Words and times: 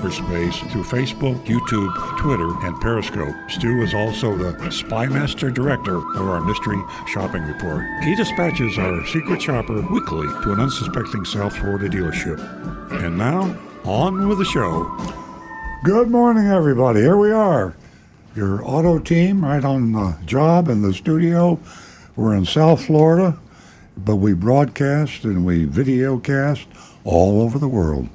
cyberspace 0.00 0.70
through 0.70 0.84
Facebook, 0.84 1.44
YouTube, 1.44 2.18
Twitter, 2.18 2.48
and 2.66 2.80
Periscope. 2.80 3.34
Stu 3.50 3.82
is 3.82 3.92
also 3.92 4.34
the 4.36 4.52
Spymaster 4.70 5.52
Director 5.52 5.96
of 5.96 6.28
our 6.28 6.40
Mystery 6.40 6.80
Shopping 7.06 7.42
Report. 7.42 7.84
He 8.02 8.14
dispatches 8.14 8.78
our 8.78 9.06
secret 9.06 9.42
shopper 9.42 9.80
weekly 9.90 10.26
to 10.42 10.52
an 10.52 10.60
unsuspecting 10.60 11.24
South 11.24 11.56
Florida 11.56 11.88
dealership. 11.88 12.38
And 13.04 13.18
now, 13.18 13.56
on 13.84 14.26
with 14.28 14.38
the 14.38 14.44
show. 14.44 14.84
Good 15.84 16.10
morning, 16.10 16.46
everybody. 16.46 17.00
Here 17.00 17.16
we 17.16 17.30
are. 17.30 17.76
Your 18.34 18.64
auto 18.64 18.98
team 18.98 19.44
right 19.44 19.64
on 19.64 19.92
the 19.92 20.16
job 20.24 20.68
in 20.68 20.82
the 20.82 20.94
studio. 20.94 21.58
We're 22.16 22.34
in 22.36 22.46
South 22.46 22.86
Florida, 22.86 23.38
but 23.96 24.16
we 24.16 24.32
broadcast 24.32 25.24
and 25.24 25.44
we 25.44 25.66
videocast 25.66 26.66
all 27.04 27.42
over 27.42 27.58
the 27.58 27.68
world 27.68 28.08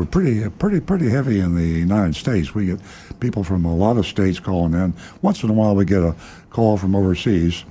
we're 0.00 0.06
pretty, 0.06 0.48
pretty, 0.48 0.80
pretty 0.80 1.10
heavy 1.10 1.40
in 1.40 1.54
the 1.54 1.62
United 1.62 2.16
States. 2.16 2.54
We 2.54 2.64
get 2.64 2.80
people 3.20 3.44
from 3.44 3.66
a 3.66 3.76
lot 3.76 3.98
of 3.98 4.06
states 4.06 4.40
calling 4.40 4.72
in. 4.72 4.94
Once 5.20 5.42
in 5.42 5.50
a 5.50 5.52
while, 5.52 5.74
we 5.74 5.84
get 5.84 6.02
a 6.02 6.16
call 6.48 6.78
from 6.78 6.96
overseas, 6.96 7.66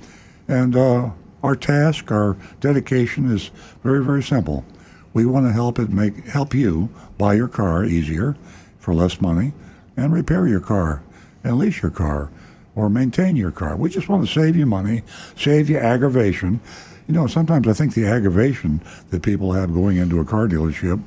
and 0.46 0.76
uh, 0.76 1.10
our 1.42 1.56
task, 1.56 2.12
our 2.12 2.36
dedication 2.60 3.32
is 3.32 3.50
very, 3.82 4.04
very 4.04 4.22
simple. 4.22 4.64
We 5.12 5.26
want 5.26 5.46
to 5.46 5.52
help 5.52 5.80
it 5.80 5.90
make 5.90 6.24
help 6.26 6.54
you 6.54 6.88
buy 7.18 7.34
your 7.34 7.48
car 7.48 7.84
easier 7.84 8.36
for 8.78 8.94
less 8.94 9.20
money, 9.20 9.52
and 9.96 10.12
repair 10.12 10.46
your 10.46 10.60
car, 10.60 11.02
and 11.42 11.58
lease 11.58 11.82
your 11.82 11.90
car, 11.90 12.30
or 12.76 12.88
maintain 12.88 13.34
your 13.34 13.50
car. 13.50 13.74
We 13.74 13.90
just 13.90 14.08
want 14.08 14.24
to 14.24 14.32
save 14.32 14.54
you 14.54 14.66
money, 14.66 15.02
save 15.36 15.68
you 15.68 15.78
aggravation. 15.78 16.60
You 17.08 17.14
know, 17.14 17.26
sometimes 17.26 17.66
I 17.66 17.72
think 17.72 17.94
the 17.94 18.06
aggravation 18.06 18.80
that 19.10 19.22
people 19.22 19.52
have 19.54 19.74
going 19.74 19.96
into 19.96 20.20
a 20.20 20.24
car 20.24 20.46
dealership 20.46 21.02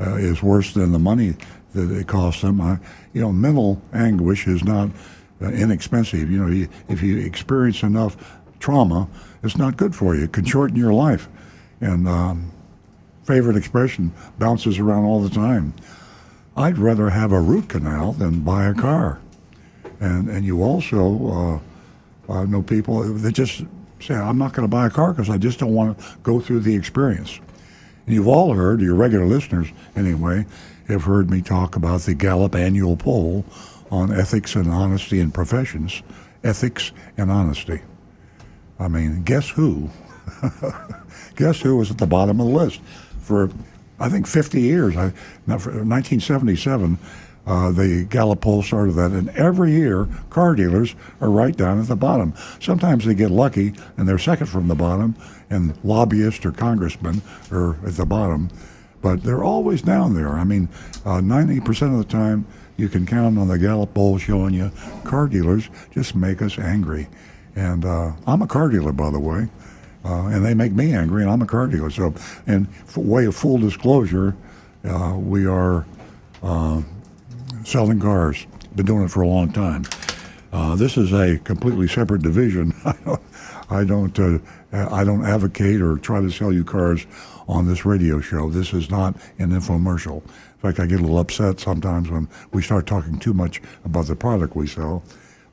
uh, 0.00 0.14
is 0.16 0.42
worse 0.42 0.74
than 0.74 0.92
the 0.92 0.98
money 0.98 1.34
that 1.74 1.90
it 1.90 2.06
costs 2.06 2.42
them. 2.42 2.60
I, 2.60 2.78
you 3.12 3.20
know, 3.20 3.32
mental 3.32 3.80
anguish 3.92 4.46
is 4.46 4.64
not 4.64 4.90
uh, 5.42 5.46
inexpensive. 5.46 6.30
You 6.30 6.38
know, 6.38 6.52
you, 6.52 6.68
if 6.88 7.02
you 7.02 7.18
experience 7.18 7.82
enough 7.82 8.16
trauma, 8.60 9.08
it's 9.42 9.56
not 9.56 9.76
good 9.76 9.94
for 9.94 10.14
you. 10.14 10.24
It 10.24 10.32
can 10.32 10.44
shorten 10.44 10.76
your 10.76 10.92
life. 10.92 11.28
And 11.80 12.08
um, 12.08 12.50
favorite 13.24 13.56
expression 13.56 14.12
bounces 14.38 14.78
around 14.78 15.04
all 15.04 15.20
the 15.20 15.30
time. 15.30 15.74
I'd 16.56 16.78
rather 16.78 17.10
have 17.10 17.30
a 17.30 17.40
root 17.40 17.68
canal 17.68 18.12
than 18.12 18.40
buy 18.40 18.66
a 18.66 18.74
car. 18.74 19.20
And 20.00 20.28
and 20.28 20.44
you 20.44 20.62
also 20.62 21.60
uh, 22.28 22.32
uh 22.32 22.44
know 22.44 22.62
people 22.62 23.02
that 23.02 23.32
just 23.32 23.62
say, 24.00 24.14
I'm 24.14 24.38
not 24.38 24.52
going 24.52 24.64
to 24.64 24.70
buy 24.70 24.86
a 24.86 24.90
car 24.90 25.12
because 25.12 25.30
I 25.30 25.38
just 25.38 25.58
don't 25.58 25.74
want 25.74 25.98
to 25.98 26.04
go 26.22 26.40
through 26.40 26.60
the 26.60 26.74
experience. 26.74 27.40
You've 28.08 28.26
all 28.26 28.54
heard, 28.54 28.80
your 28.80 28.94
regular 28.94 29.26
listeners 29.26 29.68
anyway, 29.94 30.46
have 30.88 31.04
heard 31.04 31.30
me 31.30 31.42
talk 31.42 31.76
about 31.76 32.00
the 32.02 32.14
Gallup 32.14 32.54
annual 32.54 32.96
poll 32.96 33.44
on 33.90 34.10
ethics 34.10 34.54
and 34.54 34.70
honesty 34.70 35.20
in 35.20 35.30
professions. 35.30 36.02
Ethics 36.42 36.92
and 37.18 37.30
honesty. 37.30 37.82
I 38.78 38.88
mean, 38.88 39.24
guess 39.24 39.50
who? 39.50 39.90
guess 41.36 41.60
who 41.60 41.76
was 41.76 41.90
at 41.90 41.98
the 41.98 42.06
bottom 42.06 42.40
of 42.40 42.46
the 42.46 42.52
list 42.52 42.80
for, 43.20 43.50
I 44.00 44.08
think, 44.08 44.26
50 44.26 44.60
years? 44.60 44.96
I, 44.96 45.12
1977 45.44 46.98
uh, 47.48 47.72
the 47.72 48.04
Gallup 48.04 48.42
poll 48.42 48.62
started 48.62 48.92
that, 48.92 49.10
and 49.12 49.30
every 49.30 49.72
year 49.72 50.06
car 50.28 50.54
dealers 50.54 50.94
are 51.18 51.30
right 51.30 51.56
down 51.56 51.80
at 51.80 51.88
the 51.88 51.96
bottom. 51.96 52.34
Sometimes 52.60 53.06
they 53.06 53.14
get 53.14 53.30
lucky 53.30 53.72
and 53.96 54.06
they're 54.06 54.18
second 54.18 54.48
from 54.48 54.68
the 54.68 54.74
bottom, 54.74 55.16
and 55.50 55.76
lobbyists 55.84 56.44
or 56.44 56.52
congressmen 56.52 57.22
are 57.50 57.74
at 57.86 57.94
the 57.94 58.06
bottom, 58.06 58.50
but 59.00 59.22
they're 59.22 59.44
always 59.44 59.82
down 59.82 60.14
there. 60.14 60.30
I 60.30 60.44
mean, 60.44 60.68
uh, 61.04 61.20
90% 61.20 61.92
of 61.92 61.98
the 61.98 62.12
time 62.12 62.46
you 62.76 62.88
can 62.88 63.06
count 63.06 63.38
on 63.38 63.48
the 63.48 63.58
Gallup 63.58 63.94
poll 63.94 64.18
showing 64.18 64.54
you 64.54 64.70
car 65.04 65.26
dealers 65.26 65.68
just 65.90 66.14
make 66.14 66.40
us 66.42 66.58
angry. 66.58 67.08
And 67.56 67.84
uh, 67.84 68.12
I'm 68.26 68.42
a 68.42 68.46
car 68.46 68.68
dealer, 68.68 68.92
by 68.92 69.10
the 69.10 69.18
way, 69.18 69.48
uh, 70.04 70.26
and 70.26 70.44
they 70.44 70.54
make 70.54 70.72
me 70.72 70.94
angry, 70.94 71.22
and 71.22 71.30
I'm 71.30 71.42
a 71.42 71.46
car 71.46 71.66
dealer. 71.66 71.90
So, 71.90 72.14
in 72.46 72.68
way 72.94 73.24
of 73.26 73.34
full 73.34 73.58
disclosure, 73.58 74.36
uh, 74.84 75.16
we 75.18 75.44
are 75.46 75.84
uh, 76.42 76.82
selling 77.64 77.98
cars. 77.98 78.46
Been 78.76 78.86
doing 78.86 79.04
it 79.04 79.10
for 79.10 79.22
a 79.22 79.26
long 79.26 79.50
time. 79.50 79.84
Uh, 80.52 80.76
this 80.76 80.96
is 80.96 81.12
a 81.12 81.38
completely 81.38 81.88
separate 81.88 82.22
division. 82.22 82.72
I 83.70 83.84
don't, 83.84 84.18
uh, 84.18 84.38
I 84.72 85.04
don't 85.04 85.24
advocate 85.24 85.80
or 85.80 85.96
try 85.96 86.20
to 86.20 86.30
sell 86.30 86.52
you 86.52 86.64
cars 86.64 87.06
on 87.48 87.66
this 87.66 87.84
radio 87.84 88.20
show. 88.20 88.50
This 88.50 88.74
is 88.74 88.90
not 88.90 89.16
an 89.38 89.50
infomercial. 89.50 90.22
In 90.24 90.60
fact, 90.60 90.80
I 90.80 90.86
get 90.86 90.98
a 90.98 91.02
little 91.02 91.18
upset 91.18 91.60
sometimes 91.60 92.10
when 92.10 92.28
we 92.52 92.62
start 92.62 92.86
talking 92.86 93.18
too 93.18 93.32
much 93.32 93.62
about 93.84 94.06
the 94.06 94.16
product 94.16 94.56
we 94.56 94.66
sell. 94.66 95.02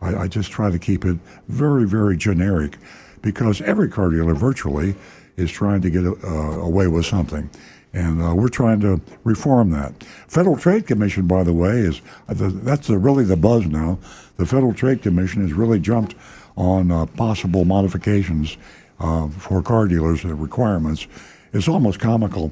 I, 0.02 0.16
I 0.16 0.28
just 0.28 0.52
try 0.52 0.70
to 0.70 0.80
keep 0.80 1.06
it 1.06 1.18
very, 1.48 1.88
very 1.88 2.18
generic 2.18 2.78
because 3.22 3.62
every 3.62 3.90
car 3.90 4.10
dealer 4.10 4.34
virtually 4.34 4.96
is 5.38 5.52
trying 5.52 5.82
to 5.82 5.90
get 5.90 6.06
uh, 6.06 6.28
away 6.60 6.88
with 6.88 7.06
something. 7.06 7.50
And 7.94 8.22
uh, 8.22 8.36
we're 8.36 8.50
trying 8.50 8.82
to 8.82 9.00
reform 9.24 9.72
that. 9.72 10.04
Federal 10.28 10.58
Trade 10.58 10.86
Commission, 10.86 11.28
by 11.28 11.44
the 11.44 11.54
way, 11.54 11.78
is 11.78 12.02
uh, 12.28 12.34
that's 12.38 12.90
really 12.90 13.24
the 13.24 13.38
buzz 13.38 13.66
now. 13.66 14.00
The 14.36 14.46
Federal 14.46 14.74
Trade 14.74 15.02
Commission 15.02 15.42
has 15.44 15.54
really 15.54 15.80
jumped 15.80 16.14
on 16.58 16.92
uh, 16.92 17.06
possible 17.06 17.64
modifications 17.64 18.58
uh, 19.00 19.30
for 19.30 19.62
car 19.62 19.88
dealers' 19.88 20.24
requirements. 20.24 21.08
It's 21.54 21.68
almost 21.68 22.00
comical. 22.00 22.52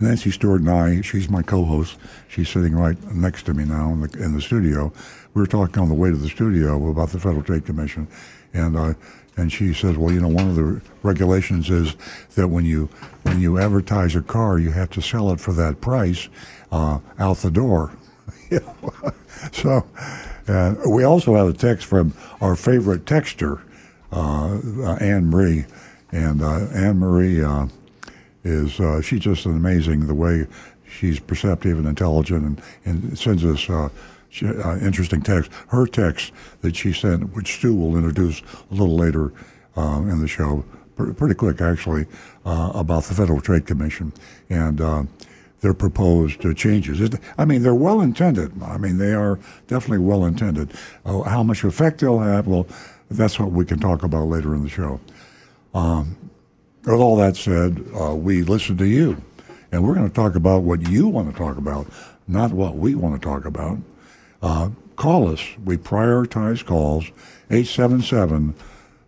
Nancy 0.00 0.30
Stewart 0.30 0.60
and 0.60 0.70
I, 0.70 1.00
she's 1.00 1.28
my 1.28 1.42
co-host. 1.42 1.98
She's 2.28 2.48
sitting 2.48 2.74
right 2.74 3.02
next 3.12 3.44
to 3.44 3.54
me 3.54 3.64
now 3.64 3.92
in 3.92 4.00
the, 4.02 4.22
in 4.22 4.32
the 4.32 4.40
studio. 4.40 4.92
We 5.34 5.42
were 5.42 5.46
talking 5.46 5.82
on 5.82 5.88
the 5.88 5.94
way 5.94 6.10
to 6.10 6.16
the 6.16 6.28
studio 6.28 6.88
about 6.88 7.10
the 7.10 7.18
Federal 7.18 7.42
Trade 7.42 7.66
Commission, 7.66 8.06
and 8.54 8.76
uh, 8.76 8.94
and 9.36 9.52
she 9.52 9.72
says, 9.72 9.96
well, 9.96 10.12
you 10.12 10.20
know, 10.20 10.28
one 10.28 10.48
of 10.48 10.56
the 10.56 10.80
regulations 11.02 11.70
is 11.70 11.94
that 12.34 12.48
when 12.48 12.64
you 12.64 12.86
when 13.22 13.40
you 13.40 13.58
advertise 13.58 14.16
a 14.16 14.22
car, 14.22 14.58
you 14.58 14.72
have 14.72 14.90
to 14.90 15.00
sell 15.00 15.30
it 15.30 15.40
for 15.40 15.52
that 15.52 15.80
price 15.80 16.28
uh, 16.72 16.98
out 17.18 17.38
the 17.38 17.50
door. 17.50 17.92
so 19.52 19.86
uh, 20.48 20.74
we 20.88 21.04
also 21.04 21.34
have 21.34 21.48
a 21.48 21.52
text 21.52 21.86
from 21.86 22.14
our 22.40 22.56
favorite 22.56 23.04
texter, 23.04 23.58
uh, 23.58 23.62
uh 23.62 23.67
Anne 24.12 25.30
Marie, 25.30 25.66
and 26.12 26.42
uh, 26.42 26.66
Anne 26.74 26.98
Marie 26.98 27.42
uh, 27.42 27.66
is 28.44 28.80
she's 29.04 29.20
just 29.20 29.46
amazing 29.46 30.06
the 30.06 30.14
way 30.14 30.46
she's 30.88 31.20
perceptive 31.20 31.78
and 31.78 31.86
intelligent 31.86 32.44
and, 32.44 32.62
and 32.84 33.18
sends 33.18 33.44
us 33.44 33.68
uh, 33.70 33.88
interesting 34.82 35.22
text. 35.22 35.50
Her 35.68 35.86
text 35.86 36.32
that 36.60 36.76
she 36.76 36.92
sent, 36.92 37.34
which 37.34 37.56
Stu 37.56 37.74
will 37.74 37.96
introduce 37.96 38.42
a 38.70 38.74
little 38.74 38.96
later 38.96 39.32
uh, 39.76 40.02
in 40.02 40.20
the 40.20 40.28
show, 40.28 40.64
pr- 40.96 41.12
pretty 41.12 41.34
quick 41.34 41.60
actually, 41.60 42.06
uh, 42.44 42.72
about 42.74 43.04
the 43.04 43.14
Federal 43.14 43.40
Trade 43.40 43.66
Commission 43.66 44.12
and 44.50 44.80
uh, 44.80 45.04
their 45.60 45.74
proposed 45.74 46.44
uh, 46.44 46.52
changes. 46.54 47.00
It, 47.00 47.14
I 47.36 47.44
mean, 47.44 47.62
they're 47.62 47.74
well 47.74 48.00
intended. 48.00 48.62
I 48.62 48.78
mean, 48.78 48.98
they 48.98 49.12
are 49.12 49.38
definitely 49.66 49.98
well 49.98 50.24
intended. 50.24 50.72
Uh, 51.04 51.22
how 51.22 51.42
much 51.42 51.64
effect 51.64 52.00
they'll 52.00 52.20
have, 52.20 52.46
well, 52.46 52.66
that's 53.10 53.38
what 53.38 53.52
we 53.52 53.64
can 53.64 53.78
talk 53.78 54.02
about 54.02 54.26
later 54.26 54.54
in 54.54 54.62
the 54.62 54.68
show. 54.68 55.00
Um, 55.74 56.30
with 56.84 57.00
all 57.00 57.16
that 57.16 57.36
said, 57.36 57.90
we 57.92 58.42
listen 58.42 58.76
to 58.78 58.86
you. 58.86 59.22
And 59.70 59.86
we're 59.86 59.94
going 59.94 60.08
to 60.08 60.14
talk 60.14 60.34
about 60.34 60.62
what 60.62 60.88
you 60.88 61.08
want 61.08 61.30
to 61.30 61.36
talk 61.36 61.58
about, 61.58 61.86
not 62.26 62.52
what 62.52 62.76
we 62.76 62.94
want 62.94 63.20
to 63.20 63.26
talk 63.26 63.44
about. 63.44 63.78
Uh, 64.40 64.70
call 64.96 65.28
us. 65.28 65.42
We 65.64 65.76
prioritize 65.76 66.64
calls 66.64 67.04
877 67.50 68.54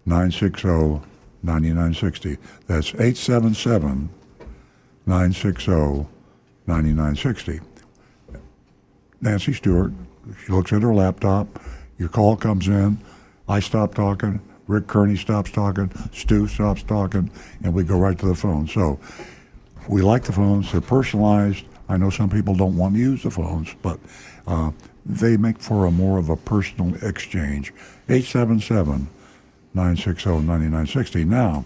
960 0.05 1.00
9960. 1.43 2.37
That's 2.67 2.88
877 2.88 4.11
960 5.06 6.06
9960. 6.67 7.61
Nancy 9.23 9.52
Stewart, 9.52 9.93
she 10.44 10.52
looks 10.52 10.73
at 10.73 10.82
her 10.82 10.94
laptop. 10.94 11.61
Your 11.99 12.08
call 12.08 12.37
comes 12.37 12.69
in. 12.69 12.99
I 13.50 13.58
stop 13.58 13.97
talking. 13.97 14.41
Rick 14.69 14.87
Kearney 14.87 15.17
stops 15.17 15.50
talking. 15.50 15.91
Stu 16.12 16.47
stops 16.47 16.85
talking. 16.85 17.32
And 17.64 17.75
we 17.75 17.82
go 17.82 17.99
right 17.99 18.17
to 18.17 18.26
the 18.26 18.37
phone. 18.37 18.69
So 18.69 19.00
we 19.88 20.02
like 20.02 20.23
the 20.23 20.32
phones. 20.32 20.70
They're 20.70 20.81
personalized. 20.81 21.64
I 21.88 21.97
know 21.97 22.11
some 22.11 22.31
people 22.31 22.55
don't 22.55 22.76
want 22.76 22.94
to 22.94 23.00
use 23.00 23.25
the 23.25 23.31
phones, 23.32 23.75
but 23.82 23.99
uh, 24.47 24.70
they 25.05 25.37
make 25.37 25.58
for 25.58 25.87
a 25.87 25.91
more 25.91 26.17
of 26.17 26.29
a 26.29 26.37
personal 26.37 26.94
exchange. 27.05 27.73
877 28.08 29.08
960 29.75 30.31
9960. 30.31 31.25
Now, 31.25 31.64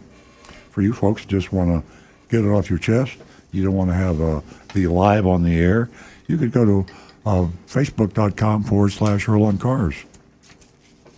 for 0.71 0.81
you 0.81 0.95
folks 0.95 1.27
just 1.27 1.53
want 1.53 1.71
to 1.71 1.93
get 2.31 2.47
it 2.47 2.49
off 2.49 2.71
your 2.71 2.79
chest, 2.79 3.19
you 3.53 3.63
don't 3.63 3.75
want 3.75 3.91
to 3.91 3.95
have 3.95 4.23
uh, 4.23 4.41
be 4.73 4.87
live 4.87 5.27
on 5.27 5.43
the 5.43 5.61
air, 5.61 5.91
you 6.29 6.39
could 6.39 6.53
go 6.53 6.65
to 6.65 6.87
uh, 7.27 7.47
facebook.com 7.67 8.65
forward 8.65 8.93
slash 8.93 9.29
Earl 9.29 9.45
on 9.45 9.59
Cars. 9.59 9.95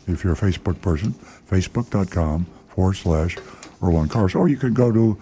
If 0.06 0.23
you're 0.23 0.32
a 0.32 0.37
Facebook 0.37 0.81
person, 0.81 1.12
facebook.com 1.50 2.47
forward 2.69 2.94
slash 2.94 3.37
on 3.81 4.08
Cars. 4.08 4.35
Or 4.35 4.49
you 4.49 4.56
could 4.56 4.75
go 4.75 4.91
to 4.93 5.19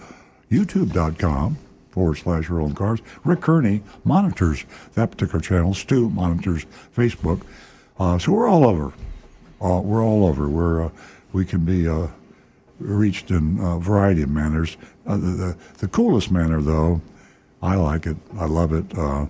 youtube.com 0.50 1.58
forward 1.90 2.16
slash 2.16 2.50
on 2.50 2.74
Cars. 2.74 3.00
Rick 3.24 3.40
Kearney 3.40 3.82
monitors 4.04 4.64
that 4.94 5.10
particular 5.10 5.40
channel. 5.40 5.74
Stu 5.74 6.10
monitors 6.10 6.66
Facebook. 6.96 7.42
Uh, 7.98 8.18
so 8.18 8.32
we're 8.32 8.48
all 8.48 8.66
over. 8.66 8.92
Uh, 9.60 9.80
we're 9.80 10.04
all 10.04 10.26
over. 10.26 10.48
We're, 10.48 10.86
uh, 10.86 10.90
we 11.32 11.44
can 11.44 11.64
be 11.64 11.88
uh, 11.88 12.08
reached 12.78 13.30
in 13.30 13.58
a 13.60 13.78
variety 13.78 14.22
of 14.22 14.30
manners. 14.30 14.76
Uh, 15.06 15.16
the, 15.16 15.26
the, 15.26 15.56
the, 15.78 15.88
coolest 15.88 16.30
manner, 16.30 16.60
though, 16.60 17.00
I 17.62 17.76
like 17.76 18.06
it. 18.06 18.16
I 18.38 18.46
love 18.46 18.72
it. 18.72 18.86
Uh, 18.96 19.26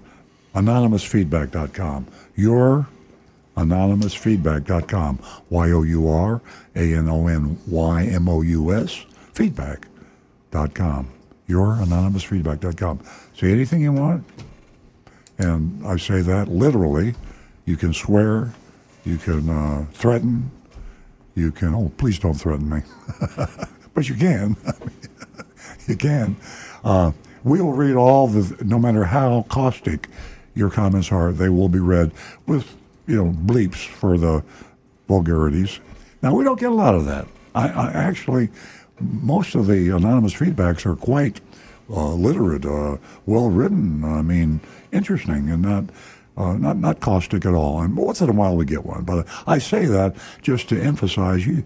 anonymousfeedback.com. 0.55 2.07
Your 2.37 2.89
anonymousfeedback.com. 3.57 5.19
Y 5.51 5.71
O 5.71 5.83
U 5.83 6.09
R 6.09 6.43
A 6.75 6.95
N 6.95 7.09
O 7.09 7.27
N 7.27 7.59
Y 7.67 8.05
M 8.05 8.29
O 8.29 8.43
U 8.43 8.73
S 8.75 9.05
feedback.com. 9.33 11.11
Your 11.47 11.75
anonymousfeedback.com. 11.77 13.01
Say 13.35 13.53
anything 13.53 13.83
you 13.83 13.93
want. 13.93 14.25
And 15.39 15.87
I 15.87 15.97
say 15.97 16.21
that 16.23 16.49
literally. 16.49 17.15
You 17.65 17.77
can 17.77 17.93
swear, 17.93 18.53
you 19.05 19.17
can 19.17 19.49
uh, 19.49 19.87
threaten, 19.93 20.51
you 21.35 21.51
can, 21.51 21.75
oh, 21.75 21.91
please 21.97 22.19
don't 22.19 22.35
threaten 22.35 22.69
me. 22.69 22.83
but 23.95 24.09
you 24.09 24.15
can. 24.15 24.57
you 25.87 25.97
can. 25.97 26.37
Uh, 26.85 27.13
we 27.43 27.61
will 27.61 27.73
read 27.73 27.97
all 27.97 28.29
the, 28.29 28.63
no 28.65 28.79
matter 28.79 29.05
how 29.05 29.45
caustic 29.49 30.09
your 30.55 30.71
comments 30.71 31.11
are, 31.11 31.33
they 31.33 31.49
will 31.49 31.69
be 31.69 31.81
read 31.81 32.13
with, 32.47 32.77
you 33.07 33.17
know, 33.17 33.31
bleeps 33.31 33.87
for 33.87 34.17
the 34.19 34.43
vulgarities. 35.09 35.81
Now, 36.23 36.35
we 36.35 36.45
don't 36.45 36.59
get 36.59 36.71
a 36.71 36.75
lot 36.75 36.95
of 36.95 37.05
that. 37.07 37.27
I, 37.55 37.69
I 37.69 37.93
actually, 37.93 38.49
most 39.01 39.55
of 39.55 39.67
the 39.67 39.91
anonymous 39.91 40.35
feedbacks 40.35 40.87
are 40.87 40.97
quite 40.97 41.41
uh, 41.91 42.15
literate, 42.15 42.65
uh, 42.65 42.97
well 43.27 43.51
written. 43.51 44.05
I 44.05 44.23
mean, 44.23 44.61
interesting, 44.93 45.51
and 45.51 45.63
not 45.63 45.85
uh, 46.37 46.55
not 46.55 46.79
not 46.79 47.01
caustic 47.01 47.45
at 47.47 47.55
all. 47.55 47.81
And 47.81 47.97
once 47.97 48.21
in 48.21 48.29
a 48.29 48.33
while 48.33 48.57
we 48.57 48.65
get 48.65 48.85
one, 48.85 49.05
but 49.05 49.27
I 49.47 49.59
say 49.59 49.85
that 49.87 50.17
just 50.43 50.69
to 50.71 50.81
emphasize 50.81 51.47
you. 51.47 51.65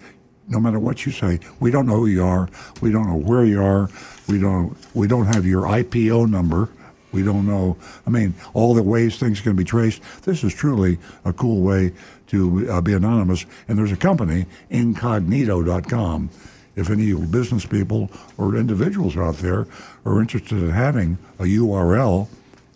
No 0.51 0.59
matter 0.59 0.79
what 0.79 1.05
you 1.05 1.13
say, 1.13 1.41
we 1.61 1.71
don't 1.71 1.85
know 1.85 1.97
who 1.97 2.07
you 2.07 2.25
are. 2.25 2.49
We 2.81 2.91
don't 2.91 3.07
know 3.07 3.19
where 3.19 3.45
you 3.45 3.63
are. 3.63 3.91
We 4.29 4.41
don't. 4.41 4.77
We 4.95 5.07
don't 5.07 5.27
have 5.27 5.45
your 5.47 5.65
IPO 5.65 6.29
number. 6.31 6.71
We 7.13 7.23
don't 7.23 7.47
know. 7.47 7.77
I 8.07 8.11
mean, 8.11 8.35
all 8.53 8.75
the 8.75 8.83
ways 8.83 9.19
things 9.19 9.41
can 9.41 9.57
be 9.57 9.65
traced. 9.65 10.03
This 10.23 10.45
is 10.45 10.55
truly 10.55 10.99
a 11.25 11.33
cool 11.33 11.63
way 11.63 11.93
to 12.29 12.71
uh, 12.71 12.81
be 12.81 12.93
anonymous. 12.93 13.45
And 13.67 13.77
there's 13.79 13.93
a 13.93 13.97
company, 13.97 14.47
Incogneato.com. 14.71 16.31
If 16.77 16.91
any 16.91 17.13
business 17.13 17.67
people 17.67 18.11
or 18.37 18.57
individuals 18.57 19.17
out 19.17 19.39
there 19.39 19.67
are 20.05 20.21
interested 20.21 20.59
in 20.59 20.71
having 20.71 21.19
a 21.39 21.45
URL, 21.45 22.29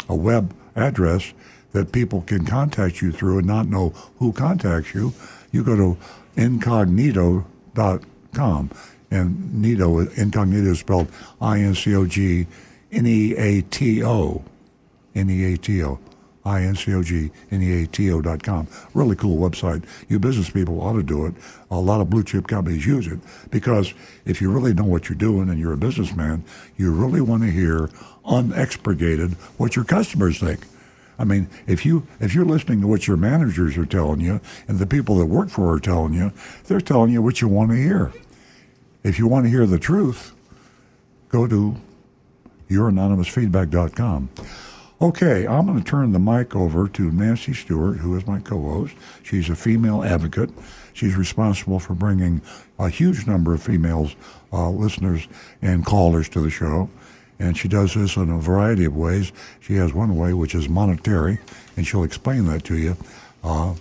a 0.09 0.17
web 0.17 0.55
address 0.75 1.33
that 1.73 1.93
people 1.93 2.23
can 2.23 2.45
contact 2.45 3.01
you 3.01 3.13
through 3.13 3.39
and 3.39 3.47
not 3.47 3.69
know 3.69 3.91
who 4.19 4.33
contacts 4.33 4.93
you, 4.95 5.13
you 5.53 5.63
go 5.63 5.77
to 5.77 5.97
incogneato.com. 6.37 8.71
And 9.11 9.63
Nito, 9.63 9.99
incognito 9.99 10.71
is 10.71 10.81
spelled 10.81 11.09
I 11.41 11.61
N 11.61 11.75
C 11.75 11.95
O 11.95 12.07
G 12.07 12.47
N 12.93 13.07
E 13.07 13.35
A 13.37 13.63
T 13.63 14.05
O. 14.05 14.45
N 15.15 15.31
E 15.31 15.55
A 15.55 15.57
T 15.57 15.83
O. 15.83 15.99
I 16.45 16.63
N 16.63 16.75
C 16.75 16.93
O 16.95 17.03
G 17.03 17.31
N 17.51 17.63
E 17.63 17.83
A 17.83 17.87
T 17.87 18.11
O 18.11 18.21
dot 18.21 18.43
com. 18.43 18.67
Really 18.95 19.17
cool 19.17 19.39
website. 19.39 19.85
You 20.09 20.19
business 20.19 20.51
people 20.51 20.81
ought 20.81 20.95
to 20.95 21.03
do 21.03 21.25
it. 21.27 21.35
A 21.71 21.79
lot 21.79 22.01
of 22.01 22.11
blue 22.11 22.25
chip 22.25 22.49
companies 22.49 22.85
use 22.85 23.07
it 23.07 23.21
because 23.51 23.95
if 24.25 24.41
you 24.41 24.51
really 24.51 24.75
know 24.75 24.85
what 24.85 25.09
you're 25.09 25.17
doing 25.17 25.49
and 25.49 25.59
you're 25.59 25.73
a 25.73 25.79
businessman, 25.79 26.45
you 26.77 26.93
really 26.93 27.21
want 27.21 27.43
to 27.43 27.51
hear 27.51 27.91
unexpurgated 28.25 29.35
what 29.57 29.77
your 29.77 29.85
customers 29.85 30.39
think. 30.39 30.67
I 31.19 31.25
mean, 31.25 31.49
if 31.67 31.87
you 31.87 32.07
if 32.21 32.35
you're 32.35 32.45
listening 32.45 32.81
to 32.81 32.89
what 32.89 33.07
your 33.07 33.17
managers 33.17 33.79
are 33.79 33.87
telling 33.87 34.21
you 34.21 34.41
and 34.67 34.79
the 34.79 34.87
people 34.87 35.17
that 35.17 35.27
work 35.27 35.49
for 35.49 35.73
are 35.73 35.81
telling 35.81 36.15
you, 36.15 36.33
they're 36.65 36.81
telling 36.81 37.13
you 37.13 37.23
what 37.23 37.41
you 37.41 37.49
want 37.49 37.71
to 37.71 37.77
hear. 37.77 38.13
If 39.05 39.19
you 39.19 39.29
want 39.29 39.45
to 39.47 39.51
hear 39.51 39.67
the 39.67 39.79
truth, 39.79 40.33
go 41.29 41.47
to 41.47 41.77
youranonymousfeedback.com. 42.73 44.31
Okay, 45.01 45.47
I'm 45.49 45.67
going 45.67 45.79
to 45.79 45.85
turn 45.85 46.13
the 46.13 46.21
mic 46.21 46.55
over 46.55 46.87
to 46.87 47.11
Nancy 47.11 47.53
Stewart, 47.53 47.97
who 47.97 48.17
is 48.17 48.25
my 48.25 48.39
co-host. 48.39 48.95
She's 49.25 49.51
a 49.51 49.57
female 49.57 50.05
advocate. 50.05 50.51
She's 50.93 51.17
responsible 51.17 51.81
for 51.81 51.95
bringing 51.95 52.41
a 52.79 52.89
huge 52.89 53.27
number 53.27 53.53
of 53.53 53.63
females, 53.63 54.15
uh, 54.53 54.71
listeners, 54.71 55.27
and 55.61 55.85
callers 55.85 56.29
to 56.29 56.41
the 56.41 56.51
show. 56.51 56.89
And 57.41 57.59
she 57.59 57.67
does 57.67 57.95
this 57.95 58.17
in 58.17 58.31
a 58.31 58.39
variety 58.39 58.85
of 58.85 58.97
ways. 58.97 59.33
She 59.59 59.75
has 59.75 59.93
one 59.93 60.17
way, 60.17 60.35
which 60.35 60.55
is 60.55 60.69
monetary, 60.69 61.41
and 61.77 61.85
she'll 61.85 62.05
explain 62.05 62.45
that 62.47 62.63
to 62.65 62.77
you. 62.77 62.97
Uh, 63.43 63.75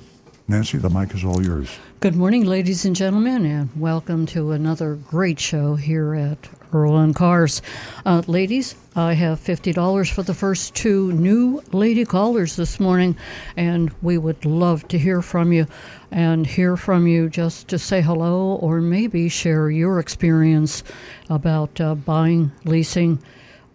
Nancy, 0.48 0.80
the 0.80 0.90
mic 0.90 1.14
is 1.14 1.24
all 1.24 1.46
yours. 1.46 1.70
Good 2.00 2.16
morning, 2.16 2.46
ladies 2.46 2.84
and 2.84 2.96
gentlemen, 2.96 3.46
and 3.46 3.70
welcome 3.80 4.26
to 4.28 4.52
another 4.52 4.96
great 4.96 5.40
show 5.40 5.76
here 5.76 6.16
at 6.16 6.50
Earl 6.74 6.94
on 6.94 7.14
Cars. 7.14 7.62
Uh, 8.06 8.24
ladies, 8.26 8.74
I 8.96 9.14
have 9.14 9.40
$50 9.40 10.12
for 10.12 10.22
the 10.22 10.34
first 10.34 10.76
two 10.76 11.14
new 11.14 11.62
lady 11.72 12.04
callers 12.04 12.58
this 12.58 12.78
morning, 12.78 13.16
and 13.56 13.90
we 14.02 14.18
would 14.18 14.44
love 14.44 14.86
to 14.90 15.00
hear 15.00 15.22
from 15.22 15.54
you 15.54 15.66
and 16.12 16.46
hear 16.46 16.76
from 16.76 17.08
you 17.08 17.30
just 17.30 17.70
to 17.70 17.80
say 17.80 18.02
hello 18.02 18.56
or 18.56 18.82
maybe 18.82 19.30
share 19.30 19.70
your 19.70 19.98
experience 20.00 20.84
about 21.30 21.80
uh, 21.80 21.96
buying, 21.96 22.52
leasing, 22.66 23.24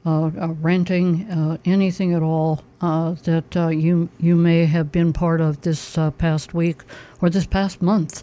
uh, 0.05 0.27
uh, 0.27 0.49
renting, 0.61 1.23
uh, 1.31 1.57
anything 1.65 2.13
at 2.13 2.23
all 2.23 2.63
that 2.81 3.73
you 3.75 4.11
you 4.21 4.37
may 4.37 4.67
have 4.67 4.93
been 4.93 5.15
part 5.15 5.41
of 5.41 5.63
this 5.63 5.99
past 6.19 6.53
week 6.53 6.83
or 7.23 7.31
this 7.31 7.47
past 7.47 7.81
month. 7.81 8.23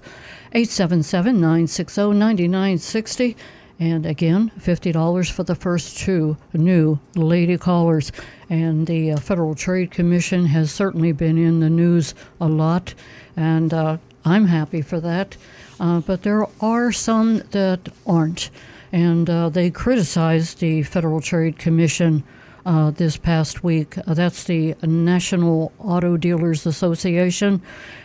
877 0.54 1.42
960 1.42 2.02
9960. 2.14 3.36
And 3.84 4.06
again, 4.06 4.50
$50 4.62 5.30
for 5.30 5.44
the 5.44 5.56
first 5.56 5.98
two 5.98 6.38
new 6.54 7.00
lady 7.16 7.58
callers. 7.58 8.14
And 8.50 8.88
the 8.88 9.12
uh, 9.12 9.18
Federal 9.18 9.56
Trade 9.56 9.92
Commission 9.92 10.46
has 10.46 10.72
certainly 10.72 11.12
been 11.12 11.38
in 11.38 11.60
the 11.60 11.70
news 11.70 12.16
a 12.40 12.48
lot, 12.48 12.94
and 13.36 13.74
uh, 13.74 13.98
I'm 14.24 14.46
happy 14.46 14.82
for 14.82 15.02
that. 15.02 15.36
Uh, 15.82 16.00
but 16.00 16.24
there 16.24 16.48
are 16.62 16.94
some 16.94 17.40
that 17.52 17.90
aren't 18.08 18.52
and 18.94 19.30
uh, 19.30 19.50
they 19.50 19.70
criticized 19.70 20.60
the 20.60 20.84
Federal 20.84 21.20
Trade 21.20 21.58
Commission 21.58 22.24
uh, 22.66 22.92
this 22.92 23.18
past 23.18 23.66
week. 23.66 23.98
Uh, 23.98 24.14
that's 24.14 24.46
the 24.46 24.76
National 24.84 25.74
Auto 25.80 26.16
Dealers 26.16 26.66
Association, 26.66 27.62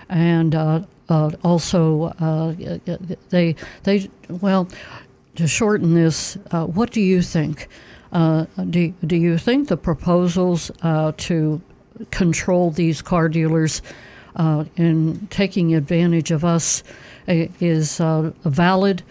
and 0.08 0.56
uh, 0.56 0.80
uh, 1.08 1.30
also 1.44 2.04
uh, 2.18 2.52
they 3.30 3.54
they 3.85 4.11
well 4.28 4.68
to 5.38 5.49
shorten 5.49 5.95
this. 5.95 6.35
what 6.52 6.90
do 6.90 7.00
you 7.00 7.23
think? 7.23 7.68
do 8.12 8.92
do 9.07 9.16
you 9.16 9.38
think 9.38 9.68
the 9.68 9.76
proposals 9.76 10.71
to 11.16 11.61
control 12.11 12.71
these 12.71 13.02
car 13.02 13.28
dealers 13.28 13.83
in 14.76 15.26
taking 15.30 15.75
advantage 15.75 16.30
of 16.30 16.45
us 16.45 16.83
is 17.26 17.99
valid? 18.45 19.02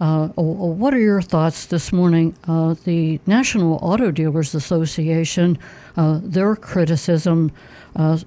Uh, 0.00 0.28
what 0.36 0.94
are 0.94 1.00
your 1.00 1.20
thoughts 1.20 1.66
this 1.66 1.92
morning? 1.92 2.36
Uh, 2.46 2.74
the 2.84 3.20
National 3.26 3.78
Auto 3.82 4.12
Dealers 4.12 4.54
Association, 4.54 5.58
uh, 5.96 6.20
their 6.22 6.54
criticism, 6.54 7.50
uh, 7.96 8.18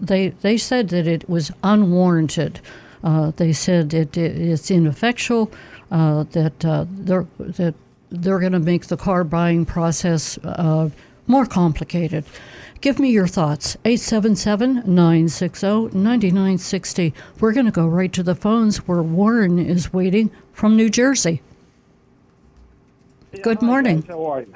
they 0.00 0.30
they 0.40 0.56
said 0.56 0.88
that 0.88 1.06
it 1.06 1.28
was 1.28 1.52
unwarranted. 1.62 2.60
Uh, 3.04 3.30
they 3.36 3.52
said 3.52 3.94
it, 3.94 4.16
it 4.16 4.36
it's 4.36 4.70
ineffectual. 4.72 5.52
Uh, 5.90 6.24
that 6.30 6.60
they're 6.60 7.26
that 7.38 7.74
they're 8.10 8.38
going 8.38 8.52
to 8.52 8.60
make 8.60 8.86
the 8.86 8.96
car 8.96 9.24
buying 9.24 9.64
process 9.64 10.38
more 11.26 11.46
complicated. 11.46 12.24
Give 12.80 12.98
me 12.98 13.10
your 13.10 13.26
thoughts. 13.26 13.76
877 13.84 14.82
960 14.86 15.66
9960. 15.96 17.14
We're 17.38 17.52
going 17.52 17.66
to 17.66 17.72
go 17.72 17.86
right 17.86 18.12
to 18.12 18.22
the 18.22 18.34
phones 18.34 18.78
where 18.88 19.02
Warren 19.02 19.58
is 19.58 19.92
waiting 19.92 20.30
from 20.52 20.76
New 20.76 20.88
Jersey. 20.88 21.42
Yeah, 23.32 23.42
good 23.42 23.58
hi, 23.60 23.66
morning. 23.66 24.00
Guys, 24.00 24.08
how 24.08 24.26
are 24.26 24.40
you? 24.40 24.54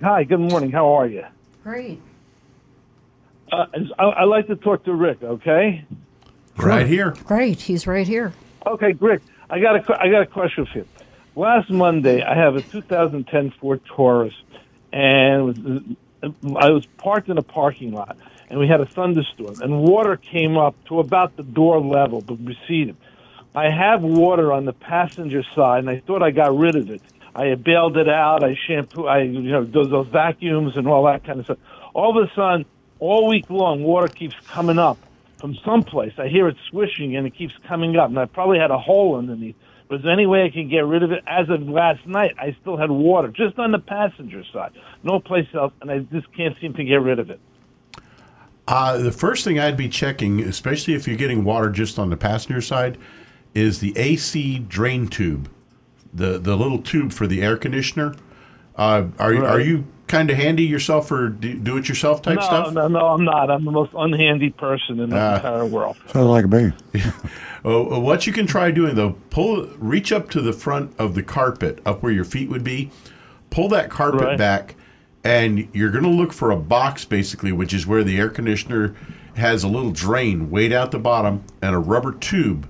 Hi, 0.00 0.24
good 0.24 0.40
morning. 0.40 0.70
How 0.70 0.88
are 0.92 1.06
you? 1.06 1.24
Great. 1.64 2.00
Uh, 3.52 3.66
I, 3.98 4.04
I'd 4.04 4.24
like 4.24 4.46
to 4.46 4.56
talk 4.56 4.84
to 4.84 4.94
Rick. 4.94 5.22
Okay. 5.22 5.84
Right 6.56 6.86
here. 6.86 7.16
Great, 7.24 7.60
he's 7.60 7.86
right 7.86 8.06
here. 8.06 8.32
Okay, 8.66 8.92
Rick. 8.92 9.22
I 9.50 9.58
got 9.58 9.76
a 9.76 10.00
I 10.00 10.08
got 10.08 10.22
a 10.22 10.26
question 10.26 10.64
for 10.66 10.78
you. 10.78 10.86
Last 11.34 11.70
Monday, 11.70 12.22
I 12.22 12.36
have 12.36 12.54
a 12.54 12.62
2010 12.62 13.52
Ford 13.60 13.80
Taurus, 13.84 14.34
and 14.92 15.96
I 16.22 16.70
was 16.70 16.86
parked 16.98 17.28
in 17.28 17.36
a 17.36 17.42
parking 17.42 17.92
lot, 17.92 18.16
and 18.48 18.60
we 18.60 18.68
had 18.68 18.80
a 18.80 18.86
thunderstorm, 18.86 19.60
and 19.60 19.80
water 19.80 20.16
came 20.16 20.56
up 20.56 20.76
to 20.86 21.00
about 21.00 21.36
the 21.36 21.42
door 21.42 21.80
level, 21.80 22.20
but 22.20 22.38
receded. 22.44 22.96
I 23.52 23.70
have 23.70 24.02
water 24.02 24.52
on 24.52 24.66
the 24.66 24.72
passenger 24.72 25.42
side, 25.56 25.80
and 25.80 25.90
I 25.90 26.00
thought 26.06 26.22
I 26.22 26.30
got 26.30 26.56
rid 26.56 26.76
of 26.76 26.88
it. 26.88 27.02
I 27.34 27.54
bailed 27.56 27.96
it 27.96 28.08
out. 28.08 28.44
I 28.44 28.56
shampoo. 28.68 29.06
I 29.06 29.22
you 29.22 29.50
know 29.50 29.64
those, 29.64 29.90
those 29.90 30.08
vacuums 30.08 30.76
and 30.76 30.86
all 30.86 31.04
that 31.06 31.24
kind 31.24 31.40
of 31.40 31.46
stuff. 31.46 31.58
All 31.92 32.16
of 32.16 32.28
a 32.28 32.32
sudden, 32.34 32.66
all 33.00 33.26
week 33.26 33.50
long, 33.50 33.82
water 33.82 34.06
keeps 34.06 34.36
coming 34.46 34.78
up 34.78 34.98
from 35.40 35.56
someplace. 35.64 36.12
I 36.18 36.28
hear 36.28 36.48
it 36.48 36.56
swishing, 36.70 37.16
and 37.16 37.26
it 37.26 37.34
keeps 37.34 37.54
coming 37.66 37.96
up. 37.96 38.10
And 38.10 38.18
I 38.18 38.26
probably 38.26 38.58
had 38.58 38.70
a 38.70 38.78
hole 38.78 39.16
underneath. 39.16 39.56
But 39.88 39.96
is 39.96 40.02
there 40.04 40.12
any 40.12 40.26
way 40.26 40.44
I 40.44 40.50
can 40.50 40.68
get 40.68 40.80
rid 40.80 41.02
of 41.02 41.10
it? 41.10 41.24
As 41.26 41.48
of 41.48 41.62
last 41.68 42.06
night, 42.06 42.36
I 42.38 42.56
still 42.60 42.76
had 42.76 42.90
water 42.90 43.28
just 43.28 43.58
on 43.58 43.72
the 43.72 43.80
passenger 43.80 44.44
side, 44.52 44.70
no 45.02 45.18
place 45.18 45.48
else, 45.52 45.72
and 45.80 45.90
I 45.90 45.98
just 45.98 46.32
can't 46.32 46.56
seem 46.60 46.74
to 46.74 46.84
get 46.84 47.02
rid 47.02 47.18
of 47.18 47.28
it. 47.30 47.40
Uh, 48.68 48.98
the 48.98 49.10
first 49.10 49.42
thing 49.42 49.58
I'd 49.58 49.76
be 49.76 49.88
checking, 49.88 50.40
especially 50.40 50.94
if 50.94 51.08
you're 51.08 51.16
getting 51.16 51.42
water 51.42 51.70
just 51.70 51.98
on 51.98 52.08
the 52.08 52.16
passenger 52.16 52.60
side, 52.60 52.98
is 53.52 53.80
the 53.80 53.92
AC 53.98 54.60
drain 54.60 55.08
tube, 55.08 55.50
the 56.14 56.38
the 56.38 56.56
little 56.56 56.80
tube 56.80 57.12
for 57.12 57.26
the 57.26 57.42
air 57.42 57.56
conditioner. 57.56 58.14
Uh, 58.76 59.08
are 59.18 59.34
you 59.34 59.44
are 59.44 59.60
you 59.60 59.86
kind 60.10 60.28
of 60.28 60.36
handy 60.36 60.64
yourself 60.64 61.06
for 61.08 61.28
do 61.28 61.76
it 61.76 61.88
yourself 61.88 62.20
type 62.20 62.36
no, 62.36 62.42
stuff? 62.42 62.72
no, 62.74 62.88
no, 62.88 63.06
I'm 63.06 63.24
not. 63.24 63.48
I'm 63.50 63.64
the 63.64 63.70
most 63.70 63.92
unhandy 63.92 64.54
person 64.56 64.98
in 64.98 65.10
the 65.10 65.16
Ah. 65.16 65.36
entire 65.36 65.64
world. 65.64 65.96
Sounds 66.08 66.26
like 66.26 66.48
me. 66.48 66.72
Oh, 67.62 67.92
uh, 67.96 67.98
what 68.00 68.26
you 68.26 68.32
can 68.32 68.46
try 68.46 68.70
doing 68.70 68.94
though, 68.94 69.16
pull, 69.28 69.66
reach 69.76 70.12
up 70.12 70.30
to 70.30 70.40
the 70.40 70.54
front 70.54 70.92
of 70.98 71.14
the 71.14 71.22
carpet, 71.22 71.78
up 71.84 72.02
where 72.02 72.10
your 72.10 72.24
feet 72.24 72.48
would 72.48 72.64
be, 72.64 72.90
pull 73.50 73.68
that 73.68 73.90
carpet 73.90 74.22
Right. 74.22 74.38
back, 74.38 74.76
and 75.22 75.68
you're 75.74 75.90
going 75.90 76.04
to 76.04 76.08
look 76.08 76.32
for 76.32 76.50
a 76.50 76.56
box 76.56 77.04
basically, 77.04 77.52
which 77.52 77.74
is 77.74 77.86
where 77.86 78.02
the 78.02 78.16
air 78.18 78.30
conditioner 78.30 78.94
has 79.36 79.62
a 79.62 79.68
little 79.68 79.90
drain 79.90 80.48
way 80.50 80.68
down 80.68 80.84
at 80.84 80.90
the 80.90 80.98
bottom 80.98 81.44
and 81.60 81.74
a 81.74 81.78
rubber 81.78 82.12
tube 82.12 82.66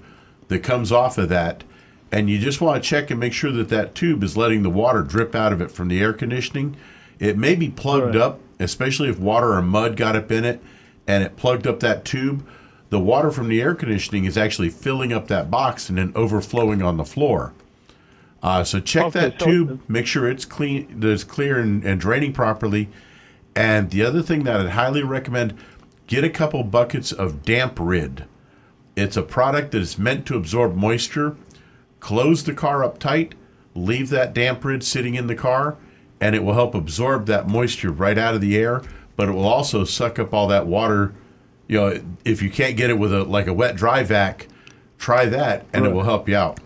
that 0.48 0.64
comes 0.64 0.90
off 0.90 1.16
of 1.18 1.28
that. 1.28 1.62
And 2.10 2.28
you 2.28 2.40
just 2.40 2.60
want 2.60 2.82
to 2.82 2.88
check 2.88 3.12
and 3.12 3.20
make 3.20 3.32
sure 3.32 3.52
that 3.52 3.68
that 3.68 3.94
tube 3.94 4.24
is 4.24 4.36
letting 4.36 4.64
the 4.64 4.70
water 4.70 5.02
drip 5.02 5.36
out 5.36 5.52
of 5.52 5.60
it 5.62 5.70
from 5.70 5.86
the 5.86 6.00
air 6.02 6.12
conditioning. 6.12 6.76
It 7.20 7.38
may 7.38 7.54
be 7.54 7.68
plugged 7.68 8.14
Right. 8.16 8.22
up, 8.22 8.40
especially 8.58 9.08
if 9.08 9.18
water 9.20 9.52
or 9.52 9.62
mud 9.62 9.96
got 9.96 10.16
up 10.16 10.32
in 10.32 10.44
it 10.44 10.60
and 11.06 11.22
it 11.22 11.36
plugged 11.36 11.66
up 11.66 11.78
that 11.80 12.04
tube. 12.04 12.44
The 12.88 12.98
water 12.98 13.30
from 13.30 13.48
the 13.48 13.62
air 13.62 13.74
conditioning 13.74 14.24
is 14.24 14.36
actually 14.36 14.70
filling 14.70 15.12
up 15.12 15.28
that 15.28 15.48
box 15.50 15.88
and 15.88 15.98
then 15.98 16.12
overflowing 16.16 16.82
on 16.82 16.96
the 16.96 17.04
floor. 17.04 17.52
Uh, 18.42 18.64
so 18.64 18.80
check 18.80 19.04
Okay, 19.06 19.20
that 19.20 19.38
so- 19.40 19.46
tube, 19.46 19.80
make 19.86 20.06
sure 20.06 20.28
it's 20.28 20.44
clean, 20.46 20.98
that 20.98 21.10
it's 21.10 21.22
clear 21.24 21.58
and, 21.60 21.84
and 21.84 22.00
draining 22.00 22.32
properly. 22.32 22.88
And 23.54 23.90
the 23.90 24.02
other 24.02 24.22
thing 24.22 24.44
that 24.44 24.58
I'd 24.60 24.70
highly 24.70 25.02
recommend, 25.02 25.54
get 26.06 26.24
a 26.24 26.30
couple 26.30 26.64
buckets 26.64 27.12
of 27.12 27.42
DampRid. 27.42 28.24
It's 28.96 29.16
a 29.16 29.22
product 29.22 29.72
that 29.72 29.82
is 29.82 29.98
meant 29.98 30.24
to 30.26 30.36
absorb 30.36 30.74
moisture. 30.74 31.36
Close 32.00 32.42
the 32.42 32.54
car 32.54 32.82
up 32.82 32.98
tight, 32.98 33.34
leave 33.74 34.08
that 34.08 34.34
DampRid 34.34 34.82
sitting 34.82 35.14
in 35.14 35.26
the 35.26 35.34
car, 35.34 35.76
and 36.20 36.34
it 36.34 36.44
will 36.44 36.54
help 36.54 36.74
absorb 36.74 37.26
that 37.26 37.48
moisture 37.48 37.90
right 37.90 38.18
out 38.18 38.34
of 38.34 38.40
the 38.40 38.56
air. 38.56 38.82
But 39.16 39.28
it 39.28 39.32
will 39.32 39.46
also 39.46 39.84
suck 39.84 40.18
up 40.18 40.32
all 40.32 40.46
that 40.48 40.66
water. 40.66 41.14
You 41.68 41.80
know, 41.80 42.02
if 42.24 42.42
you 42.42 42.50
can't 42.50 42.76
get 42.76 42.90
it 42.90 42.98
with 42.98 43.12
a 43.12 43.24
like 43.24 43.46
a 43.46 43.52
wet 43.52 43.76
dry 43.76 44.02
vac, 44.02 44.48
try 44.98 45.26
that, 45.26 45.66
and 45.72 45.84
it 45.84 45.92
will 45.92 46.04
help 46.04 46.28
you 46.28 46.36
out. 46.36 46.58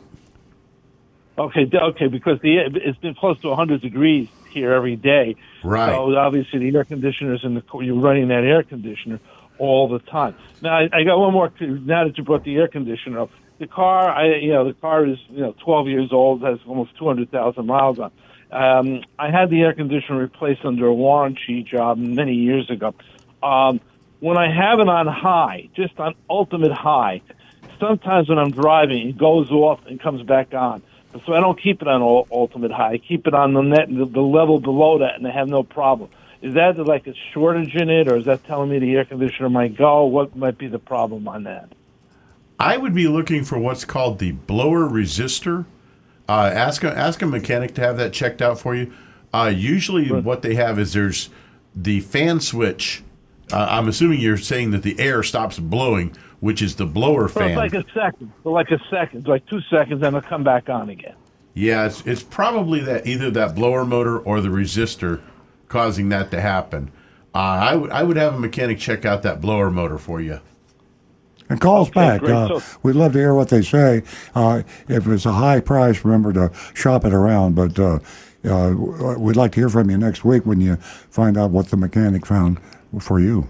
Okay, 1.36 1.68
okay, 1.72 2.06
because 2.06 2.40
the 2.42 2.58
it's 2.58 2.98
been 2.98 3.14
close 3.14 3.40
to 3.40 3.48
100 3.48 3.80
degrees 3.80 4.28
here 4.50 4.72
every 4.72 4.94
day. 4.94 5.34
Right. 5.64 5.90
So 5.90 6.16
obviously 6.16 6.60
the 6.60 6.76
air 6.76 6.84
conditioners 6.84 7.42
in 7.42 7.54
the 7.54 7.62
you're 7.80 8.00
running 8.00 8.28
that 8.28 8.44
air 8.44 8.62
conditioner 8.62 9.18
all 9.58 9.88
the 9.88 9.98
time. 9.98 10.36
Now 10.62 10.78
I, 10.78 10.88
I 10.92 11.02
got 11.02 11.18
one 11.18 11.32
more. 11.32 11.52
Now 11.60 12.04
that 12.04 12.16
you 12.16 12.22
brought 12.22 12.44
the 12.44 12.56
air 12.56 12.68
conditioner 12.68 13.20
up, 13.20 13.30
the 13.58 13.66
car, 13.66 14.10
I 14.10 14.36
you 14.36 14.52
know 14.52 14.64
the 14.64 14.74
car 14.74 15.06
is 15.06 15.18
you 15.28 15.40
know 15.40 15.54
12 15.64 15.88
years 15.88 16.12
old, 16.12 16.42
has 16.42 16.60
almost 16.66 16.96
200,000 16.98 17.66
miles 17.66 17.98
on. 17.98 18.12
Um, 18.50 19.02
I 19.18 19.30
had 19.30 19.50
the 19.50 19.62
air 19.62 19.72
conditioner 19.72 20.20
replaced 20.20 20.64
under 20.64 20.86
a 20.86 20.94
warranty 20.94 21.62
job 21.62 21.98
many 21.98 22.34
years 22.34 22.70
ago. 22.70 22.94
Um, 23.42 23.80
when 24.20 24.36
I 24.38 24.46
have 24.46 24.80
it 24.80 24.88
on 24.88 25.06
high, 25.06 25.68
just 25.74 25.98
on 25.98 26.14
ultimate 26.30 26.72
high, 26.72 27.20
sometimes 27.78 28.28
when 28.28 28.38
I'm 28.38 28.50
driving, 28.50 29.08
it 29.08 29.18
goes 29.18 29.50
off 29.50 29.80
and 29.86 30.00
comes 30.00 30.22
back 30.22 30.54
on. 30.54 30.82
So 31.26 31.32
I 31.32 31.40
don't 31.40 31.60
keep 31.60 31.82
it 31.82 31.88
on 31.88 32.02
ul- 32.02 32.26
ultimate 32.30 32.72
high. 32.72 32.92
I 32.92 32.98
keep 32.98 33.26
it 33.26 33.34
on 33.34 33.54
the 33.54 33.62
net, 33.62 33.88
the, 33.88 34.04
the 34.04 34.20
level 34.20 34.60
below 34.60 34.98
that, 34.98 35.14
and 35.16 35.26
I 35.26 35.30
have 35.30 35.48
no 35.48 35.62
problem. 35.62 36.10
Is 36.42 36.54
that 36.54 36.78
like 36.78 37.06
a 37.06 37.14
shortage 37.32 37.74
in 37.74 37.88
it, 37.88 38.08
or 38.08 38.16
is 38.16 38.24
that 38.26 38.44
telling 38.44 38.70
me 38.70 38.78
the 38.78 38.94
air 38.94 39.04
conditioner 39.04 39.48
might 39.48 39.76
go? 39.76 40.04
What 40.06 40.36
might 40.36 40.58
be 40.58 40.66
the 40.66 40.78
problem 40.78 41.28
on 41.28 41.44
that? 41.44 41.72
I 42.58 42.76
would 42.76 42.94
be 42.94 43.08
looking 43.08 43.44
for 43.44 43.58
what's 43.58 43.84
called 43.84 44.18
the 44.18 44.32
blower 44.32 44.88
resistor. 44.88 45.64
Uh, 46.28 46.50
ask 46.52 46.82
a, 46.84 46.96
ask 46.96 47.20
a 47.22 47.26
mechanic 47.26 47.74
to 47.74 47.80
have 47.82 47.96
that 47.98 48.12
checked 48.12 48.40
out 48.40 48.58
for 48.58 48.74
you. 48.74 48.92
Uh, 49.32 49.52
usually, 49.54 50.08
what 50.10 50.42
they 50.42 50.54
have 50.54 50.78
is 50.78 50.92
there's 50.92 51.28
the 51.74 52.00
fan 52.00 52.40
switch. 52.40 53.02
Uh, 53.52 53.66
I'm 53.68 53.88
assuming 53.88 54.20
you're 54.20 54.36
saying 54.38 54.70
that 54.70 54.82
the 54.82 54.98
air 54.98 55.22
stops 55.22 55.58
blowing, 55.58 56.16
which 56.40 56.62
is 56.62 56.76
the 56.76 56.86
blower 56.86 57.28
fan. 57.28 57.50
it's 57.50 57.56
like 57.56 57.74
a 57.74 57.84
second, 57.92 58.32
like 58.44 58.70
a 58.70 58.80
second, 58.90 59.26
like 59.26 59.44
two 59.46 59.60
seconds, 59.62 60.02
and 60.02 60.16
it'll 60.16 60.22
come 60.22 60.44
back 60.44 60.68
on 60.68 60.88
again. 60.88 61.14
yeah, 61.52 61.86
it's, 61.86 62.06
it's 62.06 62.22
probably 62.22 62.80
that 62.80 63.06
either 63.06 63.30
that 63.32 63.54
blower 63.54 63.84
motor 63.84 64.18
or 64.18 64.40
the 64.40 64.48
resistor 64.48 65.20
causing 65.68 66.08
that 66.10 66.30
to 66.30 66.40
happen. 66.40 66.90
Uh, 67.34 67.38
I 67.38 67.74
would 67.74 67.90
I 67.90 68.02
would 68.04 68.16
have 68.16 68.34
a 68.34 68.38
mechanic 68.38 68.78
check 68.78 69.04
out 69.04 69.22
that 69.24 69.40
blower 69.40 69.70
motor 69.70 69.98
for 69.98 70.20
you. 70.20 70.40
And 71.50 71.60
call 71.60 71.82
us 71.82 71.90
back. 71.90 72.22
Uh, 72.22 72.58
So- 72.58 72.78
we'd 72.82 72.94
love 72.96 73.12
to 73.12 73.18
hear 73.18 73.34
what 73.34 73.48
they 73.50 73.62
say. 73.62 74.02
Uh, 74.34 74.62
if 74.88 75.06
it's 75.06 75.26
a 75.26 75.32
high 75.32 75.60
price, 75.60 76.04
remember 76.04 76.32
to 76.32 76.50
shop 76.74 77.04
it 77.04 77.12
around. 77.12 77.54
But 77.54 77.78
uh, 77.78 77.98
uh, 78.44 78.74
we'd 79.18 79.36
like 79.36 79.52
to 79.52 79.60
hear 79.60 79.68
from 79.68 79.90
you 79.90 79.98
next 79.98 80.24
week 80.24 80.46
when 80.46 80.60
you 80.60 80.76
find 80.76 81.36
out 81.36 81.50
what 81.50 81.68
the 81.68 81.76
mechanic 81.76 82.24
found 82.26 82.58
for 83.00 83.20
you. 83.20 83.48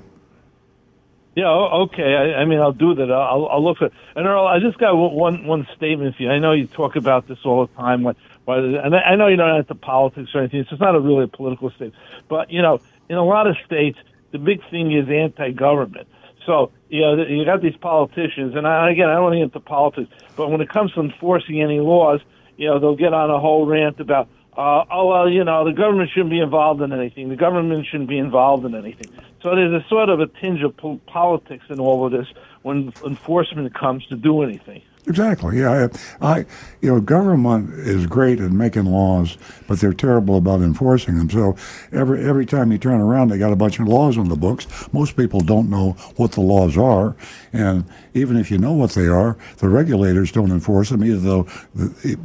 Yeah, 1.37 1.49
okay. 1.49 2.15
I, 2.15 2.43
I 2.43 2.45
mean, 2.45 2.61
I'll 2.61 2.73
do 2.73 2.95
that. 2.95 3.11
I'll, 3.11 3.47
I'll 3.49 3.65
look 3.65 3.83
at. 3.83 3.91
And 4.15 4.25
Earl, 4.27 4.47
I 4.47 4.61
just 4.61 4.79
got 4.79 4.95
one- 4.95 5.47
one 5.47 5.67
statement 5.77 6.15
for 6.17 6.23
you. 6.23 6.31
I 6.31 6.39
know 6.39 6.53
you 6.53 6.67
talk 6.69 6.95
about 6.97 7.27
this 7.27 7.39
all 7.45 7.67
the 7.67 7.73
time. 7.75 8.05
What, 8.05 8.17
what, 8.45 8.59
and 8.59 8.95
I 8.95 9.01
I 9.01 9.17
know 9.17 9.27
you're 9.27 9.37
not 9.37 9.59
into 9.59 9.75
politics 9.75 10.31
or 10.35 10.41
anything. 10.41 10.65
So 10.65 10.75
it's 10.75 10.81
not 10.81 10.95
a 10.95 11.01
really 11.01 11.25
a 11.25 11.29
political 11.29 11.71
statement. 11.71 11.95
But 12.29 12.51
you 12.53 12.63
know, 12.63 12.81
in 13.09 13.17
a 13.17 13.25
lot 13.25 13.49
of 13.49 13.57
states, 13.67 13.99
the 14.31 14.39
big 14.39 14.61
thing 14.71 14.93
is 14.93 15.09
anti-government. 15.09 16.07
So 16.47 16.73
you 16.89 17.01
know, 17.01 17.25
you 17.25 17.45
got 17.45 17.63
these 17.63 17.77
politicians, 17.77 18.55
and 18.55 18.67
I, 18.67 18.91
again, 18.91 19.09
I 19.09 19.15
don't 19.15 19.33
get 19.33 19.43
into 19.43 19.61
politics, 19.61 20.11
but 20.37 20.51
when 20.51 20.61
it 20.61 20.69
comes 20.69 20.93
to 20.93 21.01
enforcing 21.01 21.63
any 21.63 21.81
laws, 21.81 22.21
you 22.57 22.69
know, 22.69 22.79
they'll 22.79 22.97
get 22.97 23.13
on 23.13 23.31
a 23.31 23.39
whole 23.39 23.67
rant 23.67 24.01
about. 24.01 24.29
Uh, 24.57 24.85
oh 24.89 25.09
well, 25.09 25.29
you 25.29 25.43
know 25.43 25.65
the 25.65 25.73
government 25.73 26.11
shouldn't 26.11 26.31
be 26.31 26.39
involved 26.39 26.81
in 26.81 26.93
anything. 26.93 27.29
The 27.29 27.37
government 27.37 27.87
shouldn't 27.87 28.09
be 28.09 28.19
involved 28.19 28.65
in 28.65 28.77
anything. 28.77 29.09
So 29.43 29.57
there's 29.57 29.73
a 29.73 29.85
sort 29.89 30.09
of 30.09 30.21
a 30.21 30.29
tinge 30.29 30.63
of 30.63 30.77
po- 30.77 31.01
politics 31.07 31.65
in 31.71 31.81
all 31.81 32.07
of 32.07 32.13
this 32.13 32.29
when 32.63 32.93
enforcement 33.05 33.75
comes 33.75 34.07
to 34.07 34.17
do 34.17 34.43
anything. 34.43 34.83
Exactly. 35.07 35.59
Yeah. 35.59 35.89
I, 36.21 36.27
I, 36.27 36.47
you 36.81 36.89
know, 36.89 37.01
government 37.01 37.75
is 37.75 38.07
great 38.07 38.41
at 38.41 38.51
making 38.51 38.87
laws, 38.87 39.37
but 39.69 39.79
they're 39.79 39.93
terrible 39.93 40.37
about 40.39 40.61
enforcing 40.63 41.19
them. 41.19 41.29
So 41.29 41.57
every 41.93 42.25
every 42.27 42.47
time 42.47 42.73
you 42.73 42.79
turn 42.79 43.01
around, 43.01 43.29
they 43.29 43.39
got 43.39 43.53
a 43.53 43.57
bunch 43.57 43.79
of 43.79 43.87
laws 43.87 44.17
on 44.17 44.29
the 44.29 44.37
books. 44.37 44.67
Most 44.93 45.15
people 45.17 45.41
don't 45.41 45.69
know 45.69 45.93
what 46.17 46.33
the 46.33 46.41
laws 46.41 46.79
are, 46.79 47.17
and 47.53 47.85
even 48.15 48.37
if 48.39 48.51
you 48.51 48.57
know 48.57 48.73
what 48.73 48.93
they 48.93 49.07
are, 49.07 49.37
the 49.59 49.69
regulators 49.69 50.33
don't 50.33 50.51
enforce 50.51 50.89
them. 50.89 51.05
Either 51.05 51.19
though 51.19 51.47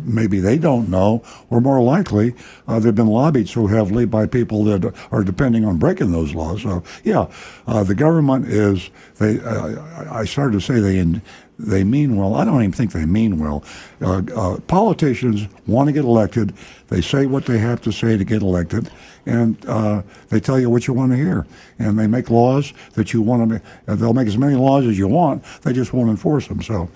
maybe 0.05 0.39
they 0.39 0.57
don't 0.57 0.89
know, 0.89 1.21
or 1.49 1.59
more 1.59 1.81
likely, 1.81 2.33
uh, 2.67 2.79
they've 2.79 2.95
been 2.95 3.07
lobbied 3.07 3.49
so 3.49 3.67
heavily 3.67 4.05
by 4.05 4.25
people 4.25 4.63
that 4.65 4.93
are 5.11 5.23
depending 5.23 5.65
on 5.65 5.77
breaking 5.77 6.11
those 6.11 6.33
laws. 6.33 6.61
So 6.61 6.83
yeah, 7.03 7.27
uh, 7.67 7.83
the 7.83 7.95
government 7.95 8.47
is. 8.47 8.89
They. 9.17 9.41
Uh, 9.41 9.81
I 10.11 10.23
started 10.23 10.53
to 10.53 10.61
say 10.61 10.79
they. 10.79 10.97
In, 10.97 11.21
they 11.59 11.83
mean 11.83 12.15
well. 12.15 12.35
I 12.35 12.45
don't 12.45 12.61
even 12.61 12.71
think 12.71 12.93
they 12.93 13.05
mean 13.05 13.37
well. 13.37 13.63
Uh, 14.01 14.21
uh, 14.35 14.59
politicians 14.61 15.47
want 15.67 15.87
to 15.87 15.93
get 15.93 16.05
elected. 16.05 16.53
They 16.87 17.01
say 17.01 17.25
what 17.25 17.45
they 17.45 17.57
have 17.57 17.81
to 17.81 17.91
say 17.91 18.17
to 18.17 18.23
get 18.23 18.41
elected, 18.41 18.89
and 19.25 19.63
uh, 19.67 20.03
they 20.29 20.39
tell 20.39 20.59
you 20.59 20.69
what 20.69 20.87
you 20.87 20.93
want 20.93 21.11
to 21.11 21.17
hear. 21.17 21.45
And 21.77 21.99
they 21.99 22.07
make 22.07 22.29
laws 22.29 22.73
that 22.93 23.13
you 23.13 23.21
want 23.21 23.41
to. 23.41 23.45
Make, 23.55 23.61
uh, 23.87 23.95
they'll 23.95 24.13
make 24.13 24.27
as 24.27 24.37
many 24.37 24.55
laws 24.55 24.87
as 24.87 24.97
you 24.97 25.09
want. 25.09 25.43
They 25.63 25.73
just 25.73 25.91
won't 25.91 26.09
enforce 26.09 26.47
them. 26.47 26.61
So 26.61 26.89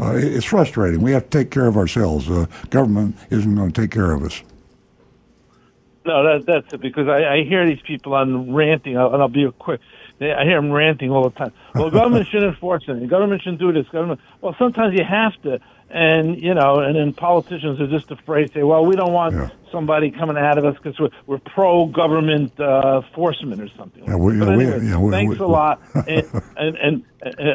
uh, 0.00 0.14
it's 0.16 0.44
frustrating. 0.44 1.00
We 1.00 1.12
have 1.12 1.30
to 1.30 1.30
take 1.30 1.52
care 1.52 1.66
of 1.66 1.76
ourselves. 1.76 2.28
Government 2.70 3.16
isn't 3.30 3.54
going 3.54 3.72
to 3.72 3.80
take 3.80 3.92
care 3.92 4.10
of 4.10 4.24
us. 4.24 4.42
No, 6.04 6.24
that, 6.24 6.46
that's 6.46 6.72
it. 6.72 6.80
Because 6.80 7.06
I, 7.06 7.34
I 7.34 7.44
hear 7.44 7.66
these 7.66 7.82
people 7.82 8.14
on 8.14 8.52
ranting, 8.52 8.96
and 8.96 9.22
I'll 9.22 9.28
be 9.28 9.48
quick. 9.58 9.80
They, 10.18 10.32
I 10.32 10.44
hear 10.44 10.56
them 10.60 10.72
ranting 10.72 11.10
all 11.10 11.24
the 11.24 11.30
time. 11.38 11.52
Well, 11.74 11.90
government 11.90 12.26
shouldn't 12.30 12.54
enforce 12.54 12.84
it. 12.88 13.08
Government 13.08 13.42
shouldn't 13.42 13.60
do 13.60 13.72
this. 13.72 13.86
Government. 13.88 14.20
Well, 14.40 14.54
sometimes 14.58 14.94
you 14.98 15.04
have 15.04 15.32
to, 15.42 15.60
and 15.90 16.40
you 16.42 16.54
know, 16.54 16.80
and 16.80 16.96
then 16.96 17.12
politicians 17.12 17.80
are 17.80 17.86
just 17.86 18.10
afraid 18.10 18.48
to 18.48 18.52
say, 18.54 18.62
"Well, 18.62 18.84
we 18.84 18.96
don't 18.96 19.12
want 19.12 19.34
Yeah. 19.34 19.48
somebody 19.70 20.10
coming 20.10 20.36
out 20.36 20.58
of 20.58 20.64
us 20.64 20.76
because 20.76 20.98
we're, 20.98 21.10
we're 21.26 21.38
pro-government 21.38 22.58
uh, 22.60 23.02
enforcement 23.04 23.60
or 23.60 23.68
something." 23.76 24.04
Yeah, 24.06 24.16
we- 24.16 24.38
but 24.38 24.48
yeah, 24.48 24.56
we- 24.56 24.64
anyway, 24.66 24.86
yeah, 24.86 24.98
we- 24.98 25.10
thanks 25.10 25.38
we- 25.38 25.44
a 25.44 25.48
lot. 25.48 25.80
and 25.94 26.42
and, 26.56 26.76
and 26.76 27.04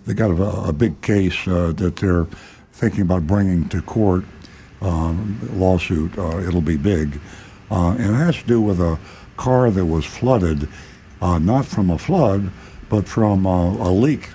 they 0.08 0.14
got 0.14 0.32
a, 0.32 0.70
a 0.70 0.74
big 0.74 1.02
case 1.02 1.48
uh, 1.48 1.74
that 1.76 1.98
they're 1.98 2.26
thinking 2.72 3.02
about 3.02 3.28
bringing 3.28 3.68
to 3.70 3.82
court 3.82 4.24
um, 4.82 5.38
lawsuit. 5.54 6.18
Uh, 6.18 6.40
it'll 6.40 6.62
be 6.62 6.78
big, 6.78 7.20
uh, 7.70 7.90
and 7.90 8.16
it 8.16 8.18
has 8.18 8.38
to 8.38 8.48
do 8.48 8.62
with 8.62 8.80
a 8.80 8.98
car 9.36 9.70
that 9.70 9.86
was 9.86 10.06
flooded, 10.06 10.70
uh, 11.22 11.38
not 11.38 11.66
from 11.66 11.90
a 11.90 11.98
flood, 11.98 12.50
but 12.90 13.08
from 13.08 13.46
uh, 13.46 13.74
a 13.74 13.92
leak 13.92 14.30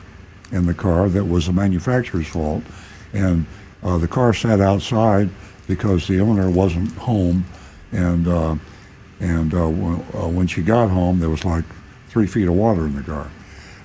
in 0.52 0.66
the 0.66 0.74
car 0.74 1.08
that 1.08 1.24
was 1.24 1.46
the 1.46 1.52
manufacturer's 1.52 2.26
fault, 2.26 2.62
and 3.14 3.46
uh, 3.82 3.96
the 3.96 4.08
car 4.08 4.34
sat 4.34 4.60
outside 4.60 5.30
because 5.66 6.06
the 6.06 6.20
owner 6.20 6.50
wasn't 6.50 6.92
home, 6.92 7.44
and 7.92 8.26
and 9.20 9.52
w- 9.52 9.96
when 10.36 10.46
she 10.46 10.60
got 10.60 10.90
home, 10.90 11.20
there 11.20 11.30
was 11.30 11.44
like 11.44 11.64
three 12.08 12.26
feet 12.26 12.48
of 12.48 12.54
water 12.54 12.84
in 12.84 12.94
the 12.94 13.02
car. 13.02 13.30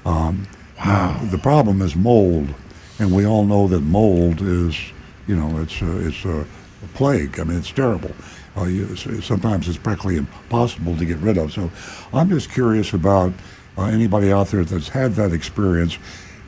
Um, 0.05 0.47
now, 0.85 1.19
the 1.25 1.37
problem 1.37 1.81
is 1.81 1.95
mold, 1.95 2.53
and 2.99 3.11
we 3.11 3.25
all 3.25 3.45
know 3.45 3.67
that 3.67 3.81
mold 3.81 4.41
is, 4.41 4.77
you 5.27 5.35
know, 5.35 5.59
it's 5.59 5.81
a, 5.81 6.07
it's 6.07 6.23
a, 6.25 6.41
a 6.41 6.87
plague. 6.93 7.39
I 7.39 7.43
mean, 7.43 7.57
it's 7.57 7.71
terrible. 7.71 8.11
Uh, 8.55 8.65
you, 8.65 8.95
sometimes 8.95 9.67
it's 9.67 9.77
practically 9.77 10.17
impossible 10.17 10.95
to 10.97 11.05
get 11.05 11.17
rid 11.17 11.37
of. 11.37 11.51
So, 11.53 11.71
I'm 12.13 12.29
just 12.29 12.51
curious 12.51 12.93
about 12.93 13.33
uh, 13.77 13.85
anybody 13.85 14.31
out 14.31 14.47
there 14.47 14.63
that's 14.63 14.89
had 14.89 15.13
that 15.15 15.33
experience. 15.33 15.97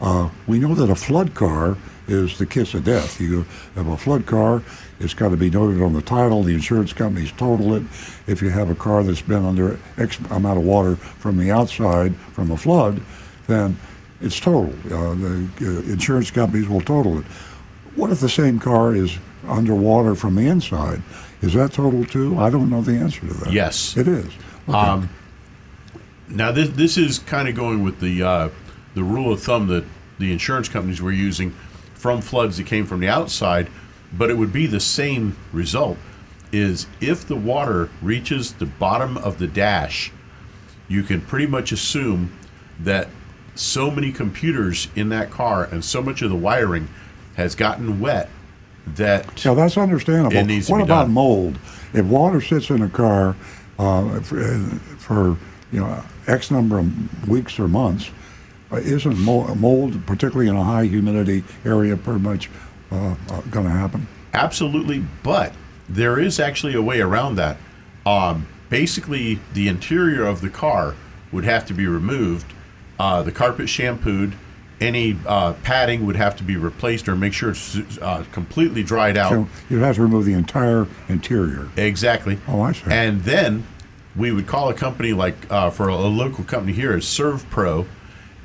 Uh, 0.01 0.29
we 0.47 0.59
know 0.59 0.73
that 0.75 0.89
a 0.89 0.95
flood 0.95 1.33
car 1.33 1.77
is 2.07 2.37
the 2.37 2.45
kiss 2.45 2.73
of 2.73 2.83
death. 2.83 3.19
You 3.21 3.45
have 3.75 3.87
a 3.87 3.97
flood 3.97 4.25
car, 4.25 4.63
it's 4.99 5.13
got 5.13 5.29
to 5.29 5.37
be 5.37 5.49
noted 5.49 5.81
on 5.81 5.93
the 5.93 6.01
title. 6.01 6.43
The 6.43 6.53
insurance 6.53 6.91
companies 6.91 7.31
total 7.31 7.75
it. 7.75 7.83
If 8.27 8.41
you 8.41 8.49
have 8.49 8.69
a 8.69 8.75
car 8.75 9.03
that's 9.03 9.21
been 9.21 9.45
under 9.45 9.79
X 9.97 10.19
amount 10.29 10.57
of 10.57 10.65
water 10.65 10.95
from 10.95 11.37
the 11.37 11.51
outside 11.51 12.15
from 12.33 12.51
a 12.51 12.57
flood, 12.57 13.01
then 13.47 13.77
it's 14.21 14.39
total. 14.39 14.73
Uh, 14.85 15.13
the 15.15 15.49
uh, 15.61 15.91
insurance 15.91 16.31
companies 16.31 16.67
will 16.67 16.81
total 16.81 17.19
it. 17.19 17.25
What 17.95 18.11
if 18.11 18.19
the 18.19 18.29
same 18.29 18.59
car 18.59 18.95
is 18.95 19.17
underwater 19.47 20.15
from 20.15 20.35
the 20.35 20.47
inside? 20.47 21.01
Is 21.41 21.53
that 21.53 21.73
total 21.73 22.05
too? 22.05 22.37
I 22.37 22.49
don't 22.49 22.69
know 22.69 22.81
the 22.81 22.93
answer 22.93 23.21
to 23.21 23.33
that. 23.33 23.53
Yes. 23.53 23.95
It 23.97 24.07
is. 24.07 24.31
Okay. 24.67 24.77
Um, 24.77 25.09
Now 26.27 26.51
this 26.51 26.69
this 26.69 26.97
is 26.97 27.19
kind 27.19 27.47
of 27.47 27.55
going 27.55 27.83
with 27.83 27.99
the 27.99 28.21
uh, 28.23 28.49
the 28.93 29.03
rule 29.03 29.33
of 29.33 29.41
thumb 29.41 29.67
that 29.67 29.83
the 30.19 30.31
insurance 30.31 30.69
companies 30.69 31.01
were 31.01 31.11
using 31.11 31.51
from 31.93 32.21
floods 32.21 32.57
that 32.57 32.65
came 32.65 32.85
from 32.85 32.99
the 32.99 33.07
outside, 33.07 33.69
but 34.13 34.29
it 34.29 34.37
would 34.37 34.53
be 34.53 34.67
the 34.67 34.79
same 34.79 35.35
result. 35.51 35.97
Is 36.51 36.87
if 36.99 37.27
the 37.27 37.35
water 37.35 37.89
reaches 38.01 38.53
the 38.53 38.65
bottom 38.65 39.17
of 39.17 39.37
the 39.39 39.47
dash, 39.47 40.11
you 40.87 41.03
can 41.03 41.21
pretty 41.21 41.45
much 41.47 41.71
assume 41.71 42.31
that 42.79 43.07
so 43.59 43.91
many 43.91 44.11
computers 44.11 44.87
in 44.95 45.09
that 45.09 45.29
car 45.31 45.65
and 45.65 45.83
so 45.83 46.01
much 46.01 46.21
of 46.21 46.29
the 46.29 46.35
wiring 46.35 46.87
has 47.35 47.55
gotten 47.55 47.99
wet 47.99 48.29
that 48.95 49.43
Yeah, 49.45 49.53
that's 49.53 49.77
understandable. 49.77 50.35
It 50.35 50.45
needs 50.45 50.67
to 50.67 50.71
what 50.73 50.77
be 50.79 50.83
about 50.85 51.03
done. 51.03 51.11
mold? 51.11 51.59
If 51.93 52.05
water 52.05 52.41
sits 52.41 52.69
in 52.69 52.81
a 52.81 52.89
car 52.89 53.35
uh, 53.77 54.19
for, 54.21 54.43
for 54.97 55.37
you 55.71 55.79
know 55.81 56.03
X 56.27 56.51
number 56.51 56.79
of 56.79 57.27
weeks 57.29 57.59
or 57.59 57.67
months, 57.67 58.11
uh, 58.71 58.77
isn't 58.77 59.17
mo- 59.19 59.53
mold, 59.55 60.05
particularly 60.05 60.47
in 60.49 60.55
a 60.55 60.63
high 60.63 60.85
humidity 60.85 61.43
area, 61.65 61.97
pretty 61.97 62.19
much 62.19 62.49
uh, 62.91 63.15
uh, 63.29 63.41
going 63.49 63.65
to 63.65 63.71
happen? 63.71 64.07
Absolutely, 64.33 65.03
but 65.23 65.53
there 65.87 66.19
is 66.19 66.39
actually 66.39 66.75
a 66.75 66.81
way 66.81 67.01
around 67.01 67.35
that. 67.35 67.57
Um, 68.05 68.47
basically, 68.69 69.39
the 69.53 69.67
interior 69.67 70.23
of 70.25 70.41
the 70.41 70.49
car 70.49 70.95
would 71.31 71.43
have 71.45 71.65
to 71.67 71.73
be 71.73 71.85
removed, 71.87 72.53
uh, 72.99 73.23
the 73.23 73.31
carpet 73.31 73.69
shampooed, 73.69 74.35
any 74.81 75.17
uh, 75.25 75.53
padding 75.63 76.05
would 76.05 76.15
have 76.15 76.35
to 76.37 76.43
be 76.43 76.55
replaced 76.57 77.07
or 77.07 77.15
make 77.15 77.33
sure 77.33 77.51
it's 77.51 77.77
uh, 78.01 78.25
completely 78.31 78.83
dried 78.83 79.17
out. 79.17 79.31
So 79.31 79.47
you'd 79.69 79.81
have 79.81 79.95
to 79.95 80.01
remove 80.01 80.25
the 80.25 80.33
entire 80.33 80.87
interior. 81.07 81.69
Exactly. 81.75 82.37
Oh, 82.47 82.61
I 82.61 82.73
see. 82.73 82.83
And 82.89 83.23
then 83.23 83.65
we 84.15 84.31
would 84.31 84.47
call 84.47 84.69
a 84.69 84.73
company 84.73 85.13
like 85.13 85.35
uh, 85.51 85.69
for 85.69 85.89
a, 85.89 85.93
a 85.93 86.07
local 86.07 86.43
company 86.43 86.73
here 86.73 86.95
is 86.95 87.05
ServPro, 87.05 87.87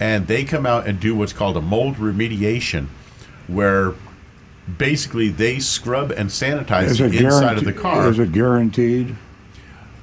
and 0.00 0.26
they 0.26 0.44
come 0.44 0.66
out 0.66 0.86
and 0.86 0.98
do 0.98 1.14
what's 1.14 1.32
called 1.32 1.56
a 1.56 1.60
mold 1.60 1.96
remediation, 1.96 2.86
where 3.46 3.94
basically 4.78 5.28
they 5.28 5.58
scrub 5.58 6.10
and 6.10 6.30
sanitize 6.30 6.98
the 6.98 7.24
inside 7.24 7.58
of 7.58 7.64
the 7.64 7.72
car. 7.72 8.08
Is 8.08 8.18
it 8.18 8.32
guaranteed? 8.32 9.16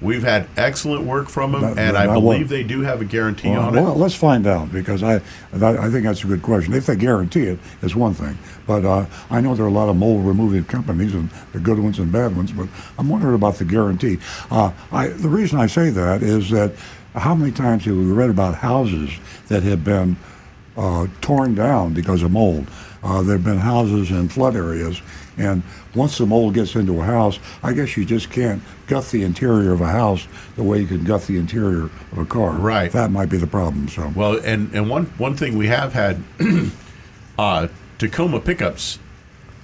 We've 0.01 0.23
had 0.23 0.47
excellent 0.57 1.03
work 1.05 1.29
from 1.29 1.51
them, 1.51 1.61
That- 1.61 1.77
and 1.77 1.95
that- 1.95 2.09
I 2.09 2.13
believe 2.13 2.49
they 2.49 2.63
do 2.63 2.81
have 2.81 3.01
a 3.01 3.05
guarantee 3.05 3.49
Well, 3.49 3.61
on 3.61 3.73
well, 3.73 3.81
it. 3.83 3.85
Well, 3.85 3.95
let's 3.97 4.15
find 4.15 4.47
out 4.47 4.71
because 4.71 5.03
I, 5.03 5.21
that, 5.53 5.77
I 5.77 5.91
think 5.91 6.05
that's 6.05 6.23
a 6.23 6.27
good 6.27 6.41
question. 6.41 6.73
If 6.73 6.87
they 6.87 6.95
guarantee 6.95 7.43
it, 7.43 7.59
it's 7.83 7.95
one 7.95 8.15
thing. 8.15 8.37
But 8.65 8.83
uh, 8.83 9.05
I 9.29 9.41
know 9.41 9.53
there 9.53 9.65
are 9.65 9.69
a 9.69 9.71
lot 9.71 9.89
of 9.89 9.95
mold 9.95 10.25
removing 10.25 10.63
companies, 10.63 11.13
and 11.13 11.29
the 11.53 11.59
good 11.59 11.77
ones 11.77 11.99
and 11.99 12.11
bad 12.11 12.35
ones. 12.35 12.51
But 12.51 12.67
I'm 12.97 13.09
wondering 13.09 13.35
about 13.35 13.55
the 13.55 13.65
guarantee. 13.65 14.17
Uh, 14.49 14.71
I, 14.91 15.07
the 15.09 15.29
reason 15.29 15.59
I 15.59 15.67
say 15.67 15.91
that 15.91 16.23
is 16.23 16.49
that 16.49 16.73
how 17.15 17.35
many 17.35 17.51
times 17.51 17.85
have 17.85 17.95
we 17.95 18.05
read 18.05 18.29
about 18.31 18.55
houses 18.55 19.11
that 19.49 19.61
have 19.63 19.83
been 19.83 20.15
uh, 20.77 21.07
torn 21.21 21.53
down 21.53 21.93
because 21.93 22.23
of 22.23 22.31
mold? 22.31 22.65
Uh, 23.03 23.21
there 23.21 23.35
have 23.37 23.43
been 23.43 23.57
houses 23.57 24.09
in 24.11 24.29
flood 24.29 24.55
areas, 24.55 25.01
and 25.41 25.63
once 25.95 26.17
the 26.17 26.25
mold 26.25 26.54
gets 26.54 26.75
into 26.75 27.01
a 27.01 27.04
house, 27.04 27.39
I 27.63 27.73
guess 27.73 27.97
you 27.97 28.06
just 28.06 28.30
can't 28.30 28.62
gut 28.88 29.10
the 29.12 29.23
interior 29.23 29.71
of 29.73 29.82
a 29.82 29.88
house 29.88 30.27
the 30.56 30.63
way 30.63 30.80
you 30.82 30.88
can 30.88 31.04
gut 31.04 31.23
the 31.27 31.38
interior 31.38 31.86
of 32.12 32.17
a 32.17 32.25
car. 32.25 32.51
Right. 32.51 32.91
That 32.91 33.12
might 33.12 33.30
be 33.30 33.38
the 33.38 33.47
problem. 33.47 33.88
So. 33.88 34.12
Well, 34.15 34.39
and 34.43 34.73
and 34.73 34.89
one 34.89 35.06
one 35.17 35.36
thing 35.36 35.58
we 35.58 35.67
have 35.67 35.93
had, 35.93 36.21
uh, 37.39 37.67
Tacoma 37.97 38.39
pickups, 38.39 38.99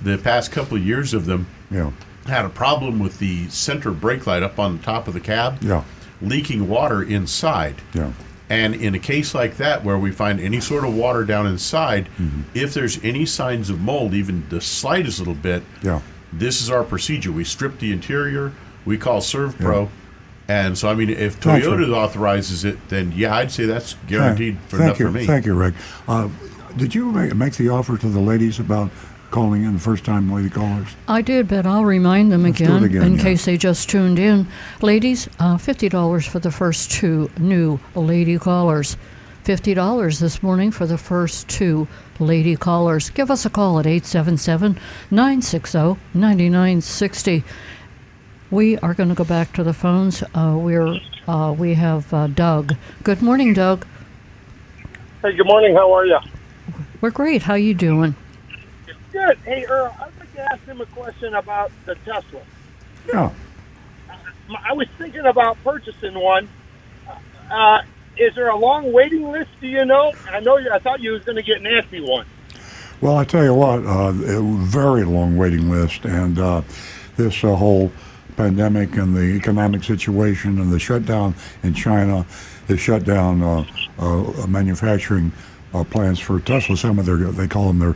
the 0.01 0.17
past 0.17 0.51
couple 0.51 0.77
of 0.77 0.85
years 0.85 1.13
of 1.13 1.25
them 1.25 1.47
Yeah. 1.71 1.91
had 2.25 2.45
a 2.45 2.49
problem 2.49 2.99
with 2.99 3.19
the 3.19 3.47
center 3.49 3.91
brake 3.91 4.27
light 4.27 4.43
up 4.43 4.59
on 4.59 4.77
the 4.77 4.83
top 4.83 5.07
of 5.07 5.13
the 5.13 5.19
cab. 5.19 5.61
Yeah. 5.63 5.83
leaking 6.21 6.67
water 6.67 7.03
inside. 7.03 7.75
Yeah. 7.93 8.11
And 8.49 8.75
in 8.75 8.95
a 8.95 8.99
case 8.99 9.35
like 9.35 9.57
that, 9.57 9.83
where 9.83 9.97
we 9.97 10.11
find 10.11 10.39
any 10.39 10.61
sort 10.61 10.85
of 10.85 10.95
water 10.95 11.25
down 11.25 11.47
inside, 11.47 12.07
Mm-hmm. 12.17 12.41
if 12.53 12.73
there's 12.73 13.03
any 13.03 13.25
signs 13.25 13.69
of 13.69 13.81
mold, 13.81 14.13
even 14.13 14.47
the 14.49 14.61
slightest 14.61 15.19
little 15.19 15.33
bit, 15.35 15.63
Yeah. 15.83 15.99
this 16.31 16.61
is 16.61 16.69
our 16.69 16.83
procedure. 16.83 17.31
We 17.31 17.43
strip 17.43 17.79
the 17.79 17.91
interior, 17.91 18.53
we 18.85 18.97
call 18.97 19.19
ServPro. 19.19 19.89
And 20.49 20.77
so, 20.77 20.87
I 20.87 20.93
mean, 20.95 21.09
if 21.09 21.41
Toyota 21.41 21.93
authorizes 21.93 22.63
it, 22.63 22.77
then 22.87 23.11
yeah, 23.13 23.35
I'd 23.35 23.51
say 23.51 23.65
that's 23.65 23.95
guaranteed 24.07 24.57
for 24.69 24.77
Thank 24.77 24.81
enough 24.81 24.99
you. 25.01 25.05
for 25.07 25.11
me. 25.11 25.25
Thank 25.25 25.45
you, 25.45 25.53
Rick. 25.53 25.73
Uh, 26.07 26.29
did 26.77 26.95
you 26.95 27.11
make, 27.11 27.35
make 27.35 27.55
the 27.55 27.67
offer 27.67 27.97
to 27.97 28.07
the 28.07 28.19
ladies 28.21 28.57
about 28.59 28.89
calling 29.31 29.63
in 29.63 29.73
the 29.73 29.79
first 29.79 30.05
time 30.05 30.31
lady 30.31 30.49
callers? 30.49 30.87
I 31.07 31.21
did, 31.21 31.47
but 31.47 31.65
I'll 31.65 31.85
remind 31.85 32.31
them 32.31 32.45
again, 32.45 32.83
again, 32.83 33.03
in 33.03 33.15
yeah. 33.15 33.23
case 33.23 33.45
they 33.45 33.57
just 33.57 33.89
tuned 33.89 34.19
in. 34.19 34.47
Ladies, 34.81 35.27
uh, 35.39 35.57
$50 35.57 36.27
for 36.27 36.39
the 36.39 36.51
first 36.51 36.91
two 36.91 37.29
new 37.37 37.79
lady 37.95 38.37
callers. 38.37 38.97
$50 39.43 40.19
this 40.19 40.43
morning 40.43 40.71
for 40.71 40.85
the 40.85 40.97
first 40.97 41.47
two 41.47 41.87
lady 42.19 42.57
callers. 42.57 43.09
Give 43.09 43.31
us 43.31 43.45
a 43.45 43.49
call 43.49 43.79
at 43.79 43.87
877 43.87 44.77
960 45.09 45.97
9960. 46.13 47.43
We 48.51 48.77
are 48.79 48.93
going 48.93 49.09
to 49.09 49.15
go 49.15 49.23
back 49.23 49.53
to 49.53 49.63
the 49.63 49.73
phones. 49.73 50.21
Uh, 50.33 50.57
we're, 50.59 50.99
uh, 51.27 51.55
we 51.57 51.75
have 51.75 52.13
uh, 52.13 52.27
Doug. 52.27 52.75
Good 53.03 53.21
morning, 53.21 53.53
Doug. 53.53 53.85
Hey, 55.21 55.33
good 55.33 55.47
morning. 55.47 55.75
How 55.75 55.93
are 55.93 56.05
you? 56.05 56.19
We're 56.99 57.11
great. 57.11 57.43
How 57.43 57.55
you 57.55 57.73
doing? 57.73 58.15
Good. 59.17 59.37
Hey, 59.39 59.65
Earl, 59.65 59.95
I'd 59.99 60.11
like 60.19 60.33
to 60.35 60.41
ask 60.53 60.63
him 60.65 60.79
a 60.79 60.85
question 60.85 61.33
about 61.33 61.71
the 61.87 61.95
Tesla. 62.05 62.39
Yeah. 63.07 63.31
I 64.63 64.73
was 64.73 64.87
thinking 64.99 65.25
about 65.25 65.57
purchasing 65.63 66.13
one. 66.13 66.47
Uh, 67.49 67.81
is 68.17 68.35
there 68.35 68.49
a 68.49 68.55
long 68.55 68.93
waiting 68.93 69.31
list? 69.31 69.49
Do 69.59 69.67
you 69.67 69.85
know? 69.85 70.13
I 70.29 70.39
know. 70.39 70.59
I 70.71 70.77
thought 70.77 70.99
you 70.99 71.13
was 71.13 71.23
going 71.23 71.37
to 71.37 71.41
get 71.41 71.57
an 71.57 71.63
nasty 71.63 71.99
one. 71.99 72.27
Well, 73.01 73.17
I 73.17 73.23
tell 73.23 73.43
you 73.43 73.55
what, 73.55 73.83
uh, 73.87 74.09
a 74.09 74.41
very 74.65 75.03
long 75.03 75.35
waiting 75.35 75.67
list, 75.67 76.05
and 76.05 76.37
uh, 76.37 76.61
this 77.15 77.43
uh, 77.43 77.55
whole 77.55 77.91
pandemic 78.35 78.97
and 78.97 79.15
the 79.15 79.35
economic 79.35 79.83
situation 79.83 80.61
and 80.61 80.71
the 80.71 80.77
shutdown 80.77 81.33
in 81.63 81.73
China 81.73 82.21
has 82.67 82.79
shut 82.79 83.03
down 83.03 83.41
uh, 83.41 83.65
uh, 83.97 84.45
manufacturing 84.45 85.31
uh, 85.81 86.15
for 86.15 86.39
Tesla. 86.39 86.77
Some 86.77 86.99
of 86.99 87.05
their 87.05 87.17
they 87.17 87.47
call 87.47 87.67
them 87.67 87.79
their 87.79 87.93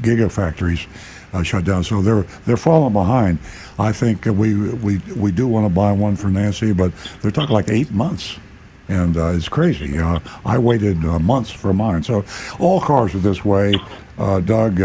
gigafactories 0.00 0.86
uh, 1.32 1.42
shut 1.42 1.64
down, 1.64 1.84
so 1.84 2.02
they're 2.02 2.22
they're 2.46 2.56
falling 2.56 2.92
behind. 2.92 3.38
I 3.78 3.92
think 3.92 4.26
we 4.26 4.54
we 4.54 4.98
we 5.16 5.32
do 5.32 5.46
want 5.48 5.66
to 5.66 5.74
buy 5.74 5.92
one 5.92 6.16
for 6.16 6.28
Nancy, 6.28 6.72
but 6.72 6.92
they're 7.20 7.30
talking 7.30 7.54
like 7.54 7.68
eight 7.68 7.90
months 7.90 8.38
and 8.88 9.16
uh, 9.16 9.28
it's 9.28 9.48
crazy. 9.48 9.98
Uh, 9.98 10.18
I 10.44 10.58
waited 10.58 11.04
uh, 11.04 11.20
months 11.20 11.50
for 11.50 11.72
mine. 11.72 12.02
So 12.02 12.24
all 12.58 12.80
cars 12.80 13.14
are 13.14 13.18
this 13.18 13.44
way, 13.44 13.74
uh, 14.18 14.40
Doug, 14.40 14.80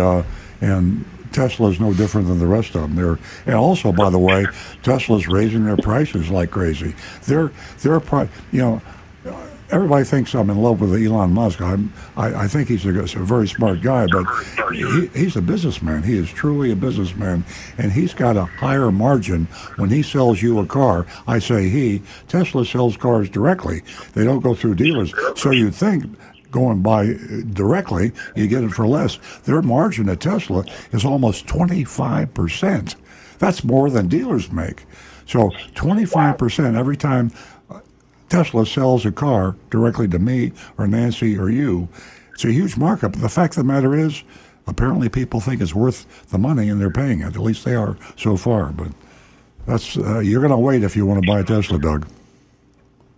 and 0.61 1.05
Tesla 1.31 1.69
is 1.69 1.79
no 1.79 1.93
different 1.93 2.27
than 2.27 2.39
the 2.39 2.47
rest 2.47 2.75
of 2.75 2.81
them. 2.81 2.95
They're 2.95 3.19
and 3.45 3.55
also, 3.55 3.91
by 3.91 4.09
the 4.09 4.19
way, 4.19 4.45
Tesla's 4.83 5.27
raising 5.27 5.65
their 5.65 5.75
prices 5.75 6.29
like 6.29 6.51
crazy. 6.51 6.95
They're 7.23 7.51
they're 7.81 8.01
you 8.51 8.61
know. 8.61 8.81
Everybody 9.71 10.05
thinks 10.05 10.35
I'm 10.35 10.49
in 10.51 10.61
love 10.61 10.79
with 10.79 10.93
Elon 10.93 11.33
Musk. 11.33 11.59
I'm, 11.59 11.91
I, 12.15 12.43
I 12.43 12.47
think 12.47 12.69
he's 12.69 12.85
a, 12.85 12.89
a 12.89 13.25
very 13.25 13.47
smart 13.47 13.81
guy, 13.81 14.05
but 14.05 14.25
he, 14.71 15.07
he's 15.07 15.35
a 15.35 15.41
businessman. 15.41 16.03
He 16.03 16.15
is 16.17 16.29
truly 16.29 16.71
a 16.71 16.75
businessman, 16.75 17.43
and 17.77 17.91
he's 17.91 18.13
got 18.13 18.37
a 18.37 18.45
higher 18.45 18.91
margin 18.91 19.45
when 19.77 19.89
he 19.89 20.03
sells 20.03 20.41
you 20.41 20.59
a 20.59 20.67
car. 20.67 21.07
I 21.27 21.39
say 21.39 21.67
he. 21.69 22.03
Tesla 22.27 22.63
sells 22.63 22.95
cars 22.95 23.27
directly. 23.27 23.81
They 24.13 24.23
don't 24.23 24.41
go 24.41 24.53
through 24.53 24.75
dealers. 24.75 25.13
So 25.35 25.49
you 25.49 25.71
think 25.71 26.05
going 26.51 26.81
by 26.83 27.15
directly, 27.51 28.11
you 28.35 28.47
get 28.47 28.63
it 28.63 28.71
for 28.71 28.87
less. 28.87 29.17
Their 29.43 29.61
margin 29.63 30.09
at 30.09 30.21
Tesla 30.21 30.63
is 30.91 31.03
almost 31.03 31.47
25%. 31.47 32.95
That's 33.39 33.63
more 33.63 33.89
than 33.89 34.07
dealers 34.07 34.51
make. 34.51 34.85
So 35.25 35.49
25% 35.73 36.77
every 36.77 36.97
time 36.97 37.31
Tesla 38.35 38.65
sells 38.65 39.05
a 39.05 39.13
car 39.13 39.55
directly 39.69 40.09
to 40.09 40.19
me 40.19 40.51
or 40.77 40.87
Nancy 40.87 41.37
or 41.37 41.49
you, 41.49 41.87
it's 42.33 42.43
a 42.43 42.51
huge 42.51 42.75
markup. 42.75 43.13
The 43.13 43.29
fact 43.29 43.53
of 43.53 43.63
the 43.63 43.63
matter 43.63 43.95
is, 43.95 44.23
apparently 44.67 45.07
people 45.07 45.39
think 45.39 45.61
it's 45.61 45.73
worth 45.73 46.27
the 46.31 46.37
money 46.37 46.67
and 46.67 46.81
they're 46.81 46.89
paying 46.89 47.21
it. 47.21 47.27
At 47.27 47.37
least 47.37 47.63
they 47.63 47.75
are 47.75 47.97
so 48.17 48.35
far. 48.35 48.73
But 48.73 48.89
that's 49.65 49.95
uh, 49.97 50.19
you're 50.19 50.41
going 50.41 50.51
to 50.51 50.57
wait 50.57 50.83
if 50.83 50.97
you 50.97 51.05
want 51.05 51.23
to 51.23 51.31
buy 51.31 51.39
a 51.39 51.43
Tesla, 51.45 51.79
Doug. 51.79 52.09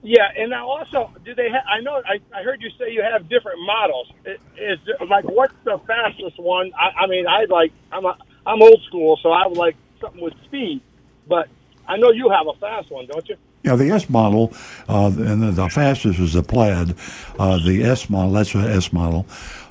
Yeah, 0.03 0.27
and 0.37 0.51
now 0.51 0.69
also, 0.69 1.11
do 1.25 1.33
they? 1.33 1.49
Ha- 1.49 1.65
I 1.67 1.81
know. 1.81 1.99
I, 2.05 2.19
I 2.37 2.43
heard 2.43 2.61
you 2.61 2.69
say 2.77 2.91
you 2.91 3.01
have 3.01 3.27
different 3.27 3.57
models. 3.65 4.11
I- 4.23 4.37
Is, 4.61 4.77
like 5.09 5.25
what's 5.25 5.55
the 5.65 5.79
fastest 5.87 6.39
one? 6.39 6.71
I, 6.79 7.05
I 7.05 7.07
mean, 7.07 7.25
I 7.27 7.45
like. 7.49 7.73
I'm 7.91 8.05
a, 8.05 8.15
I'm 8.45 8.61
old 8.61 8.83
school, 8.87 9.17
so 9.23 9.31
I 9.31 9.47
would 9.47 9.57
like 9.57 9.75
something 9.99 10.21
with 10.21 10.35
speed. 10.45 10.81
But 11.27 11.49
I 11.87 11.97
know 11.97 12.11
you 12.11 12.29
have 12.29 12.45
a 12.47 12.53
fast 12.59 12.91
one, 12.91 13.07
don't 13.07 13.27
you? 13.27 13.35
Yeah, 13.63 13.75
the 13.75 13.89
S 13.89 14.09
model, 14.09 14.53
uh, 14.87 15.07
and 15.07 15.41
the, 15.41 15.51
the 15.51 15.69
fastest 15.69 16.19
is 16.19 16.33
the 16.33 16.43
Plaid. 16.43 16.95
Uh, 17.37 17.59
the 17.59 17.83
S 17.83 18.09
model, 18.09 18.31
that's 18.31 18.53
the 18.53 18.59
S 18.59 18.93
model, 18.93 19.25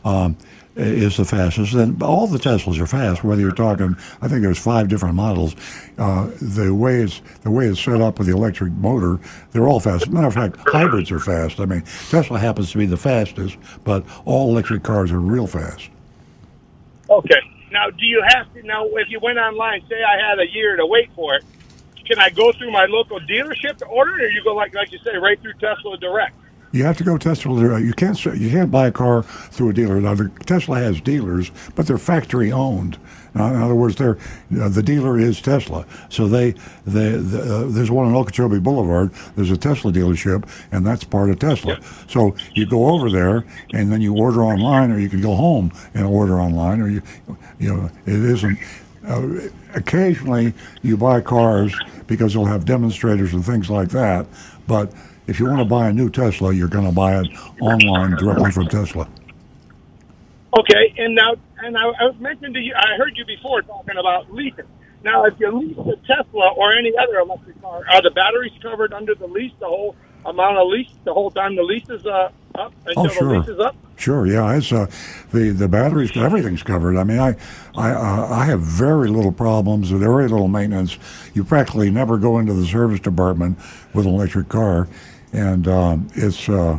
um, 0.05 0.37
is 0.75 1.16
the 1.16 1.25
fastest. 1.25 1.72
And 1.72 2.03
all 2.03 2.27
the 2.27 2.38
Teslas 2.38 2.79
are 2.79 2.87
fast. 2.87 3.25
Whether 3.25 3.40
you're 3.40 3.53
talking, 3.53 3.96
I 4.20 4.29
think 4.29 4.42
there's 4.42 4.59
five 4.59 4.88
different 4.88 5.14
models. 5.14 5.57
Uh, 5.96 6.31
the 6.42 6.75
way 6.75 6.96
it's 7.03 7.22
the 7.42 7.51
way 7.51 7.66
it's 7.66 7.81
set 7.81 8.03
up 8.03 8.18
with 8.18 8.27
the 8.27 8.35
electric 8.35 8.72
motor, 8.75 9.18
they're 9.53 9.68
all 9.68 9.81
fast. 9.81 10.11
Matter 10.11 10.27
of 10.27 10.35
fact, 10.35 10.57
hybrids 10.66 11.11
are 11.11 11.20
fast. 11.20 11.59
I 11.61 11.64
mean, 11.64 11.83
Tesla 12.11 12.38
happens 12.38 12.72
to 12.72 12.79
be 12.79 12.87
the 12.87 12.99
fastest, 12.99 13.57
but 13.85 14.05
all 14.27 14.51
electric 14.51 14.83
cars 14.83 15.11
are 15.11 15.20
real 15.20 15.46
fast. 15.46 15.88
Okay. 17.09 17.40
Now, 17.70 17.90
do 17.90 18.05
you 18.07 18.22
have 18.29 18.53
to? 18.55 18.62
Now, 18.62 18.87
if 18.87 19.09
you 19.09 19.20
went 19.20 19.38
online, 19.38 19.83
say 19.88 20.03
I 20.03 20.29
had 20.29 20.38
a 20.38 20.51
year 20.53 20.77
to 20.77 20.87
wait 20.87 21.11
for 21.14 21.35
it, 21.35 21.44
can 22.06 22.18
I 22.18 22.30
go 22.30 22.52
through 22.52 22.70
my 22.70 22.86
local 22.86 23.20
dealership 23.20 23.78
to 23.78 23.86
order 23.86 24.18
it, 24.18 24.24
or 24.24 24.28
you 24.30 24.42
go 24.44 24.54
like 24.54 24.74
like 24.74 24.92
you 24.92 24.98
say 24.98 25.16
right 25.16 25.40
through 25.40 25.54
Tesla 25.54 25.96
direct? 25.98 26.34
You 26.72 26.84
have 26.84 26.98
to 26.98 27.04
go 27.04 27.16
Tesla. 27.16 27.58
Direct. 27.58 27.86
You 27.86 27.94
can't 27.94 28.22
you 28.24 28.50
can't 28.50 28.70
buy 28.70 28.88
a 28.88 28.92
car 28.92 29.22
through 29.22 29.70
a 29.70 29.72
dealer. 29.72 30.00
Now, 30.00 30.14
the, 30.14 30.28
Tesla 30.44 30.78
has 30.78 31.00
dealers, 31.00 31.50
but 31.74 31.86
they're 31.86 31.98
factory 31.98 32.52
owned. 32.52 32.98
Now, 33.34 33.48
in 33.54 33.62
other 33.62 33.74
words, 33.74 33.96
they're 33.96 34.18
uh, 34.60 34.68
the 34.68 34.82
dealer 34.82 35.18
is 35.18 35.40
Tesla. 35.40 35.86
So 36.08 36.28
they 36.28 36.52
they 36.86 37.10
the, 37.12 37.40
uh, 37.40 37.70
there's 37.70 37.90
one 37.90 38.06
on 38.06 38.14
Okeechobee 38.14 38.58
Boulevard. 38.58 39.12
There's 39.36 39.50
a 39.50 39.56
Tesla 39.56 39.92
dealership, 39.92 40.48
and 40.72 40.86
that's 40.86 41.04
part 41.04 41.30
of 41.30 41.38
Tesla. 41.38 41.80
So 42.08 42.36
you 42.54 42.66
go 42.66 42.88
over 42.88 43.10
there, 43.10 43.44
and 43.72 43.90
then 43.90 44.00
you 44.00 44.14
order 44.14 44.42
online, 44.42 44.90
or 44.90 44.98
you 44.98 45.08
can 45.08 45.22
go 45.22 45.34
home 45.34 45.72
and 45.94 46.04
order 46.04 46.40
online, 46.40 46.80
or 46.80 46.88
you 46.88 47.02
you 47.58 47.74
know 47.74 47.90
it 48.06 48.14
isn't. 48.14 48.58
Uh, 49.06 49.48
occasionally, 49.76 50.54
you 50.82 50.96
buy 50.96 51.20
cars 51.20 51.78
because 52.06 52.34
they'll 52.34 52.46
have 52.46 52.64
demonstrators 52.64 53.32
and 53.34 53.44
things 53.44 53.70
like 53.70 53.90
that. 53.90 54.26
But 54.66 54.92
if 55.26 55.38
you 55.38 55.46
want 55.46 55.58
to 55.58 55.64
buy 55.64 55.88
a 55.88 55.92
new 55.92 56.10
Tesla, 56.10 56.52
you're 56.52 56.68
going 56.68 56.86
to 56.86 56.92
buy 56.92 57.20
it 57.20 57.26
online 57.60 58.16
directly 58.16 58.50
from 58.50 58.68
Tesla. 58.68 59.08
Okay, 60.58 60.94
and 60.96 61.14
now, 61.14 61.34
and 61.58 61.76
I, 61.76 61.82
I 61.82 62.12
mentioned 62.18 62.54
to 62.54 62.60
you, 62.60 62.74
I 62.74 62.96
heard 62.96 63.16
you 63.16 63.26
before 63.26 63.62
talking 63.62 63.96
about 63.98 64.32
leasing. 64.32 64.64
Now, 65.04 65.24
if 65.24 65.34
you 65.38 65.50
lease 65.52 65.76
a 65.78 65.96
Tesla 66.06 66.52
or 66.56 66.72
any 66.72 66.92
other 66.96 67.18
electric 67.18 67.60
car, 67.60 67.82
are 67.92 68.02
the 68.02 68.10
batteries 68.10 68.52
covered 68.62 68.92
under 68.92 69.14
the 69.14 69.26
lease, 69.26 69.52
the 69.60 69.66
whole 69.66 69.94
amount 70.24 70.56
of 70.56 70.68
lease, 70.68 70.90
the 71.04 71.12
whole 71.12 71.30
time 71.30 71.54
the 71.56 71.62
lease 71.62 71.88
is 71.90 72.04
uh, 72.06 72.30
up 72.58 72.72
until 72.86 73.04
Oh, 73.04 73.08
sure. 73.08 73.28
the 73.32 73.38
lease 73.40 73.48
is 73.48 73.58
up? 73.60 73.76
Sure, 73.96 74.26
yeah, 74.26 74.54
it's 74.56 74.72
uh, 74.72 74.86
the 75.32 75.50
the 75.50 75.68
batteries, 75.68 76.14
everything's 76.16 76.62
covered. 76.62 76.96
I 76.96 77.04
mean, 77.04 77.18
I 77.18 77.34
I 77.74 77.92
uh, 77.92 78.28
I 78.30 78.44
have 78.44 78.60
very 78.60 79.08
little 79.08 79.32
problems 79.32 79.90
with 79.90 80.02
very 80.02 80.28
little 80.28 80.48
maintenance. 80.48 80.98
You 81.34 81.44
practically 81.44 81.90
never 81.90 82.18
go 82.18 82.38
into 82.38 82.52
the 82.52 82.66
service 82.66 83.00
department 83.00 83.58
with 83.94 84.06
an 84.06 84.12
electric 84.12 84.48
car, 84.48 84.88
and 85.32 85.66
um, 85.68 86.08
it's. 86.14 86.48
Uh, 86.48 86.78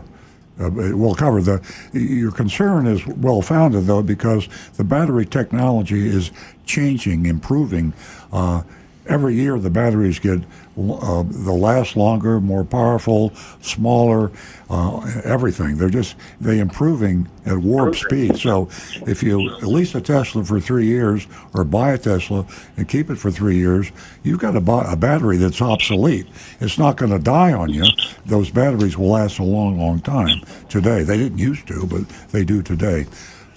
uh, 0.60 0.72
it 0.80 0.98
will 0.98 1.14
cover 1.14 1.40
the. 1.40 1.62
Your 1.94 2.32
concern 2.32 2.88
is 2.88 3.06
well 3.06 3.44
founded 3.44 3.86
though 3.86 4.02
because 4.02 4.48
the 4.76 4.84
battery 4.84 5.24
technology 5.26 6.08
is 6.08 6.32
changing, 6.66 7.28
improving. 7.28 7.94
Uh, 8.34 8.64
every 9.08 9.36
year 9.36 9.60
the 9.60 9.70
batteries 9.70 10.18
get 10.18 10.42
uh, 10.78 11.24
they'll 11.24 11.60
last 11.60 11.98
longer, 11.98 12.40
more 12.40 12.64
powerful, 12.64 13.34
smaller, 13.62 14.32
uh, 14.70 15.00
everything. 15.24 15.78
They're 15.78 15.90
just 15.90 16.16
they 16.40 16.60
improving 16.60 17.28
at 17.46 17.58
warp 17.58 17.96
speed. 17.96 18.38
So 18.38 18.70
if 19.08 19.24
you 19.24 19.50
lease 19.58 19.96
a 19.96 20.02
Tesla 20.02 20.44
for 20.44 20.60
three 20.60 20.86
years 20.86 21.26
or 21.54 21.64
buy 21.64 21.94
a 21.94 21.98
Tesla 21.98 22.46
and 22.76 22.88
keep 22.88 23.10
it 23.10 23.16
for 23.16 23.32
three 23.32 23.58
years, 23.58 23.92
you've 24.24 24.40
got 24.40 24.56
a, 24.56 24.92
a 24.92 24.96
battery 24.96 25.38
that's 25.38 25.62
obsolete. 25.62 26.28
It's 26.60 26.78
not 26.78 26.98
going 26.98 27.12
to 27.12 27.20
die 27.20 27.54
on 27.54 27.70
you. 27.70 27.86
Those 28.26 28.50
batteries 28.50 28.98
will 28.98 29.10
last 29.10 29.40
a 29.40 29.44
long, 29.44 29.80
long 29.80 30.02
time 30.02 30.42
today. 30.70 31.04
They 31.04 31.18
didn't 31.18 31.40
used 31.40 31.68
to, 31.68 31.88
but 31.88 32.08
they 32.32 32.44
do 32.44 32.62
today. 32.62 33.06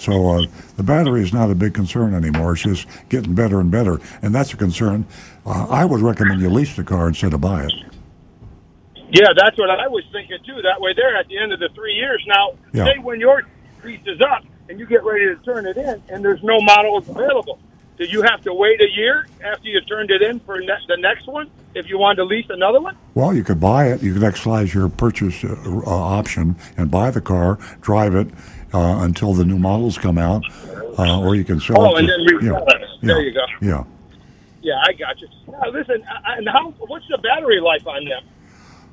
So 0.00 0.30
uh, 0.30 0.46
the 0.78 0.82
battery 0.82 1.22
is 1.22 1.32
not 1.34 1.50
a 1.50 1.54
big 1.54 1.74
concern 1.74 2.14
anymore. 2.14 2.54
It's 2.54 2.62
just 2.62 2.88
getting 3.10 3.34
better 3.34 3.60
and 3.60 3.70
better, 3.70 4.00
and 4.22 4.34
that's 4.34 4.52
a 4.54 4.56
concern. 4.56 5.04
Uh, 5.44 5.66
I 5.68 5.84
would 5.84 6.00
recommend 6.00 6.40
you 6.40 6.48
lease 6.48 6.74
the 6.74 6.84
car 6.84 7.08
instead 7.08 7.34
of 7.34 7.42
buy 7.42 7.64
it. 7.64 7.72
Yeah, 9.12 9.26
that's 9.36 9.58
what 9.58 9.68
I 9.68 9.88
was 9.88 10.04
thinking 10.10 10.38
too. 10.46 10.62
That 10.62 10.80
way, 10.80 10.94
there 10.96 11.16
at 11.16 11.28
the 11.28 11.36
end 11.36 11.52
of 11.52 11.60
the 11.60 11.68
three 11.74 11.92
years. 11.94 12.24
Now, 12.26 12.52
Yeah. 12.72 12.86
say 12.86 12.98
when 13.02 13.20
your 13.20 13.42
lease 13.84 14.00
is 14.06 14.20
up 14.22 14.44
and 14.70 14.78
you 14.78 14.86
get 14.86 15.04
ready 15.04 15.26
to 15.26 15.36
turn 15.44 15.66
it 15.66 15.76
in, 15.76 16.02
and 16.08 16.24
there's 16.24 16.42
no 16.42 16.60
models 16.62 17.06
available, 17.08 17.58
do 17.98 18.04
you 18.06 18.22
have 18.22 18.40
to 18.44 18.54
wait 18.54 18.80
a 18.80 18.88
year 18.88 19.26
after 19.44 19.68
you 19.68 19.80
turned 19.82 20.10
it 20.10 20.22
in 20.22 20.40
for 20.40 20.58
ne- 20.60 20.86
the 20.88 20.96
next 20.96 21.26
one 21.26 21.50
if 21.74 21.88
you 21.90 21.98
want 21.98 22.16
to 22.16 22.24
lease 22.24 22.46
another 22.48 22.80
one? 22.80 22.96
Well, 23.14 23.34
you 23.34 23.44
could 23.44 23.60
buy 23.60 23.88
it. 23.88 24.02
You 24.02 24.14
could 24.14 24.22
exercise 24.24 24.72
your 24.72 24.88
purchase 24.88 25.44
uh, 25.44 25.54
uh, 25.66 25.90
option 25.90 26.56
and 26.78 26.90
buy 26.90 27.10
the 27.10 27.20
car, 27.20 27.58
drive 27.82 28.14
it 28.14 28.28
uh, 28.72 28.98
until 29.02 29.34
the 29.34 29.44
new 29.44 29.58
models 29.58 29.98
come 29.98 30.18
out, 30.18 30.42
uh, 30.98 31.20
or 31.20 31.34
you 31.36 31.44
can 31.44 31.60
sell 31.60 31.80
Oh, 31.80 31.96
it. 31.96 32.00
and 32.00 32.08
to- 32.08 32.14
then 32.16 32.36
resell 32.36 32.66
it. 32.68 32.82
There 33.02 33.20
yeah, 33.20 33.26
you 33.26 33.32
go. 33.32 33.46
Yeah. 33.60 33.84
Yeah, 34.62 34.82
I 34.86 34.92
got 34.92 35.20
you. 35.20 35.28
Now, 35.50 35.70
listen, 35.70 36.02
uh, 36.02 36.20
and 36.36 36.48
how? 36.48 36.70
What's 36.86 37.06
the 37.08 37.16
battery 37.18 37.60
life 37.60 37.86
on 37.86 38.04
them? 38.04 38.22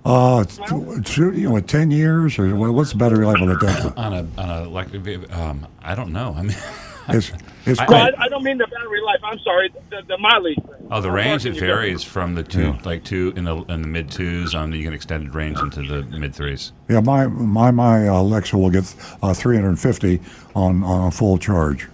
Uh, 0.05 0.39
it's, 0.41 0.59
it's, 0.71 1.17
you 1.17 1.49
know, 1.49 1.59
ten 1.59 1.91
years 1.91 2.39
or 2.39 2.55
what's 2.55 2.91
the 2.91 2.97
battery 2.97 3.25
life 3.25 3.41
on 3.41 3.49
a 3.51 3.57
Tesla? 3.59 3.93
on 3.97 4.13
a 4.13 4.41
on 4.41 4.49
a 4.49 4.63
electric 4.63 5.01
vehicle. 5.01 5.33
Um, 5.37 5.67
I 5.81 5.93
don't 5.95 6.13
know. 6.13 6.33
I 6.37 6.43
mean, 6.43 6.55
It's 7.09 7.31
it's 7.65 7.79
No, 7.79 7.85
great. 7.87 8.13
I, 8.17 8.25
I 8.25 8.29
don't 8.29 8.43
mean 8.43 8.57
the 8.57 8.67
battery 8.67 9.01
life. 9.01 9.19
I'm 9.23 9.39
sorry, 9.39 9.69
the, 9.89 10.01
the 10.07 10.17
mileage. 10.17 10.57
Oh, 10.89 11.01
the 11.01 11.09
I'm 11.09 11.13
range 11.15 11.45
it 11.45 11.49
working 11.49 11.53
you 11.55 11.67
varies 11.67 12.03
from 12.03 12.35
the 12.35 12.43
two, 12.43 12.61
Yeah. 12.61 12.79
like 12.85 13.03
two 13.03 13.33
in 13.35 13.43
the 13.45 13.57
in 13.65 13.81
the 13.81 13.87
mid 13.87 14.09
twos 14.11 14.55
on. 14.55 14.71
You 14.73 14.83
can 14.83 14.93
extended 14.93 15.33
range 15.35 15.59
into 15.59 15.81
the 15.83 16.03
mid 16.17 16.33
threes. 16.35 16.71
Yeah, 16.89 17.01
my 17.01 17.27
my 17.27 17.71
my 17.71 18.07
uh, 18.07 18.21
Alexa 18.21 18.57
will 18.57 18.69
get 18.69 18.93
uh, 19.21 19.33
350 19.33 20.19
on 20.55 20.83
on 20.83 21.07
a 21.07 21.11
full 21.11 21.37
charge, 21.37 21.87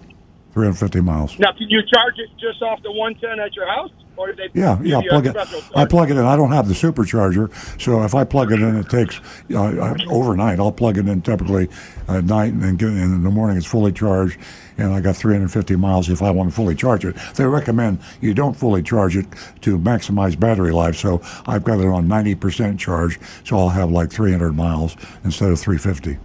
350 0.54 1.02
miles. 1.02 1.40
Now, 1.40 1.52
can 1.52 1.68
you 1.68 1.82
charge 1.82 2.20
it 2.20 2.30
just 2.40 2.62
off 2.62 2.82
the 2.84 2.92
110 2.92 3.44
at 3.44 3.56
your 3.56 3.68
house, 3.68 3.90
or 4.16 4.32
do 4.32 4.36
they? 4.36 4.60
Yeah, 4.60 4.80
yeah. 4.84 5.02
Plug 5.10 5.26
it. 5.26 5.36
I 5.76 5.86
plug 5.86 6.12
it 6.12 6.18
in. 6.18 6.24
I 6.24 6.36
don't 6.36 6.52
have 6.52 6.68
the 6.68 6.76
supercharger, 6.76 7.52
so 7.82 8.04
if 8.04 8.14
I 8.14 8.24
plug 8.24 8.52
it 8.52 8.62
in, 8.62 8.76
it 8.76 8.88
takes 8.88 9.20
uh, 9.52 9.64
uh, 9.64 9.96
overnight. 10.10 10.60
I'll 10.60 10.72
plug 10.72 11.00
it 11.00 11.08
in 11.08 11.24
typically 11.24 11.70
at 12.08 12.26
night, 12.26 12.54
and 12.54 12.62
then 12.62 12.76
get, 12.76 12.90
and 12.90 13.00
in 13.00 13.24
the 13.24 13.32
morning 13.32 13.58
it's 13.58 13.66
fully 13.66 13.92
charged, 13.92 14.38
and 14.78 14.94
I 14.94 15.02
got 15.02 15.16
350 15.16 15.76
miles 15.76 16.08
if 16.08 16.22
I 16.22 16.30
want 16.30 16.52
to 16.52 16.56
fully 16.56 16.76
charge 16.76 17.04
it. 17.04 17.16
They 17.34 17.46
recommend 17.46 18.00
you 18.22 18.36
don't 18.36 18.54
fully 18.56 18.84
charge 18.84 19.18
it 19.18 19.26
to 19.62 19.80
maximize 19.80 20.40
battery 20.40 20.72
life, 20.72 20.96
so 20.98 21.20
I've 21.48 21.64
got 21.64 21.80
it 21.80 21.88
on 21.88 22.08
90% 22.08 22.78
charge, 22.78 23.20
so 23.44 23.58
I'll 23.58 23.70
have 23.70 23.90
like 23.90 24.12
300 24.12 24.54
miles 24.56 24.96
instead 25.24 25.50
of 25.50 25.60
350. 25.60 26.20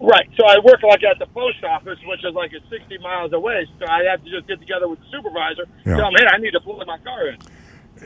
Right. 0.00 0.28
So 0.38 0.46
I 0.46 0.58
work 0.60 0.82
like 0.82 1.04
at 1.04 1.18
the 1.18 1.26
post 1.26 1.62
office, 1.62 1.98
which 2.06 2.24
is 2.24 2.34
like 2.34 2.52
a 2.52 2.60
60 2.70 2.98
miles 2.98 3.32
away. 3.34 3.66
So 3.78 3.86
I 3.86 4.04
have 4.04 4.24
to 4.24 4.30
just 4.30 4.48
get 4.48 4.58
together 4.60 4.88
with 4.88 4.98
the 5.00 5.06
supervisor. 5.12 5.66
Yeah. 5.84 5.96
Tell 5.96 6.08
him, 6.08 6.14
hey, 6.18 6.26
I 6.26 6.38
need 6.38 6.52
to 6.52 6.60
pull 6.60 6.82
my 6.86 6.98
car 6.98 7.28
in. 7.28 7.38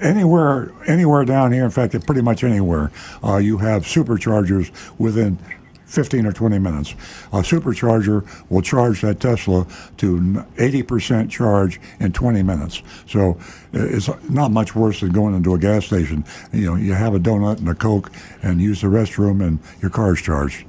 anywhere 0.00 0.72
anywhere 0.86 1.24
down 1.24 1.52
here 1.52 1.64
in 1.64 1.70
fact 1.70 1.92
pretty 2.06 2.22
much 2.22 2.42
anywhere 2.42 2.90
uh, 3.22 3.36
you 3.36 3.58
have 3.58 3.84
superchargers 3.84 4.72
within 4.98 5.38
15 5.86 6.26
or 6.26 6.32
20 6.32 6.58
minutes 6.58 6.92
a 7.32 7.36
supercharger 7.42 8.26
will 8.50 8.62
charge 8.62 9.02
that 9.02 9.20
tesla 9.20 9.66
to 9.96 10.18
80% 10.56 11.30
charge 11.30 11.80
in 12.00 12.12
20 12.12 12.42
minutes 12.42 12.82
so 13.06 13.38
it's 13.72 14.08
not 14.28 14.50
much 14.50 14.74
worse 14.74 15.00
than 15.00 15.12
going 15.12 15.34
into 15.34 15.54
a 15.54 15.58
gas 15.58 15.86
station 15.86 16.24
you 16.52 16.66
know 16.66 16.74
you 16.74 16.94
have 16.94 17.14
a 17.14 17.20
donut 17.20 17.58
and 17.58 17.68
a 17.68 17.74
coke 17.74 18.10
and 18.42 18.60
use 18.60 18.80
the 18.80 18.88
restroom 18.88 19.40
and 19.46 19.60
your 19.80 19.90
car's 19.90 20.20
charged 20.20 20.64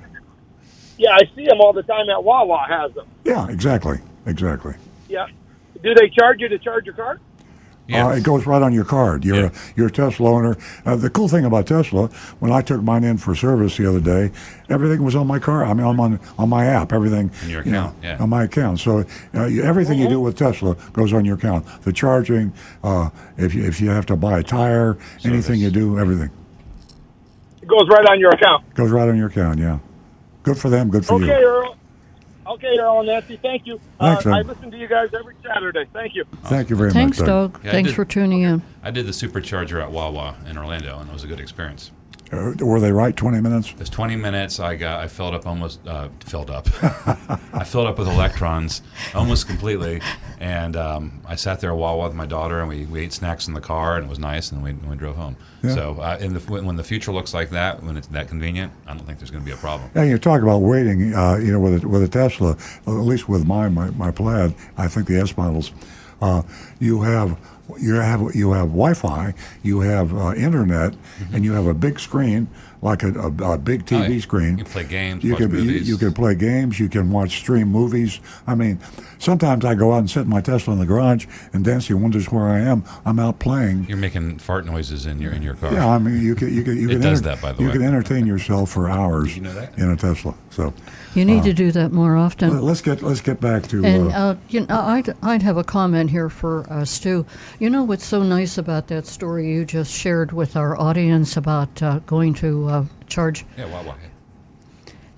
Yeah, 0.97 1.11
I 1.13 1.21
see 1.35 1.45
them 1.45 1.59
all 1.61 1.73
the 1.73 1.83
time 1.83 2.09
at 2.09 2.23
Wawa 2.23 2.65
has 2.69 2.93
them. 2.93 3.07
yeah 3.23 3.47
exactly 3.49 3.99
exactly 4.25 4.73
Yeah. 5.09 5.27
Do 5.83 5.93
they 5.93 6.09
charge 6.09 6.39
you 6.41 6.47
to 6.49 6.57
charge 6.57 6.85
your 6.85 6.95
car? 6.95 7.19
Yeah. 7.87 8.07
Uh, 8.07 8.11
it 8.15 8.23
goes 8.23 8.47
right 8.47 8.61
on 8.63 8.73
your 8.73 8.85
card. 8.85 9.23
You're 9.23 9.35
Yeah. 9.35 9.45
a, 9.49 9.51
you're 9.75 9.87
a 9.87 9.91
Tesla 9.91 10.31
owner. 10.31 10.57
Uh, 10.87 10.95
the 10.95 11.09
cool 11.11 11.27
thing 11.27 11.45
about 11.45 11.67
Tesla, 11.67 12.07
when 12.39 12.51
I 12.51 12.61
took 12.61 12.81
mine 12.81 13.03
in 13.03 13.17
for 13.17 13.35
service 13.35 13.77
the 13.77 13.87
other 13.87 13.99
day, 13.99 14.31
everything 14.69 15.03
was 15.03 15.15
on 15.15 15.27
my 15.27 15.37
car. 15.37 15.63
I 15.63 15.73
mean, 15.75 15.85
I'm 15.85 15.99
on 15.99 16.19
on 16.39 16.49
my 16.49 16.65
app. 16.65 16.91
Everything 16.91 17.29
In 17.43 17.49
your 17.51 17.63
you 17.63 17.71
know, 17.71 17.79
account, 17.89 17.97
yeah. 18.01 18.17
on 18.19 18.29
my 18.29 18.43
account. 18.45 18.79
So 18.79 19.05
uh, 19.35 19.45
you, 19.45 19.61
everything 19.61 19.99
you 19.99 20.07
do 20.09 20.19
with 20.19 20.35
Tesla 20.35 20.75
goes 20.93 21.13
on 21.13 21.25
your 21.25 21.35
account. 21.35 21.67
The 21.83 21.93
charging, 21.93 22.53
uh, 22.83 23.09
if 23.37 23.53
you 23.53 23.63
if 23.65 23.79
you 23.79 23.89
have 23.91 24.07
to 24.07 24.15
buy 24.15 24.39
a 24.39 24.43
tire, 24.43 24.97
anything 25.23 25.59
you 25.59 25.69
do, 25.69 25.99
everything 25.99 26.31
It 27.61 27.67
goes 27.67 27.87
right 27.89 28.07
on 28.09 28.19
your 28.19 28.31
account. 28.31 28.73
goes 28.73 28.89
right 28.89 29.07
on 29.07 29.17
your 29.17 29.27
account. 29.27 29.59
Yeah, 29.59 29.77
good 30.45 30.57
for 30.57 30.69
them. 30.69 30.89
Good 30.89 31.05
for 31.05 31.15
Okay, 31.15 31.25
you. 31.25 31.33
Okay, 31.33 31.43
Earl. 31.43 31.77
Okay, 32.47 32.77
Earl 32.79 32.99
and 32.99 33.07
Nancy, 33.07 33.37
thank 33.41 33.65
you. 33.65 33.79
Thanks, 33.99 34.25
uh, 34.25 34.29
I 34.29 34.41
listen 34.43 34.69
to 34.69 34.77
you 34.77 34.87
guys 34.87 35.09
every 35.17 35.33
Saturday. 35.43 35.85
Thank 35.91 36.13
you. 36.15 36.25
Thank 36.43 36.69
you 36.69 36.75
very 36.75 36.89
much. 36.89 36.93
Thanks, 36.93 37.19
much, 37.19 37.25
Doug. 37.27 37.59
Yeah, 37.63 37.69
I 37.69 37.73
Thanks 37.73 37.89
did- 37.89 37.95
for 37.95 38.05
tuning 38.05 38.41
in. 38.43 38.61
I 38.83 38.91
did 38.91 39.07
the 39.07 39.11
supercharger 39.11 39.81
at 39.81 39.91
Wawa 39.91 40.35
in 40.47 40.57
Orlando, 40.57 40.99
and 40.99 41.09
it 41.09 41.13
was 41.13 41.23
a 41.23 41.27
good 41.27 41.39
experience. 41.39 41.91
Uh, 42.35 42.65
were 42.65 42.79
they 42.79 42.91
right? 42.91 43.15
Twenty 43.15 43.41
minutes. 43.41 43.71
It 43.71 43.79
was 43.79 43.89
20 43.89 44.15
minutes. 44.15 44.59
I 44.59 44.75
got 44.75 44.99
I 45.01 45.07
filled 45.07 45.33
up 45.33 45.45
almost 45.47 45.85
uh, 45.87 46.09
filled 46.25 46.49
up. 46.49 46.67
I 47.53 47.63
filled 47.63 47.87
up 47.87 47.97
with 47.97 48.07
electrons 48.07 48.81
almost 49.13 49.47
completely, 49.47 50.01
and 50.39 50.75
um, 50.75 51.21
I 51.27 51.35
sat 51.35 51.59
there 51.61 51.69
a 51.69 51.75
while 51.75 52.01
with 52.01 52.13
my 52.13 52.25
daughter, 52.25 52.59
and 52.59 52.69
we, 52.69 52.85
we 52.85 53.01
ate 53.01 53.13
snacks 53.13 53.47
in 53.47 53.53
the 53.53 53.61
car, 53.61 53.95
and 53.97 54.05
it 54.05 54.09
was 54.09 54.19
nice, 54.19 54.51
and 54.51 54.61
we, 54.63 54.73
we 54.73 54.95
drove 54.95 55.15
home. 55.15 55.37
Yeah. 55.63 55.73
So 55.73 55.99
uh, 55.99 56.17
in 56.19 56.33
the, 56.33 56.39
when, 56.41 56.65
when 56.65 56.75
the 56.75 56.83
future 56.83 57.11
looks 57.11 57.33
like 57.33 57.49
that, 57.51 57.81
when 57.81 57.97
it's 57.97 58.07
that 58.07 58.27
convenient, 58.27 58.71
I 58.85 58.93
don't 58.93 59.05
think 59.05 59.19
there's 59.19 59.31
going 59.31 59.43
to 59.43 59.45
be 59.45 59.53
a 59.53 59.57
problem. 59.57 59.89
And 59.95 60.09
you 60.09 60.17
talk 60.17 60.41
about 60.41 60.59
waiting, 60.59 61.13
uh, 61.13 61.35
you 61.37 61.51
know, 61.51 61.59
with 61.59 61.83
a, 61.83 61.87
with 61.87 62.03
a 62.03 62.07
Tesla, 62.07 62.57
at 62.85 62.91
least 62.91 63.29
with 63.29 63.45
my, 63.45 63.69
my, 63.69 63.89
my 63.91 64.11
Plaid, 64.11 64.53
I 64.77 64.87
think 64.87 65.07
the 65.07 65.19
S 65.19 65.35
models, 65.37 65.71
uh, 66.21 66.41
you 66.79 67.01
have 67.01 67.37
you 67.79 67.95
have 67.95 68.35
you 68.35 68.51
have 68.51 68.67
Wi-Fi, 68.67 69.33
you 69.63 69.79
have 69.81 70.13
uh, 70.15 70.33
internet, 70.35 70.93
and 71.33 71.43
you 71.43 71.53
have 71.53 71.65
a 71.67 71.73
big 71.73 71.99
screen 71.99 72.47
like 72.81 73.01
a, 73.01 73.11
a, 73.19 73.53
a 73.53 73.57
big 73.57 73.85
TV 73.85 73.95
Mm-hmm. 73.95 74.03
Oh, 74.03 74.13
yeah. 74.13 74.19
screen. 74.19 74.57
You 74.59 74.63
can 74.63 74.71
play 74.73 74.83
games, 74.83 75.23
You 75.23 75.35
can 75.35 75.51
you, 75.55 75.61
you 75.71 75.97
can 75.97 76.13
play 76.13 76.35
games. 76.35 76.79
You 76.79 76.87
can 76.89 77.09
watch 77.09 77.37
stream 77.37 77.69
movies. 77.69 78.19
I 78.45 78.53
mean, 78.53 78.79
sometimes 79.17 79.65
I 79.65 79.73
go 79.73 79.93
out 79.93 79.99
and 79.99 80.09
sit 80.09 80.21
in 80.21 80.29
my 80.29 80.41
Tesla 80.41 80.73
in 80.73 80.79
the 80.79 80.85
garage, 80.85 81.25
and 81.53 81.65
Nancy 81.65 81.93
wonders 81.95 82.31
where 82.31 82.45
I 82.47 82.59
am. 82.59 82.83
I'm 83.05 83.17
out 83.19 83.39
playing. 83.39 83.85
You're 83.87 83.97
making 83.97 84.37
fart 84.37 84.65
noises 84.65 85.07
in 85.07 85.19
your 85.19 85.31
in 85.31 85.41
your 85.41 85.55
car. 85.55 85.73
Yeah, 85.73 85.87
I 85.87 85.97
mean, 85.97 86.21
you 86.21 86.35
can 86.35 86.53
you 86.53 86.63
can 86.63 86.77
you 86.77 86.89
It 86.89 86.93
can 86.93 87.01
does 87.01 87.21
that, 87.23 87.41
by 87.41 87.53
the 87.53 87.61
you 87.63 87.67
way. 87.69 87.73
can 87.73 87.83
entertain 87.83 88.27
yourself 88.27 88.69
for 88.69 88.89
hours 88.89 89.35
you 89.35 89.41
know 89.41 89.67
in 89.77 89.89
a 89.89 89.95
Tesla. 89.97 90.35
So. 90.51 90.73
You 91.15 91.23
need 91.23 91.43
to 91.43 91.53
do 91.53 91.71
that 91.71 91.91
more 91.93 92.17
often. 92.17 92.61
Let's 92.61 92.81
get 92.81 93.01
let's 93.01 93.21
get 93.21 93.39
back 93.39 93.67
to 93.69 93.83
And 93.85 94.11
uh, 94.11 94.15
uh, 94.15 94.35
you 94.49 94.61
know, 94.61 94.79
I'd 94.79 95.13
I'd 95.23 95.41
have 95.41 95.57
a 95.57 95.63
comment 95.63 96.11
here 96.11 96.29
for 96.29 96.65
uh, 96.69 96.83
Stu. 96.83 97.25
You 97.59 97.69
know 97.69 97.83
what's 97.83 98.05
so 98.05 98.21
nice 98.21 98.57
about 98.57 98.87
that 98.87 99.05
story 99.07 99.49
you 99.51 99.63
just 99.63 99.93
shared 99.93 100.33
with 100.33 100.57
our 100.57 100.77
audience 100.77 101.37
about 101.37 101.81
uh, 101.81 101.99
going 101.99 102.33
to 102.35 102.67
uh, 102.67 102.85
charge 103.07 103.45
Yeah, 103.57 103.71
Wawa. 103.71 103.95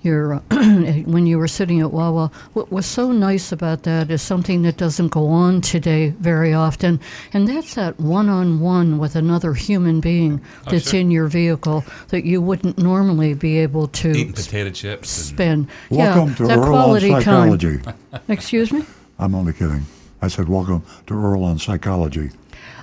Your 0.08 0.34
uh, 0.36 0.40
when 1.06 1.28
you 1.28 1.38
were 1.38 1.48
sitting 1.48 1.82
at 1.82 1.92
Wawa. 1.92 2.32
What 2.54 2.72
was 2.72 2.86
so 2.86 3.12
nice 3.12 3.52
about 3.52 3.84
that 3.84 4.10
is 4.10 4.22
something 4.22 4.64
that 4.64 4.78
doesn't 4.78 5.10
go 5.10 5.28
on 5.28 5.62
today 5.62 6.10
very 6.20 6.54
often, 6.54 7.00
and 7.34 7.48
that's 7.48 7.76
that 7.76 8.00
one-on-one 8.00 8.98
with 8.98 9.16
another 9.16 9.54
human 9.54 10.00
being 10.00 10.42
that's 10.66 10.88
Oh, 10.88 10.92
sure. 10.92 11.00
in 11.02 11.12
your 11.12 11.28
vehicle 11.28 11.84
that 12.10 12.26
you 12.26 12.42
wouldn't 12.42 12.78
normally 12.78 13.34
be 13.36 13.58
able 13.60 13.88
to 13.90 14.12
eat 14.12 14.36
potato 14.36 14.72
chips. 14.72 15.30
And, 15.30 15.38
spend. 15.38 15.68
welcome 15.92 16.30
yeah, 16.30 16.36
to 16.36 16.48
that 16.48 16.58
Earl 16.58 16.64
on 16.64 16.70
quality 16.72 17.10
Psychology. 17.10 17.78
time. 17.80 17.96
Excuse 18.30 18.72
me. 18.72 18.84
I'm 19.20 19.36
only 19.36 19.54
kidding. 19.54 19.86
I 20.22 20.28
said 20.30 20.48
welcome 20.50 20.84
to 21.08 21.14
Earl 21.14 21.44
on 21.44 21.60
Psychology. 21.60 22.32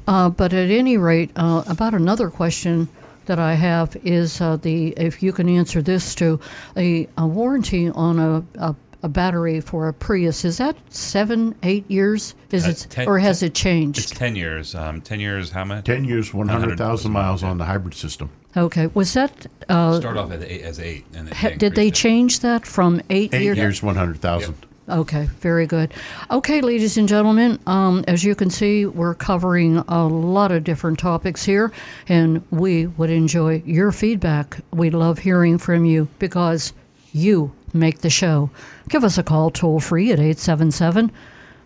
Uh, 0.07 0.29
but 0.29 0.53
at 0.53 0.71
any 0.71 0.97
rate, 0.99 1.31
uh, 1.37 1.65
about 1.67 1.95
another 1.95 2.29
question 2.31 2.89
that 3.27 3.39
I 3.39 3.55
have 3.55 3.97
is 4.05 4.41
uh, 4.41 4.57
the 4.57 4.89
if 4.97 5.23
you 5.23 5.33
can 5.33 5.49
answer 5.49 5.83
this 5.83 6.15
to 6.17 6.39
a, 6.77 7.09
a 7.19 7.27
warranty 7.27 7.89
on 7.91 8.19
a, 8.19 8.45
a, 8.59 8.75
a 9.03 9.09
battery 9.09 9.61
for 9.61 9.89
a 9.89 9.93
Prius 9.93 10.45
is 10.45 10.59
that 10.59 10.77
seven 10.93 11.55
eight 11.63 11.89
years 11.91 12.35
is 12.51 12.67
Uh, 12.67 12.71
it 12.71 12.87
ten- 12.91 13.09
or 13.09 13.19
has 13.19 13.41
ten- 13.41 13.47
it 13.49 13.55
changed? 13.55 13.99
It's 13.99 14.11
10 14.11 14.37
years. 14.37 14.75
Um, 14.75 15.01
10 15.01 15.21
years, 15.21 15.51
how 15.51 15.65
much? 15.65 15.85
10 15.85 16.05
years, 16.05 16.33
100,000 16.33 17.13
miles 17.13 17.43
on 17.43 17.59
the 17.59 17.65
hybrid 17.65 17.95
system. 17.95 18.31
Okay, 18.57 18.87
was 18.95 19.13
that 19.15 19.47
uh, 19.69 19.99
Start 20.01 20.17
off 20.17 20.31
as 20.31 20.43
eight. 20.45 20.63
As 20.63 20.79
eight 20.81 21.05
and 21.15 21.29
ha- 21.33 21.51
did 21.59 21.75
they 21.75 21.89
it. 21.89 21.95
change 21.95 22.41
that 22.41 22.65
from 22.67 23.01
eight, 23.11 23.35
Eight 23.35 23.43
years? 23.43 23.59
years, 23.59 23.83
100,000. 23.83 24.55
Okay, 24.89 25.25
very 25.41 25.67
good. 25.67 25.95
Okay, 26.31 26.61
ladies 26.61 26.99
and 26.99 27.09
gentlemen, 27.09 27.59
um, 27.67 28.05
as 28.07 28.23
you 28.23 28.35
can 28.35 28.51
see, 28.51 28.85
we're 28.85 29.15
covering 29.15 29.79
a 29.89 30.07
lot 30.07 30.53
of 30.53 30.63
different 30.63 30.99
topics 30.99 31.43
here, 31.43 31.73
and 32.07 32.43
we 32.51 32.89
would 32.89 33.09
enjoy 33.09 33.63
your 33.65 33.93
feedback. 33.93 34.59
We 34.73 34.91
love 34.91 35.21
hearing 35.21 35.57
from 35.57 35.87
you 35.87 36.09
because 36.19 36.75
you 37.13 37.53
make 37.73 38.01
the 38.01 38.11
show. 38.11 38.51
Give 38.91 39.05
us 39.05 39.17
a 39.17 39.23
call 39.23 39.51
toll 39.51 39.81
free 39.81 40.13
at 40.13 40.19
877 40.19 41.11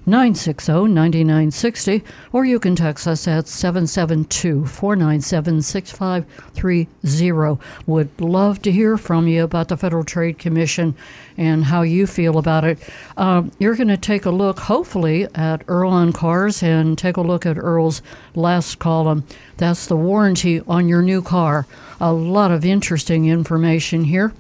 960 0.09 0.73
9960, 0.73 2.03
or 2.33 2.45
you 2.45 2.59
can 2.59 2.75
text 2.75 3.07
us 3.07 3.29
at 3.29 3.47
772 3.47 4.67
497 4.67 5.63
6530. 5.63 7.59
Would 7.87 8.21
love 8.21 8.63
to 8.63 8.73
hear 8.73 8.97
from 8.97 9.29
you 9.29 9.45
about 9.45 9.69
the 9.69 9.77
Federal 9.77 10.05
Trade 10.05 10.39
Commission 10.39 10.95
and 11.37 11.65
how 11.65 11.83
you 11.83 12.07
feel 12.07 12.39
about 12.39 12.65
it. 12.65 12.79
Um, 13.17 13.53
you're 13.59 13.77
going 13.77 13.89
to 13.89 13.97
take 13.97 14.25
a 14.25 14.31
look, 14.31 14.59
hopefully, 14.59 15.27
at 15.35 15.63
Earl 15.69 15.91
on 15.91 16.13
Cars 16.13 16.63
and 16.63 16.97
take 16.97 17.17
a 17.17 17.23
look 17.23 17.45
at 17.47 17.59
Earl's 17.59 18.03
last 18.35 18.79
column. 18.79 19.25
That's 19.59 19.87
the 19.87 19.97
warranty 19.97 20.61
on 20.63 20.89
your 20.89 21.03
new 21.03 21.23
car. 21.23 21.67
A 22.01 22.13
lot 22.13 22.51
of 22.51 22.65
interesting 22.65 23.27
information 23.27 24.05
here. 24.05 24.33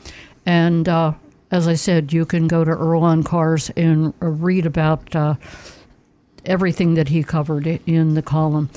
And 0.47 0.89
uh, 0.89 1.13
as 1.51 1.67
I 1.67 1.75
said, 1.75 2.13
you 2.13 2.27
can 2.27 2.47
go 2.47 2.65
to 2.65 2.71
Earl 2.71 3.03
on 3.03 3.23
Cars 3.23 3.71
and 3.71 4.13
read 4.21 4.67
about 4.67 5.15
uh, 5.17 5.35
everything 6.45 6.95
that 6.95 7.09
he 7.09 7.23
covered 7.23 7.67
in 7.67 8.15
the 8.15 8.23
column. 8.23 8.71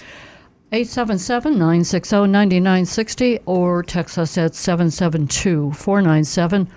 877 0.74 1.54
960 1.54 2.16
9960 2.16 3.40
or 3.46 3.84
text 3.84 4.18
us 4.18 4.38
at 4.38 4.56
772 4.56 5.74
497 5.74 6.70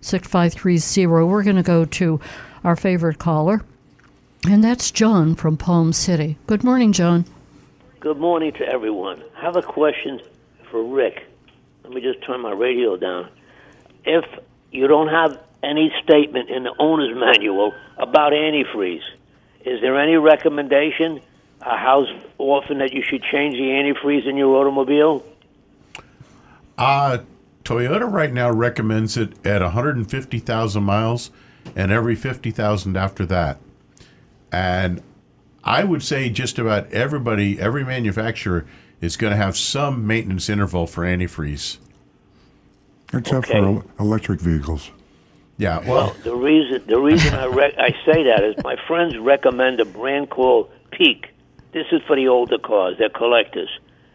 6530. 0.00 1.06
We're 1.06 1.42
going 1.42 1.56
to 1.56 1.62
go 1.62 1.84
to 1.84 2.20
our 2.62 2.76
favorite 2.76 3.18
caller, 3.18 3.64
and 4.48 4.62
that's 4.62 4.92
John 4.92 5.34
from 5.34 5.56
Palm 5.56 5.92
City. 5.92 6.38
Good 6.46 6.62
morning, 6.62 6.92
John. 6.92 7.24
Good 7.98 8.18
morning 8.18 8.52
to 8.54 8.68
everyone. 8.68 9.22
I 9.36 9.40
have 9.40 9.56
a 9.56 9.62
question 9.62 10.20
for 10.70 10.84
Rick. 10.84 11.24
Let 11.82 11.92
me 11.92 12.00
just 12.00 12.22
turn 12.22 12.40
my 12.40 12.52
radio 12.52 12.96
down. 12.96 13.28
If 14.04 14.24
you 14.72 14.88
don't 14.88 15.08
have 15.08 15.38
any 15.62 15.92
statement 16.02 16.50
in 16.50 16.64
the 16.64 16.74
owner's 16.78 17.16
manual 17.18 17.72
about 17.98 18.32
antifreeze. 18.32 19.02
Is 19.64 19.80
there 19.80 19.98
any 19.98 20.16
recommendation 20.16 21.20
uh, 21.60 21.76
how 21.76 22.04
often 22.38 22.78
that 22.78 22.92
you 22.92 23.02
should 23.02 23.22
change 23.22 23.54
the 23.54 23.62
antifreeze 23.62 24.26
in 24.26 24.36
your 24.36 24.56
automobile? 24.56 25.24
Uh, 26.76 27.18
Toyota 27.64 28.10
right 28.10 28.32
now 28.32 28.50
recommends 28.50 29.16
it 29.16 29.34
at 29.46 29.62
150,000 29.62 30.82
miles 30.82 31.30
and 31.76 31.92
every 31.92 32.16
50,000 32.16 32.96
after 32.96 33.24
that. 33.26 33.58
And 34.50 35.00
I 35.62 35.84
would 35.84 36.02
say 36.02 36.28
just 36.28 36.58
about 36.58 36.92
everybody, 36.92 37.60
every 37.60 37.84
manufacturer 37.84 38.66
is 39.00 39.16
going 39.16 39.30
to 39.30 39.36
have 39.36 39.56
some 39.56 40.06
maintenance 40.06 40.48
interval 40.48 40.86
for 40.88 41.04
antifreeze. 41.04 41.78
Except 43.12 43.48
Okay. 43.50 43.60
for 43.60 43.84
electric 44.00 44.40
vehicles. 44.40 44.90
Yeah, 45.58 45.78
well, 45.80 45.88
Well, 46.06 46.16
the 46.24 46.34
reason 46.34 46.82
the 46.86 46.98
reason 46.98 47.34
I 47.34 47.46
rec- 47.46 47.78
I 47.78 47.90
say 48.06 48.22
that 48.24 48.42
is 48.42 48.56
my 48.64 48.76
friends 48.88 49.16
recommend 49.18 49.80
a 49.80 49.84
brand 49.84 50.30
called 50.30 50.70
Peak. 50.90 51.28
This 51.72 51.86
is 51.92 52.00
for 52.06 52.16
the 52.16 52.28
older 52.28 52.58
cars; 52.58 52.96
they're 52.98 53.08
collectors. 53.10 53.68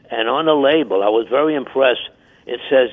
And 0.10 0.28
on 0.30 0.46
the 0.46 0.56
label, 0.56 1.04
I 1.04 1.10
was 1.10 1.28
very 1.28 1.54
impressed. 1.56 2.10
It 2.46 2.60
says 2.70 2.90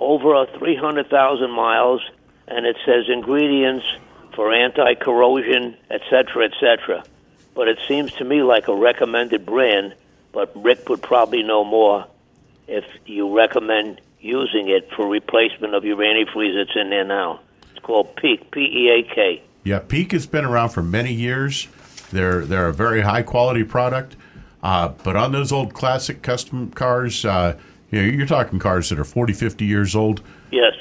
over 0.00 0.34
a 0.34 0.46
300,000 0.58 1.50
miles, 1.50 2.00
and 2.48 2.66
it 2.66 2.76
says 2.86 3.04
ingredients 3.08 3.86
for 4.34 4.52
anti-corrosion, 4.52 5.76
etc., 5.90 6.44
etc. 6.44 7.02
But 7.54 7.68
it 7.68 7.78
seems 7.88 8.12
to 8.14 8.24
me 8.24 8.42
like 8.42 8.68
a 8.68 8.74
recommended 8.74 9.44
brand. 9.46 9.94
But 10.32 10.52
Rick 10.54 10.88
would 10.88 11.02
probably 11.02 11.42
know 11.42 11.64
more 11.64 12.06
if 12.68 12.84
you 13.06 13.34
recommend 13.34 14.00
using 14.26 14.68
it 14.68 14.88
for 14.94 15.08
replacement 15.08 15.74
of 15.74 15.84
your 15.84 15.96
antifreeze 15.96 16.54
that's 16.54 16.76
in 16.76 16.90
there 16.90 17.04
now. 17.04 17.40
It's 17.70 17.84
called 17.84 18.14
Peak, 18.16 18.50
P 18.50 18.60
E 18.60 18.90
A 18.90 19.14
K. 19.14 19.42
Yeah, 19.64 19.78
Peak 19.80 20.12
has 20.12 20.26
been 20.26 20.44
around 20.44 20.70
for 20.70 20.82
many 20.82 21.12
years. 21.12 21.68
They're 22.10 22.44
they're 22.44 22.68
a 22.68 22.72
very 22.72 23.00
high 23.00 23.22
quality 23.22 23.64
product, 23.64 24.16
uh, 24.62 24.88
but 25.02 25.16
on 25.16 25.32
those 25.32 25.52
old 25.52 25.74
classic 25.74 26.22
custom 26.22 26.70
cars, 26.70 27.24
uh, 27.24 27.56
you 27.90 28.02
know, 28.02 28.08
you're 28.08 28.26
talking 28.26 28.58
cars 28.58 28.88
that 28.90 28.98
are 28.98 29.04
40, 29.04 29.32
50 29.32 29.64
years 29.64 29.94
old. 29.94 30.22
Yes. 30.50 30.74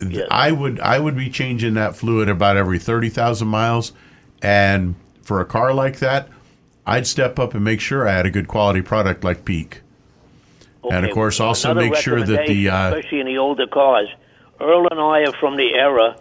Yes. 0.00 0.28
I 0.30 0.52
would 0.52 0.80
I 0.80 0.98
would 0.98 1.16
be 1.16 1.28
changing 1.28 1.74
that 1.74 1.96
fluid 1.96 2.28
about 2.28 2.56
every 2.56 2.78
thirty 2.78 3.10
thousand 3.10 3.48
miles, 3.48 3.92
and 4.40 4.94
for 5.22 5.40
a 5.40 5.44
car 5.44 5.74
like 5.74 5.98
that, 5.98 6.28
I'd 6.86 7.06
step 7.06 7.38
up 7.38 7.54
and 7.54 7.62
make 7.62 7.80
sure 7.80 8.08
I 8.08 8.12
had 8.12 8.24
a 8.26 8.30
good 8.30 8.48
quality 8.48 8.80
product 8.80 9.22
like 9.22 9.44
Peak. 9.44 9.82
And, 10.88 11.04
of 11.04 11.12
course, 11.12 11.40
also 11.40 11.74
make 11.74 11.94
sure 11.96 12.22
that 12.22 12.46
the, 12.46 12.68
uh, 12.70 12.94
especially 12.94 13.20
in 13.20 13.26
the 13.26 13.38
older 13.38 13.66
cars, 13.66 14.08
Earl 14.60 14.88
and 14.90 15.00
I 15.00 15.28
are 15.28 15.32
from 15.38 15.56
the 15.56 15.74
era, 15.74 16.16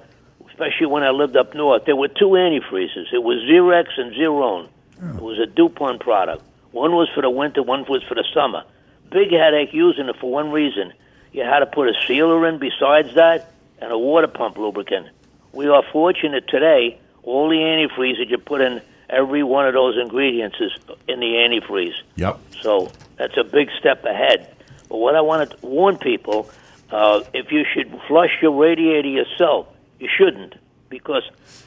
especially 0.49 0.87
when 0.87 1.03
I 1.03 1.11
lived 1.11 1.37
up 1.37 1.53
north. 1.53 1.85
There 1.85 1.95
were 1.95 2.07
two 2.09 2.29
antifreezes. 2.29 3.13
It 3.13 3.23
was 3.23 3.37
Zerex 3.49 3.87
and 3.97 4.13
Zerone. 4.13 4.67
It 5.15 5.21
was 5.21 5.39
a 5.39 5.45
DuPont 5.45 6.01
product. 6.01 6.43
One 6.71 6.91
was 6.91 7.09
for 7.15 7.21
the 7.21 7.29
winter, 7.29 7.63
one 7.63 7.85
was 7.87 8.03
for 8.03 8.15
the 8.15 8.25
summer. 8.33 8.63
Big 9.11 9.31
headache 9.31 9.73
using 9.73 10.07
it 10.07 10.17
for 10.17 10.29
one 10.29 10.51
reason. 10.51 10.93
You 11.31 11.43
had 11.43 11.59
to 11.59 11.65
put 11.65 11.87
a 11.87 11.93
sealer 12.05 12.45
in 12.47 12.59
besides 12.59 13.15
that 13.15 13.53
and 13.79 13.91
a 13.91 13.97
water 13.97 14.27
pump 14.27 14.57
lubricant. 14.57 15.07
We 15.53 15.67
are 15.67 15.83
fortunate 15.91 16.47
today, 16.47 16.99
all 17.23 17.49
the 17.49 17.55
antifreeze 17.55 18.17
that 18.17 18.29
you 18.29 18.37
put 18.37 18.61
in 18.61 18.81
every 19.09 19.43
one 19.43 19.67
of 19.67 19.73
those 19.73 19.97
ingredients 19.97 20.57
is 20.59 20.71
in 21.07 21.19
the 21.19 21.25
antifreeze. 21.25 21.95
Yep. 22.15 22.39
So 22.61 22.91
that's 23.17 23.37
a 23.37 23.43
big 23.43 23.69
step 23.79 24.05
ahead. 24.05 24.55
But 24.87 24.97
what 24.97 25.15
I 25.15 25.21
want 25.21 25.49
to 25.49 25.65
warn 25.65 25.97
people, 25.97 26.49
uh, 26.91 27.21
if 27.33 27.51
you 27.51 27.65
should 27.73 27.89
flush 28.07 28.31
your 28.41 28.51
radiator 28.51 29.07
yourself, 29.07 29.67
you 29.99 30.09
shouldn't, 30.15 30.55
because 30.89 31.23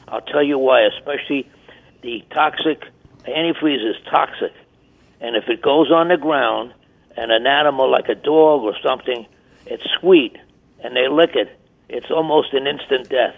I'll 0.07 0.21
tell 0.21 0.43
you 0.43 0.57
why. 0.57 0.81
Especially 0.81 1.47
the 2.01 2.23
toxic 2.31 2.83
antifreeze 3.25 3.87
is 3.89 3.95
toxic, 4.09 4.53
and 5.21 5.35
if 5.35 5.47
it 5.47 5.61
goes 5.61 5.91
on 5.91 6.09
the 6.09 6.17
ground 6.17 6.73
and 7.15 7.31
an 7.31 7.47
animal 7.47 7.89
like 7.89 8.09
a 8.09 8.15
dog 8.15 8.63
or 8.63 8.75
something, 8.83 9.25
it's 9.65 9.83
sweet, 9.99 10.35
and 10.79 10.95
they 10.95 11.07
lick 11.07 11.35
it, 11.35 11.57
it's 11.87 12.11
almost 12.11 12.53
an 12.53 12.67
instant 12.67 13.07
death. 13.09 13.35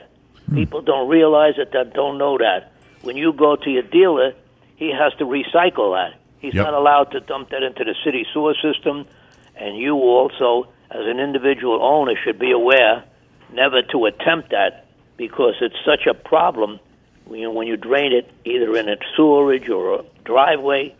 People 0.54 0.82
don't 0.82 1.08
realize 1.10 1.56
it, 1.58 1.72
they 1.72 1.84
don't 1.94 2.18
know 2.18 2.38
that. 2.38 2.72
When 3.06 3.16
you 3.16 3.34
go 3.34 3.56
to 3.56 3.70
your 3.70 3.84
dealer, 3.84 4.34
he 4.78 4.92
has 4.92 5.14
to 5.20 5.26
recycle 5.26 5.94
that. 5.96 6.20
He's 6.40 6.56
Yep. 6.56 6.66
not 6.66 6.74
allowed 6.74 7.12
to 7.12 7.20
dump 7.20 7.50
that 7.50 7.62
into 7.62 7.84
the 7.84 7.96
city 8.04 8.26
sewer 8.34 8.56
system, 8.56 9.06
and 9.56 9.78
you 9.78 9.96
also, 9.96 10.68
as 10.90 11.06
an 11.06 11.20
individual 11.20 11.80
owner, 11.82 12.16
should 12.24 12.40
be 12.40 12.52
aware 12.52 13.04
never 13.54 13.84
to 13.84 14.06
attempt 14.08 14.50
that 14.50 14.86
because 15.18 15.54
it's 15.62 15.76
such 15.86 16.08
a 16.08 16.14
problem 16.16 16.80
when 17.26 17.40
you, 17.40 17.52
when 17.52 17.68
you 17.68 17.78
drain 17.78 18.12
it 18.12 18.30
either 18.44 18.76
in 18.76 18.90
a 18.90 18.98
sewerage 19.16 19.70
or 19.70 20.00
a 20.00 20.04
driveway, 20.24 20.94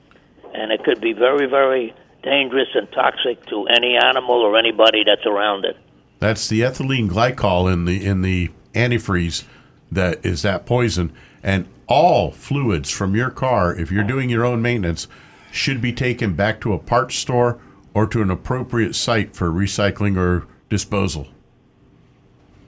and 0.54 0.72
it 0.72 0.84
could 0.84 1.02
be 1.02 1.14
very, 1.14 1.48
very 1.48 1.94
dangerous 2.22 2.70
and 2.76 2.92
toxic 2.92 3.44
to 3.48 3.66
any 3.68 3.98
animal 3.98 4.42
or 4.42 4.58
anybody 4.58 5.04
that's 5.04 5.26
around 5.26 5.66
it. 5.66 5.76
That's 6.20 6.48
the 6.48 6.62
ethylene 6.62 7.10
glycol 7.10 7.72
in 7.72 7.86
the 7.86 8.04
in 8.06 8.22
the 8.22 8.52
antifreeze 8.74 9.44
that 9.92 10.26
is 10.26 10.44
that 10.44 10.66
poison. 10.66 11.12
And 11.44 11.68
all 11.88 12.32
fluids 12.32 12.90
from 12.90 13.16
your 13.16 13.30
car, 13.30 13.76
if 13.76 13.92
you're 13.92 14.04
doing 14.04 14.30
your 14.30 14.46
own 14.46 14.62
maintenance, 14.62 15.08
should 15.52 15.82
be 15.82 15.94
taken 15.94 16.34
back 16.34 16.60
to 16.62 16.74
a 16.74 16.80
parts 16.80 17.16
store 17.16 17.60
or 17.94 18.06
to 18.08 18.22
an 18.22 18.30
appropriate 18.30 18.96
site 18.96 19.36
for 19.36 19.50
recycling 19.50 20.18
or 20.18 20.46
disposal. 20.70 21.28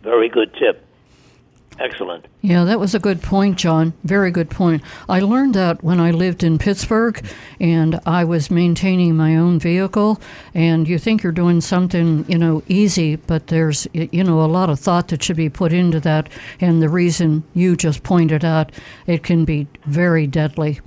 Very 0.04 0.30
good 0.30 0.54
tip. 0.54 0.87
Excellent. 1.80 2.26
Yeah, 2.42 2.64
that 2.64 2.80
was 2.80 2.96
a 2.96 3.00
good 3.00 3.22
point, 3.22 3.58
John. 3.58 3.94
Very 4.04 4.32
good 4.32 4.50
point. 4.50 4.82
I 5.08 5.20
learned 5.20 5.54
that 5.54 5.84
when 5.84 6.00
I 6.00 6.10
lived 6.12 6.44
in 6.44 6.58
Pittsburgh 6.58 7.24
and 7.60 8.00
I 8.06 8.24
was 8.24 8.50
maintaining 8.50 9.16
my 9.16 9.36
own 9.36 9.60
vehicle. 9.60 10.20
And 10.56 10.88
you 10.88 10.98
think 10.98 11.22
you're 11.22 11.32
doing 11.32 11.62
something, 11.62 12.26
you 12.28 12.38
know, 12.38 12.64
easy, 12.68 13.16
but 13.18 13.48
there's, 13.48 13.88
you 13.94 14.24
know, 14.24 14.42
a 14.44 14.48
lot 14.48 14.70
of 14.72 14.80
thought 14.80 15.10
that 15.10 15.22
should 15.22 15.36
be 15.38 15.50
put 15.50 15.72
into 15.72 16.00
that. 16.00 16.30
And 16.60 16.82
the 16.82 16.90
reason 16.90 17.44
you 17.54 17.76
just 17.76 18.02
pointed 18.02 18.44
out, 18.44 18.72
it 19.06 19.22
can 19.24 19.46
be 19.46 19.68
very 19.86 20.26
deadly. 20.26 20.80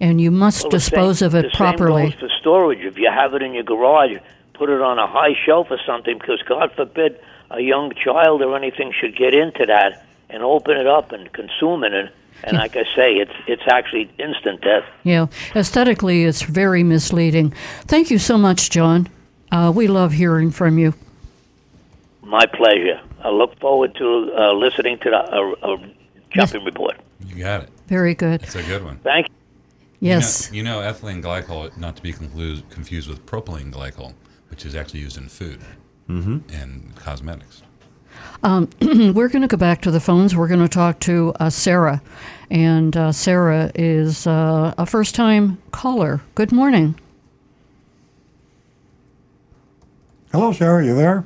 And 0.00 0.20
you 0.20 0.32
must 0.32 0.64
Well, 0.64 0.70
dispose 0.70 1.20
same- 1.20 1.26
of 1.28 1.34
it 1.36 1.42
the 1.52 1.56
properly. 1.56 2.10
Same 2.10 2.10
goes 2.10 2.20
for 2.20 2.28
storage. 2.40 2.80
If 2.80 2.98
you 2.98 3.08
have 3.10 3.34
it 3.34 3.42
in 3.42 3.54
your 3.54 3.62
garage, 3.62 4.16
put 4.54 4.70
it 4.70 4.80
on 4.80 4.98
a 4.98 5.06
high 5.06 5.34
shelf 5.46 5.68
or 5.70 5.78
something, 5.86 6.18
because 6.18 6.42
God 6.42 6.72
forbid 6.72 7.20
a 7.52 7.60
young 7.60 7.92
child 7.92 8.42
or 8.42 8.56
anything 8.56 8.92
should 8.98 9.14
get 9.16 9.34
into 9.34 9.66
that 9.66 10.04
and 10.32 10.42
open 10.42 10.76
it 10.76 10.86
up 10.86 11.12
and 11.12 11.32
consume 11.32 11.84
it. 11.84 11.92
And, 11.92 12.10
and 12.44 12.56
like 12.56 12.76
I 12.76 12.84
say, 12.96 13.14
it's 13.14 13.32
it's 13.46 13.62
actually 13.68 14.10
instant 14.18 14.62
death. 14.62 14.84
Yeah, 15.04 15.26
aesthetically, 15.54 16.24
it's 16.24 16.42
very 16.42 16.82
misleading. 16.82 17.54
Thank 17.86 18.10
you 18.10 18.18
so 18.18 18.36
much, 18.36 18.70
John. 18.70 19.08
Uh, 19.52 19.72
we 19.74 19.86
love 19.86 20.12
hearing 20.12 20.50
from 20.50 20.78
you. 20.78 20.94
My 22.22 22.46
pleasure. 22.46 23.00
I 23.20 23.28
look 23.28 23.58
forward 23.60 23.94
to 23.96 24.32
uh, 24.36 24.52
listening 24.54 24.98
to 24.98 25.10
the 25.10 25.18
uh, 25.18 25.74
uh, 25.74 25.76
jumping 26.30 26.64
report. 26.64 26.96
You 27.26 27.36
got 27.36 27.64
it. 27.64 27.70
Very 27.86 28.14
good. 28.14 28.42
It's 28.42 28.56
a 28.56 28.62
good 28.62 28.84
one. 28.84 28.98
Thank 28.98 29.28
you. 29.28 29.34
Yes. 30.00 30.50
You 30.52 30.64
know, 30.64 30.80
you 30.80 30.86
know 30.86 30.92
ethylene 30.92 31.22
glycol, 31.22 31.76
not 31.76 31.94
to 31.96 32.02
be 32.02 32.12
confused, 32.12 32.68
confused 32.70 33.08
with 33.08 33.24
propylene 33.26 33.72
glycol, 33.72 34.14
which 34.50 34.64
is 34.64 34.74
actually 34.74 35.00
used 35.00 35.16
in 35.16 35.28
food 35.28 35.60
and 36.08 36.92
cosmetics. 36.96 37.62
We're 38.80 39.28
going 39.28 39.42
to 39.42 39.48
go 39.48 39.56
back 39.56 39.80
to 39.82 39.90
the 39.90 40.00
phones. 40.00 40.36
We're 40.36 40.48
going 40.48 40.60
to 40.60 40.68
talk 40.68 41.00
to 41.00 41.32
uh, 41.40 41.50
Sarah. 41.50 42.02
And 42.50 42.96
uh, 42.96 43.12
Sarah 43.12 43.70
is 43.74 44.26
uh, 44.26 44.74
a 44.76 44.86
first 44.86 45.14
time 45.14 45.58
caller. 45.70 46.20
Good 46.34 46.52
morning. 46.52 46.94
Hello, 50.32 50.52
Sarah. 50.52 50.84
You 50.84 50.94
there? 50.94 51.24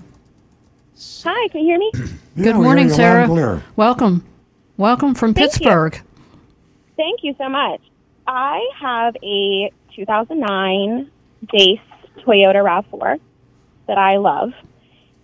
Hi, 1.24 1.48
can 1.48 1.60
you 1.62 1.66
hear 1.66 1.78
me? 1.78 1.92
Yeah, 2.38 2.52
Good 2.52 2.56
morning, 2.56 2.90
Sarah. 2.90 3.62
Welcome. 3.76 4.22
Welcome 4.76 5.14
from 5.14 5.32
Thank 5.32 5.54
you. 5.54 5.58
Pittsburgh. 5.60 5.98
Thank 6.98 7.20
you 7.22 7.34
so 7.38 7.48
much. 7.48 7.80
I 8.26 8.60
have 8.78 9.16
a 9.22 9.72
2009 9.94 11.10
base 11.50 11.80
Toyota 12.18 12.56
RAV4 12.56 13.18
that 13.86 13.96
I 13.96 14.16
love, 14.16 14.52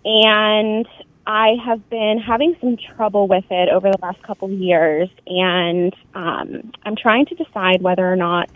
and 0.07 0.87
I 1.27 1.57
have 1.65 1.89
been 1.89 2.19
having 2.19 2.57
some 2.61 2.77
trouble 2.77 3.29
with 3.29 3.45
it 3.51 3.69
over 3.69 3.91
the 3.91 3.99
last 4.03 4.23
couple 4.23 4.53
of 4.53 4.59
years, 4.59 5.09
and 5.27 5.95
um, 6.15 6.73
I'm 6.85 6.97
trying 6.97 7.27
to 7.27 7.35
decide 7.35 7.81
whether 7.81 8.11
or 8.11 8.17
not 8.17 8.51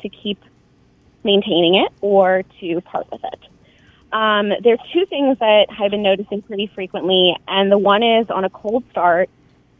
to 0.00 0.08
keep 0.08 0.38
maintaining 1.22 1.76
it 1.76 1.92
or 2.00 2.42
to 2.60 2.80
part 2.80 3.10
with 3.12 3.22
it. 3.24 3.40
Um, 4.12 4.52
are 4.52 4.76
two 4.92 5.06
things 5.06 5.38
that 5.38 5.66
I've 5.78 5.90
been 5.90 6.02
noticing 6.02 6.42
pretty 6.42 6.66
frequently, 6.66 7.36
and 7.46 7.70
the 7.70 7.78
one 7.78 8.02
is 8.02 8.28
on 8.28 8.44
a 8.44 8.50
cold 8.50 8.84
start, 8.90 9.30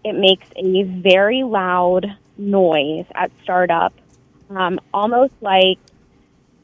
it 0.05 0.15
makes 0.15 0.47
a 0.57 0.83
very 0.83 1.43
loud 1.43 2.07
noise 2.37 3.07
at 3.15 3.31
startup, 3.43 3.93
um, 4.51 4.81
almost 4.93 5.33
like 5.41 5.79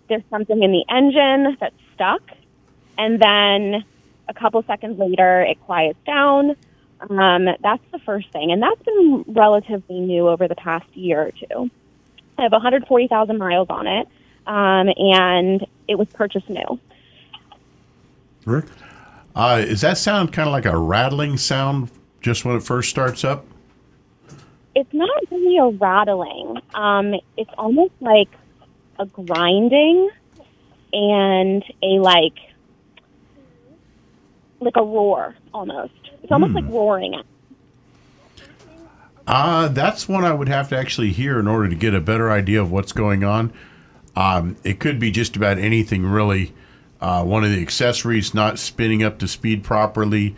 there's 0.09 0.23
something 0.31 0.63
in 0.63 0.73
the 0.73 0.85
engine 0.89 1.57
that's 1.61 1.75
stuck, 1.95 2.23
and 2.99 3.21
then 3.21 3.85
a 4.31 4.35
couple 4.35 4.63
seconds 4.63 4.99
later 4.99 5.43
it 5.43 5.61
quiets 5.67 5.99
down. 6.07 6.57
Um, 7.11 7.47
that's 7.63 7.83
the 7.93 7.99
first 7.99 8.31
thing, 8.31 8.53
and 8.53 8.63
that's 8.63 8.83
been 8.83 9.25
relatively 9.29 10.01
new 10.01 10.29
over 10.29 10.49
the 10.49 10.55
past 10.55 10.87
year 10.95 11.27
or 11.29 11.33
two. 11.33 11.71
I 12.39 12.43
have 12.43 12.53
140,000 12.53 13.39
miles 13.39 13.69
on 13.69 13.87
it, 13.87 14.07
um, 14.47 14.89
and 14.97 15.67
it 15.89 15.97
was 15.97 16.09
purchased 16.09 16.49
new. 16.49 16.79
Rick? 18.45 18.67
Uh, 19.35 19.63
does 19.63 19.81
that 19.81 19.99
sound 19.99 20.33
kind 20.33 20.49
of 20.49 20.53
like 20.53 20.67
a 20.67 20.77
rattling 20.77 21.37
sound 21.37 21.91
just 22.21 22.45
when 22.45 22.57
it 22.57 22.63
first 22.63 22.91
starts 22.91 23.25
up? 23.25 23.47
It's 24.75 24.93
not 24.93 25.11
really 25.31 25.59
a 25.59 25.69
rattling. 25.69 26.61
Um, 26.75 27.15
it's 27.37 27.51
almost 27.57 27.93
like 28.01 28.29
a 28.99 29.07
grinding 29.07 30.11
and 30.93 31.65
a 31.83 31.99
like 31.99 32.35
like 34.61 34.77
a 34.77 34.83
roar 34.83 35.35
almost. 35.53 35.93
It's 36.23 36.33
almost 36.33 36.55
like 36.55 36.65
roaring. 36.67 37.15
It. 37.15 37.27
Uh, 39.27 39.69
that's 39.69 40.09
one 40.09 40.25
I 40.25 40.33
would 40.33 40.49
have 40.49 40.69
to 40.71 40.77
actually 40.77 41.13
hear 41.13 41.39
in 41.39 41.47
order 41.47 41.69
to 41.69 41.75
get 41.75 41.95
a 41.95 42.01
better 42.01 42.31
idea 42.31 42.61
of 42.61 42.71
what's 42.71 42.93
going 42.93 43.25
on. 43.25 43.53
Um, 44.17 44.57
it 44.65 44.81
could 44.81 44.99
be 44.99 45.11
just 45.11 45.37
about 45.37 45.59
anything, 45.59 46.05
really. 46.05 46.53
Uh, 47.01 47.25
one 47.25 47.45
of 47.45 47.51
the 47.51 47.63
accessories 47.63 48.35
not 48.35 48.59
spinning 48.59 49.03
up 49.03 49.19
to 49.21 49.29
speed 49.29 49.65
properly, 49.65 50.37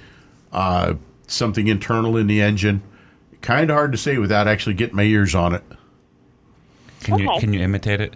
uh, 0.52 0.94
something 1.26 1.66
internal 1.66 2.16
in 2.16 2.26
the 2.26 2.40
engine. 2.40 2.82
Kind 3.40 3.70
of 3.70 3.74
hard 3.74 3.92
to 3.92 3.98
say 3.98 4.18
without 4.18 4.46
actually 4.46 4.74
getting 4.74 4.94
my 4.94 5.02
ears 5.02 5.34
on 5.34 5.54
it. 5.54 5.64
Can 7.00 7.18
you 7.18 7.28
can 7.40 7.52
you 7.52 7.60
imitate 7.60 8.00
it? 8.00 8.14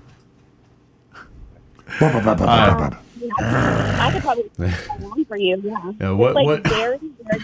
I 3.38 4.10
could 4.12 4.22
probably 4.22 4.44
play 4.56 4.72
along 4.98 5.24
for 5.26 5.36
you. 5.36 5.60
Yeah. 5.64 5.92
Yeah, 6.00 6.10
what- 6.12 6.34
like 6.34 6.46
what- 6.46 6.66
very 6.68 6.98
very 7.22 7.42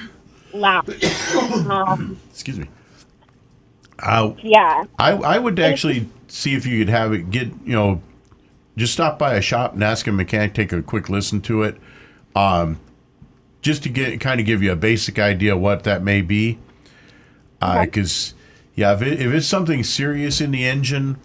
loud. 0.54 0.88
um, 1.70 2.18
Excuse 2.30 2.58
me. 2.58 2.66
Uh, 3.98 4.34
yeah. 4.42 4.84
I, 4.98 5.12
I 5.12 5.38
would 5.38 5.58
actually 5.60 6.08
see 6.28 6.54
if 6.54 6.66
you 6.66 6.78
could 6.78 6.88
have 6.88 7.12
it 7.12 7.30
get 7.30 7.48
you 7.64 7.74
know 7.74 8.00
just 8.76 8.92
stop 8.94 9.18
by 9.18 9.34
a 9.34 9.40
shop 9.42 9.74
and 9.74 9.84
ask 9.84 10.06
a 10.06 10.12
mechanic 10.12 10.54
take 10.54 10.72
a 10.72 10.82
quick 10.82 11.08
listen 11.10 11.40
to 11.42 11.62
it 11.62 11.76
um, 12.34 12.80
just 13.60 13.82
to 13.84 13.88
get 13.88 14.18
kind 14.20 14.40
of 14.40 14.46
give 14.46 14.62
you 14.62 14.72
a 14.72 14.76
basic 14.76 15.18
idea 15.18 15.56
what 15.56 15.84
that 15.84 16.02
may 16.02 16.20
be 16.22 16.58
because 17.60 18.34
yeah 18.74 18.92
if, 18.94 19.02
it, 19.02 19.20
if 19.20 19.32
it's 19.32 19.46
something 19.46 19.84
serious 19.84 20.40
in 20.40 20.50
the 20.50 20.64
engine 20.66 21.16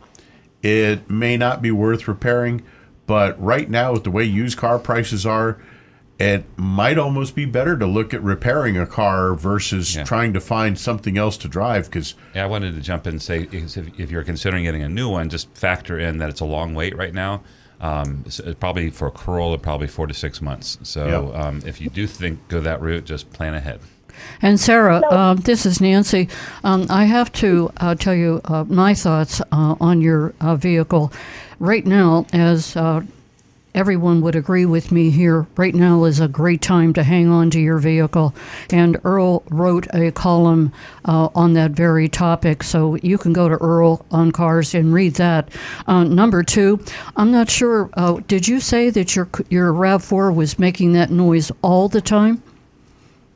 it 0.62 1.10
may 1.10 1.36
not 1.38 1.62
be 1.62 1.72
worth 1.72 2.08
repairing 2.08 2.62
but 3.08 3.42
right 3.44 3.70
now 3.70 3.92
with 3.94 4.04
the 4.04 4.12
way 4.12 4.24
used 4.24 4.58
car 4.58 4.78
prices 4.78 5.26
are 5.26 5.58
it 6.20 6.44
might 6.58 6.98
almost 6.98 7.36
be 7.36 7.46
better 7.46 7.78
to 7.78 7.86
look 7.86 8.12
at 8.12 8.24
repairing 8.24 8.76
a 8.76 8.88
car 8.88 9.36
versus 9.36 9.96
Yeah. 9.96 10.04
trying 10.04 10.34
to 10.34 10.40
find 10.40 10.78
something 10.78 11.16
else 11.18 11.38
to 11.38 11.48
drive 11.48 11.86
because 11.86 12.16
Yeah, 12.36 12.44
I 12.44 12.48
wanted 12.48 12.74
to 12.76 12.82
jump 12.82 13.06
in 13.06 13.14
and 13.14 13.22
say 13.22 13.48
if, 13.52 13.78
if 14.00 14.10
you're 14.10 14.24
considering 14.24 14.64
getting 14.64 14.82
a 14.82 14.90
new 14.90 15.10
one, 15.10 15.30
just 15.30 15.48
factor 15.56 16.00
in 16.00 16.18
that 16.18 16.30
it's 16.30 16.42
a 16.42 16.46
long 16.46 16.74
wait 16.74 16.98
right 16.98 17.14
now. 17.14 17.44
Um, 17.80 18.24
it's, 18.26 18.40
it's 18.40 18.58
probably 18.60 18.90
for 18.90 19.08
a 19.10 19.12
Corolla, 19.12 19.60
probably 19.60 19.86
four 19.86 20.08
to 20.08 20.14
six 20.16 20.42
months. 20.42 20.80
So 20.82 21.06
Yeah. 21.34 21.40
um, 21.40 21.62
if 21.68 21.80
you 21.80 21.90
do 21.92 22.08
think 22.08 22.40
go 22.48 22.62
that 22.62 22.82
route, 22.82 23.06
just 23.06 23.32
plan 23.32 23.54
ahead. 23.54 23.80
And 24.42 24.60
Sarah, 24.60 25.04
um, 25.12 25.38
this 25.38 25.68
is 25.68 25.80
Nancy. 25.80 26.28
Um, 26.64 26.88
I 26.90 27.06
have 27.06 27.32
to 27.34 27.70
uh, 27.78 27.94
tell 27.94 28.16
you 28.16 28.42
uh, 28.46 28.64
my 28.68 28.96
thoughts 28.96 29.40
uh, 29.52 29.76
on 29.80 30.02
your 30.02 30.34
uh, 30.42 30.56
vehicle. 30.56 31.14
Right 31.60 31.86
now, 31.88 32.28
as 32.34 32.76
uh, 32.76 33.02
everyone 33.74 34.22
would 34.22 34.36
agree 34.36 34.66
with 34.66 34.92
me 34.92 35.10
here, 35.10 35.48
right 35.56 35.74
now 35.74 36.04
is 36.04 36.20
a 36.20 36.28
great 36.28 36.62
time 36.62 36.94
to 36.94 37.04
hang 37.04 37.30
on 37.30 37.50
to 37.50 37.60
your 37.60 37.80
vehicle. 37.80 38.36
And 38.70 39.00
Earl 39.04 39.42
wrote 39.50 39.88
a 39.92 40.12
column 40.12 40.72
uh, 41.06 41.30
on 41.34 41.54
that 41.54 41.72
very 41.72 42.10
topic, 42.10 42.62
so 42.62 42.96
you 42.98 43.18
can 43.18 43.34
go 43.34 43.50
to 43.50 43.56
Earl 43.56 44.06
on 44.12 44.32
Cars 44.32 44.76
and 44.76 44.94
read 44.94 45.16
that. 45.16 45.50
Uh, 45.88 46.04
number 46.04 46.44
two, 46.44 46.80
I'm 47.16 47.32
not 47.32 47.50
sure. 47.50 47.90
Uh, 47.94 48.20
did 48.28 48.48
you 48.48 48.60
say 48.60 48.92
that 48.92 49.16
your 49.16 49.28
your 49.50 49.74
Rav4 49.74 50.36
was 50.36 50.60
making 50.60 50.94
that 50.94 51.10
noise 51.10 51.52
all 51.64 51.90
the 51.90 52.02
time? 52.02 52.44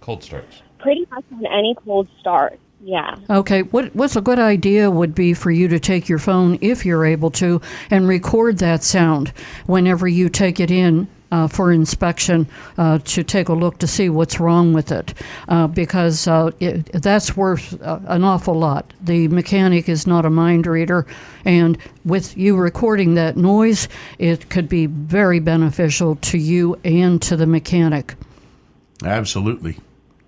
Cold 0.01 0.24
starts. 0.24 0.61
Pretty 0.78 1.07
much 1.11 1.26
on 1.32 1.45
any 1.47 1.76
cold 1.84 2.07
start. 2.19 2.59
Yeah. 2.84 3.15
Okay, 3.29 3.61
what 3.61 3.95
what's 3.95 4.15
a 4.15 4.21
good 4.21 4.39
idea 4.39 4.89
would 4.89 5.13
be 5.13 5.36
for 5.36 5.51
you 5.51 5.67
to 5.67 5.79
take 5.79 6.09
your 6.09 6.17
phone, 6.17 6.57
if 6.61 6.84
you're 6.84 7.05
able 7.05 7.29
to, 7.32 7.61
and 7.91 8.07
record 8.07 8.57
that 8.57 8.84
sound 8.84 9.29
whenever 9.67 10.07
you 10.07 10.29
take 10.29 10.59
it 10.59 10.71
in 10.71 11.07
uh, 11.32 11.47
for 11.47 11.71
inspection 11.71 12.47
uh, 12.79 12.97
to 13.05 13.23
take 13.23 13.49
a 13.49 13.53
look 13.53 13.77
to 13.77 13.88
see 13.88 14.09
what's 14.09 14.39
wrong 14.39 14.73
with 14.73 14.91
it, 14.91 15.13
uh, 15.47 15.67
because 15.67 16.27
uh, 16.27 16.49
it, 16.59 16.91
that's 16.93 17.38
worth 17.38 17.79
uh, 17.84 17.99
an 18.07 18.23
awful 18.23 18.55
lot. 18.55 18.91
The 19.01 19.27
mechanic 19.27 19.88
is 19.88 20.07
not 20.07 20.25
a 20.25 20.32
mind 20.32 20.65
reader, 20.65 21.05
and 21.45 21.77
with 22.03 22.36
you 22.36 22.55
recording 22.55 23.13
that 23.13 23.38
noise, 23.38 23.88
it 24.17 24.49
could 24.49 24.67
be 24.67 24.88
very 24.88 25.39
beneficial 25.39 26.15
to 26.15 26.39
you 26.39 26.79
and 26.84 27.21
to 27.21 27.36
the 27.36 27.47
mechanic. 27.47 28.15
absolutely 29.05 29.77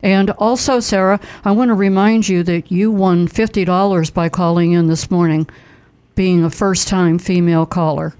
And 0.03 0.29
also, 0.31 0.79
Sarah, 0.81 1.19
I 1.45 1.51
want 1.53 1.69
to 1.69 1.73
remind 1.73 2.27
you 2.27 2.43
that 2.43 2.69
you 2.71 2.91
won 2.91 3.27
$50 3.27 4.13
by 4.13 4.27
calling 4.29 4.73
in 4.73 4.87
this 4.87 5.09
morning, 5.09 5.49
being 6.13 6.43
a 6.43 6.49
first 6.49 6.87
time 6.89 7.17
female 7.17 7.65
caller. 7.65 8.13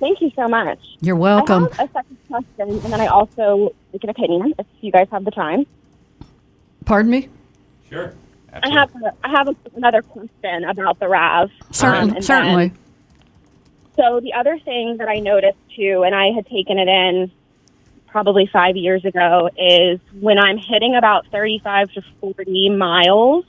Thank 0.00 0.20
you 0.20 0.32
so 0.34 0.48
much. 0.48 0.80
You're 1.00 1.14
welcome. 1.16 1.68
I 1.78 1.82
have 1.82 1.88
a 1.90 1.92
second 1.92 2.18
question, 2.28 2.68
and 2.84 2.92
then 2.92 3.00
I 3.00 3.06
also 3.06 3.72
like 3.92 4.02
an 4.02 4.10
opinion 4.10 4.54
if 4.58 4.66
you 4.80 4.90
guys 4.90 5.06
have 5.12 5.24
the 5.24 5.30
time. 5.30 5.64
Pardon 6.84 7.12
me? 7.12 7.28
Sure. 7.88 8.12
I 8.52 8.68
have 8.70 8.90
a, 8.96 9.12
I 9.22 9.30
have 9.30 9.48
a, 9.48 9.56
another 9.76 10.02
question 10.02 10.64
about 10.64 10.98
the 10.98 11.08
Rav. 11.08 11.50
Certain, 11.70 12.16
Um, 12.16 12.22
certainly. 12.22 12.68
then- 12.68 12.78
so 13.94 14.20
the 14.20 14.32
other 14.32 14.58
thing 14.58 14.96
that 14.96 15.08
I 15.08 15.20
noticed 15.20 15.58
too, 15.76 16.02
and 16.04 16.14
I 16.14 16.32
had 16.32 16.46
taken 16.46 16.78
it 16.78 16.88
in 16.88 17.30
probably 18.12 18.48
five 18.52 18.76
years 18.76 19.04
ago, 19.04 19.48
is 19.56 19.98
when 20.20 20.38
I'm 20.38 20.58
hitting 20.58 20.94
about 20.94 21.26
35 21.32 21.90
to 21.92 22.02
40 22.20 22.70
miles, 22.70 23.44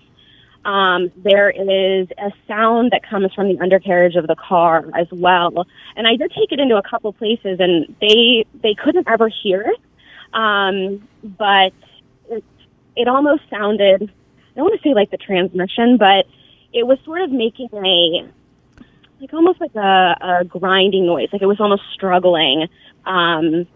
um, 0.65 1.11
there 1.17 1.49
is 1.49 2.07
a 2.17 2.31
sound 2.47 2.91
that 2.91 3.07
comes 3.07 3.33
from 3.33 3.49
the 3.49 3.59
undercarriage 3.59 4.15
of 4.15 4.25
the 4.25 4.35
car 4.35 4.85
as 4.97 5.07
well. 5.11 5.67
And 5.95 6.07
I 6.07 6.15
did 6.15 6.31
take 6.31 6.51
it 6.51 6.59
into 6.59 6.77
a 6.77 6.83
couple 6.83 7.11
places, 7.11 7.59
and 7.59 7.93
they 7.99 8.45
they 8.61 8.73
couldn't 8.73 9.07
ever 9.07 9.29
hear 9.29 9.61
it. 9.61 9.79
Um, 10.33 11.07
but 11.21 11.73
it, 12.29 12.43
it 12.95 13.07
almost 13.07 13.43
sounded 13.49 14.09
I 14.53 14.59
don't 14.59 14.69
want 14.69 14.81
to 14.81 14.87
say 14.87 14.93
like 14.93 15.09
the 15.09 15.17
transmission, 15.17 15.97
but 15.97 16.25
it 16.73 16.85
was 16.85 16.99
sort 17.05 17.21
of 17.21 17.31
making 17.31 17.69
a 17.73 18.29
like 19.19 19.33
almost 19.33 19.59
like 19.59 19.75
a, 19.75 20.15
a 20.21 20.45
grinding 20.45 21.05
noise. 21.05 21.29
Like 21.33 21.41
it 21.41 21.47
was 21.47 21.59
almost 21.59 21.83
struggling. 21.93 22.67
Um, 23.05 23.67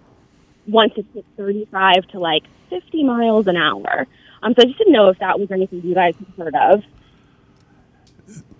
once 0.68 0.93
it 0.97 1.05
hit 1.13 1.26
35 1.38 2.07
to 2.09 2.20
like 2.20 2.43
50 2.70 3.03
miles 3.03 3.47
an 3.47 3.57
hour. 3.57 4.07
Um, 4.43 4.53
so 4.53 4.61
I 4.61 4.65
just 4.65 4.78
didn't 4.78 4.93
know 4.93 5.09
if 5.09 5.20
that 5.20 5.39
was 5.39 5.51
anything 5.51 5.82
you 5.84 5.95
guys 5.95 6.15
had 6.18 6.45
heard 6.45 6.55
of. 6.55 6.84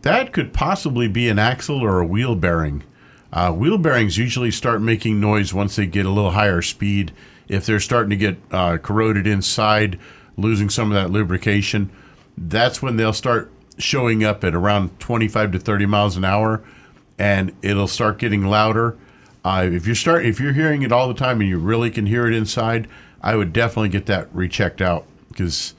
That 0.01 0.32
could 0.32 0.53
possibly 0.53 1.08
be 1.08 1.28
an 1.28 1.39
axle 1.39 1.84
or 1.84 1.99
a 1.99 2.05
wheel 2.05 2.36
bearing. 2.36 2.84
Uh, 3.32 3.51
wheel 3.51 3.78
bearings 3.78 4.18
usually 4.18 4.51
start 4.51 4.82
making 4.82 5.20
noise 5.20 5.53
once 5.53 5.76
they 5.76 5.86
get 5.86 6.05
a 6.05 6.10
little 6.10 6.32
higher 6.32 6.62
speed. 6.62 7.12
If 7.47 7.66
they're 7.66 7.80
starting 7.80 8.10
to 8.12 8.16
get 8.16 8.38
uh, 8.51 8.78
corroded 8.78 9.28
inside, 9.28 9.99
losing 10.38 10.70
some 10.70 10.91
of 10.91 10.95
that 10.95 11.12
lubrication, 11.12 11.89
that's 12.38 12.82
when 12.82 12.95
they'll 12.95 13.14
start 13.14 13.51
showing 13.78 14.24
up 14.24 14.43
at 14.43 14.55
around 14.55 14.99
25 14.99 15.51
to 15.53 15.60
30 15.60 15.86
miles 15.86 16.18
an 16.18 16.26
hour, 16.26 16.64
and 17.18 17.53
it'll 17.62 17.88
start 17.88 18.18
getting 18.18 18.45
louder. 18.45 18.97
Uh, 19.48 19.64
if 19.64 19.88
you 19.88 19.95
start, 19.95 20.26
if 20.26 20.41
you're 20.41 20.52
hearing 20.52 20.82
it 20.82 20.91
all 20.91 21.08
the 21.08 21.14
time 21.14 21.39
and 21.39 21.50
you 21.50 21.58
really 21.58 21.89
can 21.89 22.06
hear 22.06 22.28
it 22.28 22.34
inside, 22.34 22.86
I 23.22 23.38
would 23.38 23.54
definitely 23.54 23.88
get 23.88 24.06
that 24.08 24.28
rechecked 24.36 24.82
out 24.82 25.06
because 25.30 25.74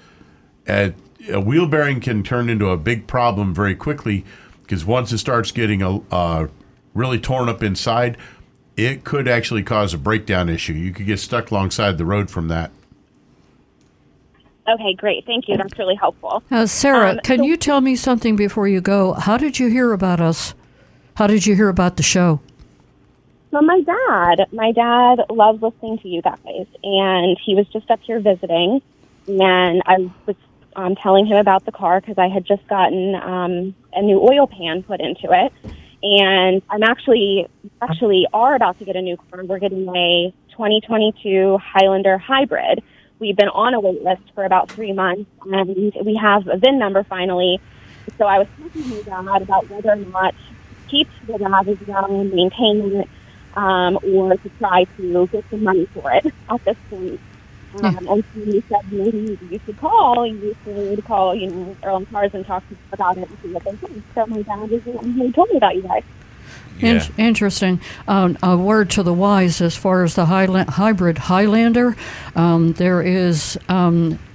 a, 0.66 0.95
a 1.31 1.39
wheel 1.39 1.66
bearing 1.66 2.01
can 2.01 2.23
turn 2.23 2.49
into 2.49 2.71
a 2.71 2.79
big 2.79 3.07
problem 3.07 3.55
very 3.55 3.75
quickly 3.75 4.25
because 4.62 4.87
once 4.87 5.12
it 5.12 5.19
starts 5.19 5.53
getting 5.53 5.83
a 5.83 5.99
uh, 6.11 6.47
really 6.95 7.19
torn 7.21 7.51
up 7.51 7.62
inside, 7.62 8.16
it 8.79 9.05
could 9.05 9.29
actually 9.29 9.62
cause 9.62 9.93
a 9.93 9.99
breakdown 9.99 10.49
issue. 10.49 10.73
You 10.73 10.91
could 10.95 11.05
get 11.05 11.19
stuck 11.19 11.51
alongside 11.51 11.99
the 11.99 12.07
road 12.07 12.31
from 12.31 12.49
that. 12.49 12.71
Okay, 14.66 14.95
great. 14.95 15.27
Thank 15.27 15.47
you. 15.47 15.59
That's 15.59 15.79
really 15.79 15.97
helpful. 15.97 16.43
Uh, 16.51 16.64
Sarah, 16.64 17.11
Um, 17.11 17.21
can 17.23 17.41
so- 17.41 17.45
you 17.45 17.59
tell 17.59 17.83
me 17.83 17.97
something 17.97 18.35
before 18.35 18.66
you 18.66 18.81
go? 18.81 19.12
How 19.12 19.37
did 19.37 19.59
you 19.59 19.66
hear 19.69 19.93
about 19.93 20.21
us? 20.21 20.55
How 21.16 21.27
did 21.27 21.45
you 21.45 21.55
hear 21.55 21.69
about 21.69 21.99
the 21.99 22.03
show? 22.03 22.41
So 23.51 23.63
my 23.63 23.81
dad, 23.81 24.47
my 24.53 24.73
dad 24.73 25.25
loves 25.31 25.63
listening 25.63 25.99
to 26.01 26.09
you 26.09 26.21
guys, 26.21 26.67
and 26.83 27.39
he 27.45 27.55
was 27.55 27.67
just 27.69 27.91
up 27.91 28.01
here 28.03 28.21
visiting, 28.21 28.83
and 29.27 29.83
I 29.87 30.11
was 30.27 30.37
um, 30.77 30.95
telling 30.97 31.27
him 31.27 31.39
about 31.39 31.65
the 31.65 31.73
car 31.73 32.01
because 32.01 32.19
I 32.19 32.29
had 32.29 32.45
just 32.45 32.67
gotten 32.69 33.15
um, 33.15 33.75
a 33.95 34.03
new 34.03 34.21
oil 34.21 34.47
pan 34.47 34.83
put 34.83 35.01
into 35.01 35.29
it, 35.31 35.53
and 36.03 36.61
I'm 36.69 36.83
actually 36.83 37.49
actually 37.81 38.27
are 38.35 38.55
about 38.55 38.79
to 38.81 38.85
get 38.85 38.97
a 38.97 39.03
new 39.03 39.17
car. 39.17 39.43
We're 39.43 39.59
getting 39.59 39.89
a 39.89 40.33
2022 40.51 41.59
Highlander 41.59 42.19
hybrid, 42.19 42.83
we've 43.19 43.37
been 43.37 43.49
on 43.49 43.75
a 43.75 43.81
wait 43.81 44.03
list 44.03 44.23
for 44.35 44.45
about 44.45 44.71
three 44.71 44.93
months, 44.93 45.31
and 45.47 45.95
we 46.05 46.17
have 46.21 46.47
a 46.49 46.59
VIN 46.59 46.79
number 46.79 47.03
finally. 47.03 47.61
So 48.19 48.27
I 48.27 48.39
was 48.39 48.49
talking 48.59 48.83
to 48.83 48.89
my 48.89 49.03
dad 49.03 49.43
about 49.43 49.71
whether 49.71 49.93
or 49.93 49.97
not 49.97 50.35
keep 50.89 51.09
the 51.27 51.39
garage 51.39 51.67
going, 51.87 52.35
maintain 52.35 52.97
it, 52.97 53.09
um, 53.55 53.99
or 54.03 54.35
to 54.35 54.51
try 54.59 54.85
to 54.97 55.29
get 55.33 55.45
some 55.51 55.63
money 55.63 55.87
for 55.95 56.13
it 56.13 56.27
at 56.51 56.65
this 56.65 56.77
point. 56.91 57.21
Um, 57.75 57.85
and 57.85 58.25
so 58.35 58.41
he 58.45 58.65
said 58.69 58.91
maybe 58.91 59.39
you 59.51 59.61
should 59.67 59.77
call, 59.77 60.27
you 60.27 60.57
should 60.65 61.05
call, 61.05 61.35
you 61.35 61.51
know, 61.51 61.77
Earl 61.83 61.99
and 61.99 62.11
Cars 62.11 62.31
and 62.33 62.47
talk 62.47 62.67
to 62.69 62.75
them 62.75 62.79
about 62.93 63.19
it 63.19 63.29
and 63.29 63.39
see 63.43 63.49
what 63.53 63.65
they 63.65 63.73
think. 63.73 64.03
So 64.15 64.27
my 64.27 64.43
dad 64.43 64.73
is 64.73 64.83
the 64.85 64.91
one 64.93 65.13
who 65.13 65.31
told 65.33 65.51
me 65.51 65.59
about 65.59 65.77
you 65.77 65.83
guys. 65.83 66.03
In- 66.81 66.97
Yeah. 66.97 67.05
interesting. 67.19 67.81
Um, 68.07 68.39
a 68.43 68.57
word 68.57 68.89
to 68.91 69.03
the 69.03 69.13
wise 69.13 69.61
as 69.61 69.77
far 69.77 70.03
as 70.03 70.15
the 70.15 70.27
Highla- 70.27 70.69
hybrid 70.69 71.19
Highlander. 71.19 71.97
Um, 72.37 72.73
there 72.75 73.03
is, 73.03 73.59
um, 73.69 74.13
i- 74.13 74.28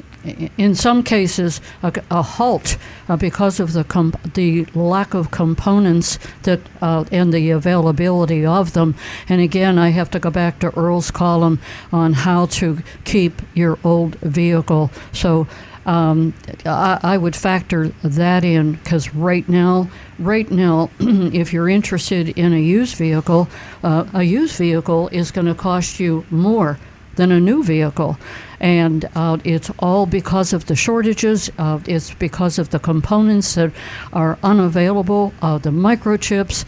in 0.57 0.76
some 0.76 1.03
cases, 1.03 1.59
a, 1.82 1.93
a 2.09 2.21
halt 2.21 2.78
uh, 3.09 3.17
because 3.17 3.59
of 3.59 3.74
the 3.74 3.84
com- 3.84 4.13
the 4.34 4.65
lack 4.74 5.13
of 5.13 5.32
components 5.32 6.17
that 6.43 6.61
uh, 6.82 7.03
and 7.11 7.34
the 7.34 7.51
availability 7.51 8.45
of 8.45 8.74
them. 8.74 8.95
And 9.28 9.41
again, 9.41 9.78
I 9.78 9.89
have 9.89 10.09
to 10.11 10.19
go 10.19 10.30
back 10.30 10.59
to 10.59 10.78
Earl's 10.78 11.11
column 11.11 11.59
on 11.91 12.13
how 12.13 12.45
to 12.47 12.80
keep 13.03 13.41
your 13.53 13.78
old 13.84 14.15
vehicle. 14.15 14.91
So 15.11 15.47
um, 15.86 16.34
I, 16.65 16.99
I 17.03 17.17
would 17.17 17.36
factor 17.36 17.89
that 18.03 18.43
in 18.43 18.74
because 18.74 19.13
right 19.13 19.47
now, 19.49 19.89
right 20.17 20.49
now, 20.49 20.89
if 20.99 21.51
you're 21.51 21.69
interested 21.69 22.30
in 22.30 22.53
a 22.53 22.59
used 22.59 22.95
vehicle, 22.95 23.49
uh, 23.84 24.05
a 24.13 24.24
used 24.24 24.55
vehicle 24.57 25.09
is 25.09 25.32
going 25.32 25.47
to 25.47 25.55
cost 25.55 25.99
you 25.99 26.26
more 26.30 26.80
than 27.16 27.32
a 27.32 27.39
new 27.39 27.64
vehicle, 27.64 28.18
and 28.59 29.09
uh, 29.16 29.38
it's 29.43 29.70
all 29.80 30.05
because 30.05 30.53
of 30.53 30.66
the 30.66 30.76
shortages. 30.76 31.49
Uh, 31.57 31.80
it's 31.86 32.14
because 32.16 32.59
of 32.59 32.70
the 32.70 32.80
components 32.80 33.55
that 33.55 33.72
are 34.11 34.38
unavailable, 34.43 35.34
uh, 35.41 35.57
the 35.57 35.70
microchips. 35.70 36.66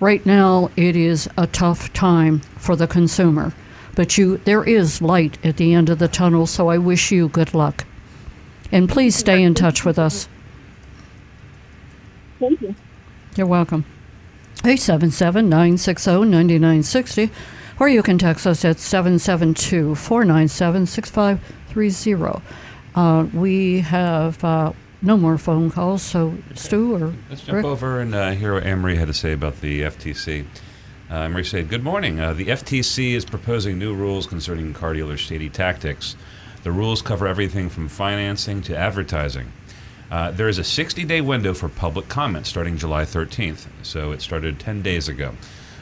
Right 0.00 0.24
now, 0.26 0.70
it 0.76 0.96
is 0.96 1.28
a 1.38 1.46
tough 1.46 1.92
time 1.92 2.40
for 2.58 2.76
the 2.76 2.86
consumer, 2.86 3.52
but 3.94 4.18
you 4.18 4.38
there 4.38 4.64
is 4.64 5.00
light 5.00 5.38
at 5.44 5.56
the 5.56 5.72
end 5.72 5.88
of 5.88 5.98
the 5.98 6.08
tunnel. 6.08 6.46
So 6.46 6.68
I 6.68 6.78
wish 6.78 7.10
you 7.10 7.28
good 7.28 7.54
luck. 7.54 7.84
And 8.72 8.88
please 8.88 9.14
stay 9.14 9.42
in 9.42 9.54
touch 9.54 9.84
with 9.84 9.98
us. 9.98 10.28
Thank 12.38 12.60
you. 12.60 12.74
You're 13.36 13.46
welcome. 13.46 13.84
877 14.64 15.48
960 15.48 16.10
9960, 16.10 17.30
or 17.78 17.88
you 17.88 18.02
can 18.02 18.18
text 18.18 18.46
us 18.46 18.64
at 18.64 18.78
772 18.78 19.94
497 19.94 20.86
6530. 20.86 22.42
Uh, 22.94 23.26
We 23.34 23.80
have 23.80 24.42
uh, 24.42 24.72
no 25.02 25.16
more 25.16 25.38
phone 25.38 25.70
calls, 25.70 26.02
so 26.02 26.34
Stu 26.54 26.94
or 26.94 27.12
Let's 27.28 27.42
jump 27.42 27.56
Rick? 27.56 27.64
over 27.66 28.00
and 28.00 28.14
uh, 28.14 28.30
hear 28.32 28.54
what 28.54 28.64
Amory 28.66 28.96
had 28.96 29.08
to 29.08 29.14
say 29.14 29.32
about 29.32 29.60
the 29.60 29.82
FTC. 29.82 30.46
Uh, 31.10 31.14
Emery 31.14 31.44
said, 31.44 31.68
Good 31.68 31.84
morning. 31.84 32.18
Uh, 32.18 32.32
the 32.32 32.46
FTC 32.46 33.12
is 33.12 33.24
proposing 33.24 33.78
new 33.78 33.94
rules 33.94 34.26
concerning 34.26 34.72
car 34.74 34.92
dealers' 34.94 35.20
shady 35.20 35.48
tactics. 35.48 36.16
The 36.64 36.72
rules 36.72 37.00
cover 37.02 37.28
everything 37.28 37.68
from 37.68 37.88
financing 37.88 38.60
to 38.62 38.76
advertising. 38.76 39.52
Uh, 40.10 40.30
there 40.32 40.48
is 40.48 40.58
a 40.58 40.64
60 40.64 41.04
day 41.04 41.20
window 41.20 41.52
for 41.54 41.68
public 41.68 42.08
comment 42.08 42.46
starting 42.46 42.76
July 42.76 43.02
13th, 43.04 43.66
so 43.82 44.12
it 44.12 44.22
started 44.22 44.58
10 44.58 44.82
days 44.82 45.08
ago. 45.08 45.32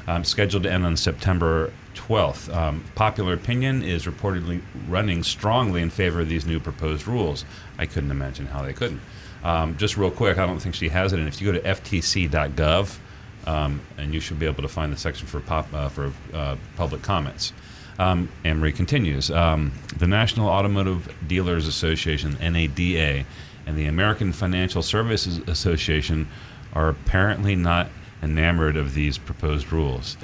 Um, 0.07 0.25
scheduled 0.25 0.65
to 0.65 0.73
end 0.73 0.85
on 0.85 0.97
September 0.99 1.73
12th. 2.09 2.55
Um, 2.55 2.85
popular 2.95 3.33
opinion 3.33 3.83
is 3.83 4.07
reportedly 4.07 4.61
running 4.89 5.23
strongly 5.23 5.81
in 5.81 5.91
favor 5.91 6.21
of 6.21 6.29
these 6.29 6.47
new 6.47 6.61
proposed 6.61 7.07
rules. 7.07 7.45
I 7.79 7.87
couldn't 7.87 8.11
imagine 8.11 8.47
how 8.47 8.63
they 8.63 8.73
couldn't. 8.73 9.01
Um, 9.43 9.77
just 9.77 9.97
real 9.97 10.11
quick, 10.11 10.39
I 10.39 10.47
don't 10.47 10.59
think 10.59 10.75
she 10.75 10.89
has 10.89 11.13
it. 11.13 11.19
And 11.19 11.29
if 11.29 11.41
you 11.41 11.53
go 11.53 11.59
to 11.59 11.65
ftc.gov, 11.65 12.99
um, 13.47 13.81
and 13.99 14.15
you 14.15 14.21
should 14.21 14.39
be 14.39 14.47
able 14.47 14.63
to 14.63 14.69
find 14.69 14.93
the 14.93 14.97
section 14.97 15.27
for 15.27 15.41
pop, 15.41 15.73
uh, 15.75 15.89
for 15.89 16.13
uh, 16.33 16.57
public 16.77 17.03
comments. 17.03 17.53
Um, 17.99 18.29
Amory 18.45 18.73
continues. 18.73 19.31
Um, 19.31 19.73
the 19.97 20.07
National 20.07 20.49
Automotive 20.49 21.15
Dealers 21.27 21.67
Association 21.67 22.37
(NADA) 22.41 23.25
and 23.67 23.79
the 23.79 23.87
American 23.87 24.33
Financial 24.33 24.83
Services 24.83 25.39
Association 25.47 26.29
are 26.73 26.89
apparently 26.89 27.55
not 27.55 27.89
enamored 28.23 28.77
of 28.77 28.95
these 28.95 29.19
proposed 29.19 29.71
rules. 29.73 30.17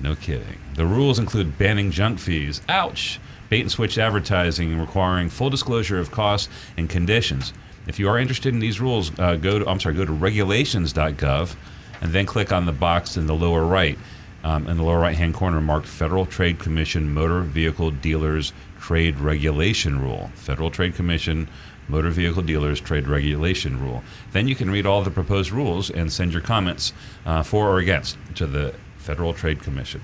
No 0.00 0.14
kidding. 0.14 0.58
The 0.74 0.86
rules 0.86 1.18
include 1.18 1.58
banning 1.58 1.90
junk 1.90 2.18
fees. 2.18 2.60
Ouch! 2.68 3.18
Bait 3.48 3.60
and 3.60 3.70
switch 3.70 3.98
advertising 3.98 4.78
requiring 4.78 5.28
full 5.28 5.50
disclosure 5.50 5.98
of 5.98 6.10
costs 6.10 6.48
and 6.76 6.90
conditions. 6.90 7.52
If 7.86 7.98
you 7.98 8.08
are 8.08 8.18
interested 8.18 8.52
in 8.52 8.60
these 8.60 8.80
rules, 8.80 9.16
uh, 9.18 9.36
go 9.36 9.60
to 9.60 9.68
I'm 9.68 9.78
sorry, 9.78 9.94
go 9.94 10.04
to 10.04 10.12
regulations.gov 10.12 11.54
and 12.00 12.12
then 12.12 12.26
click 12.26 12.52
on 12.52 12.66
the 12.66 12.72
box 12.72 13.16
in 13.16 13.26
the 13.26 13.34
lower 13.34 13.64
right. 13.64 13.98
Um, 14.44 14.68
in 14.68 14.76
the 14.76 14.84
lower 14.84 15.00
right 15.00 15.16
hand 15.16 15.34
corner, 15.34 15.60
marked 15.60 15.88
Federal 15.88 16.26
Trade 16.26 16.58
Commission 16.58 17.12
Motor 17.12 17.40
Vehicle 17.40 17.90
Dealers 17.90 18.52
Trade 18.80 19.18
Regulation 19.18 20.00
Rule. 20.00 20.30
Federal 20.34 20.70
Trade 20.70 20.94
Commission 20.94 21.48
Motor 21.88 22.10
Vehicle 22.10 22.42
Dealers 22.42 22.80
Trade 22.80 23.08
Regulation 23.08 23.80
Rule. 23.80 24.04
Then 24.32 24.46
you 24.46 24.54
can 24.54 24.70
read 24.70 24.86
all 24.86 25.02
the 25.02 25.10
proposed 25.10 25.50
rules 25.50 25.90
and 25.90 26.12
send 26.12 26.32
your 26.32 26.42
comments 26.42 26.92
uh, 27.24 27.42
for 27.42 27.68
or 27.68 27.78
against 27.78 28.18
to 28.36 28.46
the 28.46 28.74
Federal 29.06 29.32
Trade 29.32 29.62
Commission. 29.62 30.00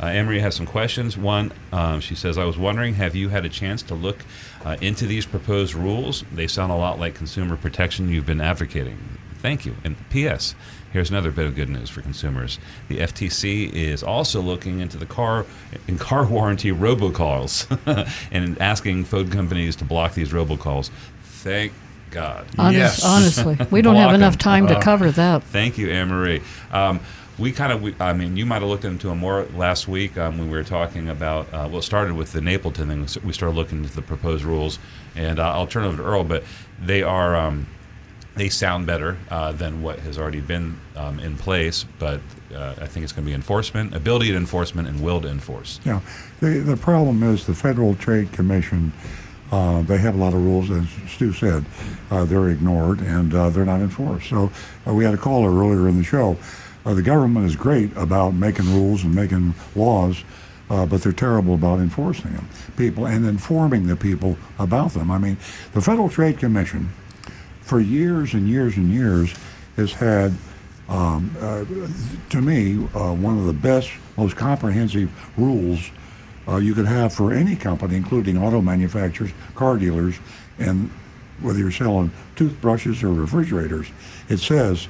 Uh, 0.00 0.06
Emery 0.06 0.38
has 0.40 0.54
some 0.54 0.66
questions. 0.66 1.16
One, 1.18 1.52
um, 1.72 2.00
she 2.00 2.14
says, 2.14 2.38
I 2.38 2.44
was 2.44 2.56
wondering, 2.56 2.94
have 2.94 3.14
you 3.14 3.28
had 3.28 3.44
a 3.44 3.48
chance 3.48 3.82
to 3.84 3.94
look 3.94 4.24
uh, 4.64 4.76
into 4.80 5.06
these 5.06 5.26
proposed 5.26 5.74
rules? 5.74 6.24
They 6.32 6.46
sound 6.46 6.70
a 6.72 6.76
lot 6.76 6.98
like 6.98 7.14
consumer 7.14 7.56
protection 7.56 8.08
you've 8.08 8.26
been 8.26 8.40
advocating. 8.40 8.98
Thank 9.38 9.66
you. 9.66 9.74
And 9.84 9.96
P.S. 10.10 10.54
Here's 10.92 11.10
another 11.10 11.30
bit 11.30 11.46
of 11.46 11.54
good 11.54 11.68
news 11.68 11.90
for 11.90 12.00
consumers. 12.00 12.58
The 12.88 12.98
FTC 12.98 13.72
is 13.72 14.02
also 14.02 14.40
looking 14.40 14.78
into 14.80 14.96
the 14.96 15.06
car 15.06 15.44
in 15.88 15.98
car 15.98 16.24
warranty 16.28 16.70
robocalls 16.72 17.66
and 18.32 18.60
asking 18.60 19.04
phone 19.04 19.30
companies 19.30 19.74
to 19.76 19.84
block 19.84 20.14
these 20.14 20.30
robocalls. 20.30 20.90
Thank 21.22 21.72
God. 22.10 22.46
Honest, 22.58 22.78
Yes. 22.78 23.04
Honestly, 23.04 23.58
we 23.70 23.82
don't 23.86 23.96
have 23.96 24.14
enough 24.14 24.38
time 24.38 24.66
to 24.68 24.78
Uh, 24.78 24.80
cover 24.82 25.10
that. 25.12 25.42
Thank 25.44 25.78
you, 25.78 25.90
Anne 25.90 26.08
Marie. 26.08 26.40
Um, 26.72 27.00
we 27.38 27.50
kind 27.52 27.72
of, 27.72 28.00
I 28.00 28.12
mean, 28.12 28.36
you 28.36 28.46
might 28.46 28.62
have 28.62 28.68
looked 28.68 28.84
into 28.84 29.08
them 29.08 29.18
more 29.18 29.44
last 29.54 29.88
week 29.88 30.16
um, 30.16 30.38
when 30.38 30.50
we 30.50 30.56
were 30.56 30.64
talking 30.64 31.08
about. 31.08 31.46
Uh, 31.46 31.68
well, 31.68 31.78
it 31.78 31.82
started 31.82 32.14
with 32.14 32.32
the 32.32 32.40
Napleton 32.40 32.88
thing. 32.88 33.24
We 33.24 33.32
started 33.32 33.56
looking 33.56 33.78
into 33.78 33.94
the 33.94 34.02
proposed 34.02 34.44
rules, 34.44 34.78
and 35.16 35.38
uh, 35.38 35.52
I'll 35.52 35.66
turn 35.66 35.84
it 35.84 35.88
over 35.88 35.96
to 35.96 36.04
Earl. 36.04 36.24
But 36.24 36.44
they 36.80 37.02
are, 37.02 37.34
um, 37.34 37.66
they 38.36 38.48
sound 38.48 38.86
better 38.86 39.18
uh, 39.30 39.52
than 39.52 39.82
what 39.82 39.98
has 40.00 40.16
already 40.18 40.40
been 40.40 40.78
um, 40.96 41.18
in 41.18 41.36
place. 41.36 41.84
But 41.98 42.20
uh, 42.54 42.74
I 42.80 42.86
think 42.86 43.02
it's 43.02 43.12
going 43.12 43.24
to 43.24 43.30
be 43.30 43.34
enforcement, 43.34 43.94
ability 43.94 44.30
to 44.30 44.36
enforcement, 44.36 44.86
and 44.86 45.02
will 45.02 45.20
to 45.20 45.28
enforce. 45.28 45.80
Yeah, 45.84 46.00
the 46.40 46.60
the 46.60 46.76
problem 46.76 47.22
is 47.24 47.46
the 47.46 47.54
Federal 47.54 47.96
Trade 47.96 48.32
Commission. 48.32 48.92
Uh, 49.52 49.82
they 49.82 49.98
have 49.98 50.14
a 50.14 50.18
lot 50.18 50.34
of 50.34 50.42
rules, 50.42 50.70
as 50.70 50.86
Stu 51.08 51.32
said, 51.32 51.64
uh, 52.10 52.24
they're 52.24 52.48
ignored 52.48 53.00
and 53.00 53.32
uh, 53.32 53.50
they're 53.50 53.64
not 53.64 53.80
enforced. 53.80 54.28
So 54.28 54.50
uh, 54.84 54.92
we 54.92 55.04
had 55.04 55.14
a 55.14 55.18
caller 55.18 55.50
earlier 55.50 55.86
in 55.86 55.96
the 55.96 56.02
show. 56.02 56.36
Uh, 56.84 56.94
the 56.94 57.02
government 57.02 57.46
is 57.46 57.56
great 57.56 57.94
about 57.96 58.34
making 58.34 58.66
rules 58.74 59.04
and 59.04 59.14
making 59.14 59.54
laws, 59.74 60.22
uh, 60.70 60.84
but 60.84 61.02
they're 61.02 61.12
terrible 61.12 61.54
about 61.54 61.78
enforcing 61.78 62.32
them. 62.32 62.48
People 62.76 63.06
and 63.06 63.26
informing 63.26 63.86
the 63.86 63.96
people 63.96 64.36
about 64.58 64.92
them. 64.92 65.10
I 65.10 65.18
mean, 65.18 65.36
the 65.72 65.80
Federal 65.80 66.08
Trade 66.08 66.38
Commission, 66.38 66.90
for 67.62 67.80
years 67.80 68.34
and 68.34 68.48
years 68.48 68.76
and 68.76 68.90
years, 68.90 69.34
has 69.76 69.92
had 69.92 70.34
um, 70.88 71.34
uh, 71.40 71.64
to 72.30 72.42
me, 72.42 72.74
uh, 72.94 73.14
one 73.14 73.38
of 73.38 73.46
the 73.46 73.52
best, 73.52 73.90
most 74.16 74.36
comprehensive 74.36 75.10
rules 75.38 75.90
uh, 76.46 76.56
you 76.56 76.74
could 76.74 76.86
have 76.86 77.12
for 77.12 77.32
any 77.32 77.56
company, 77.56 77.96
including 77.96 78.36
auto 78.36 78.60
manufacturers, 78.60 79.30
car 79.54 79.78
dealers, 79.78 80.16
and 80.58 80.90
whether 81.40 81.58
you're 81.58 81.70
selling 81.70 82.10
toothbrushes 82.36 83.02
or 83.02 83.12
refrigerators. 83.12 83.88
It 84.28 84.38
says 84.38 84.88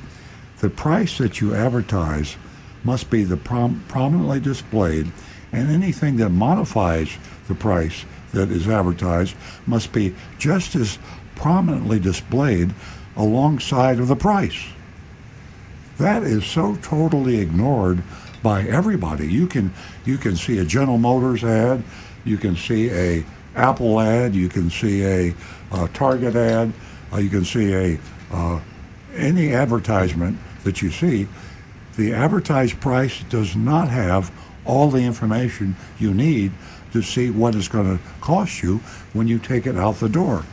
the 0.65 0.71
price 0.71 1.19
that 1.19 1.43
you 1.43 1.55
advertise 1.55 2.39
must 2.85 3.11
be 3.11 3.23
the 3.23 3.37
prom- 3.37 3.85
prominently 3.87 4.41
displayed, 4.41 5.13
and 5.53 5.71
anything 5.71 6.17
that 6.17 6.31
modifies 6.31 7.19
the 7.49 7.55
price 7.55 8.07
that 8.33 8.51
is 8.51 8.67
advertised 8.67 9.37
must 9.67 9.93
be 9.93 10.15
just 10.39 10.75
as 10.75 10.99
prominently 11.35 12.01
displayed 12.01 12.73
alongside 13.15 14.01
of 14.01 14.09
the 14.09 14.17
price. 14.17 14.69
That 15.99 16.23
is 16.23 16.47
so 16.47 16.77
totally 16.77 17.41
ignored 17.41 18.03
by 18.43 18.63
everybody. 18.63 19.31
You 19.31 19.47
can 19.47 19.71
you 20.07 20.17
can 20.17 20.35
see 20.35 20.57
a 20.57 20.65
General 20.65 20.97
Motors 20.97 21.45
ad, 21.45 21.85
you 22.25 22.39
can 22.39 22.57
see 22.57 22.89
a 22.91 23.23
Apple 23.55 24.01
ad, 24.01 24.35
you 24.35 24.49
can 24.49 24.71
see 24.71 25.05
a, 25.05 25.35
uh 25.71 25.89
Target 25.89 26.35
ad, 26.35 26.73
uh, 27.13 27.19
you 27.19 27.29
can 27.29 27.45
see 27.45 27.75
a 27.75 27.99
uh, 28.33 28.61
any 29.15 29.53
advertisement 29.53 30.39
that 30.65 30.83
you 30.83 30.91
see. 30.91 31.29
The 31.97 32.13
advertised 32.13 32.81
price 32.81 33.23
does 33.25 33.55
not 33.55 33.89
have 33.89 34.33
all 34.65 34.91
the 34.91 34.99
information 34.99 35.77
you 35.99 36.13
need 36.13 36.53
to 36.93 37.03
see 37.03 37.31
what 37.31 37.55
it's 37.55 37.69
going 37.69 37.99
to 37.99 38.03
cost 38.21 38.63
you 38.63 38.79
when 39.13 39.29
you 39.29 39.39
take 39.39 39.67
it 39.67 39.77
out 39.77 39.97
the 39.97 40.09
door. 40.09 40.45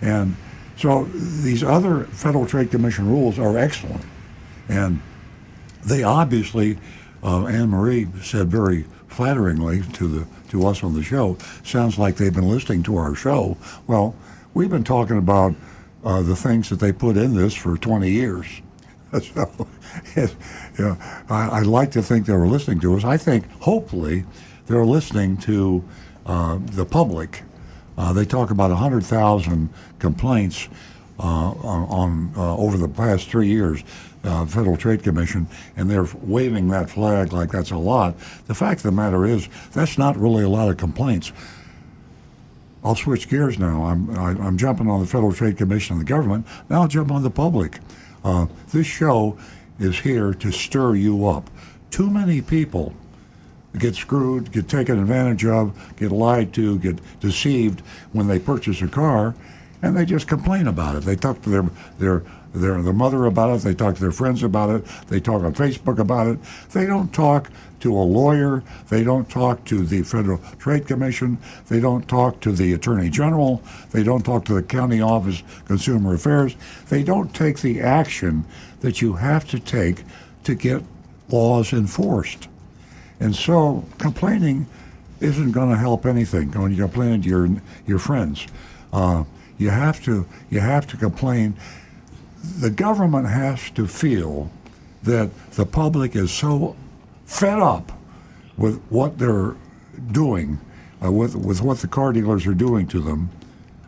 And 0.00 0.36
so 0.76 1.04
these 1.04 1.62
other 1.62 2.04
Federal 2.04 2.46
Trade 2.46 2.70
Commission 2.70 3.08
rules 3.08 3.38
are 3.38 3.58
excellent. 3.58 4.04
And 4.68 5.00
they 5.84 6.02
obviously, 6.02 6.78
uh, 7.22 7.46
Anne 7.46 7.70
Marie 7.70 8.08
said 8.22 8.48
very 8.48 8.84
flatteringly 9.08 9.82
to 9.94 10.06
the 10.06 10.26
to 10.50 10.66
us 10.66 10.82
on 10.82 10.94
the 10.94 11.02
show, 11.02 11.36
sounds 11.62 11.98
like 11.98 12.16
they've 12.16 12.34
been 12.34 12.48
listening 12.48 12.82
to 12.82 12.96
our 12.96 13.14
show. 13.14 13.56
Well, 13.86 14.14
we've 14.54 14.70
been 14.70 14.84
talking 14.84 15.18
about 15.18 15.54
uh, 16.04 16.22
the 16.22 16.36
things 16.36 16.70
that 16.70 16.80
they 16.80 16.92
put 16.92 17.16
in 17.16 17.34
this 17.34 17.54
for 17.54 17.76
20 17.76 18.10
years. 18.10 18.46
so, 19.22 19.68
it, 20.16 20.34
I, 21.28 21.48
I 21.48 21.60
like 21.62 21.90
to 21.92 22.02
think 22.02 22.26
they 22.26 22.34
were 22.34 22.46
listening 22.46 22.80
to 22.80 22.94
us. 22.94 23.04
I 23.04 23.16
think, 23.16 23.50
hopefully, 23.60 24.24
they're 24.66 24.84
listening 24.84 25.38
to 25.38 25.82
uh, 26.26 26.58
the 26.62 26.84
public. 26.84 27.42
Uh, 27.96 28.12
they 28.12 28.24
talk 28.24 28.50
about 28.50 28.70
100,000 28.70 29.70
complaints 29.98 30.68
uh, 31.18 31.22
on, 31.22 31.88
on 31.88 32.32
uh, 32.36 32.56
over 32.56 32.76
the 32.76 32.88
past 32.88 33.28
three 33.28 33.48
years, 33.48 33.82
uh, 34.24 34.46
Federal 34.46 34.76
Trade 34.76 35.02
Commission, 35.02 35.48
and 35.76 35.90
they're 35.90 36.06
waving 36.22 36.68
that 36.68 36.90
flag 36.90 37.32
like 37.32 37.50
that's 37.50 37.70
a 37.70 37.76
lot. 37.76 38.16
The 38.46 38.54
fact 38.54 38.80
of 38.80 38.84
the 38.84 38.92
matter 38.92 39.24
is, 39.24 39.48
that's 39.72 39.98
not 39.98 40.16
really 40.16 40.44
a 40.44 40.48
lot 40.48 40.68
of 40.68 40.76
complaints. 40.76 41.32
I'll 42.84 42.94
switch 42.94 43.28
gears 43.28 43.58
now. 43.58 43.84
I'm 43.84 44.10
I, 44.10 44.30
am 44.30 44.42
i 44.42 44.46
am 44.46 44.56
jumping 44.56 44.88
on 44.88 45.00
the 45.00 45.06
Federal 45.06 45.32
Trade 45.32 45.56
Commission 45.56 45.96
and 45.96 46.06
the 46.06 46.08
government. 46.08 46.46
Now 46.70 46.82
I'll 46.82 46.88
jump 46.88 47.10
on 47.10 47.22
the 47.22 47.30
public. 47.30 47.80
Uh, 48.24 48.46
this 48.72 48.86
show 48.86 49.38
is 49.78 50.00
here 50.00 50.34
to 50.34 50.50
stir 50.50 50.94
you 50.94 51.26
up. 51.26 51.50
Too 51.90 52.10
many 52.10 52.42
people 52.42 52.94
get 53.78 53.94
screwed, 53.94 54.50
get 54.52 54.68
taken 54.68 54.98
advantage 54.98 55.44
of, 55.44 55.96
get 55.96 56.10
lied 56.10 56.52
to, 56.54 56.78
get 56.78 56.98
deceived 57.20 57.80
when 58.12 58.26
they 58.26 58.38
purchase 58.38 58.82
a 58.82 58.88
car, 58.88 59.34
and 59.82 59.96
they 59.96 60.04
just 60.04 60.26
complain 60.26 60.66
about 60.66 60.96
it. 60.96 61.04
They 61.04 61.16
talk 61.16 61.42
to 61.42 61.50
their 61.50 61.62
their 61.98 62.24
their, 62.54 62.82
their 62.82 62.92
mother 62.92 63.26
about 63.26 63.56
it. 63.56 63.62
They 63.62 63.74
talk 63.74 63.94
to 63.96 64.00
their 64.00 64.12
friends 64.12 64.42
about 64.42 64.70
it. 64.70 64.84
They 65.08 65.20
talk 65.20 65.42
on 65.42 65.54
Facebook 65.54 65.98
about 65.98 66.26
it. 66.26 66.38
They 66.72 66.86
don't 66.86 67.12
talk 67.12 67.50
to 67.80 67.94
a 67.94 68.02
lawyer. 68.02 68.62
They 68.88 69.04
don't 69.04 69.28
talk 69.28 69.64
to 69.66 69.84
the 69.84 70.02
Federal 70.02 70.38
Trade 70.58 70.86
Commission. 70.86 71.38
They 71.68 71.80
don't 71.80 72.08
talk 72.08 72.40
to 72.40 72.52
the 72.52 72.72
Attorney 72.72 73.10
General. 73.10 73.62
They 73.90 74.02
don't 74.02 74.24
talk 74.24 74.44
to 74.46 74.54
the 74.54 74.62
County 74.62 75.00
Office 75.00 75.42
Consumer 75.66 76.14
Affairs. 76.14 76.56
They 76.88 77.02
don't 77.02 77.34
take 77.34 77.60
the 77.60 77.80
action 77.80 78.44
that 78.80 79.02
you 79.02 79.14
have 79.14 79.48
to 79.48 79.58
take 79.58 80.04
to 80.44 80.54
get 80.54 80.82
laws 81.28 81.72
enforced. 81.72 82.48
And 83.20 83.34
so 83.34 83.84
complaining 83.98 84.66
isn't 85.20 85.52
going 85.52 85.70
to 85.70 85.76
help 85.76 86.06
anything 86.06 86.52
when 86.52 86.70
you 86.72 86.82
complain 86.82 87.22
to 87.22 87.28
your 87.28 87.48
your 87.86 87.98
friends. 87.98 88.46
Uh, 88.92 89.24
you 89.58 89.70
have 89.70 90.02
to 90.04 90.26
you 90.50 90.60
have 90.60 90.86
to 90.88 90.96
complain. 90.96 91.56
The 92.60 92.70
government 92.70 93.28
has 93.28 93.70
to 93.70 93.86
feel 93.86 94.50
that 95.02 95.30
the 95.52 95.66
public 95.66 96.14
is 96.14 96.30
so 96.30 96.76
fed 97.28 97.58
up 97.58 97.92
with 98.56 98.80
what 98.88 99.18
they're 99.18 99.54
doing, 100.10 100.58
uh, 101.04 101.12
with 101.12 101.36
with 101.36 101.60
what 101.60 101.78
the 101.78 101.86
car 101.86 102.12
dealers 102.12 102.46
are 102.46 102.54
doing 102.54 102.86
to 102.88 103.00
them, 103.00 103.30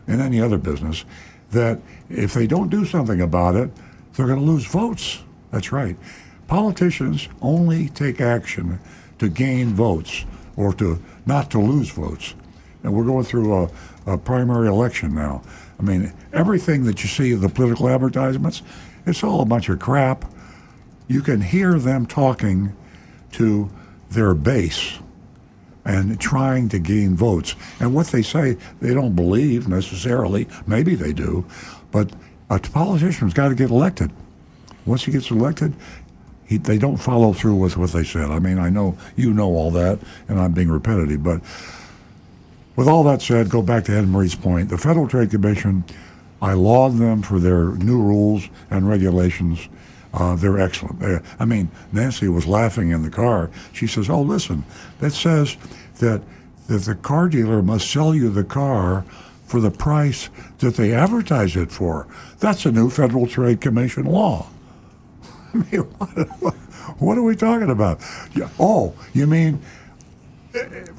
and 0.07 0.21
any 0.21 0.39
other 0.39 0.57
business, 0.57 1.03
that 1.49 1.79
if 2.09 2.33
they 2.33 2.47
don't 2.47 2.69
do 2.69 2.85
something 2.85 3.19
about 3.19 3.55
it, 3.55 3.69
they're 4.13 4.27
going 4.27 4.39
to 4.39 4.45
lose 4.45 4.65
votes. 4.65 5.23
That's 5.51 5.71
right. 5.71 5.97
Politicians 6.47 7.27
only 7.41 7.89
take 7.89 8.21
action 8.21 8.79
to 9.17 9.27
gain 9.27 9.73
votes 9.73 10.23
or 10.55 10.73
to 10.75 11.01
not 11.25 11.49
to 11.51 11.59
lose 11.59 11.89
votes. 11.89 12.35
And 12.83 12.93
we're 12.93 13.05
going 13.05 13.25
through 13.25 13.53
a, 13.63 13.69
a 14.05 14.17
primary 14.17 14.67
election 14.67 15.15
now. 15.15 15.41
I 15.79 15.83
mean, 15.83 16.13
everything 16.31 16.83
that 16.85 17.03
you 17.03 17.09
see 17.09 17.33
in 17.33 17.41
the 17.41 17.49
political 17.49 17.89
advertisements, 17.89 18.61
it's 19.05 19.23
all 19.23 19.41
a 19.41 19.45
bunch 19.45 19.67
of 19.69 19.79
crap. 19.79 20.25
You 21.07 21.21
can 21.21 21.41
hear 21.41 21.79
them 21.79 22.05
talking 22.05 22.75
to 23.33 23.69
their 24.09 24.33
base 24.33 24.99
and 25.83 26.19
trying 26.19 26.69
to 26.69 26.79
gain 26.79 27.15
votes. 27.15 27.55
And 27.79 27.95
what 27.95 28.07
they 28.07 28.21
say, 28.21 28.57
they 28.81 28.93
don't 28.93 29.15
believe 29.15 29.67
necessarily. 29.67 30.47
Maybe 30.67 30.95
they 30.95 31.13
do. 31.13 31.45
But 31.91 32.11
a 32.49 32.59
politician's 32.59 33.33
got 33.33 33.49
to 33.49 33.55
get 33.55 33.69
elected. 33.69 34.11
Once 34.85 35.05
he 35.05 35.11
gets 35.11 35.31
elected, 35.31 35.73
he, 36.45 36.57
they 36.57 36.77
don't 36.77 36.97
follow 36.97 37.33
through 37.33 37.55
with 37.55 37.77
what 37.77 37.91
they 37.91 38.03
said. 38.03 38.29
I 38.29 38.39
mean, 38.39 38.59
I 38.59 38.69
know 38.69 38.97
you 39.15 39.33
know 39.33 39.55
all 39.55 39.71
that, 39.71 39.99
and 40.27 40.39
I'm 40.39 40.51
being 40.51 40.69
repetitive, 40.69 41.23
but 41.23 41.41
with 42.75 42.87
all 42.87 43.03
that 43.03 43.21
said, 43.21 43.49
go 43.49 43.61
back 43.61 43.85
to 43.85 43.95
Anne 43.95 44.11
Marie's 44.11 44.35
point. 44.35 44.69
The 44.69 44.77
Federal 44.77 45.07
Trade 45.07 45.31
Commission, 45.31 45.83
I 46.41 46.53
laud 46.53 46.97
them 46.97 47.21
for 47.21 47.39
their 47.39 47.71
new 47.75 48.01
rules 48.01 48.49
and 48.69 48.87
regulations. 48.87 49.67
Uh, 50.13 50.35
they're 50.35 50.59
excellent. 50.59 50.99
They, 50.99 51.19
I 51.39 51.45
mean, 51.45 51.69
Nancy 51.91 52.27
was 52.27 52.45
laughing 52.45 52.91
in 52.91 53.03
the 53.03 53.09
car. 53.09 53.49
She 53.71 53.87
says, 53.87 54.09
"Oh, 54.09 54.21
listen, 54.21 54.65
that 54.99 55.11
says 55.11 55.57
that 55.99 56.21
that 56.67 56.79
the 56.79 56.95
car 56.95 57.29
dealer 57.29 57.61
must 57.61 57.89
sell 57.89 58.13
you 58.13 58.29
the 58.29 58.43
car 58.43 59.05
for 59.45 59.59
the 59.59 59.71
price 59.71 60.29
that 60.59 60.75
they 60.75 60.93
advertise 60.93 61.55
it 61.55 61.71
for. 61.71 62.07
That's 62.39 62.65
a 62.65 62.71
new 62.71 62.89
Federal 62.89 63.27
Trade 63.27 63.61
Commission 63.61 64.05
law." 64.05 64.47
I 65.53 65.57
mean, 65.57 65.81
what, 65.81 66.53
what 66.99 67.17
are 67.17 67.23
we 67.23 67.35
talking 67.35 67.69
about? 67.69 68.01
Oh, 68.59 68.93
you 69.13 69.27
mean 69.27 69.61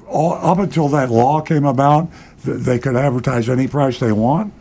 all, 0.07 0.35
up 0.35 0.59
until 0.59 0.89
that 0.89 1.11
law 1.11 1.41
came 1.41 1.65
about, 1.65 2.09
they 2.45 2.79
could 2.79 2.97
advertise 2.97 3.49
any 3.49 3.69
price 3.69 3.99
they 3.99 4.13
want. 4.13 4.53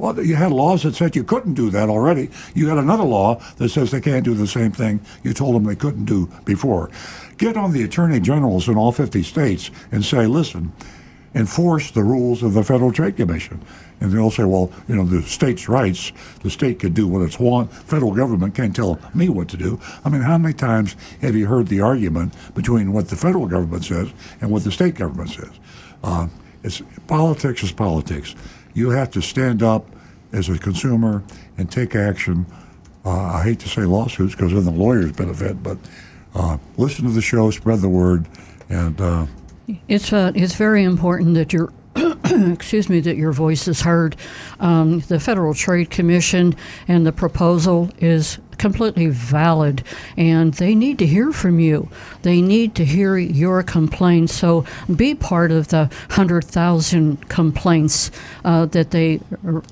Well, 0.00 0.18
you 0.24 0.34
had 0.34 0.50
laws 0.50 0.84
that 0.84 0.94
said 0.94 1.14
you 1.14 1.24
couldn't 1.24 1.52
do 1.52 1.68
that 1.68 1.90
already. 1.90 2.30
You 2.54 2.68
had 2.68 2.78
another 2.78 3.04
law 3.04 3.34
that 3.58 3.68
says 3.68 3.90
they 3.90 4.00
can't 4.00 4.24
do 4.24 4.32
the 4.32 4.46
same 4.46 4.72
thing 4.72 5.00
you 5.22 5.34
told 5.34 5.54
them 5.54 5.64
they 5.64 5.76
couldn't 5.76 6.06
do 6.06 6.26
before. 6.46 6.88
Get 7.36 7.58
on 7.58 7.72
the 7.72 7.82
attorney 7.82 8.18
generals 8.18 8.66
in 8.66 8.78
all 8.78 8.92
50 8.92 9.22
states 9.22 9.70
and 9.92 10.02
say, 10.02 10.26
listen, 10.26 10.72
enforce 11.34 11.90
the 11.90 12.02
rules 12.02 12.42
of 12.42 12.54
the 12.54 12.64
Federal 12.64 12.92
Trade 12.92 13.16
Commission. 13.16 13.60
And 14.00 14.10
they'll 14.10 14.30
say, 14.30 14.44
well, 14.44 14.72
you 14.88 14.96
know, 14.96 15.04
the 15.04 15.20
state's 15.20 15.68
rights, 15.68 16.12
the 16.42 16.48
state 16.48 16.78
could 16.78 16.94
do 16.94 17.06
what 17.06 17.20
it's 17.20 17.38
want. 17.38 17.70
Federal 17.70 18.14
government 18.14 18.54
can't 18.54 18.74
tell 18.74 18.98
me 19.12 19.28
what 19.28 19.48
to 19.50 19.58
do. 19.58 19.78
I 20.02 20.08
mean, 20.08 20.22
how 20.22 20.38
many 20.38 20.54
times 20.54 20.96
have 21.20 21.36
you 21.36 21.46
heard 21.46 21.68
the 21.68 21.82
argument 21.82 22.32
between 22.54 22.94
what 22.94 23.10
the 23.10 23.16
federal 23.16 23.46
government 23.46 23.84
says 23.84 24.10
and 24.40 24.50
what 24.50 24.64
the 24.64 24.72
state 24.72 24.94
government 24.94 25.28
says? 25.28 25.52
Uh, 26.02 26.28
it's 26.62 26.82
politics 27.06 27.62
is 27.62 27.72
politics. 27.72 28.34
You 28.74 28.90
have 28.90 29.10
to 29.12 29.20
stand 29.20 29.62
up 29.62 29.86
as 30.32 30.48
a 30.48 30.58
consumer 30.58 31.22
and 31.58 31.70
take 31.70 31.94
action. 31.94 32.46
Uh, 33.04 33.10
I 33.10 33.42
hate 33.42 33.60
to 33.60 33.68
say 33.68 33.82
lawsuits 33.82 34.34
because 34.34 34.52
then 34.52 34.64
the 34.64 34.70
lawyers 34.70 35.12
benefit, 35.12 35.62
but 35.62 35.78
uh, 36.34 36.58
listen 36.76 37.04
to 37.06 37.10
the 37.10 37.22
show, 37.22 37.50
spread 37.50 37.80
the 37.80 37.88
word, 37.88 38.26
and 38.68 39.00
uh, 39.00 39.26
it's 39.88 40.12
uh, 40.12 40.32
it's 40.34 40.54
very 40.54 40.84
important 40.84 41.34
that 41.34 41.52
you're 41.52 41.72
excuse 42.24 42.88
me, 42.88 43.00
that 43.00 43.16
your 43.16 43.32
voice 43.32 43.66
is 43.66 43.80
heard. 43.80 44.16
Um, 44.60 45.00
the 45.00 45.18
Federal 45.18 45.54
Trade 45.54 45.90
Commission 45.90 46.54
and 46.86 47.06
the 47.06 47.12
proposal 47.12 47.90
is 47.98 48.38
completely 48.60 49.06
valid, 49.06 49.82
and 50.16 50.54
they 50.54 50.74
need 50.74 50.98
to 50.98 51.06
hear 51.06 51.32
from 51.32 51.58
you. 51.58 51.88
They 52.22 52.42
need 52.42 52.74
to 52.74 52.84
hear 52.84 53.16
your 53.16 53.62
complaints. 53.62 54.34
So 54.34 54.66
be 54.94 55.14
part 55.14 55.50
of 55.50 55.68
the 55.68 55.86
100,000 56.08 57.28
complaints 57.28 58.10
uh, 58.44 58.66
that 58.66 58.90
they 58.90 59.20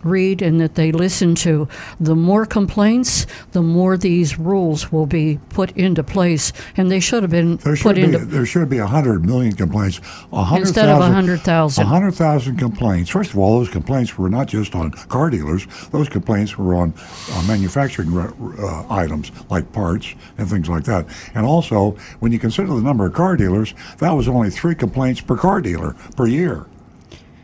read 0.03 0.41
and 0.41 0.59
that 0.61 0.74
they 0.74 0.91
listen 0.91 1.34
to. 1.36 1.68
The 2.01 2.16
more 2.16 2.47
complaints, 2.47 3.26
the 3.53 3.62
more 3.62 3.99
these 3.99 4.39
rules 4.39 4.91
will 4.91 5.07
be 5.07 5.39
put 5.51 5.70
into 5.72 6.03
place, 6.03 6.53
and 6.76 6.91
they 6.91 7.01
should 7.01 7.22
have 7.22 7.30
been 7.30 7.59
there 7.59 7.76
put 7.76 7.97
be, 7.97 8.05
into. 8.05 8.24
There 8.24 8.47
should 8.47 8.70
be 8.70 8.80
100 8.80 9.24
million 9.24 9.53
complaints. 9.53 9.99
100, 10.30 10.61
Instead 10.61 10.86
000, 10.86 10.93
of 10.93 11.01
100,000. 11.01 11.84
100,000 11.84 12.57
complaints. 12.57 13.11
First 13.11 13.32
of 13.32 13.39
all, 13.39 13.59
those 13.59 13.68
complaints 13.68 14.16
were 14.16 14.30
not 14.30 14.47
just 14.47 14.74
on 14.74 14.93
car 14.93 15.28
dealers, 15.28 15.66
those 15.91 16.09
complaints 16.09 16.57
were 16.57 16.74
on 16.74 16.95
uh, 17.32 17.45
manufacturing 17.47 18.16
uh, 18.16 18.77
uh, 18.78 18.94
items 18.94 19.32
like 19.50 19.72
parts 19.72 20.14
and 20.36 20.48
things 20.48 20.68
like 20.68 20.84
that. 20.84 21.06
And 21.34 21.44
also, 21.44 21.92
when 22.20 22.32
you 22.32 22.38
consider 22.38 22.68
the 22.68 22.80
number 22.80 23.06
of 23.06 23.14
car 23.14 23.36
dealers, 23.36 23.74
that 23.98 24.12
was 24.12 24.28
only 24.28 24.50
three 24.50 24.74
complaints 24.74 25.20
per 25.20 25.36
car 25.36 25.60
dealer 25.60 25.94
per 26.16 26.26
year. 26.26 26.66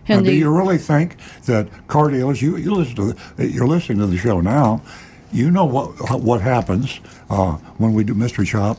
And 0.06 0.22
now, 0.22 0.30
do 0.30 0.36
you 0.36 0.54
really 0.54 0.78
think 0.78 1.16
that 1.46 1.68
car 1.88 2.10
dealers? 2.10 2.42
You 2.42 2.56
you 2.56 2.74
listen 2.74 2.96
to 2.96 3.16
the, 3.36 3.50
you're 3.50 3.66
listening 3.66 3.98
to 3.98 4.06
the 4.06 4.18
show 4.18 4.40
now. 4.40 4.82
You 5.32 5.50
know 5.50 5.64
what 5.64 6.20
what 6.20 6.40
happens 6.40 7.00
uh, 7.30 7.52
when 7.78 7.94
we 7.94 8.04
do 8.04 8.14
mystery 8.14 8.46
shop. 8.46 8.78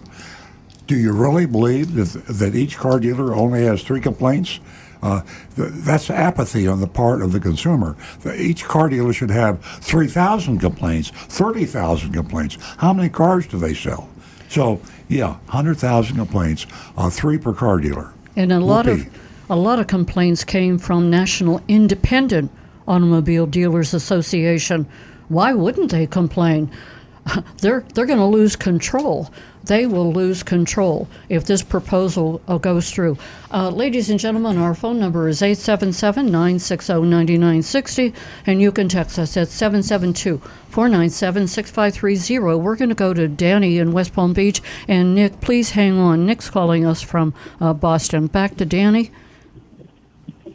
Do 0.88 0.96
you 0.96 1.14
really 1.14 1.48
believe 1.48 1.96
that, 1.96 2.26
that 2.28 2.54
each 2.54 2.78
car 2.78 3.00
dealer 3.00 3.34
only 3.34 3.64
has 3.64 3.82
three 3.82 4.00
complaints? 4.00 4.60
Uh, 5.06 5.22
th- 5.56 5.70
that's 5.72 6.10
apathy 6.10 6.68
on 6.68 6.82
the 6.82 6.88
part 6.88 7.22
of 7.22 7.32
the 7.32 7.40
consumer. 7.40 7.96
Each 8.36 8.66
car 8.66 8.90
dealer 8.90 9.14
should 9.14 9.30
have 9.30 9.64
3,000 9.64 10.58
complaints, 10.58 11.12
30,000 11.12 12.12
complaints. 12.12 12.58
How 12.78 12.92
many 12.92 13.10
cars 13.10 13.46
do 13.46 13.60
they 13.60 13.76
sell? 13.76 14.10
So, 14.50 14.82
yeah, 15.08 15.34
100,000 15.50 16.16
complaints, 16.16 16.66
uh, 16.98 17.12
three 17.12 17.38
per 17.38 17.54
car 17.54 17.78
dealer. 17.78 18.14
And 18.36 18.52
a 18.52 18.60
lot 18.60 18.88
of 18.88 19.08
a 19.48 19.56
lot 19.56 19.78
of 19.78 19.86
complaints 19.86 20.44
came 20.44 20.80
from 20.80 21.12
National 21.12 21.62
Independent 21.68 22.50
Automobile 22.88 23.46
Dealers 23.46 23.94
Association. 23.94 24.88
Why 25.28 25.54
wouldn't 25.54 25.92
they 25.92 26.08
complain? 26.08 26.72
they're 27.62 27.86
they're 27.94 28.08
going 28.08 28.18
to 28.18 28.26
lose 28.26 28.56
control. 28.56 29.30
They 29.66 29.88
will 29.88 30.14
lose 30.14 30.44
control 30.44 31.08
if 31.28 31.46
this 31.46 31.64
proposal 31.64 32.42
uh, 32.48 32.58
goes 32.58 32.92
through. 32.92 33.18
Uh, 33.52 33.70
ladies 33.70 34.10
and 34.10 34.20
gentlemen, 34.20 34.58
our 34.58 34.76
phone 34.76 35.00
number 35.00 35.28
is 35.28 35.42
877 35.42 36.28
960 36.28 36.94
9960, 36.94 38.14
and 38.46 38.62
you 38.62 38.72
can 38.72 38.90
text 38.90 39.18
us 39.18 39.36
at 39.38 39.48
772 39.48 40.38
497 40.70 41.48
6530. 41.48 42.62
We're 42.62 42.76
going 42.76 42.90
to 42.90 42.96
go 42.96 43.14
to 43.14 43.28
Danny 43.28 43.78
in 43.80 43.92
West 43.92 44.14
Palm 44.14 44.34
Beach. 44.34 44.62
And 44.88 45.16
Nick, 45.16 45.42
please 45.42 45.72
hang 45.72 45.98
on. 45.98 46.26
Nick's 46.26 46.50
calling 46.50 46.86
us 46.86 47.02
from 47.02 47.34
uh, 47.60 47.74
Boston. 47.74 48.28
Back 48.28 48.58
to 48.58 48.66
Danny. 48.66 49.12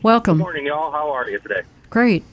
Welcome. 0.03 0.39
Good 0.39 0.45
morning, 0.45 0.67
y'all. 0.67 0.93
How 0.93 1.11
are 1.11 1.29
you 1.29 1.39
today? 1.41 1.63
Great. 1.91 2.25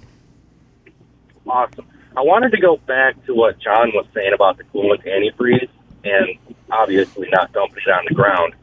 Awesome. 1.48 1.86
I 2.16 2.22
wanted 2.22 2.52
to 2.52 2.62
go 2.62 2.78
back 2.78 3.26
to 3.26 3.34
what 3.34 3.60
John 3.60 3.92
was 3.94 4.06
saying 4.14 4.34
about 4.34 4.58
the 4.58 4.64
coolant 4.66 5.06
antifreeze 5.06 5.70
and 6.04 6.47
obviously 6.72 7.30
not 7.32 7.52
dumping 7.54 7.84
it 7.86 7.92
on 7.92 8.06
the 8.08 8.16
ground. 8.16 8.54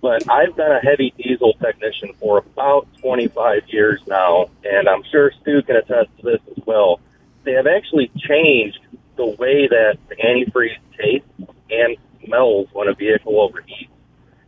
But 0.00 0.28
I've 0.28 0.56
been 0.56 0.72
a 0.72 0.80
heavy 0.80 1.14
diesel 1.16 1.54
technician 1.54 2.12
for 2.18 2.38
about 2.38 2.88
25 3.00 3.62
years 3.68 4.00
now, 4.08 4.50
and 4.64 4.88
I'm 4.88 5.04
sure 5.10 5.30
Stu 5.40 5.62
can 5.62 5.76
attest 5.76 6.08
to 6.18 6.22
this 6.22 6.40
as 6.56 6.62
well. 6.66 7.00
They 7.44 7.52
have 7.52 7.68
actually 7.68 8.10
changed 8.16 8.80
the 9.16 9.26
way 9.26 9.68
that 9.68 9.98
the 10.08 10.16
antifreeze 10.16 10.76
tastes 10.98 11.28
and 11.70 11.96
smells 12.24 12.68
when 12.72 12.88
a 12.88 12.94
vehicle 12.94 13.34
overheats. 13.34 13.88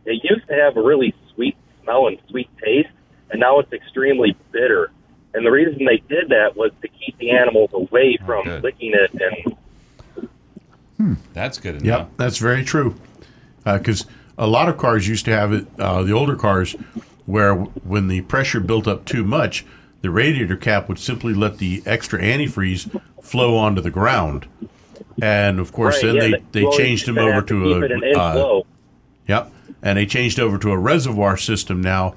It 0.05 0.21
used 0.23 0.47
to 0.47 0.53
have 0.53 0.75
a 0.77 0.81
really 0.81 1.13
sweet 1.33 1.55
smell 1.83 2.07
and 2.07 2.17
sweet 2.29 2.49
taste, 2.63 2.89
and 3.31 3.39
now 3.39 3.59
it's 3.59 3.71
extremely 3.71 4.35
bitter. 4.51 4.91
And 5.33 5.45
the 5.45 5.51
reason 5.51 5.85
they 5.85 6.03
did 6.09 6.29
that 6.29 6.55
was 6.55 6.71
to 6.81 6.87
keep 6.87 7.17
the 7.17 7.31
animals 7.31 7.69
away 7.73 8.17
oh, 8.21 8.25
from 8.25 8.43
good. 8.43 8.63
licking 8.63 8.93
it 8.93 9.11
and 9.13 9.57
That's 11.33 11.57
good 11.57 11.75
enough. 11.75 11.85
Yep, 11.85 12.09
that's 12.17 12.37
very 12.37 12.63
true. 12.63 12.95
Because 13.63 14.05
a 14.37 14.47
lot 14.47 14.69
of 14.69 14.77
cars 14.77 15.07
used 15.07 15.25
to 15.25 15.31
have 15.31 15.51
it, 15.53 15.67
uh, 15.79 16.03
the 16.03 16.11
older 16.13 16.35
cars, 16.35 16.73
where 17.25 17.49
w- 17.55 17.71
when 17.83 18.07
the 18.07 18.21
pressure 18.21 18.59
built 18.59 18.87
up 18.87 19.05
too 19.05 19.23
much, 19.23 19.65
the 20.01 20.09
radiator 20.11 20.55
cap 20.55 20.87
would 20.87 20.99
simply 20.99 21.33
let 21.33 21.57
the 21.57 21.81
extra 21.85 22.19
antifreeze 22.21 23.01
flow 23.21 23.55
onto 23.57 23.81
the 23.81 23.89
ground. 23.89 24.47
And 25.21 25.59
of 25.59 25.71
course, 25.71 25.95
Right, 26.03 26.13
then 26.13 26.15
yeah, 26.15 26.21
they, 26.21 26.31
they- 26.31 26.43
they 26.51 26.63
well, 26.63 26.77
changed 26.77 27.05
them 27.07 27.17
over 27.17 27.41
to 27.41 27.63
to 27.63 27.73
keep 27.81 27.83
it 27.83 27.91
an 27.91 28.03
a 28.03 28.07
inch 28.07 28.17
uh. 28.17 28.61
Yep. 29.27 29.51
And 29.81 29.97
they 29.97 30.05
changed 30.05 30.39
over 30.39 30.57
to 30.59 30.71
a 30.71 30.77
reservoir 30.77 31.37
system 31.37 31.81
now 31.81 32.15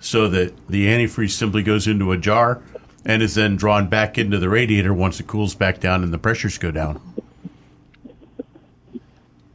so 0.00 0.28
that 0.28 0.54
the 0.68 0.86
antifreeze 0.86 1.30
simply 1.30 1.62
goes 1.62 1.86
into 1.86 2.12
a 2.12 2.16
jar 2.18 2.60
and 3.04 3.22
is 3.22 3.34
then 3.36 3.56
drawn 3.56 3.88
back 3.88 4.18
into 4.18 4.38
the 4.38 4.48
radiator 4.48 4.92
once 4.92 5.18
it 5.20 5.26
cools 5.26 5.54
back 5.54 5.80
down 5.80 6.02
and 6.02 6.12
the 6.12 6.18
pressures 6.18 6.58
go 6.58 6.70
down. 6.70 7.00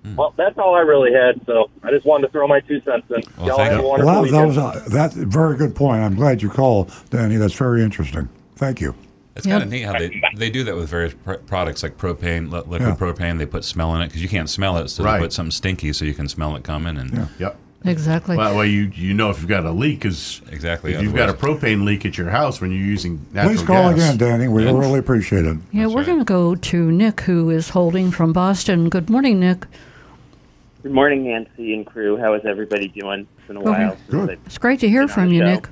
Mm. 0.04 0.16
Well, 0.16 0.34
that's 0.38 0.58
all 0.58 0.76
I 0.76 0.82
really 0.82 1.14
had. 1.14 1.40
So 1.46 1.70
I 1.82 1.90
just 1.92 2.06
wanted 2.06 2.28
to 2.28 2.32
throw 2.34 2.48
my 2.48 2.60
two 2.60 2.82
cents 2.82 3.06
in. 3.10 3.22
Well, 3.38 3.48
Y'all 3.48 3.58
thank 3.58 3.72
have 3.72 3.80
a 3.80 3.84
you. 3.84 3.88
wonderful 3.88 4.12
Well, 4.14 4.24
that, 4.24 4.32
that 4.32 4.46
was 4.48 4.58
a, 4.58 4.90
that's 4.90 5.16
a 5.16 5.26
very 5.26 5.56
good 5.58 5.76
point. 5.76 6.02
I'm 6.02 6.16
glad 6.16 6.42
you 6.42 6.50
called, 6.50 6.92
Danny. 7.10 7.38
That's 7.38 7.54
very 7.54 7.82
interesting. 7.84 8.28
Thank 8.56 8.82
you. 8.82 8.96
It's 9.36 9.48
kind 9.48 9.64
of 9.64 9.70
neat 9.70 9.82
how 9.84 9.94
they, 9.98 10.22
they 10.36 10.50
do 10.52 10.64
that 10.66 10.76
with 10.76 10.90
various 10.90 11.14
pr- 11.16 11.34
products 11.36 11.82
like 11.82 11.98
propane, 11.98 12.52
li- 12.52 12.60
liquid 12.68 12.82
Yeah. 12.82 12.96
propane. 12.96 13.40
They 13.40 13.46
put 13.48 13.64
smell 13.64 13.96
in 13.96 14.02
it 14.02 14.08
because 14.08 14.22
you 14.22 14.30
can't 14.30 14.50
smell 14.50 14.78
it, 14.78 14.90
so 14.90 15.04
Right. 15.04 15.18
they 15.20 15.26
put 15.26 15.34
something 15.34 15.50
stinky 15.52 15.92
so 15.94 16.06
you 16.06 16.14
can 16.14 16.28
smell 16.28 16.56
it 16.56 16.64
coming. 16.64 16.98
And 16.98 17.12
Yeah. 17.12 17.26
Yep. 17.40 17.58
Exactly. 17.86 18.38
Well, 18.38 18.52
that 18.54 18.58
way 18.58 18.68
you 18.68 18.92
you 18.96 19.14
know 19.14 19.30
if 19.30 19.40
you've 19.40 19.50
got 19.50 19.66
a 19.66 19.72
leak 19.72 20.06
is 20.06 20.42
Exactly, 20.52 20.94
If 20.94 21.02
you've 21.02 21.16
got 21.16 21.30
a 21.30 21.34
propane 21.34 21.84
leak 21.84 22.06
at 22.06 22.18
your 22.18 22.30
house 22.30 22.62
when 22.62 22.72
you're 22.72 22.80
using 22.80 23.26
natural 23.34 23.56
Please 23.56 23.64
call 23.66 23.90
gas. 23.90 23.94
again, 23.94 24.18
Danny. 24.18 24.48
We 24.48 24.64
really 24.66 25.00
appreciate 25.00 25.46
it. 25.46 25.58
yeah, 25.74 25.84
That's 25.84 25.94
we're 25.94 26.02
right. 26.02 26.06
going 26.06 26.20
to 26.20 26.24
go 26.26 26.56
to 26.56 26.92
Nick, 26.92 27.22
who 27.22 27.50
is 27.50 27.70
holding 27.70 28.12
from 28.12 28.32
Boston. 28.34 28.88
Good 28.90 29.10
morning, 29.10 29.40
Nick. 29.40 29.66
Good 30.84 30.92
morning, 30.92 31.24
Nancy 31.26 31.74
and 31.74 31.86
crew. 31.86 32.18
How 32.18 32.34
is 32.34 32.42
everybody 32.46 32.90
doing? 32.90 33.26
It's 33.38 33.48
been 33.48 33.58
a 33.58 33.62
Okay. 33.62 33.70
while. 33.70 33.98
Good. 34.10 34.30
I've 34.32 34.40
It's 34.46 34.58
great 34.58 34.80
to 34.82 34.90
hear 34.90 35.08
from 35.08 35.32
you, 35.32 35.40
show. 35.40 35.46
Nick. 35.46 35.68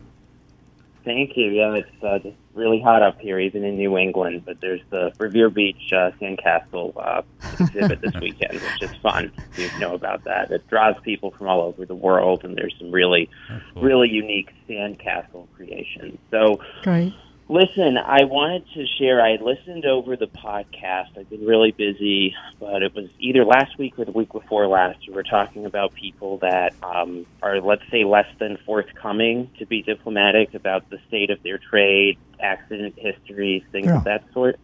Thank 1.03 1.35
you. 1.35 1.49
Yeah, 1.49 1.73
it's 1.73 2.03
uh, 2.03 2.19
just 2.19 2.37
really 2.53 2.79
hot 2.79 3.01
up 3.01 3.19
here, 3.19 3.39
even 3.39 3.63
in 3.65 3.75
New 3.75 3.97
England. 3.97 4.43
But 4.45 4.61
there's 4.61 4.79
the 4.89 5.11
Revere 5.19 5.49
Beach 5.49 5.91
uh, 5.91 6.11
Sandcastle 6.21 6.93
uh, 6.95 7.23
exhibit 7.59 8.01
this 8.01 8.13
weekend, 8.21 8.61
which 8.61 8.83
is 8.83 8.95
fun. 9.01 9.31
You 9.57 9.67
know 9.79 9.95
about 9.95 10.23
that. 10.25 10.51
It 10.51 10.65
draws 10.69 10.95
people 11.03 11.31
from 11.31 11.47
all 11.47 11.61
over 11.61 11.85
the 11.85 11.95
world, 11.95 12.45
and 12.45 12.55
there's 12.55 12.75
some 12.79 12.91
really, 12.91 13.29
really 13.75 14.09
unique 14.09 14.51
sandcastle 14.69 15.47
creations. 15.55 16.19
So 16.29 16.61
Great. 16.83 17.13
Listen, 17.51 17.97
I 17.97 18.23
wanted 18.23 18.63
to 18.75 18.85
share. 18.97 19.21
I 19.21 19.35
listened 19.35 19.83
over 19.85 20.15
the 20.15 20.27
podcast. 20.27 21.17
I've 21.19 21.29
been 21.29 21.45
really 21.45 21.71
busy, 21.71 22.33
but 22.61 22.81
it 22.81 22.95
was 22.95 23.09
either 23.19 23.43
last 23.43 23.77
week 23.77 23.99
or 23.99 24.05
the 24.05 24.13
week 24.13 24.31
before 24.31 24.67
last. 24.67 24.99
We 25.05 25.13
were 25.13 25.23
talking 25.23 25.65
about 25.65 25.93
people 25.93 26.37
that 26.37 26.73
um, 26.81 27.25
are, 27.43 27.59
let's 27.59 27.81
say, 27.91 28.05
less 28.05 28.27
than 28.39 28.57
forthcoming, 28.65 29.49
to 29.59 29.65
be 29.65 29.81
diplomatic, 29.81 30.53
about 30.53 30.89
the 30.89 30.99
state 31.09 31.29
of 31.29 31.43
their 31.43 31.57
trade, 31.57 32.17
accident 32.39 32.95
histories, 32.97 33.63
things 33.73 33.87
Yeah. 33.87 33.97
of 33.97 34.05
that 34.05 34.23
sort. 34.33 34.57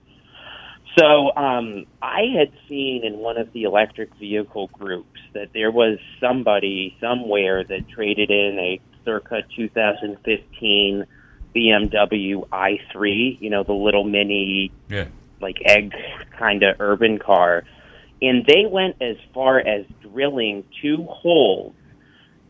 So 0.98 1.36
um, 1.36 1.88
I 2.02 2.22
had 2.38 2.54
seen 2.70 3.04
in 3.04 3.18
one 3.18 3.38
of 3.38 3.52
the 3.52 3.64
electric 3.64 4.16
vehicle 4.16 4.70
groups 4.72 5.20
that 5.34 5.50
there 5.54 5.72
was 5.72 6.00
somebody 6.22 6.96
somewhere 7.02 7.66
that 7.66 7.90
traded 7.90 8.32
in 8.32 8.58
a 8.58 8.80
circa 9.04 9.42
2015 9.58 11.06
BMW 11.58 12.48
i3, 12.50 13.42
you 13.42 13.50
know, 13.50 13.64
the 13.64 13.74
little 13.74 14.04
mini 14.04 14.72
Yeah. 14.90 15.08
like 15.42 15.58
egg 15.66 15.94
kind 16.38 16.62
of 16.64 16.76
urban 16.80 17.18
car. 17.20 17.64
And 18.22 18.46
they 18.46 18.66
went 18.70 18.96
as 19.02 19.18
far 19.34 19.60
as 19.60 19.86
drilling 20.02 20.64
two 20.82 21.04
holes 21.10 21.74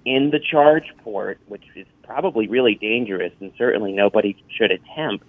in 0.05 0.29
the 0.31 0.39
charge 0.39 0.85
port, 1.03 1.39
which 1.47 1.63
is 1.75 1.85
probably 2.03 2.47
really 2.47 2.75
dangerous 2.75 3.33
and 3.41 3.51
certainly 3.57 3.91
nobody 3.91 4.35
should 4.57 4.71
attempt. 4.71 5.25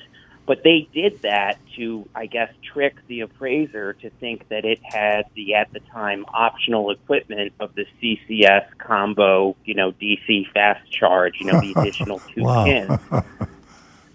But 0.46 0.62
they 0.64 0.88
did 0.94 1.20
that 1.24 1.58
to, 1.76 2.08
I 2.14 2.24
guess, 2.26 2.50
trick 2.72 2.94
the 3.06 3.20
appraiser 3.20 3.92
to 3.94 4.08
think 4.18 4.48
that 4.48 4.64
it 4.64 4.80
had 4.82 5.24
the, 5.34 5.54
at 5.54 5.70
the 5.74 5.80
time, 5.92 6.24
optional 6.32 6.90
equipment 6.90 7.52
of 7.60 7.74
the 7.74 7.84
CCS 8.00 8.64
combo, 8.78 9.56
you 9.66 9.74
know, 9.74 9.92
DC 9.92 10.50
fast 10.54 10.90
charge, 10.90 11.34
you 11.40 11.46
know, 11.46 11.60
the 11.60 11.72
additional 11.76 12.22
two 12.34 12.44
Wow. 12.44 12.64
pins. 12.64 12.98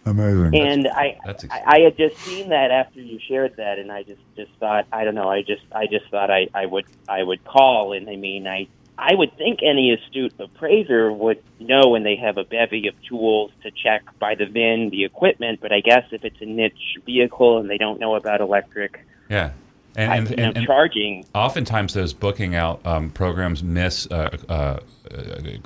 Amazing. 0.05 0.55
And 0.55 0.87
I, 0.87 1.17
That's 1.25 1.45
I, 1.49 1.63
I 1.65 1.79
had 1.79 1.97
just 1.97 2.17
seen 2.17 2.49
that 2.49 2.71
after 2.71 3.01
you 3.01 3.19
shared 3.27 3.55
that, 3.57 3.79
and 3.79 3.91
I 3.91 4.03
just, 4.03 4.21
just 4.35 4.51
thought, 4.59 4.85
I 4.91 5.05
don't 5.05 5.15
know, 5.15 5.29
I 5.29 5.43
just, 5.43 5.63
I 5.71 5.87
just 5.87 6.09
thought 6.09 6.29
I, 6.29 6.49
I 6.53 6.65
would, 6.65 6.85
I 7.07 7.23
would 7.23 7.43
call, 7.45 7.93
and 7.93 8.09
I 8.09 8.17
mean, 8.17 8.45
I, 8.45 8.67
I 8.97 9.15
would 9.15 9.35
think 9.37 9.59
any 9.63 9.93
astute 9.93 10.33
appraiser 10.39 11.11
would 11.11 11.41
know 11.59 11.89
when 11.89 12.03
they 12.03 12.15
have 12.17 12.37
a 12.37 12.43
bevy 12.43 12.87
of 12.87 12.95
tools 13.03 13.51
to 13.63 13.71
check 13.71 14.03
by 14.19 14.35
the 14.35 14.45
VIN 14.45 14.89
the 14.89 15.05
equipment, 15.05 15.59
but 15.61 15.71
I 15.71 15.79
guess 15.79 16.05
if 16.11 16.23
it's 16.25 16.41
a 16.41 16.45
niche 16.45 16.97
vehicle 17.05 17.57
and 17.59 17.69
they 17.69 17.77
don't 17.77 17.99
know 17.99 18.15
about 18.15 18.41
electric, 18.41 19.05
Yeah. 19.29 19.51
And, 19.95 20.11
I, 20.11 20.17
and, 20.17 20.31
and, 20.31 20.57
and 20.57 20.65
charging, 20.65 21.25
oftentimes 21.35 21.93
those 21.93 22.13
booking 22.13 22.55
out 22.55 22.83
um, 22.83 23.11
programs 23.11 23.61
miss 23.61 24.07
uh, 24.09 24.35
uh, 24.49 24.79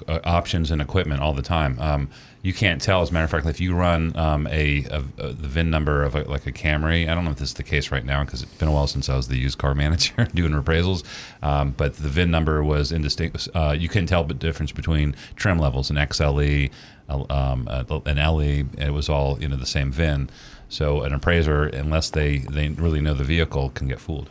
uh, 0.07 0.19
options 0.25 0.69
and 0.69 0.81
equipment 0.81 1.21
all 1.21 1.31
the 1.31 1.41
time. 1.41 1.79
Um, 1.79 2.09
you 2.47 2.53
can't 2.53 2.81
tell. 2.81 3.01
As 3.01 3.09
a 3.09 3.13
matter 3.13 3.25
of 3.25 3.31
fact, 3.31 3.45
if 3.45 3.59
you 3.59 3.75
run 3.75 4.15
um, 4.15 4.47
a, 4.47 4.85
a, 4.85 5.03
a 5.17 5.33
the 5.33 5.49
VIN 5.49 5.69
number 5.69 6.01
of 6.03 6.15
a, 6.15 6.23
like 6.23 6.47
a 6.47 6.53
Camry, 6.53 7.09
I 7.09 7.13
don't 7.13 7.25
know 7.25 7.31
if 7.31 7.37
this 7.39 7.49
is 7.49 7.55
the 7.55 7.63
case 7.63 7.91
right 7.91 8.05
now 8.05 8.23
because 8.23 8.41
it's 8.41 8.53
been 8.53 8.69
a 8.69 8.71
while 8.71 8.87
since 8.87 9.09
I 9.09 9.17
was 9.17 9.27
the 9.27 9.37
used 9.37 9.57
car 9.57 9.75
manager 9.83 10.25
doing 10.33 10.53
appraisals. 10.53 11.03
Um, 11.43 11.71
but 11.71 11.97
the 11.97 12.07
VIN 12.07 12.31
number 12.31 12.63
was 12.63 12.93
indistinct. 12.93 13.49
Uh, 13.53 13.75
you 13.77 13.89
couldn't 13.89 14.07
tell 14.07 14.23
the 14.23 14.33
difference 14.33 14.71
between 14.71 15.13
trim 15.35 15.59
levels, 15.59 15.89
an 15.89 15.97
XLE, 15.97 16.71
um, 17.09 17.67
an 18.05 18.17
LE. 18.17 18.63
It 18.77 18.93
was 18.93 19.09
all 19.09 19.37
you 19.41 19.49
know 19.49 19.57
the 19.57 19.65
same 19.65 19.91
VIN. 19.91 20.29
So 20.69 21.01
an 21.01 21.13
appraiser, 21.13 21.65
unless 21.65 22.11
they, 22.11 22.37
they 22.37 22.69
really 22.69 23.01
know 23.01 23.13
the 23.13 23.25
vehicle, 23.25 23.71
can 23.71 23.89
get 23.89 23.99
fooled. 23.99 24.29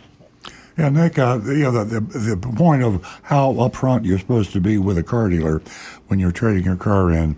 Yeah, 0.78 0.88
Nick, 0.88 1.18
uh, 1.18 1.40
you 1.44 1.64
know, 1.64 1.84
the, 1.84 2.00
the, 2.00 2.36
the 2.36 2.52
point 2.54 2.82
of 2.82 3.02
how 3.22 3.52
upfront 3.54 4.04
you're 4.04 4.18
supposed 4.18 4.52
to 4.52 4.60
be 4.60 4.76
with 4.76 4.96
a 4.98 5.02
car 5.02 5.28
dealer 5.28 5.62
when 6.08 6.18
you're 6.18 6.32
trading 6.32 6.64
your 6.64 6.76
car 6.76 7.10
in, 7.10 7.36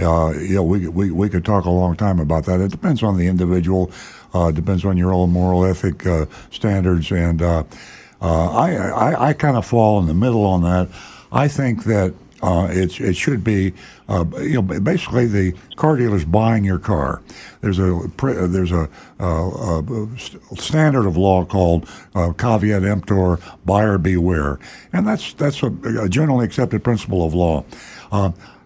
uh, 0.00 0.62
we, 0.62 0.88
we, 0.88 1.10
we 1.10 1.28
could 1.28 1.44
talk 1.44 1.64
a 1.64 1.70
long 1.70 1.96
time 1.96 2.18
about 2.20 2.44
that. 2.46 2.60
It 2.60 2.70
depends 2.70 3.02
on 3.02 3.16
the 3.16 3.26
individual, 3.26 3.90
uh, 4.34 4.50
depends 4.50 4.84
on 4.84 4.96
your 4.96 5.12
own 5.12 5.30
moral 5.30 5.64
ethic 5.64 6.06
uh, 6.06 6.26
standards. 6.50 7.10
And 7.10 7.42
uh, 7.42 7.64
uh, 8.20 8.50
I, 8.50 8.74
I, 8.74 9.28
I 9.28 9.32
kind 9.32 9.56
of 9.56 9.66
fall 9.66 9.98
in 10.00 10.06
the 10.06 10.14
middle 10.14 10.44
on 10.44 10.62
that. 10.62 10.88
I 11.32 11.48
think 11.48 11.84
that 11.84 12.14
uh, 12.42 12.68
it's 12.70 12.98
it 13.00 13.14
should 13.16 13.44
be 13.44 13.72
uh, 14.08 14.24
you 14.38 14.54
know 14.54 14.62
basically 14.62 15.26
the 15.26 15.54
car 15.76 15.96
dealer's 15.96 16.24
buying 16.24 16.64
your 16.64 16.78
car. 16.78 17.22
There's 17.60 17.78
a 17.78 18.10
there's 18.16 18.72
a, 18.72 18.88
uh, 19.20 19.82
a 19.82 20.56
standard 20.56 21.06
of 21.06 21.16
law 21.16 21.44
called 21.44 21.86
caveat 22.38 22.82
emptor, 22.82 23.38
buyer 23.66 23.98
beware, 23.98 24.58
and 24.92 25.06
that's 25.06 25.34
that's 25.34 25.62
a, 25.62 25.66
a 26.02 26.08
generally 26.08 26.46
accepted 26.46 26.82
principle 26.82 27.26
of 27.26 27.34
law. 27.34 27.64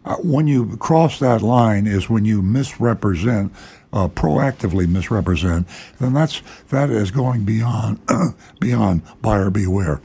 Uh, 0.04 0.16
when 0.16 0.46
you 0.46 0.76
cross 0.76 1.18
that 1.18 1.40
line 1.42 1.86
is 1.86 2.10
when 2.10 2.24
you 2.24 2.42
misrepresent, 2.42 3.52
uh, 3.94 4.08
proactively 4.08 4.88
misrepresent. 4.88 5.66
Then 6.00 6.12
that's 6.12 6.42
that 6.68 6.90
is 6.90 7.10
going 7.10 7.44
beyond 7.44 8.00
beyond 8.60 9.02
buyer 9.22 9.50
beware. 9.50 10.00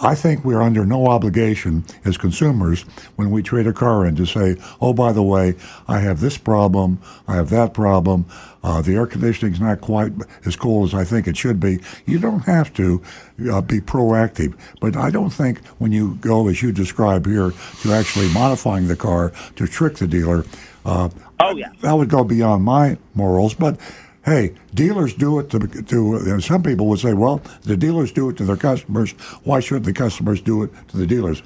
I 0.00 0.14
think 0.14 0.44
we're 0.44 0.62
under 0.62 0.86
no 0.86 1.08
obligation 1.08 1.84
as 2.04 2.16
consumers 2.16 2.82
when 3.16 3.30
we 3.32 3.42
trade 3.42 3.66
a 3.66 3.72
car 3.72 4.06
in 4.06 4.14
to 4.16 4.26
say, 4.26 4.56
oh, 4.80 4.92
by 4.92 5.12
the 5.12 5.24
way, 5.24 5.56
I 5.88 5.98
have 5.98 6.20
this 6.20 6.38
problem, 6.38 7.00
I 7.26 7.34
have 7.34 7.50
that 7.50 7.74
problem, 7.74 8.26
uh, 8.62 8.80
the 8.80 8.94
air 8.94 9.06
conditioning's 9.06 9.60
not 9.60 9.80
quite 9.80 10.12
as 10.44 10.54
cool 10.54 10.84
as 10.84 10.94
I 10.94 11.02
think 11.04 11.26
it 11.26 11.36
should 11.36 11.58
be. 11.58 11.80
You 12.06 12.20
don't 12.20 12.40
have 12.44 12.72
to 12.74 13.02
uh, 13.50 13.60
be 13.60 13.80
proactive. 13.80 14.54
But 14.80 14.96
I 14.96 15.10
don't 15.10 15.30
think 15.30 15.64
when 15.78 15.90
you 15.90 16.14
go, 16.20 16.46
as 16.46 16.62
you 16.62 16.70
describe 16.70 17.26
here, 17.26 17.52
to 17.82 17.92
actually 17.92 18.32
modifying 18.32 18.86
the 18.86 18.96
car 18.96 19.32
to 19.56 19.66
trick 19.66 19.96
the 19.96 20.06
dealer, 20.06 20.44
uh, 20.84 21.08
Oh, 21.40 21.56
yeah. 21.56 21.70
that 21.80 21.94
would 21.94 22.08
go 22.08 22.22
beyond 22.22 22.62
my 22.62 22.98
morals. 23.14 23.54
But 23.54 23.80
hey, 24.24 24.54
dealers 24.74 25.14
do 25.14 25.38
it 25.38 25.50
to, 25.50 25.58
to 25.58 26.16
and 26.16 26.42
some 26.42 26.62
people 26.62 26.86
would 26.86 27.00
say, 27.00 27.12
well, 27.14 27.40
the 27.62 27.76
dealers 27.76 28.12
do 28.12 28.30
it 28.30 28.36
to 28.38 28.44
their 28.44 28.56
customers. 28.56 29.12
Why 29.44 29.60
should 29.60 29.84
the 29.84 29.92
customers 29.92 30.40
do 30.40 30.62
it 30.62 30.70
to 30.88 30.96
the 30.96 31.06
dealers? 31.06 31.42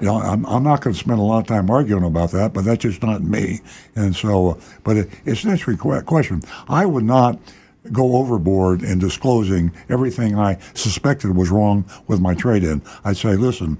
You 0.00 0.06
know, 0.06 0.16
I'm, 0.16 0.44
I'm 0.46 0.64
not 0.64 0.80
going 0.80 0.92
to 0.92 0.98
spend 0.98 1.20
a 1.20 1.22
lot 1.22 1.38
of 1.38 1.46
time 1.46 1.70
arguing 1.70 2.04
about 2.04 2.32
that, 2.32 2.52
but 2.52 2.64
that's 2.64 2.82
just 2.82 3.02
not 3.02 3.22
me. 3.22 3.60
And 3.94 4.14
so, 4.14 4.50
uh, 4.50 4.60
but 4.82 4.96
it, 4.96 5.08
it's 5.24 5.44
an 5.44 5.52
interesting 5.52 6.02
question. 6.04 6.42
I 6.68 6.84
would 6.84 7.04
not 7.04 7.38
go 7.92 8.16
overboard 8.16 8.82
in 8.82 8.98
disclosing 8.98 9.70
everything 9.88 10.38
I 10.38 10.58
suspected 10.74 11.36
was 11.36 11.50
wrong 11.50 11.84
with 12.08 12.20
my 12.20 12.34
trade-in. 12.34 12.82
I'd 13.04 13.18
say, 13.18 13.36
listen, 13.36 13.78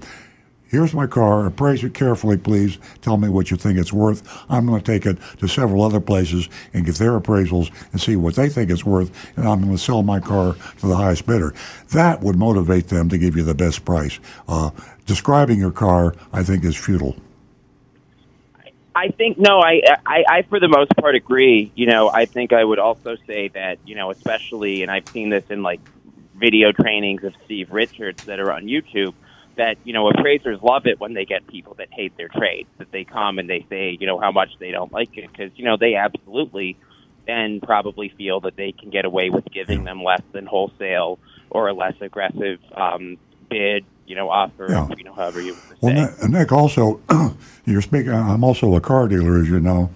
Here's 0.67 0.93
my 0.93 1.05
car. 1.05 1.45
Appraise 1.45 1.83
it 1.83 1.93
carefully, 1.93 2.37
please. 2.37 2.77
Tell 3.01 3.17
me 3.17 3.29
what 3.29 3.51
you 3.51 3.57
think 3.57 3.77
it's 3.77 3.93
worth. 3.93 4.23
I'm 4.49 4.65
going 4.65 4.81
to 4.81 4.85
take 4.85 5.05
it 5.05 5.17
to 5.39 5.47
several 5.47 5.83
other 5.83 5.99
places 5.99 6.49
and 6.73 6.85
get 6.85 6.95
their 6.95 7.19
appraisals 7.19 7.71
and 7.91 8.01
see 8.01 8.15
what 8.15 8.35
they 8.35 8.49
think 8.49 8.71
it's 8.71 8.85
worth, 8.85 9.11
and 9.37 9.47
I'm 9.47 9.61
going 9.61 9.71
to 9.71 9.77
sell 9.77 10.01
my 10.01 10.19
car 10.19 10.55
to 10.79 10.87
the 10.87 10.95
highest 10.95 11.27
bidder. 11.27 11.53
That 11.93 12.21
would 12.21 12.35
motivate 12.35 12.87
them 12.87 13.09
to 13.09 13.17
give 13.17 13.35
you 13.35 13.43
the 13.43 13.53
best 13.53 13.85
price. 13.85 14.19
Uh, 14.47 14.71
describing 15.05 15.59
your 15.59 15.71
car, 15.71 16.15
I 16.33 16.43
think, 16.43 16.63
is 16.63 16.75
futile. 16.75 17.15
I 18.95 19.09
think 19.09 19.37
no, 19.37 19.59
I, 19.59 19.81
I 20.05 20.23
I 20.27 20.41
for 20.43 20.59
the 20.59 20.69
most 20.69 20.95
part 20.95 21.15
agree. 21.15 21.71
You 21.75 21.85
know, 21.87 22.09
I 22.09 22.25
think 22.25 22.53
I 22.53 22.63
would 22.63 22.79
also 22.79 23.17
say 23.27 23.49
that 23.49 23.77
you 23.85 23.93
know, 23.93 24.09
especially, 24.09 24.83
and 24.83 24.89
I've 24.89 25.07
seen 25.09 25.29
this 25.29 25.43
in 25.49 25.63
like 25.63 25.81
video 26.35 26.71
trainings 26.71 27.23
of 27.25 27.33
Steve 27.43 27.71
Richards 27.71 28.23
that 28.23 28.39
are 28.39 28.51
on 28.51 28.65
YouTube. 28.65 29.13
That 29.57 29.77
you 29.83 29.93
know, 29.93 30.09
appraisers 30.09 30.59
love 30.61 30.85
it 30.85 30.99
when 30.99 31.13
they 31.13 31.25
get 31.25 31.47
people 31.47 31.75
that 31.75 31.87
hate 31.91 32.15
their 32.17 32.27
trade. 32.27 32.67
That 32.77 32.91
they 32.91 33.03
come 33.03 33.39
and 33.39 33.49
they 33.49 33.65
say, 33.69 33.97
you 33.99 34.07
know, 34.07 34.19
how 34.19 34.31
much 34.31 34.49
they 34.59 34.71
don't 34.71 34.91
like 34.91 35.17
it 35.17 35.31
because 35.31 35.51
you 35.55 35.65
know 35.65 35.77
they 35.77 35.95
absolutely 35.95 36.77
then 37.25 37.59
probably 37.61 38.09
feel 38.09 38.41
that 38.41 38.55
they 38.55 38.71
can 38.71 38.89
get 38.89 39.05
away 39.05 39.29
with 39.29 39.45
giving 39.51 39.83
them 39.83 40.03
less 40.03 40.21
than 40.31 40.45
wholesale 40.45 41.19
or 41.49 41.67
a 41.69 41.73
less 41.73 41.95
aggressive 42.01 42.59
um, 42.75 43.17
bid. 43.49 43.85
You 44.05 44.15
know, 44.15 44.29
offer. 44.29 44.67
Yeah. 44.69 44.87
You 44.95 45.03
know, 45.03 45.13
however 45.13 45.41
you. 45.41 45.57
Well. 45.81 46.15
Nick, 46.29 46.51
also, 46.51 47.01
you're 47.65 47.81
speaking. 47.81 48.11
I'm 48.11 48.43
also 48.43 48.75
a 48.75 48.81
car 48.81 49.07
dealer, 49.07 49.39
as 49.39 49.49
you 49.49 49.59
know. 49.59 49.89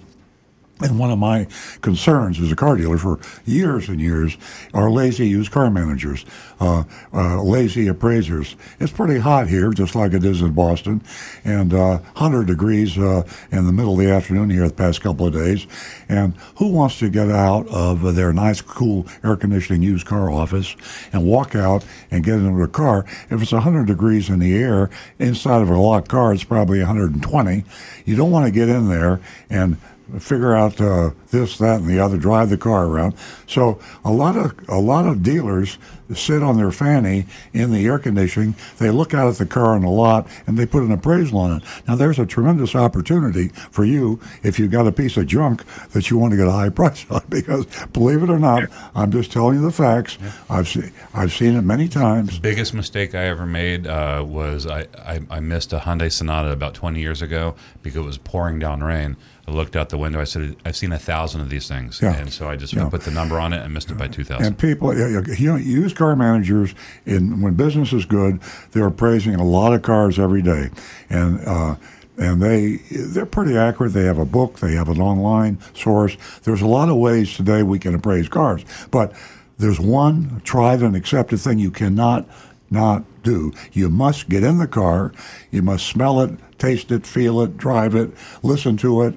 And 0.82 0.98
one 0.98 1.12
of 1.12 1.20
my 1.20 1.46
concerns 1.82 2.40
as 2.40 2.54
a 2.54 2.56
car 2.56 2.78
dealer 2.78 2.98
for 2.98 3.20
years 3.46 3.90
and 3.90 4.00
years 4.00 4.38
are 4.74 4.90
lazy 4.90 5.28
used 5.28 5.52
car 5.52 5.70
managers, 5.70 6.26
uh, 6.62 6.84
uh, 7.14 7.42
lazy 7.44 7.88
appraisers. 7.88 8.56
It's 8.80 8.92
pretty 8.92 9.20
hot 9.20 9.50
here, 9.50 9.72
just 9.72 9.94
like 9.94 10.14
it 10.14 10.24
is 10.24 10.42
in 10.42 10.54
Boston, 10.54 11.02
and 11.44 11.74
uh, 11.74 11.98
100 11.98 12.48
degrees 12.48 12.98
uh, 12.98 13.24
in 13.52 13.66
the 13.66 13.74
middle 13.74 14.00
of 14.00 14.00
the 14.00 14.10
afternoon 14.10 14.50
here 14.50 14.68
the 14.70 14.74
past 14.74 15.02
couple 15.02 15.28
of 15.28 15.34
days. 15.34 15.68
And 16.08 16.36
who 16.58 16.70
wants 16.70 16.98
to 17.00 17.10
get 17.10 17.30
out 17.30 17.68
of 17.68 18.16
their 18.16 18.32
nice, 18.32 18.62
cool, 18.62 19.06
air 19.22 19.36
conditioning 19.36 19.84
used 19.84 20.06
car 20.06 20.32
office 20.32 20.78
and 21.12 21.26
walk 21.26 21.56
out 21.56 21.86
and 22.10 22.24
get 22.24 22.36
into 22.36 22.64
a 22.64 22.68
car? 22.70 23.06
If 23.30 23.42
it's 23.42 23.52
100 23.52 23.86
degrees 23.86 24.30
in 24.30 24.40
the 24.40 24.56
air, 24.56 24.90
inside 25.20 25.62
of 25.62 25.70
a 25.70 25.78
locked 25.78 26.08
car, 26.08 26.34
it's 26.34 26.46
probably 26.46 26.80
120. 26.80 27.66
You 28.06 28.16
don't 28.16 28.32
want 28.32 28.46
to 28.46 28.52
get 28.52 28.70
in 28.70 28.88
there 28.88 29.20
and 29.50 29.78
figure 30.20 30.56
out 30.56 30.80
uh, 30.82 31.12
this, 31.32 31.58
that, 31.58 31.82
and 31.82 31.88
the 31.88 32.00
other, 32.00 32.18
drive 32.18 32.50
the 32.50 32.58
car 32.58 32.86
around. 32.86 33.16
So 33.48 33.80
a 34.04 34.12
lot 34.12 34.36
of 34.36 34.58
a 34.70 34.80
lot 34.80 35.06
of 35.06 35.22
dealers 35.24 35.78
sit 36.16 36.42
on 36.42 36.58
their 36.58 36.72
fanny 36.72 37.26
in 37.54 37.72
the 37.72 37.86
air 37.86 38.00
conditioning. 38.00 38.56
They 38.78 38.90
look 38.90 39.14
out 39.14 39.28
at 39.28 39.36
the 39.36 39.46
car 39.46 39.76
on 39.76 39.82
the 39.82 39.90
lot 39.90 40.28
and 40.48 40.58
they 40.58 40.66
put 40.66 40.84
an 40.84 40.92
appraisal 40.92 41.38
on 41.40 41.58
it. 41.58 41.64
Now 41.88 41.96
there's 41.96 42.20
a 42.20 42.26
tremendous 42.26 42.76
opportunity 42.76 43.50
for 43.72 43.86
you 43.86 44.20
if 44.44 44.60
you've 44.60 44.72
got 44.72 44.88
a 44.88 44.92
piece 44.92 45.18
of 45.18 45.28
junk 45.28 45.64
that 45.92 46.10
you 46.10 46.18
want 46.18 46.32
to 46.32 46.38
get 46.38 46.48
a 46.48 46.52
high 46.52 46.70
price 46.80 47.06
on. 47.10 47.22
Because 47.30 47.66
believe 47.88 48.24
it 48.24 48.30
or 48.30 48.40
not, 48.40 48.70
I'm 48.96 49.12
just 49.12 49.32
telling 49.32 49.58
you 49.58 49.62
the 49.62 49.72
facts. 49.72 50.18
I've 50.50 50.68
seen 50.68 50.92
I've 51.14 51.32
seen 51.32 51.56
it 51.56 51.62
many 51.62 51.88
times. 51.88 52.40
biggest 52.40 52.74
mistake 52.74 53.14
I 53.14 53.26
ever 53.26 53.46
made 53.46 53.86
uh, 53.88 54.24
was 54.28 54.66
I, 54.66 54.88
I, 54.98 55.22
I 55.30 55.40
missed 55.40 55.74
a 55.74 55.80
Hyundai 55.80 56.12
Sonata 56.12 56.52
about 56.52 56.74
20 56.74 57.00
years 57.00 57.22
ago 57.22 57.56
because 57.82 57.98
it 57.98 58.06
was 58.06 58.18
pouring 58.18 58.60
down 58.60 58.84
rain. 58.84 59.18
I 59.50 59.54
looked 59.54 59.76
out 59.76 59.90
the 59.90 59.98
window. 59.98 60.20
I 60.22 60.26
said, 60.26 60.56
"I've 60.66 60.76
seen 60.76 60.92
a 60.92 61.00
thousand 61.00 61.42
of 61.42 61.50
these 61.50 61.68
things," 61.68 62.00
Yeah. 62.02 62.16
and 62.16 62.32
so 62.32 62.48
I 62.50 62.56
just 62.56 62.74
Yeah. 62.74 62.88
put 62.90 63.02
the 63.02 63.12
number 63.12 63.40
on 63.40 63.54
it 63.54 63.64
and 63.64 63.74
missed 63.74 63.90
it 63.92 63.98
by 63.98 64.08
2,000. 64.08 64.46
And 64.46 64.58
people, 64.58 64.96
you 64.96 65.48
know, 65.52 65.56
used 65.56 65.96
car 65.96 66.16
managers, 66.16 66.76
in 67.06 67.42
when 67.42 67.56
business 67.56 67.92
is 67.94 68.06
good, 68.06 68.40
they're 68.72 68.88
appraising 68.88 69.36
a 69.36 69.44
lot 69.44 69.74
of 69.74 69.82
cars 69.82 70.20
every 70.20 70.42
day, 70.42 70.70
and 71.10 71.40
uh, 71.48 71.76
and 72.18 72.42
they 72.42 72.80
they're 72.92 73.26
pretty 73.26 73.58
accurate. 73.58 73.94
They 73.94 74.06
have 74.06 74.18
a 74.20 74.26
book, 74.26 74.60
they 74.60 74.74
have 74.76 74.90
an 74.90 75.02
online 75.02 75.58
source. 75.74 76.16
There's 76.44 76.62
a 76.62 76.68
lot 76.68 76.90
of 76.90 76.98
ways 76.98 77.34
today 77.36 77.64
we 77.64 77.80
can 77.80 77.96
appraise 77.96 78.28
cars, 78.30 78.64
but 78.92 79.14
there's 79.58 79.80
one 79.80 80.42
tried 80.44 80.82
and 80.82 80.96
accepted 80.96 81.40
thing 81.40 81.60
you 81.60 81.72
cannot 81.72 82.26
not 82.72 83.04
do. 83.24 83.54
You 83.72 83.90
must 83.90 84.30
get 84.30 84.44
in 84.44 84.58
the 84.58 84.68
car, 84.68 85.12
you 85.52 85.62
must 85.62 85.86
smell 85.86 86.22
it, 86.22 86.32
taste 86.58 86.92
it, 86.92 87.06
feel 87.06 87.42
it, 87.42 87.58
drive 87.58 87.96
it, 87.96 88.12
listen 88.44 88.78
to 88.78 89.02
it, 89.04 89.16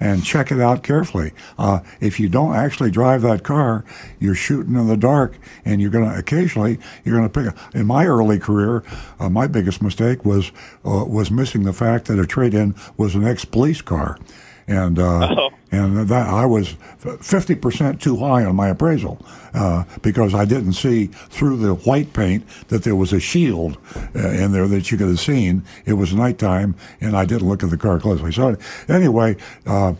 and 0.00 0.24
check 0.24 0.50
it 0.50 0.60
out 0.60 0.82
carefully. 0.82 1.32
Uh, 1.58 1.80
if 2.00 2.18
you 2.18 2.28
don't 2.28 2.54
actually 2.54 2.90
drive 2.90 3.22
that 3.22 3.42
car, 3.42 3.84
you're 4.18 4.34
shooting 4.34 4.74
in 4.74 4.86
the 4.86 4.96
dark, 4.96 5.38
and 5.64 5.80
you're 5.80 5.90
going 5.90 6.08
to 6.08 6.18
occasionally 6.18 6.78
you're 7.04 7.16
going 7.16 7.28
to 7.28 7.52
pick. 7.52 7.74
In 7.74 7.86
my 7.86 8.06
early 8.06 8.38
career, 8.38 8.82
uh, 9.18 9.28
my 9.28 9.46
biggest 9.46 9.80
mistake 9.82 10.24
was 10.24 10.50
uh, 10.84 11.04
was 11.06 11.30
missing 11.30 11.62
the 11.62 11.72
fact 11.72 12.06
that 12.06 12.18
a 12.18 12.26
trade-in 12.26 12.74
was 12.96 13.14
an 13.14 13.24
ex-police 13.24 13.82
car, 13.82 14.18
and 14.66 14.98
uh, 14.98 15.50
and 15.70 16.08
that 16.08 16.28
I 16.28 16.46
was 16.46 16.76
fifty 17.20 17.54
percent 17.54 18.00
too 18.00 18.16
high 18.16 18.44
on 18.44 18.56
my 18.56 18.68
appraisal 18.68 19.24
uh, 19.52 19.84
because 20.02 20.34
I 20.34 20.44
didn't 20.44 20.74
see 20.74 21.06
through 21.06 21.58
the 21.58 21.74
white 21.74 22.12
paint 22.12 22.46
that 22.68 22.84
there 22.84 22.96
was 22.96 23.12
a 23.12 23.20
shield 23.20 23.78
uh, 24.14 24.28
in 24.28 24.52
there 24.52 24.66
that 24.68 24.90
you 24.90 24.98
could 24.98 25.08
have 25.08 25.20
seen. 25.20 25.64
It 25.84 25.94
was 25.94 26.14
nighttime, 26.14 26.74
and 27.00 27.16
I 27.16 27.24
didn't 27.24 27.48
look 27.48 27.62
at 27.62 27.70
the 27.70 27.76
car 27.76 27.98
closely. 27.98 28.32
So 28.32 28.56
anyway, 28.88 29.36
uh, 29.66 29.94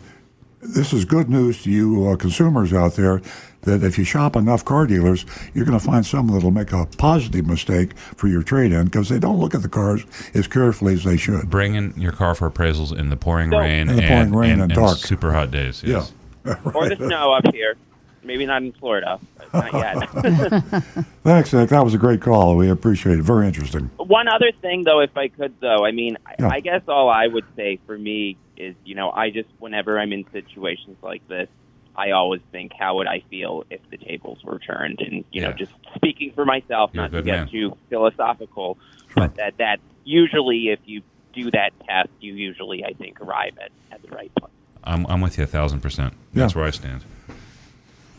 this 0.60 0.92
is 0.92 1.04
good 1.04 1.28
news 1.28 1.62
to 1.64 1.70
you 1.70 2.08
uh, 2.08 2.16
consumers 2.16 2.72
out 2.72 2.94
there. 2.94 3.20
That 3.64 3.82
if 3.82 3.98
you 3.98 4.04
shop 4.04 4.36
enough 4.36 4.64
car 4.64 4.86
dealers, 4.86 5.24
you're 5.54 5.64
going 5.64 5.78
to 5.78 5.84
find 5.84 6.04
some 6.04 6.28
that'll 6.28 6.50
make 6.50 6.72
a 6.72 6.86
positive 6.98 7.46
mistake 7.46 7.96
for 7.98 8.28
your 8.28 8.42
trade-in 8.42 8.84
because 8.86 9.08
they 9.08 9.18
don't 9.18 9.38
look 9.38 9.54
at 9.54 9.62
the 9.62 9.68
cars 9.68 10.04
as 10.34 10.46
carefully 10.46 10.94
as 10.94 11.04
they 11.04 11.16
should. 11.16 11.48
Bring 11.50 11.74
in 11.74 11.92
your 11.96 12.12
car 12.12 12.34
for 12.34 12.50
appraisals 12.50 12.96
in 12.96 13.10
the 13.10 13.16
pouring 13.16 13.50
So- 13.50 13.58
rain, 13.58 13.88
In 13.88 13.96
the 13.96 14.02
pouring 14.02 14.12
and, 14.22 14.36
rain 14.38 14.50
and, 14.52 14.62
and 14.62 14.72
and 14.72 14.80
dark. 14.80 14.98
super 14.98 15.32
hot 15.32 15.50
days. 15.50 15.82
Yes. 15.84 16.12
Yeah. 16.46 16.56
or 16.74 16.90
the 16.90 16.96
snow 16.96 17.32
up 17.32 17.54
here. 17.54 17.74
Maybe 18.22 18.44
not 18.44 18.60
in 18.62 18.72
Florida. 18.72 19.18
Not 19.54 19.72
yet. 19.72 20.10
Thanks, 21.24 21.52
Nick. 21.54 21.70
That 21.70 21.82
was 21.84 21.94
a 21.94 21.98
great 21.98 22.20
call. 22.20 22.54
We 22.56 22.68
appreciate 22.68 23.18
it. 23.18 23.22
Very 23.22 23.46
interesting. 23.46 23.90
One 23.96 24.28
other 24.28 24.50
thing, 24.60 24.84
though, 24.84 25.00
if 25.00 25.16
I 25.16 25.28
could, 25.28 25.54
though, 25.60 25.84
I 25.86 25.92
mean, 25.92 26.18
Yeah. 26.38 26.48
I, 26.48 26.56
I 26.56 26.60
guess 26.60 26.82
all 26.88 27.08
I 27.08 27.26
would 27.26 27.44
say 27.56 27.78
for 27.86 27.96
me 27.96 28.36
is, 28.58 28.74
you 28.84 28.94
know, 28.94 29.10
I 29.10 29.30
just, 29.30 29.48
whenever 29.58 29.98
I'm 29.98 30.12
in 30.12 30.24
situations 30.32 30.96
like 31.02 31.26
this, 31.28 31.48
I 31.96 32.10
always 32.10 32.40
think, 32.50 32.72
how 32.78 32.96
would 32.96 33.06
I 33.06 33.22
feel 33.30 33.64
if 33.70 33.80
the 33.90 33.96
tables 33.96 34.42
were 34.44 34.58
turned? 34.58 35.00
And, 35.00 35.24
you 35.30 35.42
know, 35.42 35.52
just 35.52 35.72
speaking 35.94 36.32
for 36.32 36.44
myself, 36.44 36.90
You're 36.92 37.04
not 37.04 37.12
to 37.12 37.22
get 37.22 37.36
man. 37.36 37.48
too 37.48 37.76
philosophical, 37.88 38.78
but 39.14 39.36
that, 39.36 39.58
that 39.58 39.80
usually 40.04 40.68
if 40.68 40.80
you 40.84 41.02
do 41.32 41.50
that 41.52 41.72
test, 41.86 42.10
you 42.20 42.34
usually, 42.34 42.84
I 42.84 42.92
think, 42.94 43.20
arrive 43.20 43.54
at, 43.60 43.70
at 43.92 44.02
the 44.02 44.08
right 44.08 44.34
place. 44.34 44.50
I'm, 44.82 45.06
I'm 45.06 45.20
with 45.20 45.38
you 45.38 45.44
a 45.44 45.46
thousand 45.46 45.80
percent. 45.80 46.14
Yeah. 46.32 46.42
That's 46.42 46.54
where 46.54 46.64
I 46.64 46.70
stand. 46.70 47.04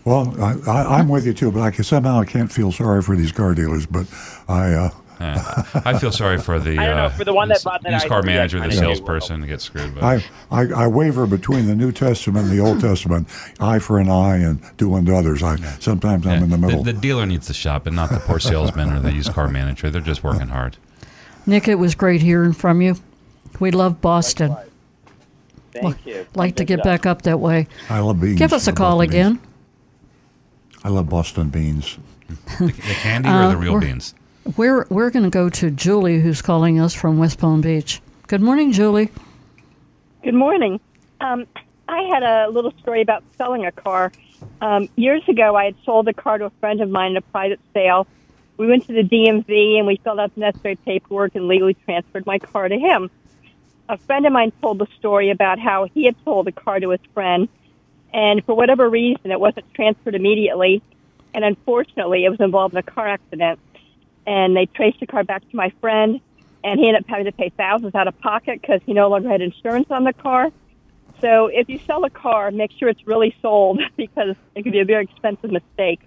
Well, 0.04 0.36
I, 0.42 0.56
I, 0.70 1.00
I'm 1.00 1.10
with 1.10 1.26
you 1.26 1.34
too, 1.34 1.52
but 1.52 1.62
I 1.62 1.72
can, 1.72 1.84
somehow 1.84 2.20
I 2.20 2.26
can't 2.26 2.52
feel 2.52 2.72
sorry 2.72 3.02
for 3.02 3.16
these 3.16 3.32
car 3.32 3.56
dealers. 3.56 3.86
But 3.86 4.08
I, 4.48 4.74
uh, 4.74 4.90
Uh, 5.20 5.64
I 5.86 5.98
feel 5.98 6.12
sorry 6.12 6.38
for 6.38 6.60
the 6.60 6.78
I 6.78 6.86
don't 6.88 6.96
know, 6.98 7.04
uh, 7.06 7.10
for 7.10 7.24
the 7.24 7.34
one 7.34 7.48
that 7.50 7.64
bought 7.64 7.84
that 7.84 7.92
used 7.92 8.08
car 8.08 8.20
item, 8.20 8.28
manager, 8.28 8.60
the 8.60 8.66
I 8.66 8.68
know. 8.68 8.76
salesperson 8.76 9.42
that 9.42 9.48
gets 9.48 9.64
screwed. 9.64 9.96
But 9.96 10.04
I, 10.04 10.24
I, 10.52 10.84
I 10.84 10.88
waver 10.88 11.26
between 11.26 11.68
the 11.68 11.76
New 11.76 11.92
Testament 11.92 12.48
and 12.48 12.58
the 12.58 12.64
Old 12.64 12.82
Testament, 12.82 13.28
eye 13.60 13.80
for 13.80 14.00
an 14.00 14.10
eye, 14.10 14.38
and 14.38 14.60
do 14.78 14.94
unto 14.94 15.16
others. 15.16 15.42
I 15.42 15.56
sometimes 15.80 16.28
I'm 16.28 16.44
in 16.44 16.50
the 16.50 16.58
middle. 16.58 16.84
The, 16.84 16.94
dealer 16.94 17.26
needs 17.26 17.48
to 17.48 17.54
shop, 17.54 17.88
and 17.88 17.96
not 17.96 18.10
the 18.10 18.20
poor 18.20 18.40
salesman 18.40 18.92
or 18.92 19.00
the 19.00 19.14
used 19.14 19.34
car 19.34 19.48
manager. 19.48 19.90
They're 19.90 20.02
just 20.02 20.24
working 20.24 20.48
hard. 20.48 20.78
Nick, 21.46 21.68
it 21.68 21.76
was 21.76 21.96
great 21.96 22.22
hearing 22.22 22.54
from 22.54 22.82
you. 22.82 22.96
We 23.60 23.72
love 23.72 24.02
Boston. 24.02 24.56
Thank 25.72 26.06
you. 26.06 26.26
Like 26.36 26.56
to 26.56 26.66
get 26.66 26.80
stuff. 26.80 26.86
back 26.86 27.06
up 27.06 27.22
that 27.24 27.40
way. 27.40 27.68
I 27.90 28.00
love 28.00 28.20
beans. 28.20 28.40
Give 28.40 28.54
us 28.54 28.68
a 28.68 28.74
call 28.74 28.98
Boston 28.98 29.10
again. 29.10 29.34
beans. 29.36 29.48
I 30.84 30.90
love 30.90 31.10
Boston 31.10 31.50
beans. 31.50 31.98
The, 32.60 32.66
the 32.68 32.72
candy 32.72 33.30
or 33.30 33.50
the 33.50 33.58
real 33.58 33.80
beans? 33.80 34.14
We're 34.58 34.86
we're 34.90 35.10
going 35.10 35.24
to 35.24 35.32
go 35.32 35.50
to 35.50 35.72
Julie, 35.72 36.20
who's 36.20 36.44
calling 36.44 36.80
us 36.80 36.94
from 36.94 37.18
West 37.18 37.40
Palm 37.40 37.62
Beach. 37.62 38.00
Good 38.28 38.42
morning, 38.42 38.72
Julie. 38.72 39.10
Good 40.24 40.36
morning. 40.36 40.80
Um, 41.20 41.48
I 41.88 42.04
had 42.04 42.22
a 42.22 42.50
little 42.50 42.72
story 42.80 43.02
about 43.02 43.24
selling 43.38 43.66
a 43.66 43.72
car. 43.72 44.12
Um, 44.62 44.88
years 44.96 45.28
ago, 45.28 45.56
I 45.56 45.66
had 45.66 45.76
sold 45.84 46.08
a 46.08 46.14
car 46.14 46.38
to 46.38 46.46
a 46.46 46.50
friend 46.62 46.80
of 46.82 46.90
mine 46.90 47.12
in 47.12 47.18
a 47.18 47.22
private 47.22 47.60
sale. 47.74 48.06
We 48.58 48.68
went 48.68 48.86
to 48.86 48.94
the 48.94 49.02
DMV 49.02 49.80
and 49.80 49.88
we 49.88 49.98
filled 49.98 50.20
out 50.20 50.34
the 50.36 50.42
necessary 50.42 50.76
paperwork 50.76 51.34
and 51.34 51.48
legally 51.48 51.74
transferred 51.74 52.28
my 52.28 52.38
car 52.38 52.70
to 52.70 52.78
him. 52.78 53.10
A 53.90 53.98
friend 53.98 54.28
of 54.28 54.32
mine 54.34 54.52
told 54.62 54.78
the 54.78 54.88
story 55.00 55.32
about 55.32 55.58
how 55.58 55.86
he 55.86 56.06
had 56.06 56.16
sold 56.24 56.46
the 56.46 56.52
car 56.52 56.80
to 56.80 56.92
his 56.92 57.02
friend, 57.16 57.50
and 58.14 58.46
for 58.46 58.56
whatever 58.56 58.88
reason, 58.88 59.32
it 59.32 59.40
wasn't 59.40 59.72
transferred 59.74 60.14
immediately. 60.14 60.84
And 61.34 61.44
unfortunately, 61.44 62.26
it 62.26 62.30
was 62.30 62.40
involved 62.40 62.76
in 62.76 62.78
a 62.78 62.84
car 62.84 63.08
accident. 63.08 63.60
And 64.28 64.56
they 64.56 64.66
traced 64.66 65.00
the 65.00 65.08
car 65.08 65.24
back 65.24 65.48
to 65.50 65.56
my 65.56 65.72
friend, 65.82 66.20
and 66.64 66.80
he 66.80 66.88
ended 66.88 67.04
up 67.04 67.10
having 67.10 67.26
to 67.26 67.32
pay 67.32 67.50
thousands 67.50 67.94
out 67.94 68.08
of 68.08 68.20
pocket 68.20 68.62
because 68.62 68.82
he 68.86 68.94
no 68.94 69.08
longer 69.10 69.30
had 69.30 69.42
insurance 69.42 69.88
on 69.92 70.04
the 70.04 70.14
car. 70.14 70.52
So 71.22 71.48
if 71.48 71.70
you 71.70 71.80
sell 71.86 72.04
a 72.04 72.10
car, 72.10 72.52
make 72.52 72.72
sure 72.72 72.90
it's 72.90 73.06
really 73.08 73.36
sold 73.42 73.82
because 73.98 74.36
it 74.56 74.64
could 74.64 74.74
be 74.74 74.80
a 74.80 74.86
very 74.86 75.06
expensive 75.06 75.52
mistake. 75.52 76.02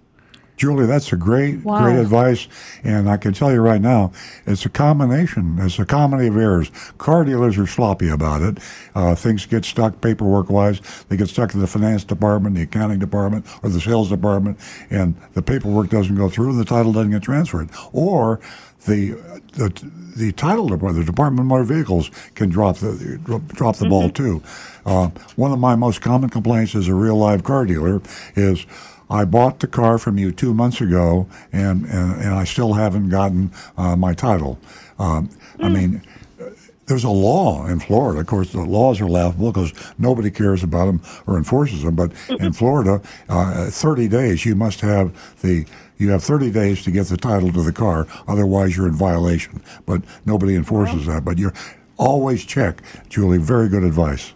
Julie, 0.59 0.87
that's 0.87 1.13
a 1.13 1.17
great, 1.17 1.65
Wow. 1.65 1.79
great 1.79 1.99
advice. 1.99 2.49
And 2.85 3.09
I 3.09 3.17
can 3.17 3.33
tell 3.33 3.53
you 3.53 3.61
right 3.61 3.81
now, 3.81 4.11
it's 4.47 4.67
a 4.67 4.69
combination. 4.69 5.57
It's 5.61 5.79
a 5.79 5.87
comedy 5.87 6.27
of 6.27 6.37
errors. 6.37 6.71
Car 6.99 7.25
dealers 7.25 7.57
are 7.57 7.67
sloppy 7.67 8.09
about 8.09 8.43
it. 8.43 8.59
Uh, 8.95 9.15
things 9.15 9.47
get 9.47 9.65
stuck 9.65 10.01
paperwork 10.01 10.51
wise. 10.51 10.81
They 11.09 11.17
get 11.17 11.29
stuck 11.29 11.55
in 11.55 11.61
the 11.61 11.67
finance 11.69 12.05
department, 12.05 12.57
the 12.57 12.63
accounting 12.63 12.99
department, 12.99 13.47
or 13.63 13.71
the 13.71 13.81
sales 13.81 14.09
department, 14.09 14.59
and 14.91 15.15
the 15.35 15.43
paperwork 15.43 15.89
doesn't 15.91 16.17
go 16.17 16.29
through 16.29 16.51
and 16.51 16.59
the 16.61 16.65
title 16.65 16.93
doesn't 16.93 17.13
get 17.13 17.23
transferred. 17.23 17.71
Or 17.93 18.41
the 18.87 19.13
the, 19.55 19.91
the 20.17 20.33
title 20.33 20.67
department, 20.69 21.05
the 21.07 21.11
Department 21.13 21.41
of 21.41 21.47
Motor 21.47 21.65
Vehicles, 21.65 22.11
can 22.35 22.49
drop 22.49 22.77
the 22.79 23.19
drop, 23.55 23.77
the 23.77 23.89
ball 23.89 24.11
too. 24.11 24.43
Uh, 24.87 25.09
one 25.37 25.53
of 25.53 25.59
my 25.59 25.75
most 25.77 26.01
common 26.01 26.31
complaints 26.31 26.75
as 26.75 26.89
a 26.89 26.95
real 26.95 27.17
live 27.17 27.45
car 27.45 27.65
dealer 27.67 28.01
is 28.37 28.67
I 29.11 29.25
bought 29.25 29.61
the 29.61 29.67
car 29.67 29.99
from 29.99 30.19
you 30.19 30.33
two 30.33 30.53
months 30.55 30.81
ago, 30.81 31.27
and 31.53 31.85
and, 31.87 32.21
and 32.21 32.35
I 32.35 32.45
still 32.45 32.75
haven't 32.75 33.09
gotten 33.11 33.51
uh, 33.77 33.97
my 33.97 34.15
title. 34.15 34.59
Um, 34.99 35.31
I 35.61 35.69
mean. 35.69 36.03
uh, 36.41 36.51
There's 36.87 37.05
a 37.05 37.11
law 37.11 37.67
in 37.67 37.81
Florida. 37.81 38.21
Of 38.21 38.27
course, 38.27 38.53
the 38.53 38.63
laws 38.63 38.99
are 39.03 39.09
laughable 39.09 39.53
because 39.53 39.73
nobody 39.99 40.31
cares 40.31 40.63
about 40.63 40.87
them 40.87 41.01
or 41.27 41.37
enforces 41.37 41.83
them. 41.83 41.95
But 41.97 42.13
in 42.41 42.53
Florida, 42.55 43.03
uh, 43.29 43.69
30 43.71 44.09
days 44.09 44.47
you 44.47 44.55
must 44.55 44.81
have 44.81 45.13
the 45.43 45.67
you 45.99 46.11
have 46.11 46.23
30 46.25 46.51
days 46.51 46.83
to 46.85 46.91
get 46.91 47.07
the 47.09 47.17
title 47.19 47.53
to 47.53 47.63
the 47.63 47.73
car. 47.73 48.07
Otherwise, 48.27 48.75
you're 48.77 48.89
in 48.89 48.95
violation. 48.95 49.61
But 49.85 50.01
nobody 50.25 50.55
enforces 50.55 51.05
that. 51.07 51.25
But 51.25 51.37
you're 51.39 51.53
always 51.99 52.45
check, 52.47 52.81
Julie. 53.11 53.39
Very 53.39 53.69
good 53.69 53.83
advice. 53.85 54.33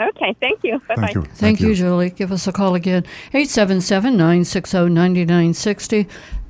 Okay, 0.00 0.34
thank 0.40 0.64
you. 0.64 0.78
Bye 0.88 0.94
bye. 0.96 1.02
Thank 1.02 1.14
you. 1.14 1.22
Thank, 1.34 1.60
you, 1.60 1.74
Julie. 1.74 2.10
Give 2.10 2.32
us 2.32 2.46
a 2.46 2.52
call 2.52 2.74
again. 2.74 3.04
877 3.34 4.16
960 4.16 4.88
9960. 4.88 6.08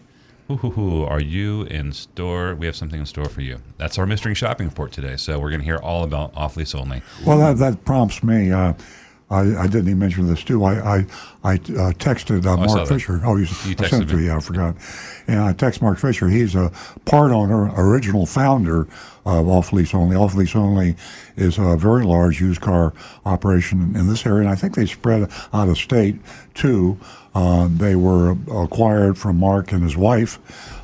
Hoo 0.50 0.58
hoo 0.58 0.72
hoo. 0.72 1.04
Are 1.06 1.22
you 1.22 1.62
in 1.64 1.94
store? 1.94 2.56
We 2.56 2.66
have 2.66 2.76
something 2.76 3.00
in 3.00 3.06
store 3.06 3.30
for 3.30 3.42
you. 3.42 3.60
That's 3.78 3.98
our 4.00 4.06
mystery 4.06 4.34
shopping 4.36 4.68
report 4.68 4.92
today. 4.92 5.16
So 5.16 5.40
we're 5.40 5.50
going 5.52 5.62
to 5.62 5.66
hear 5.66 5.78
all 5.78 6.04
about 6.04 6.36
off 6.36 6.58
lease 6.58 6.74
only. 6.76 7.04
Well, 7.26 7.38
that, 7.38 7.58
that 7.60 7.86
prompts 7.86 8.24
me. 8.24 8.52
Uh, 8.52 8.74
I, 9.30 9.42
I 9.42 9.68
didn't 9.68 9.88
even 9.88 10.00
mention 10.00 10.26
this 10.28 10.44
too. 10.44 10.64
I 10.66 10.74
I, 10.80 10.98
I 11.44 11.54
uh, 11.54 11.94
texted 11.94 12.48
uh, 12.48 12.54
I 12.60 12.66
saw 12.66 12.76
Mark 12.76 12.88
that. 12.90 12.94
Fisher. 12.96 13.22
Oh, 13.24 13.36
you, 13.36 13.44
You 13.44 13.46
I 13.46 13.48
sent 13.48 13.78
texted 13.78 14.02
it 14.02 14.08
to 14.10 14.16
me. 14.18 14.26
you. 14.26 14.34
I 14.34 14.40
forgot. 14.40 14.76
And 15.30 15.42
I 15.42 15.54
text 15.54 15.80
Mark 15.80 16.00
Fisher. 16.00 16.28
He's 16.28 16.56
a 16.56 16.72
part 17.06 17.32
owner, 17.32 17.72
original 17.78 18.26
founder 18.26 18.88
of 19.28 19.48
Off 19.48 19.72
Lease 19.72 19.94
Only. 19.94 20.16
Off 20.16 20.34
Lease 20.34 20.56
Only 20.56 20.96
is 21.38 21.60
a 21.60 21.78
very 21.78 22.04
large 22.04 22.42
used 22.42 22.62
car 22.62 22.94
operation 23.26 23.96
in 23.96 24.08
this 24.08 24.26
area, 24.26 24.42
and 24.42 24.50
I 24.50 24.56
think 24.56 24.74
they 24.74 24.88
spread 24.88 25.30
out 25.54 25.70
of 25.70 25.78
state 25.78 26.16
too. 26.56 26.98
Uh, 27.36 27.70
they 27.72 27.96
were 27.96 28.36
acquired 28.52 29.20
from 29.20 29.38
Mark 29.38 29.72
and 29.72 29.84
his 29.84 29.96
wife 29.96 30.40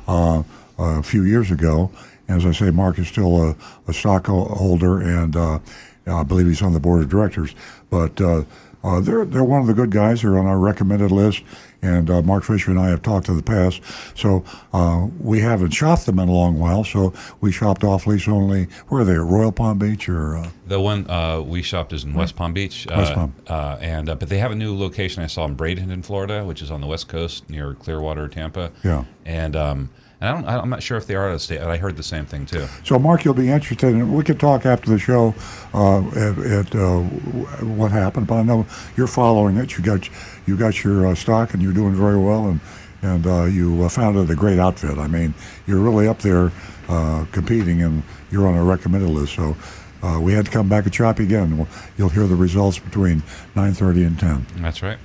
uh, 0.06 0.44
a 0.78 1.02
few 1.02 1.24
years 1.24 1.50
ago. 1.50 1.90
As 2.28 2.46
I 2.46 2.52
say, 2.52 2.70
Mark 2.70 3.00
is 3.00 3.08
still 3.08 3.50
a, 3.50 3.56
a 3.88 3.92
stockholder, 3.92 5.00
and 5.00 5.34
uh, 5.34 5.58
I 6.06 6.22
believe 6.22 6.46
he's 6.46 6.62
on 6.62 6.72
the 6.72 6.78
board 6.78 7.02
of 7.02 7.08
directors. 7.08 7.52
But 7.90 8.20
uh, 8.20 8.44
uh, 8.84 9.00
they're 9.00 9.24
they're 9.24 9.42
one 9.42 9.60
of 9.60 9.66
the 9.66 9.74
good 9.74 9.90
guys. 9.90 10.22
They're 10.22 10.38
on 10.38 10.46
our 10.46 10.58
recommended 10.58 11.10
list, 11.10 11.42
and 11.82 12.10
uh, 12.10 12.22
Mark 12.22 12.44
Fisher 12.44 12.70
and 12.70 12.80
I 12.80 12.88
have 12.88 13.02
talked 13.02 13.28
in 13.28 13.36
the 13.36 13.42
past. 13.42 13.80
So 14.14 14.44
uh, 14.72 15.06
we 15.20 15.40
haven't 15.40 15.70
shopped 15.70 16.06
them 16.06 16.18
in 16.18 16.28
a 16.28 16.32
long 16.32 16.58
while. 16.58 16.84
So 16.84 17.12
we 17.40 17.52
shopped 17.52 17.84
off 17.84 18.06
lease 18.06 18.28
only. 18.28 18.64
Where 18.88 19.02
are 19.02 19.04
they? 19.04 19.14
At 19.14 19.20
Royal 19.20 19.52
Palm 19.52 19.78
Beach 19.78 20.08
or? 20.08 20.36
Uh, 20.36 20.50
The 20.66 20.80
one 20.80 21.08
uh, 21.10 21.40
we 21.40 21.62
shopped 21.62 21.92
is 21.92 22.04
in 22.04 22.14
West 22.14 22.36
Palm 22.36 22.52
Beach. 22.52 22.86
West 22.90 23.12
uh, 23.12 23.14
Palm. 23.14 23.34
Uh, 23.46 23.78
and 23.80 24.08
uh, 24.08 24.14
but 24.14 24.28
they 24.28 24.38
have 24.38 24.52
a 24.52 24.56
new 24.56 24.76
location 24.76 25.22
I 25.22 25.26
saw 25.26 25.44
in 25.44 25.56
Bradenton, 25.56 26.04
Florida, 26.04 26.44
which 26.44 26.62
is 26.62 26.70
on 26.70 26.80
the 26.80 26.86
west 26.86 27.08
coast 27.08 27.48
near 27.50 27.74
Clearwater, 27.74 28.28
Tampa. 28.28 28.72
Yeah. 28.82 29.04
And 29.24 29.54
um, 29.56 29.90
and 30.20 30.30
I 30.30 30.52
don't, 30.52 30.62
I'm 30.62 30.70
not 30.70 30.82
sure 30.82 30.96
if 30.96 31.06
they 31.06 31.14
are 31.14 31.28
out 31.28 31.34
of 31.34 31.42
state. 31.42 31.60
but 31.60 31.68
I 31.70 31.76
heard 31.76 31.96
the 31.96 32.02
same 32.02 32.24
thing 32.24 32.46
too. 32.46 32.66
So, 32.84 32.98
Mark, 32.98 33.24
you'll 33.24 33.34
be 33.34 33.50
interested 33.50 33.88
in. 33.88 34.12
We 34.12 34.24
could 34.24 34.40
talk 34.40 34.64
after 34.64 34.90
the 34.90 34.98
show 34.98 35.34
uh, 35.74 36.00
at, 36.08 36.38
at 36.38 36.74
uh, 36.74 37.00
what 37.62 37.92
happened, 37.92 38.26
but 38.26 38.36
I 38.36 38.42
know 38.42 38.66
you're 38.96 39.06
following 39.06 39.56
it. 39.56 39.76
You 39.76 39.84
got 39.84 40.08
you 40.46 40.56
got 40.56 40.82
your 40.82 41.06
uh, 41.08 41.14
stock, 41.14 41.52
and 41.52 41.62
you're 41.62 41.74
doing 41.74 41.94
very 41.94 42.18
well, 42.18 42.46
and 42.48 42.60
and 43.02 43.26
uh, 43.26 43.44
you 43.44 43.84
uh, 43.84 43.88
founded 43.88 44.30
a 44.30 44.34
great 44.34 44.58
outfit. 44.58 44.98
I 44.98 45.06
mean, 45.06 45.34
you're 45.66 45.80
really 45.80 46.08
up 46.08 46.20
there 46.20 46.50
uh, 46.88 47.26
competing, 47.32 47.82
and 47.82 48.02
you're 48.30 48.46
on 48.48 48.56
a 48.56 48.64
recommended 48.64 49.10
list. 49.10 49.34
So. 49.34 49.56
Uh, 50.02 50.20
we 50.20 50.34
had 50.34 50.44
to 50.44 50.50
come 50.50 50.68
back 50.68 50.84
and 50.84 50.94
shop 50.94 51.18
again. 51.18 51.66
You'll 51.96 52.10
hear 52.10 52.26
the 52.26 52.36
results 52.36 52.78
between 52.78 53.22
9:30 53.56 54.06
and 54.06 54.18
10. 54.20 54.46
That's 54.58 54.82
right. 54.82 54.98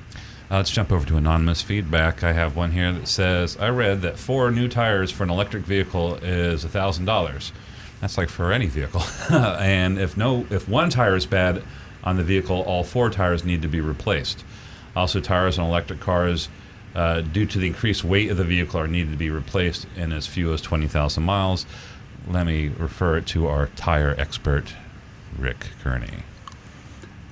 Uh, 0.52 0.58
let's 0.58 0.70
jump 0.70 0.92
over 0.92 1.08
to 1.08 1.16
anonymous 1.16 1.62
feedback. 1.62 2.26
I 2.26 2.34
have 2.34 2.58
one 2.58 2.74
here 2.74 2.92
that 2.92 3.08
says, 3.08 3.56
"I 3.58 3.70
read 3.70 4.02
that 4.02 4.20
four 4.20 4.52
new 4.52 4.68
tires 4.68 5.10
for 5.10 5.24
an 5.24 5.30
electric 5.30 5.64
vehicle 5.64 6.16
is 6.16 6.66
thousand 6.66 7.06
dollars. 7.06 7.54
That's 8.02 8.18
like 8.18 8.28
for 8.28 8.52
any 8.52 8.66
vehicle. 8.66 9.02
and 9.32 9.98
if 9.98 10.18
no, 10.18 10.46
if 10.50 10.68
one 10.68 10.90
tire 10.90 11.16
is 11.16 11.26
bad 11.26 11.64
on 12.04 12.18
the 12.18 12.24
vehicle, 12.24 12.64
all 12.64 12.84
four 12.84 13.10
tires 13.10 13.46
need 13.46 13.62
to 13.62 13.70
be 13.70 13.80
replaced. 13.80 14.44
Also, 14.94 15.22
tires 15.22 15.58
on 15.58 15.70
electric 15.70 16.02
cars, 16.02 16.50
uh, 16.96 17.22
due 17.22 17.46
to 17.46 17.58
the 17.58 17.68
increased 17.68 18.04
weight 18.04 18.30
of 18.30 18.36
the 18.36 18.44
vehicle, 18.44 18.78
are 18.78 18.88
needed 18.88 19.12
to 19.12 19.18
be 19.18 19.30
replaced 19.30 19.88
in 19.96 20.12
as 20.12 20.28
few 20.28 20.52
as 20.52 20.60
twenty 20.60 20.88
thousand 20.88 21.24
miles." 21.24 21.66
Let 22.28 22.46
me 22.46 22.68
refer 22.68 23.16
it 23.18 23.26
to 23.28 23.48
our 23.48 23.68
tire 23.78 24.14
expert, 24.18 24.74
Rick 25.40 25.68
Kearney. 25.82 26.24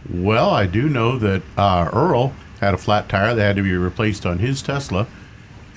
Well, 0.09 0.49
I 0.51 0.65
do 0.67 0.87
know 0.87 1.19
that 1.19 1.41
uh, 1.57 1.89
Earl 1.91 2.33
had 2.59 2.73
a 2.73 2.77
flat 2.77 3.09
tire 3.09 3.33
that 3.33 3.41
had 3.41 3.55
to 3.55 3.63
be 3.63 3.75
replaced 3.75 4.25
on 4.25 4.39
his 4.39 4.61
Tesla, 4.61 5.07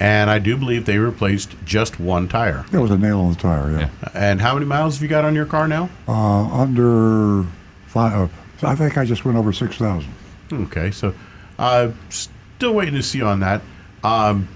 and 0.01 0.31
I 0.31 0.39
do 0.39 0.57
believe 0.57 0.85
they 0.85 0.99
replaced 0.99 1.55
just 1.65 2.01
one 2.01 2.29
tire. 2.29 2.65
There 2.71 2.81
was 2.81 2.91
a 2.91 2.99
nail 2.99 3.21
in 3.23 3.31
the 3.31 3.37
tire. 3.37 3.71
Yeah. 3.71 3.89
And 4.15 4.41
how 4.41 4.55
many 4.55 4.67
miles 4.67 4.97
have 4.97 5.03
you 5.03 5.09
got 5.09 5.25
on 5.25 5.35
your 5.35 5.47
car 5.47 5.69
now? 5.69 5.91
Uh, 6.09 6.13
under 6.13 7.47
five. 7.87 8.31
Uh, 8.63 8.67
I 8.67 8.75
think 8.75 8.99
I 8.99 9.05
just 9.05 9.25
went 9.25 9.39
over 9.39 9.53
six 9.53 9.77
thousand. 9.77 10.13
Okay, 10.53 10.91
so 10.91 11.15
uh, 11.59 11.91
still 12.11 12.75
waiting 12.75 12.95
to 12.95 13.03
see 13.03 13.23
on 13.23 13.41
that. 13.41 13.63
Um, 14.05 14.49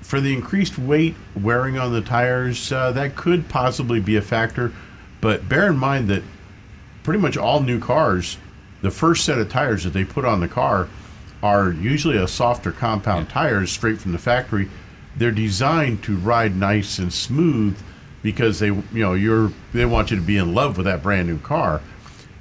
for 0.00 0.20
the 0.20 0.32
increased 0.32 0.78
weight 0.78 1.14
wearing 1.34 1.78
on 1.78 1.92
the 1.92 2.00
tires, 2.00 2.70
uh, 2.70 2.92
that 2.92 3.16
could 3.16 3.48
possibly 3.48 4.00
be 4.00 4.16
a 4.16 4.22
factor. 4.22 4.72
But 5.20 5.48
bear 5.48 5.68
in 5.68 5.78
mind 5.78 6.08
that 6.08 6.22
pretty 7.02 7.20
much 7.20 7.36
all 7.36 7.60
new 7.60 7.80
cars, 7.80 8.36
the 8.82 8.90
first 8.90 9.24
set 9.24 9.38
of 9.38 9.48
tires 9.48 9.84
that 9.84 9.94
they 9.94 10.04
put 10.04 10.24
on 10.24 10.40
the 10.40 10.48
car 10.48 10.88
are 11.44 11.70
usually 11.70 12.16
a 12.16 12.26
softer 12.26 12.72
compound 12.72 13.28
tires 13.28 13.70
straight 13.70 14.00
from 14.00 14.12
the 14.12 14.18
factory. 14.18 14.66
They're 15.14 15.30
designed 15.30 16.02
to 16.04 16.16
ride 16.16 16.56
nice 16.56 16.98
and 16.98 17.12
smooth 17.12 17.78
because 18.22 18.60
they 18.60 18.68
you 18.68 18.86
know 18.92 19.12
you're 19.12 19.52
they 19.74 19.84
want 19.84 20.10
you 20.10 20.16
to 20.16 20.22
be 20.22 20.38
in 20.38 20.54
love 20.54 20.78
with 20.78 20.86
that 20.86 21.02
brand 21.02 21.28
new 21.28 21.38
car. 21.38 21.82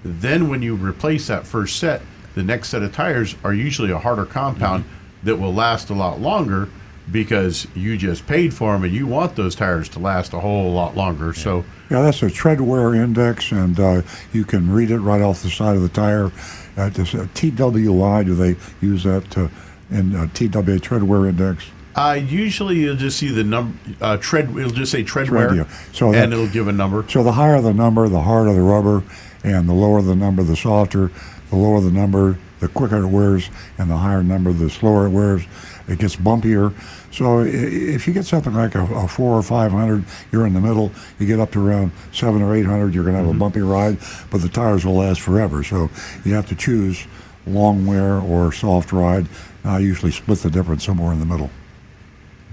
Then 0.05 0.47
when 0.47 0.61
you 0.61 0.75
replace 0.75 1.27
that 1.27 1.45
first 1.45 1.77
set, 1.79 2.01
the 2.33 2.43
next 2.43 2.69
set 2.69 2.81
of 2.81 2.93
tires 2.93 3.35
are 3.43 3.53
usually 3.53 3.91
a 3.91 3.99
harder 3.99 4.25
compound 4.25 4.85
that 5.23 5.35
will 5.35 5.53
last 5.53 5.89
a 5.89 5.93
lot 5.93 6.21
longer 6.21 6.69
because 7.11 7.67
you 7.75 7.97
just 7.97 8.25
paid 8.25 8.53
for 8.53 8.71
them 8.71 8.85
and 8.85 8.93
you 8.93 9.05
want 9.05 9.35
those 9.35 9.53
tires 9.53 9.89
to 9.89 9.99
last 9.99 10.31
a 10.31 10.39
whole 10.39 10.71
lot 10.71 10.95
longer. 10.95 11.33
So 11.33 11.65
Yeah, 11.89 12.03
that's 12.03 12.23
a 12.23 12.29
tread 12.29 12.61
wear 12.61 12.95
index, 12.95 13.51
and 13.51 13.77
uh, 13.77 14.01
you 14.31 14.45
can 14.45 14.71
read 14.71 14.91
it 14.91 14.99
right 14.99 15.21
off 15.21 15.43
the 15.43 15.49
side 15.49 15.75
of 15.75 15.81
the 15.81 15.89
tire. 15.89 16.31
Uh, 16.75 16.89
this, 16.89 17.13
uh, 17.13 17.27
TWI, 17.33 18.23
do 18.23 18.35
they 18.35 18.55
use 18.81 19.03
that 19.03 19.29
to, 19.31 19.49
in 19.91 20.15
uh, 20.15 20.27
TWA 20.33 20.79
tread 20.79 21.03
wear 21.03 21.27
index? 21.27 21.65
uh, 21.95 22.19
usually 22.27 22.77
you'll 22.79 22.95
just 22.95 23.17
see 23.19 23.29
the 23.29 23.43
number 23.43 23.77
uh, 24.01 24.17
tread. 24.17 24.49
It'll 24.57 24.71
just 24.71 24.91
say 24.91 25.03
tread 25.03 25.29
wear, 25.29 25.53
yeah. 25.53 25.67
So 25.91 26.07
and 26.07 26.15
that- 26.15 26.33
it'll 26.33 26.47
give 26.47 26.67
a 26.67 26.71
number. 26.71 27.07
So 27.07 27.21
the 27.21 27.33
higher 27.33 27.61
the 27.61 27.73
number, 27.73 28.09
the 28.09 28.21
harder 28.21 28.51
the 28.53 28.61
rubber, 28.61 29.03
and 29.43 29.69
the 29.69 29.73
lower 29.73 30.01
the 30.01 30.15
number, 30.15 30.41
the 30.43 30.55
softer. 30.55 31.11
The 31.51 31.55
lower 31.59 31.81
the 31.81 31.91
number, 31.91 32.39
the 32.61 32.67
quicker 32.67 33.03
it 33.03 33.07
wears, 33.09 33.51
and 33.77 33.91
the 33.91 33.97
higher 33.97 34.23
number, 34.23 34.51
the 34.53 34.71
slower 34.71 35.05
it 35.05 35.11
wears. 35.11 35.43
It 35.87 35.99
gets 35.99 36.15
bumpier. 36.15 36.73
So 37.13 37.41
if 37.41 38.07
you 38.07 38.13
get 38.13 38.25
something 38.25 38.53
like 38.53 38.73
a, 38.73 38.83
a 38.83 39.07
four 39.07 39.37
or 39.37 39.43
five 39.43 39.71
hundred, 39.71 40.03
you're 40.31 40.47
in 40.47 40.53
the 40.53 40.59
middle. 40.59 40.91
You 41.19 41.27
get 41.27 41.39
up 41.39 41.51
to 41.51 41.65
around 41.65 41.91
seven 42.11 42.41
or 42.41 42.55
eight 42.55 42.65
hundred, 42.65 42.93
you're 42.93 43.03
going 43.03 43.15
to 43.15 43.23
have 43.23 43.35
a 43.35 43.37
bumpy 43.37 43.61
ride, 43.61 43.99
but 44.31 44.41
the 44.41 44.49
tires 44.49 44.83
will 44.83 44.95
last 44.95 45.21
forever. 45.21 45.63
So 45.63 45.89
you 46.25 46.33
have 46.33 46.47
to 46.47 46.55
choose 46.55 47.05
long 47.45 47.85
wear 47.85 48.19
or 48.19 48.51
soft 48.51 48.91
ride. 48.91 49.27
I 49.63 49.79
usually 49.79 50.11
split 50.11 50.39
the 50.39 50.49
difference 50.49 50.83
somewhere 50.83 51.13
in 51.13 51.19
the 51.19 51.25
middle. 51.25 51.51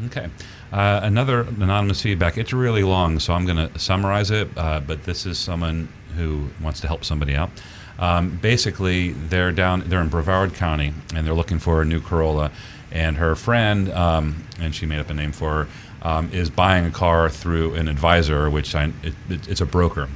Okay. 0.06 0.28
Uh, 0.72 1.00
another 1.02 1.40
anonymous 1.40 2.02
feedback. 2.02 2.38
It's 2.38 2.52
really 2.52 2.82
long, 2.82 3.18
so 3.18 3.34
I'm 3.34 3.46
going 3.46 3.68
to 3.68 3.78
summarize 3.78 4.30
it. 4.30 4.48
Uh, 4.56 4.80
but 4.80 5.04
this 5.04 5.26
is 5.26 5.38
someone 5.38 5.88
who 6.16 6.48
wants 6.62 6.80
to 6.80 6.86
help 6.86 7.04
somebody 7.04 7.34
out. 7.34 7.50
Um, 7.98 8.38
basically, 8.40 9.12
they're 9.12 9.52
down. 9.52 9.84
They're 9.86 10.00
in 10.00 10.08
Brevard 10.08 10.54
County, 10.54 10.92
and 11.14 11.26
they're 11.26 11.34
looking 11.34 11.58
for 11.58 11.82
a 11.82 11.84
new 11.84 12.00
Corolla. 12.00 12.50
And 12.92 13.16
her 13.18 13.34
friend, 13.34 13.90
um, 13.92 14.46
and 14.58 14.74
she 14.74 14.86
made 14.86 15.00
up 15.00 15.10
a 15.10 15.14
name 15.14 15.32
for 15.32 15.50
her, 15.50 15.68
um, 16.02 16.30
is 16.32 16.50
buying 16.50 16.86
a 16.86 16.90
car 16.90 17.28
through 17.28 17.74
an 17.74 17.88
advisor, 17.88 18.50
which 18.50 18.74
I, 18.74 18.92
it, 19.02 19.14
it, 19.28 19.48
it's 19.48 19.60
a 19.60 19.66
broker. 19.66 20.08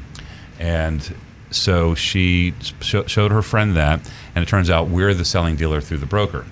And 0.58 1.14
so 1.50 1.94
she 1.94 2.54
sh- 2.80 2.96
showed 3.06 3.30
her 3.30 3.42
friend 3.42 3.76
that, 3.76 4.00
and 4.34 4.42
it 4.42 4.48
turns 4.48 4.70
out 4.70 4.88
we're 4.88 5.14
the 5.14 5.24
selling 5.24 5.56
dealer 5.56 5.80
through 5.80 5.98
the 5.98 6.06
broker. 6.06 6.46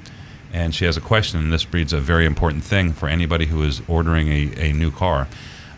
And 0.53 0.75
she 0.75 0.85
has 0.85 0.97
a 0.97 1.01
question, 1.01 1.41
and 1.41 1.53
this 1.53 1.65
breeds 1.65 1.93
a 1.93 2.01
very 2.01 2.27
important 2.27 2.63
thing 2.63 2.93
for 2.93 3.09
anybody 3.09 3.47
who 3.47 3.63
is 3.63 3.81
ordering 3.89 4.29
a, 4.29 4.69
a 4.69 4.73
new 4.73 4.91
car. 4.91 5.27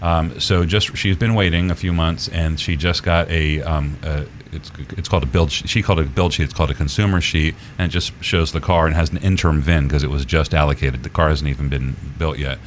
Um, 0.03 0.39
so 0.41 0.67
just 0.67 0.97
she's 0.97 1.17
been 1.17 1.35
waiting 1.35 1.71
a 1.71 1.75
few 1.75 1.93
months, 1.93 2.29
and 2.29 2.59
she 2.59 2.77
just 2.77 3.03
got 3.03 3.31
a, 3.31 3.63
um, 3.63 3.97
a 4.03 4.27
it's 4.55 4.71
it's 4.97 5.09
called 5.09 5.23
a 5.23 5.27
build. 5.27 5.51
She 5.51 5.83
called 5.83 5.99
it 6.01 6.07
a 6.07 6.11
build 6.11 6.33
sheet. 6.33 6.45
It's 6.45 6.55
called 6.55 6.71
a 6.71 6.75
consumer 6.75 7.21
sheet, 7.21 7.55
and 7.79 7.91
it 7.91 7.93
just 7.93 8.13
shows 8.23 8.53
the 8.53 8.61
car 8.61 8.87
and 8.87 8.95
has 8.95 9.11
an 9.11 9.19
interim 9.19 9.61
VIN 9.61 9.89
because 9.89 10.03
it 10.03 10.11
was 10.11 10.25
just 10.25 10.55
allocated. 10.55 11.03
The 11.03 11.11
car 11.11 11.29
hasn't 11.29 11.51
even 11.51 11.69
been 11.69 11.97
built 12.19 12.39
yet, 12.39 12.59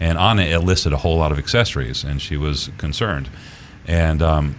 and 0.00 0.18
on 0.18 0.38
it 0.38 0.50
it 0.52 0.60
listed 0.60 0.92
a 0.92 0.98
whole 0.98 1.18
lot 1.18 1.32
of 1.32 1.38
accessories, 1.38 2.04
and 2.04 2.20
she 2.20 2.36
was 2.36 2.70
concerned, 2.78 3.28
and 3.86 4.22
um, 4.22 4.56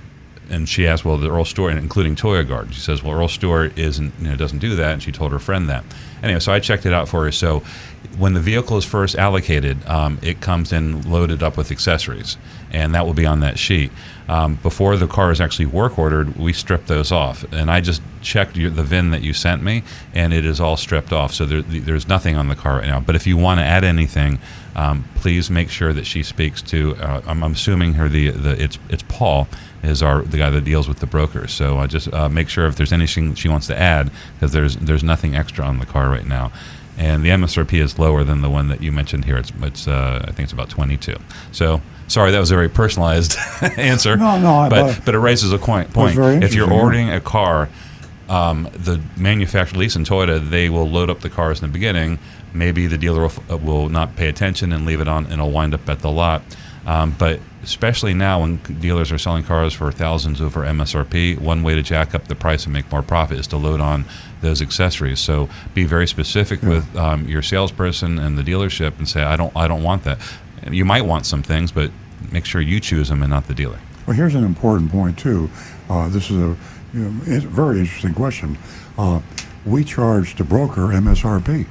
and 0.50 0.68
she 0.68 0.88
asked, 0.88 1.06
well, 1.06 1.18
the 1.18 1.32
Earl 1.32 1.46
Stewart, 1.46 1.74
including 1.76 2.16
Toya 2.16 2.48
Garden." 2.48 2.72
She 2.72 2.82
says, 2.82 3.04
well, 3.04 3.14
Earl 3.14 3.28
Stewart 3.28 3.78
isn't, 3.78 4.14
you 4.20 4.30
know, 4.30 4.36
doesn't 4.36 4.60
do 4.60 4.76
that, 4.76 4.94
and 4.94 5.04
she 5.04 5.12
told 5.12 5.32
her 5.32 5.40
friend 5.40 5.70
that. 5.70 5.84
Anyway, 6.24 6.40
so 6.40 6.52
I 6.52 6.60
checked 6.60 6.86
it 6.86 6.94
out 6.94 7.08
for 7.08 7.26
her. 7.26 7.32
So 7.32 7.64
when 8.18 8.34
the 8.34 8.40
vehicle 8.40 8.78
is 8.78 8.86
first 8.86 9.16
allocated, 9.16 9.86
um, 9.88 10.20
it 10.22 10.42
comes 10.42 10.74
in 10.74 11.10
loaded 11.10 11.44
up 11.44 11.58
with 11.58 11.72
accessories, 11.72 12.38
and 12.72 12.94
that 12.96 13.06
will 13.06 13.14
be 13.14 13.26
on 13.26 13.40
that 13.42 13.58
sheet. 13.58 13.92
Um, 14.28 14.56
before 14.56 14.96
the 14.98 15.08
car 15.08 15.32
is 15.32 15.42
actually 15.42 15.66
work 15.68 15.98
ordered, 15.98 16.36
we 16.36 16.54
strip 16.54 16.86
those 16.86 17.12
off, 17.12 17.44
and 17.52 17.72
I 17.72 17.82
just 17.82 18.02
checked 18.22 18.58
your, 18.58 18.70
the 18.70 18.84
VIN 18.84 19.12
that 19.12 19.22
you 19.22 19.34
sent 19.34 19.64
me, 19.64 19.84
and 20.14 20.34
it 20.34 20.46
is 20.46 20.60
all 20.60 20.78
stripped 20.78 21.12
off. 21.12 21.34
So 21.34 21.46
there, 21.46 21.62
there's 21.62 22.08
nothing 22.08 22.36
on 22.36 22.48
the 22.48 22.56
car 22.56 22.76
right 22.76 22.88
now. 22.88 23.00
But 23.00 23.16
if 23.16 23.26
you 23.26 23.38
want 23.38 23.60
to 23.60 23.66
add 23.66 23.84
anything, 23.84 24.40
um, 24.76 25.06
please 25.16 25.50
make 25.50 25.70
sure 25.70 25.94
that 25.94 26.06
she 26.06 26.24
speaks 26.24 26.62
to. 26.64 26.96
Uh, 26.98 27.22
I'm, 27.26 27.44
I'm 27.44 27.54
assuming 27.54 27.94
her 27.94 28.08
the, 28.08 28.30
the 28.32 28.62
it's 28.62 28.78
it's 28.90 29.04
Paul 29.08 29.48
is 29.82 30.04
our 30.04 30.22
the 30.22 30.38
guy 30.38 30.50
that 30.50 30.64
deals 30.64 30.88
with 30.88 31.00
the 31.00 31.08
brokers. 31.08 31.52
So 31.52 31.80
uh, 31.80 31.88
just 31.88 32.14
uh, 32.14 32.30
make 32.30 32.50
sure 32.50 32.68
if 32.68 32.76
there's 32.76 32.94
anything 32.94 33.36
she 33.36 33.50
wants 33.50 33.68
to 33.68 33.78
add 33.78 34.12
because 34.36 34.52
there's 34.52 34.78
there's 34.78 35.04
nothing 35.04 35.36
extra 35.36 35.66
on 35.66 35.80
the 35.80 35.86
car 35.86 36.10
right 36.10 36.26
now. 36.26 36.52
And 37.00 37.24
the 37.24 37.30
MSRP 37.30 37.82
is 37.82 37.98
lower 37.98 38.26
than 38.26 38.42
the 38.42 38.50
one 38.50 38.68
that 38.68 38.84
you 38.84 38.92
mentioned 38.92 39.24
here. 39.24 39.38
It's, 39.38 39.52
it's 39.62 39.88
uh, 39.88 40.20
I 40.28 40.32
think 40.32 40.42
it's 40.46 40.52
about 40.54 40.70
22. 40.70 41.16
So 41.54 41.82
sorry, 42.08 42.32
that 42.32 42.40
was 42.40 42.52
a 42.52 42.56
very 42.56 42.68
personalized 42.70 43.38
answer. 43.78 44.18
No, 44.18 44.38
no, 44.38 44.54
I- 44.56 44.70
but 44.70 45.02
but- 45.06 45.16
it 45.16 45.20
raises 45.20 45.54
a 45.54 45.58
point. 45.58 45.94
Point. 45.94 46.18
If 46.44 46.54
you're 46.54 46.72
ordering 46.72 47.10
a 47.10 47.22
car, 47.22 47.70
um, 48.28 48.68
the 48.74 49.02
manufacturer, 49.18 49.80
lease 49.80 49.96
in 49.96 50.04
Toyota, 50.04 50.40
they 50.50 50.70
will 50.70 50.90
load 50.90 51.10
up 51.10 51.22
the 51.22 51.30
cars 51.30 51.62
in 51.62 51.70
the 51.70 51.74
beginning. 51.74 52.20
Maybe 52.54 52.86
the 52.88 52.98
dealer 52.98 53.22
will, 53.22 53.32
uh, 53.50 53.58
will 53.58 53.90
not 53.90 54.16
pay 54.18 54.28
attention 54.28 54.74
and 54.74 54.86
leave 54.86 55.00
it 55.02 55.08
on, 55.08 55.24
and 55.26 55.34
it'll 55.36 55.52
wind 55.52 55.74
up 55.74 55.88
at 55.90 56.00
the 56.00 56.12
lot. 56.12 56.42
Um, 56.86 57.16
but 57.18 57.40
especially 57.64 58.14
now, 58.14 58.42
when 58.42 58.58
dealers 58.58 59.12
are 59.12 59.18
selling 59.18 59.44
cars 59.44 59.74
for 59.74 59.92
thousands 59.92 60.42
over 60.42 60.62
MSRP, 60.64 61.40
one 61.40 61.62
way 61.64 61.76
to 61.76 61.82
jack 61.84 62.14
up 62.16 62.28
the 62.28 62.36
price 62.36 62.66
and 62.66 62.74
make 62.74 62.92
more 62.92 63.02
profit 63.04 63.38
is 63.38 63.48
to 63.48 63.58
load 63.58 63.80
on 63.80 64.06
those 64.42 64.62
accessories. 64.62 65.20
So 65.20 65.50
be 65.74 65.84
very 65.84 66.08
specific 66.08 66.62
with 66.62 66.96
um, 66.96 67.28
your 67.28 67.42
salesperson 67.42 68.20
and 68.20 68.38
the 68.38 68.44
dealership, 68.44 68.98
and 68.98 69.08
say, 69.08 69.24
"I 69.24 69.36
don't, 69.36 69.56
I 69.56 69.68
don't 69.68 69.84
want 69.84 70.04
that." 70.04 70.20
You 70.70 70.86
might 70.86 71.06
want 71.06 71.26
some 71.26 71.42
things, 71.42 71.72
but 71.72 71.92
make 72.32 72.46
sure 72.46 72.62
you 72.62 72.80
choose 72.80 73.10
them 73.10 73.22
and 73.24 73.30
not 73.30 73.48
the 73.48 73.54
dealer. 73.54 73.80
Well, 74.06 74.16
here's 74.16 74.36
an 74.36 74.44
important 74.44 74.92
point 74.92 75.18
too. 75.18 75.50
Uh, 75.90 76.10
this 76.10 76.30
is 76.30 76.38
a 76.38 76.58
you 76.94 77.02
know, 77.02 77.22
it's 77.26 77.46
a 77.46 77.48
very 77.48 77.80
interesting 77.80 78.14
question. 78.14 78.58
Uh, 78.98 79.22
we 79.66 79.84
charge 79.84 80.36
the 80.36 80.44
broker 80.44 80.88
MSRP. 80.88 81.66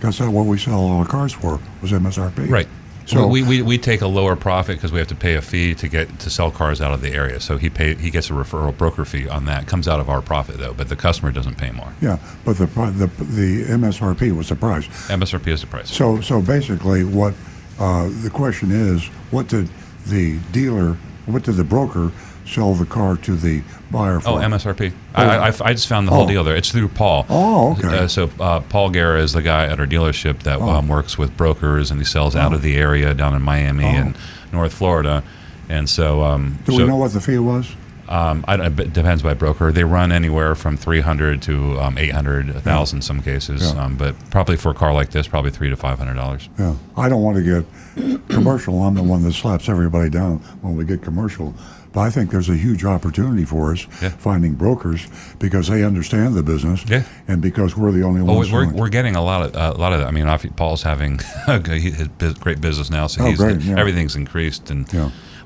Because 0.00 0.18
that's 0.18 0.20
not 0.20 0.32
what 0.32 0.46
we 0.46 0.58
sell 0.58 0.80
all 0.80 1.02
the 1.02 1.08
cars 1.08 1.32
for. 1.32 1.60
Was 1.82 1.92
MSRP. 1.92 2.48
Right. 2.48 2.68
So 3.06 3.26
we, 3.26 3.42
we, 3.42 3.60
we 3.62 3.76
take 3.76 4.02
a 4.02 4.06
lower 4.06 4.36
profit 4.36 4.76
because 4.76 4.92
we 4.92 4.98
have 4.98 5.08
to 5.08 5.14
pay 5.16 5.34
a 5.34 5.42
fee 5.42 5.74
to 5.74 5.88
get 5.88 6.20
to 6.20 6.30
sell 6.30 6.50
cars 6.50 6.80
out 6.80 6.92
of 6.92 7.00
the 7.00 7.10
area. 7.12 7.40
So 7.40 7.56
he 7.56 7.68
pay 7.68 7.94
he 7.94 8.10
gets 8.10 8.30
a 8.30 8.32
referral 8.32 8.76
broker 8.76 9.04
fee 9.04 9.28
on 9.28 9.46
that. 9.46 9.66
Comes 9.66 9.88
out 9.88 9.98
of 10.00 10.08
our 10.08 10.22
profit 10.22 10.58
though, 10.58 10.74
but 10.74 10.88
the 10.88 10.96
customer 10.96 11.32
doesn't 11.32 11.56
pay 11.58 11.70
more. 11.72 11.92
yeah, 12.00 12.18
but 12.44 12.56
the 12.58 12.66
the 12.66 13.06
the 13.24 13.64
MSRP 13.64 14.36
was 14.36 14.48
the 14.48 14.56
price. 14.56 14.86
MSRP 15.08 15.48
is 15.48 15.60
the 15.62 15.66
price. 15.66 15.90
So 15.90 16.20
so 16.20 16.40
basically, 16.40 17.04
what 17.04 17.34
uh, 17.78 18.08
the 18.22 18.30
question 18.30 18.70
is, 18.70 19.06
what 19.30 19.48
did 19.48 19.68
the 20.06 20.38
dealer, 20.52 20.96
what 21.26 21.42
did 21.42 21.56
the 21.56 21.64
broker 21.64 22.12
sell 22.50 22.74
the 22.74 22.84
car 22.86 23.16
to 23.16 23.36
the 23.36 23.62
buyer 23.90 24.20
for? 24.20 24.30
Oh, 24.30 24.34
MSRP. 24.34 24.92
I, 25.14 25.24
I, 25.24 25.48
I- 25.48 25.52
I 25.62 25.72
just 25.72 25.88
found 25.88 26.06
the 26.08 26.12
whole 26.12 26.24
Oh. 26.24 26.28
deal 26.28 26.44
there. 26.44 26.56
It's 26.56 26.70
through 26.70 26.88
Paul. 26.88 27.26
Oh, 27.28 27.72
okay. 27.72 27.98
Uh, 28.00 28.08
so 28.08 28.30
uh, 28.40 28.60
Paul 28.60 28.90
Guerra 28.90 29.20
is 29.22 29.32
the 29.32 29.42
guy 29.42 29.66
at 29.66 29.78
our 29.80 29.86
dealership 29.86 30.40
that 30.42 30.58
Oh. 30.60 30.68
um, 30.68 30.88
works 30.88 31.16
with 31.16 31.36
brokers 31.36 31.90
and 31.90 32.00
he 32.00 32.04
sells 32.04 32.34
out 32.36 32.52
Oh. 32.52 32.56
of 32.56 32.62
the 32.62 32.76
area 32.76 33.14
down 33.14 33.34
in 33.34 33.42
Miami 33.42 33.84
Oh. 33.84 33.88
and 33.88 34.16
North 34.52 34.74
Florida. 34.74 35.22
And 35.68 35.88
so, 35.88 36.22
um, 36.24 36.58
Do 36.64 36.72
so 36.72 36.78
we 36.78 36.84
know 36.84 36.96
what 36.96 37.12
the 37.12 37.20
fee 37.20 37.38
was? 37.38 37.70
Um, 38.08 38.44
I, 38.48 38.56
it 38.56 38.92
depends 38.92 39.22
by 39.22 39.34
broker. 39.34 39.70
They 39.70 39.84
run 39.84 40.10
anywhere 40.10 40.56
from 40.56 40.76
300 40.76 41.40
to 41.42 41.78
um, 41.78 41.96
800, 41.96 42.52
1,000 42.54 42.98
in 42.98 43.02
some 43.02 43.22
cases. 43.22 43.72
Yeah. 43.72 43.84
Um, 43.84 43.94
but 43.94 44.16
probably 44.32 44.56
for 44.56 44.72
a 44.72 44.74
car 44.74 44.92
like 44.92 45.10
this, 45.10 45.28
probably 45.28 45.52
three 45.52 45.70
to 45.70 45.76
$500. 45.76 46.48
Yeah, 46.58 46.74
I 46.96 47.08
don't 47.08 47.22
want 47.22 47.36
to 47.36 47.42
get 47.44 48.28
commercial. 48.28 48.82
I'm 48.82 48.94
the 48.96 49.02
one 49.04 49.22
that 49.22 49.32
slaps 49.34 49.68
everybody 49.68 50.10
down 50.10 50.38
when 50.60 50.74
we 50.74 50.84
get 50.84 51.02
commercial. 51.02 51.54
But 51.92 52.00
I 52.02 52.10
think 52.10 52.30
there's 52.30 52.48
a 52.48 52.54
huge 52.56 52.84
opportunity 52.84 53.44
for 53.44 53.72
us 53.72 53.86
Yeah. 54.00 54.10
finding 54.10 54.54
brokers 54.54 55.08
because 55.40 55.66
they 55.68 55.82
understand 55.82 56.34
the 56.34 56.42
business, 56.42 56.84
Yeah. 56.88 57.02
and 57.26 57.42
because 57.42 57.76
we're 57.76 57.90
the 57.90 58.02
only 58.04 58.20
Oh, 58.20 58.36
ones. 58.36 58.52
we're, 58.52 58.72
we're 58.72 58.88
getting 58.90 59.16
a 59.16 59.22
lot 59.22 59.42
of 59.42 59.56
uh, 59.56 59.72
a 59.76 59.78
lot 59.80 59.92
of. 59.92 60.02
I 60.06 60.10
mean, 60.12 60.26
Paul's 60.56 60.82
having 60.84 61.18
a 61.48 61.58
good- 61.58 61.80
his 61.82 62.06
bus- 62.08 62.34
great 62.34 62.60
business 62.60 62.90
now, 62.90 63.08
so 63.08 63.24
Oh, 63.24 63.26
he's 63.26 63.38
great, 63.38 63.60
yeah. 63.62 63.76
everything's 63.76 64.14
increased. 64.14 64.70
And 64.70 64.86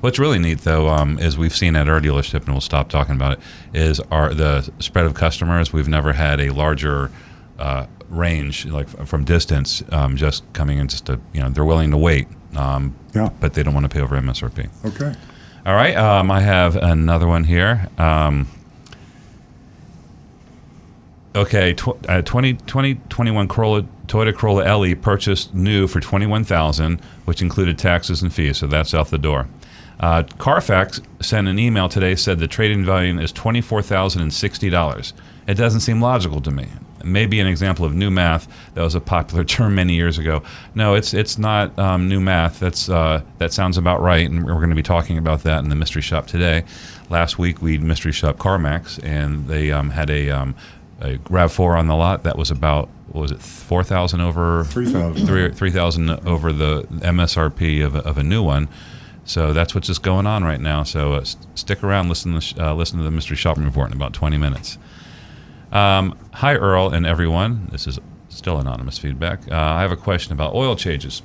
what's 0.01 0.19
really 0.19 0.37
neat, 0.37 0.59
though, 0.59 0.87
um, 0.89 1.17
is 1.17 1.35
we've 1.35 1.55
seen 1.55 1.75
at 1.75 1.89
our 1.89 1.99
dealership, 1.99 2.43
and 2.45 2.49
we'll 2.49 2.61
stop 2.61 2.89
talking 2.89 3.15
about 3.15 3.33
it. 3.33 3.39
Is 3.73 3.99
our 4.11 4.31
the 4.33 4.69
spread 4.79 5.05
of 5.05 5.15
customers? 5.15 5.73
We've 5.73 5.87
never 5.87 6.13
had 6.13 6.39
a 6.39 6.51
larger 6.51 7.09
uh, 7.57 7.87
range, 8.09 8.67
like 8.67 8.87
from 9.07 9.23
distance, 9.25 9.81
um, 9.91 10.15
just 10.15 10.43
coming 10.53 10.77
in. 10.77 10.87
Just 10.89 11.07
to 11.07 11.19
you 11.33 11.41
know, 11.41 11.49
they're 11.49 11.65
willing 11.65 11.89
to 11.89 11.97
wait, 11.97 12.27
um, 12.55 12.93
Yeah. 13.15 13.29
but 13.39 13.53
they 13.55 13.63
don't 13.63 13.73
want 13.73 13.85
to 13.85 13.89
pay 13.89 14.01
over 14.01 14.15
MSRP. 14.15 14.69
Okay. 14.85 15.15
All 15.65 15.73
right, 15.73 15.95
um, 15.95 16.29
I 16.29 16.41
have 16.41 16.75
another 16.75 17.27
one 17.27 17.43
here. 17.43 17.87
Um, 17.97 18.47
okay, 21.35 21.73
tw- 21.73 22.07
uh, 22.07 22.21
20, 22.21 22.53
2021 22.53 23.47
Corolla, 23.47 23.81
Toyota 24.05 24.35
Corolla 24.35 24.77
LE 24.77 24.95
purchased 24.95 25.55
new 25.55 25.87
for 25.87 25.99
21000 25.99 27.01
which 27.25 27.41
included 27.41 27.79
taxes 27.79 28.21
and 28.21 28.31
fees, 28.31 28.57
so 28.57 28.67
that's 28.67 28.93
out 28.93 29.07
the 29.07 29.17
door. 29.17 29.47
Uh, 29.99 30.21
Carfax 30.37 31.01
sent 31.19 31.47
an 31.47 31.57
email 31.57 31.89
today 31.89 32.13
said 32.13 32.37
the 32.37 32.47
trading 32.47 32.85
value 32.85 33.19
is 33.19 33.33
$24,060. 33.33 35.13
It 35.47 35.53
doesn't 35.55 35.79
seem 35.79 35.99
logical 35.99 36.41
to 36.41 36.51
me. 36.51 36.67
May 37.05 37.25
be 37.25 37.39
an 37.39 37.47
example 37.47 37.85
of 37.85 37.93
new 37.93 38.09
math. 38.11 38.47
That 38.73 38.81
was 38.81 38.95
a 38.95 39.01
popular 39.01 39.43
term 39.55 39.75
many 39.75 39.93
years 39.93 40.17
ago. 40.17 40.43
No, 40.73 40.95
it's 40.95 41.13
it's 41.13 41.37
not 41.37 41.77
um, 41.79 42.07
new 42.09 42.19
math. 42.19 42.59
That's 42.59 42.89
uh, 42.89 43.21
that 43.37 43.53
sounds 43.53 43.77
about 43.77 44.01
right, 44.01 44.29
and 44.29 44.45
we're 44.45 44.53
going 44.55 44.69
to 44.69 44.75
be 44.75 44.83
talking 44.83 45.17
about 45.17 45.43
that 45.43 45.63
in 45.63 45.69
the 45.69 45.75
mystery 45.75 46.01
shop 46.01 46.27
today. 46.27 46.63
Last 47.09 47.37
week 47.37 47.61
we 47.61 47.77
mystery 47.77 48.11
shop 48.11 48.37
CarMax, 48.37 49.03
and 49.03 49.47
they 49.47 49.71
um, 49.71 49.91
had 49.91 50.09
a, 50.09 50.29
um, 50.31 50.55
a 51.01 51.19
Rav 51.29 51.51
Four 51.53 51.77
on 51.77 51.87
the 51.87 51.95
lot 51.95 52.23
that 52.23 52.37
was 52.37 52.49
about 52.51 52.89
what 53.09 53.21
was 53.21 53.31
it 53.31 53.41
four 53.41 53.83
thousand 53.83 54.21
over 54.21 54.63
3,000. 54.65 55.25
three 55.27 55.51
three 55.51 55.71
thousand 55.71 56.09
over 56.27 56.51
the 56.51 56.83
MSRP 56.91 57.85
of 57.85 57.95
a, 57.95 57.99
of 57.99 58.17
a 58.17 58.23
new 58.23 58.43
one. 58.43 58.67
So 59.27 59.53
that's 59.53 59.73
what's 59.73 59.87
just 59.87 60.03
going 60.03 60.27
on 60.27 60.43
right 60.43 60.61
now. 60.61 60.83
So 60.83 61.13
uh, 61.13 61.25
stick 61.55 61.83
around, 61.83 62.09
listen 62.09 62.35
to, 62.35 62.41
sh- 62.41 62.53
uh, 62.59 62.75
listen 62.75 62.99
to 62.99 63.03
the 63.03 63.09
mystery 63.09 63.35
shopping 63.35 63.65
report 63.65 63.89
in 63.89 63.95
about 63.95 64.13
20 64.13 64.37
minutes. 64.37 64.77
Um, 65.71 66.17
hi, 66.33 66.55
Earl 66.55 66.89
and 66.89 67.05
everyone. 67.05 67.67
This 67.71 67.87
is 67.87 67.99
still 68.29 68.59
anonymous 68.59 68.97
feedback. 68.97 69.41
Uh, 69.51 69.55
I 69.55 69.81
have 69.81 69.91
a 69.91 69.97
question 69.97 70.33
about 70.33 70.53
oil 70.53 70.75
changes. 70.75 71.21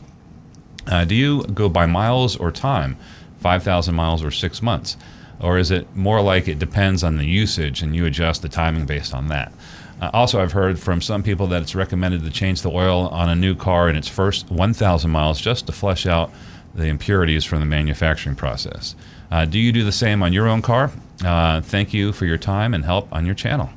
Uh, 0.86 1.04
do 1.04 1.14
you 1.14 1.42
go 1.44 1.68
by 1.68 1.86
miles 1.86 2.36
or 2.36 2.50
time, 2.50 2.96
5,000 3.40 3.94
miles 3.94 4.24
or 4.24 4.30
six 4.30 4.62
months? 4.62 4.96
Or 5.40 5.58
is 5.58 5.70
it 5.70 5.94
more 5.96 6.20
like 6.20 6.48
it 6.48 6.58
depends 6.58 7.02
on 7.02 7.16
the 7.16 7.24
usage 7.24 7.82
and 7.82 7.94
you 7.96 8.06
adjust 8.06 8.42
the 8.42 8.48
timing 8.48 8.86
based 8.86 9.14
on 9.14 9.28
that? 9.28 9.52
Uh, 10.00 10.10
also, 10.12 10.40
I've 10.40 10.52
heard 10.52 10.78
from 10.78 11.00
some 11.00 11.22
people 11.22 11.46
that 11.48 11.62
it's 11.62 11.74
recommended 11.74 12.24
to 12.24 12.30
change 12.30 12.62
the 12.62 12.70
oil 12.70 13.08
on 13.08 13.28
a 13.28 13.34
new 13.34 13.54
car 13.54 13.88
in 13.88 13.96
its 13.96 14.08
first 14.08 14.50
1,000 14.50 15.10
miles 15.10 15.40
just 15.40 15.66
to 15.66 15.72
flush 15.72 16.06
out 16.06 16.30
the 16.74 16.86
impurities 16.86 17.44
from 17.44 17.60
the 17.60 17.66
manufacturing 17.66 18.36
process. 18.36 18.94
Uh, 19.30 19.44
do 19.44 19.58
you 19.58 19.72
do 19.72 19.84
the 19.84 19.92
same 19.92 20.22
on 20.22 20.32
your 20.32 20.48
own 20.48 20.62
car? 20.62 20.90
Uh, 21.24 21.60
thank 21.60 21.92
you 21.92 22.12
for 22.12 22.24
your 22.24 22.38
time 22.38 22.72
and 22.72 22.84
help 22.84 23.12
on 23.12 23.26
your 23.26 23.34
channel. 23.34 23.70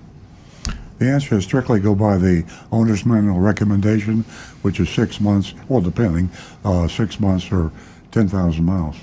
The 1.00 1.06
answer 1.10 1.36
is 1.36 1.44
strictly 1.44 1.80
go 1.80 1.96
by 1.96 2.18
the 2.18 2.46
owner's 2.72 3.06
manual 3.06 3.40
recommendation, 3.40 4.22
which 4.62 4.80
is 4.80 4.90
six 4.90 5.20
months, 5.20 5.54
well, 5.68 5.82
depending, 5.82 6.30
uh, 6.64 6.88
six 6.88 7.20
months 7.20 7.52
or 7.52 7.72
10,000 8.12 8.64
miles. 8.64 8.96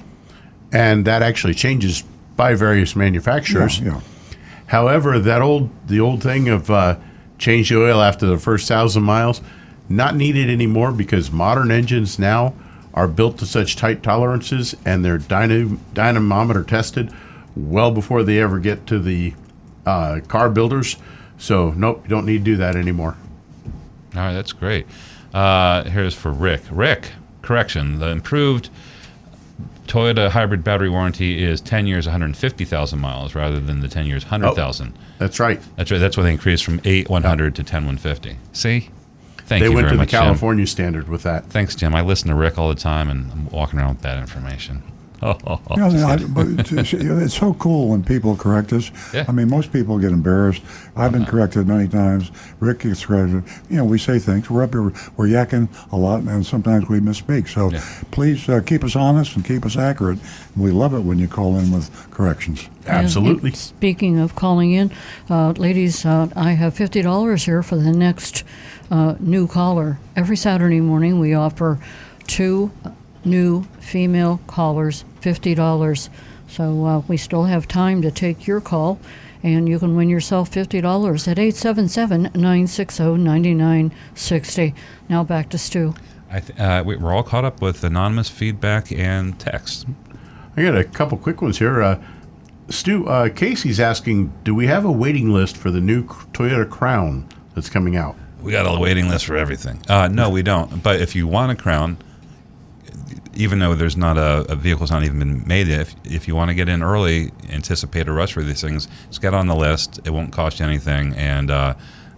and 0.73 1.05
that 1.05 1.21
actually 1.23 1.55
changes 1.55 2.05
by 2.37 2.55
various 2.55 2.95
manufacturers. 2.95 3.81
Yeah, 3.81 3.95
yeah. 3.95 4.01
However, 4.67 5.19
that 5.19 5.43
old 5.43 5.69
the 5.89 5.99
old 5.99 6.23
thing 6.23 6.49
of 6.49 6.71
uh, 6.71 6.97
change 7.39 7.71
the 7.71 7.83
oil 7.83 8.01
after 8.01 8.25
the 8.27 8.39
first 8.39 8.69
thousand 8.69 9.03
miles, 9.03 9.41
not 9.89 10.15
needed 10.15 10.49
anymore 10.49 10.93
because 10.93 11.33
modern 11.33 11.73
engines 11.73 12.19
now 12.21 12.55
are 12.95 13.09
built 13.09 13.37
to 13.39 13.47
such 13.47 13.75
tight 13.77 14.03
tolerances 14.05 14.77
and 14.85 15.05
they're 15.05 15.19
dyna- 15.19 15.77
dynamometer 15.93 16.63
tested 16.63 17.11
well 17.57 17.91
before 17.91 18.23
they 18.23 18.39
ever 18.41 18.61
get 18.61 18.87
to 18.87 19.01
the 19.01 19.35
uh, 19.87 20.21
car 20.29 20.49
builders. 20.49 20.97
So 21.41 21.71
nope, 21.73 22.03
you 22.05 22.11
don't 22.11 22.27
need 22.27 22.39
to 22.39 22.45
do 22.45 22.57
that 22.59 22.77
anymore. 22.77 23.17
All 24.15 24.23
right, 24.23 24.35
that's 24.35 24.53
great. 24.53 24.87
Uh, 25.33 25.85
here's 25.85 26.15
for 26.15 26.31
Rick. 26.31 26.63
Rick, 26.71 27.11
correction. 27.43 27.99
The 27.99 28.09
improved 28.09 28.69
Toyota 29.87 30.31
hybrid 30.31 30.63
battery 30.63 30.89
warranty 30.89 31.43
is 31.43 31.61
10 31.61 31.87
years, 31.87 32.07
150,000 32.07 32.99
miles, 32.99 33.35
rather 33.35 33.59
than 33.59 33.81
the 33.81 33.89
10 33.89 34.07
years, 34.07 34.25
100,000. 34.25 34.97
That's 35.19 35.41
right. 35.41 35.61
That's 35.77 35.91
right. 35.91 35.99
That's 35.99 36.17
why 36.17 36.25
they 36.25 36.33
increased 36.33 36.65
from 36.65 36.81
8 36.85 37.09
100 37.09 37.55
to 37.57 37.65
10 37.65 37.75
150. 37.87 38.37
See? 38.53 38.91
Thank 39.39 39.63
they 39.63 39.69
you 39.69 39.73
went 39.73 39.87
very 39.87 39.91
to 39.91 39.97
the 39.97 40.03
much, 40.03 40.11
Jim. 40.11 40.23
California 40.23 40.67
standard 40.67 41.09
with 41.09 41.25
that. 41.25 41.47
Thanks, 41.47 41.75
Jim. 41.75 41.95
I 41.95 42.03
listen 42.03 42.29
to 42.29 42.37
Rick 42.37 42.57
all 42.59 42.69
the 42.69 42.75
time, 42.77 43.11
and 43.11 43.33
I'm 43.33 43.49
walking 43.49 43.81
around 43.81 43.95
with 43.95 44.03
that 44.03 44.19
information. 44.19 44.83
You 45.71 45.77
know, 45.77 46.07
I, 46.07 46.17
but 46.17 46.47
it's, 46.73 46.93
it's 46.93 47.35
so 47.35 47.55
cool 47.55 47.89
when 47.89 48.03
people 48.03 48.37
correct 48.37 48.73
us. 48.73 48.91
Yeah. 49.15 49.25
I 49.29 49.33
mean, 49.33 49.49
most 49.49 49.73
people 49.73 49.99
get 49.99 50.13
embarrassed. 50.13 50.63
I've 50.97 51.13
been 51.13 51.27
corrected 51.27 51.67
many 51.67 51.89
times. 51.89 52.31
Rick 52.59 52.81
gets 52.81 53.05
corrected. 53.07 53.45
You 53.69 53.77
know, 53.79 53.85
we 53.85 53.99
say 53.99 54.19
things. 54.19 54.49
We're 54.51 54.63
up 54.65 54.73
here, 54.73 54.83
we're 55.17 55.27
yakking 55.29 55.69
a 55.93 55.97
lot, 55.97 56.23
and 56.23 56.45
sometimes 56.45 56.89
we 56.89 57.01
misspeak. 57.01 57.49
So 57.49 57.71
Yeah. 57.71 57.83
please 58.11 58.49
uh, 58.49 58.61
keep 58.65 58.83
us 58.83 58.97
honest 58.97 59.37
and 59.37 59.45
keep 59.45 59.65
us 59.67 59.77
accurate. 59.77 60.19
We 60.57 60.71
love 60.71 60.95
it 60.95 61.01
when 61.01 61.19
you 61.19 61.29
call 61.29 61.57
in 61.59 61.71
with 61.71 61.91
corrections. 62.11 62.69
Absolutely. 62.87 63.51
And 63.51 63.57
speaking 63.59 64.19
of 64.19 64.35
calling 64.35 64.73
in, 64.73 64.91
uh, 65.29 65.53
ladies, 65.53 66.05
uh, 66.05 66.29
I 66.35 66.53
have 66.53 66.75
fifty 66.75 67.03
dollars 67.03 67.45
here 67.45 67.63
for 67.63 67.77
the 67.77 67.93
next 67.93 68.43
uh, 68.91 69.15
new 69.21 69.47
caller. 69.47 69.99
Every 70.17 70.37
Saturday 70.37 70.81
morning, 70.81 71.21
we 71.21 71.35
offer 71.35 71.79
two 72.27 72.71
new 73.25 73.65
female 73.81 74.41
callers 74.47 75.05
fifty 75.21 75.55
dollars. 75.55 76.09
So 76.49 76.85
uh, 76.85 76.99
we 77.07 77.17
still 77.17 77.45
have 77.45 77.69
time 77.69 78.03
to 78.03 78.11
take 78.11 78.47
your 78.47 78.61
call, 78.61 78.99
and 79.43 79.69
you 79.69 79.79
can 79.79 79.95
win 79.95 80.09
yourself 80.09 80.49
fifty 80.49 80.81
dollars 80.81 81.29
at 81.29 81.39
877-960-9960. 83.31 84.75
Now 85.09 85.25
back 85.25 85.49
to 85.51 85.59
Stu. 85.59 85.95
I 86.31 86.41
th- 86.41 86.59
uh, 86.59 86.83
we- 86.87 86.97
we're 86.97 87.13
all 87.15 87.23
caught 87.23 87.45
up 87.45 87.61
with 87.61 87.83
anonymous 87.85 88.29
feedback 88.29 88.93
and 88.93 89.39
text. 89.39 89.87
I 90.57 90.63
got 90.63 90.77
a 90.77 90.85
couple 90.85 91.19
quick 91.19 91.43
ones 91.43 91.59
here. 91.59 91.83
Uh, 91.83 91.99
Stu, 92.69 93.07
uh, 93.09 93.29
Casey's 93.31 93.81
asking, 93.81 94.33
do 94.45 94.55
we 94.55 94.67
have 94.69 94.85
a 94.85 94.93
waiting 94.93 95.31
list 95.31 95.57
for 95.57 95.71
the 95.73 95.81
new 95.81 96.05
Toyota 96.33 96.69
Crown 96.69 97.27
that's 97.55 97.69
coming 97.69 97.97
out? 97.97 98.15
We 98.43 98.53
got 98.53 98.65
a 98.73 98.79
waiting 98.79 99.09
list 99.09 99.27
for 99.27 99.37
everything. 99.37 99.83
Uh, 99.89 100.07
no, 100.09 100.31
we 100.31 100.43
don't. 100.43 100.81
But 100.83 101.01
if 101.01 101.17
you 101.17 101.27
want 101.27 101.51
a 101.51 101.57
crown, 101.57 101.99
even 103.35 103.59
though 103.61 103.75
there's 103.75 103.97
not 103.97 104.17
a, 104.19 104.45
a 104.51 104.57
vehicle's 104.57 104.91
not 104.91 105.03
even 105.05 105.19
been 105.19 105.47
made 105.47 105.69
yet, 105.69 105.81
if, 105.81 105.95
if 106.05 106.29
you 106.29 106.35
want 106.35 106.49
to 106.51 106.55
get 106.55 106.69
in 106.69 106.83
early, 106.83 107.31
anticipate 107.51 108.09
a 108.09 108.13
rush 108.13 108.33
for 108.33 108.43
these 108.43 108.61
things, 108.61 108.89
just 109.09 109.23
get 109.23 109.35
on 109.35 109.47
the 109.47 109.55
list. 109.55 110.01
It 110.05 110.11
won't 110.11 110.33
cost 110.33 110.59
you 110.61 110.67
anything, 110.67 111.15
and 111.15 111.51
uh, 111.51 111.75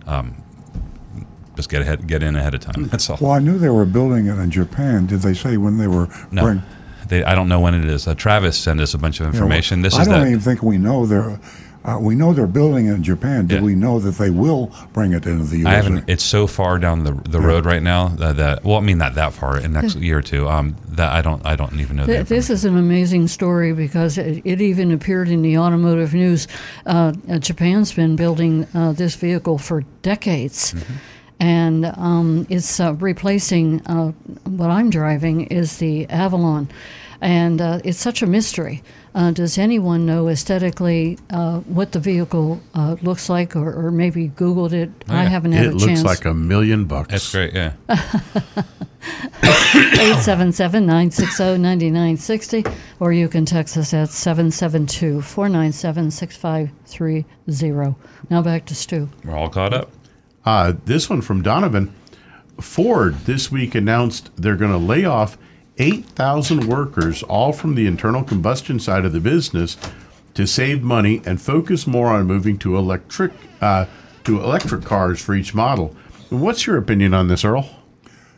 um, 0.06 0.42
just 1.56 1.68
get 1.68 1.82
ahead, 1.82 2.06
get 2.06 2.22
in 2.22 2.34
ahead 2.36 2.54
of 2.54 2.60
time. 2.60 2.88
That's 2.88 3.08
all. 3.10 3.18
Well, 3.20 3.32
I 3.32 3.38
knew 3.38 3.58
they 3.58 3.68
were 3.68 3.84
building 3.84 4.26
it 4.26 4.38
in 4.38 4.50
Japan. 4.50 5.06
Did 5.06 5.20
they 5.20 5.34
say 5.34 5.56
when 5.58 5.78
they 5.78 5.86
were 5.86 6.08
No, 6.30 6.42
bring- 6.42 6.62
they, 7.08 7.24
I 7.24 7.34
don't 7.34 7.48
know 7.48 7.60
when 7.60 7.74
it 7.74 7.84
is. 7.84 8.06
Uh, 8.08 8.14
Travis 8.14 8.56
sent 8.56 8.80
us 8.80 8.94
a 8.94 8.98
bunch 8.98 9.20
of 9.20 9.26
you 9.26 9.32
know, 9.32 9.36
information. 9.38 9.82
this 9.82 9.94
I 9.94 10.02
is 10.02 10.08
don't 10.08 10.20
that. 10.20 10.28
even 10.28 10.40
think 10.40 10.62
we 10.62 10.78
know 10.78 11.04
they're. 11.04 11.38
Uh, 11.84 11.98
we 12.00 12.14
know 12.14 12.32
they're 12.32 12.46
building 12.46 12.86
it 12.86 12.92
in 12.94 13.02
Japan. 13.02 13.46
Do 13.46 13.56
Yeah. 13.56 13.62
we 13.62 13.74
know 13.74 13.98
that 13.98 14.12
they 14.16 14.30
will 14.30 14.70
bring 14.92 15.12
it 15.12 15.26
into 15.26 15.44
the 15.44 15.58
U.S.? 15.58 15.66
I 15.66 15.74
haven't. 15.74 16.04
It's 16.08 16.22
so 16.22 16.46
far 16.46 16.78
down 16.78 17.02
the 17.04 17.12
the 17.28 17.40
road 17.40 17.64
right 17.64 17.82
now 17.82 18.08
that, 18.08 18.36
that 18.36 18.64
well, 18.64 18.76
I 18.76 18.80
mean 18.80 18.98
not 18.98 19.14
that 19.16 19.32
far. 19.32 19.58
In 19.58 19.72
next 19.72 19.96
year 19.96 20.18
or 20.18 20.22
two, 20.22 20.48
um, 20.48 20.76
that 20.90 21.10
I 21.12 21.22
don't 21.22 21.44
I 21.44 21.56
don't 21.56 21.78
even 21.80 21.96
know. 21.96 22.06
Th- 22.06 22.26
This 22.26 22.50
is 22.50 22.64
an 22.64 22.76
amazing 22.78 23.26
story 23.28 23.72
because 23.72 24.16
it, 24.16 24.42
it 24.44 24.60
even 24.60 24.92
appeared 24.92 25.28
in 25.28 25.42
the 25.42 25.58
automotive 25.58 26.14
news. 26.14 26.46
Uh, 26.86 27.12
uh, 27.28 27.38
Japan's 27.38 27.92
been 27.92 28.14
building 28.16 28.66
uh, 28.74 28.92
this 28.92 29.16
vehicle 29.16 29.58
for 29.58 29.82
decades. 30.02 30.74
And 31.40 31.86
um, 31.86 32.46
it's 32.48 32.78
uh, 32.78 32.94
replacing 32.94 33.84
uh, 33.86 34.12
what 34.44 34.70
I'm 34.70 34.90
driving 34.90 35.46
is 35.46 35.78
the 35.78 36.06
Avalon, 36.08 36.68
and 37.20 37.60
uh, 37.60 37.80
it's 37.84 37.98
such 37.98 38.22
a 38.22 38.26
mystery. 38.28 38.80
Uh, 39.14 39.30
does 39.30 39.58
anyone 39.58 40.06
know 40.06 40.28
aesthetically 40.28 41.18
uh, 41.30 41.60
what 41.60 41.92
the 41.92 42.00
vehicle 42.00 42.60
uh, 42.74 42.96
looks 43.02 43.28
like, 43.28 43.54
or, 43.54 43.86
or 43.86 43.90
maybe 43.90 44.30
Googled 44.30 44.72
it? 44.72 44.90
I 45.08 45.24
yeah. 45.24 45.28
haven't 45.28 45.52
had 45.52 45.66
It 45.66 45.68
a 45.68 45.72
looks 45.72 45.84
chance. 45.84 46.04
like 46.04 46.24
a 46.24 46.32
million 46.32 46.86
bucks. 46.86 47.10
That's 47.10 47.30
great. 47.30 47.52
Yeah. 47.52 47.74
877 49.44 50.86
960 50.86 51.42
9960, 51.58 52.64
or 53.00 53.12
you 53.12 53.28
can 53.28 53.44
text 53.44 53.76
us 53.76 53.92
at 53.92 54.08
772 54.10 55.20
497 55.20 56.10
6530. 56.10 57.94
Now 58.30 58.42
back 58.42 58.64
to 58.66 58.74
Stu. 58.74 59.08
We're 59.24 59.36
all 59.36 59.50
caught 59.50 59.74
up. 59.74 59.90
Uh, 60.44 60.72
this 60.84 61.10
one 61.10 61.20
from 61.20 61.42
Donovan. 61.42 61.92
Ford 62.60 63.16
this 63.24 63.50
week 63.50 63.74
announced 63.74 64.30
they're 64.36 64.56
going 64.56 64.70
to 64.72 64.78
lay 64.78 65.04
off 65.04 65.36
8,000 65.78 66.66
workers, 66.66 67.22
all 67.22 67.52
from 67.52 67.74
the 67.74 67.86
internal 67.86 68.22
combustion 68.22 68.78
side 68.78 69.04
of 69.04 69.12
the 69.12 69.20
business, 69.20 69.76
to 70.34 70.46
save 70.46 70.82
money 70.82 71.22
and 71.24 71.40
focus 71.40 71.86
more 71.86 72.08
on 72.08 72.26
moving 72.26 72.58
to 72.58 72.76
electric 72.76 73.32
uh, 73.60 73.86
to 74.24 74.40
electric 74.40 74.84
cars 74.84 75.20
for 75.20 75.34
each 75.34 75.54
model. 75.54 75.94
What's 76.30 76.66
your 76.66 76.78
opinion 76.78 77.12
on 77.12 77.28
this, 77.28 77.44
Earl? 77.44 77.68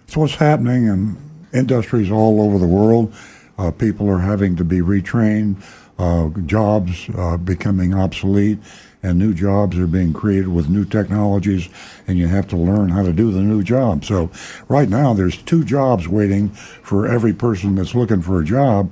It's 0.06 0.16
what's 0.16 0.36
happening 0.36 0.86
in 0.86 1.16
industries 1.52 2.10
all 2.10 2.40
over 2.40 2.58
the 2.58 2.66
world. 2.66 3.14
Uh, 3.56 3.70
people 3.70 4.08
are 4.08 4.18
having 4.18 4.56
to 4.56 4.64
be 4.64 4.80
retrained, 4.80 5.62
uh, 5.98 6.28
jobs 6.40 7.08
uh, 7.16 7.36
becoming 7.36 7.94
obsolete, 7.94 8.58
and 9.04 9.18
new 9.18 9.34
jobs 9.34 9.78
are 9.78 9.86
being 9.86 10.14
created 10.14 10.48
with 10.48 10.70
new 10.70 10.84
technologies, 10.86 11.68
and 12.08 12.16
you 12.16 12.26
have 12.26 12.48
to 12.48 12.56
learn 12.56 12.88
how 12.88 13.02
to 13.02 13.12
do 13.12 13.30
the 13.30 13.42
new 13.42 13.62
job. 13.62 14.02
So, 14.02 14.30
right 14.66 14.88
now, 14.88 15.12
there's 15.12 15.36
two 15.36 15.62
jobs 15.62 16.08
waiting 16.08 16.48
for 16.48 17.06
every 17.06 17.34
person 17.34 17.74
that's 17.74 17.94
looking 17.94 18.22
for 18.22 18.40
a 18.40 18.44
job. 18.44 18.90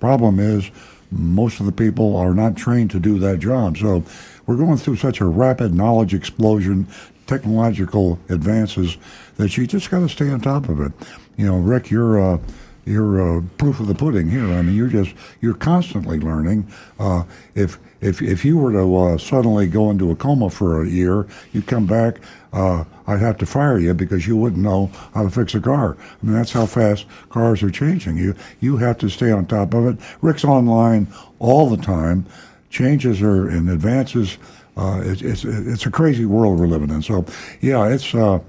Problem 0.00 0.40
is, 0.40 0.72
most 1.12 1.60
of 1.60 1.66
the 1.66 1.72
people 1.72 2.16
are 2.16 2.34
not 2.34 2.56
trained 2.56 2.90
to 2.90 2.98
do 2.98 3.20
that 3.20 3.38
job. 3.38 3.78
So, 3.78 4.02
we're 4.44 4.56
going 4.56 4.76
through 4.76 4.96
such 4.96 5.20
a 5.20 5.24
rapid 5.24 5.72
knowledge 5.72 6.14
explosion, 6.14 6.88
technological 7.28 8.18
advances 8.28 8.98
that 9.36 9.56
you 9.56 9.68
just 9.68 9.88
got 9.88 10.00
to 10.00 10.08
stay 10.08 10.30
on 10.30 10.40
top 10.40 10.68
of 10.68 10.80
it. 10.80 10.92
You 11.36 11.46
know, 11.46 11.58
Rick, 11.58 11.92
you're 11.92 12.20
uh, 12.20 12.38
you're 12.84 13.38
uh, 13.38 13.42
proof 13.56 13.78
of 13.78 13.86
the 13.86 13.94
pudding 13.94 14.30
here. 14.30 14.46
I 14.46 14.62
mean, 14.62 14.74
you're 14.74 14.88
just 14.88 15.14
you're 15.40 15.54
constantly 15.54 16.18
learning. 16.18 16.66
Uh, 16.98 17.22
if 17.54 17.78
if 18.04 18.20
if 18.20 18.44
you 18.44 18.58
were 18.58 18.72
to 18.72 18.96
uh, 18.96 19.18
suddenly 19.18 19.66
go 19.66 19.90
into 19.90 20.10
a 20.10 20.16
coma 20.16 20.50
for 20.50 20.82
a 20.82 20.88
year, 20.88 21.26
you 21.52 21.62
come 21.62 21.86
back. 21.86 22.20
Uh, 22.52 22.84
I'd 23.06 23.20
have 23.20 23.38
to 23.38 23.46
fire 23.46 23.78
you 23.78 23.94
because 23.94 24.26
you 24.26 24.36
wouldn't 24.36 24.62
know 24.62 24.90
how 25.12 25.24
to 25.24 25.30
fix 25.30 25.54
a 25.54 25.60
car. 25.60 25.96
I 25.98 26.26
mean, 26.26 26.36
that's 26.36 26.52
how 26.52 26.66
fast 26.66 27.06
cars 27.30 27.62
are 27.62 27.70
changing. 27.70 28.16
You 28.18 28.34
you 28.60 28.76
have 28.76 28.98
to 28.98 29.08
stay 29.08 29.30
on 29.30 29.46
top 29.46 29.74
of 29.74 29.86
it. 29.86 29.98
Rick's 30.20 30.44
online 30.44 31.08
all 31.38 31.68
the 31.68 31.82
time. 31.82 32.26
Changes 32.70 33.22
are 33.22 33.48
and 33.48 33.70
advances. 33.70 34.38
Uh, 34.76 35.00
it, 35.04 35.22
it's 35.22 35.44
it's 35.44 35.86
a 35.86 35.90
crazy 35.90 36.26
world 36.26 36.60
we're 36.60 36.66
living 36.66 36.90
in. 36.90 37.02
So, 37.02 37.24
yeah, 37.60 37.88
it's 37.88 38.14
uh, 38.14 38.40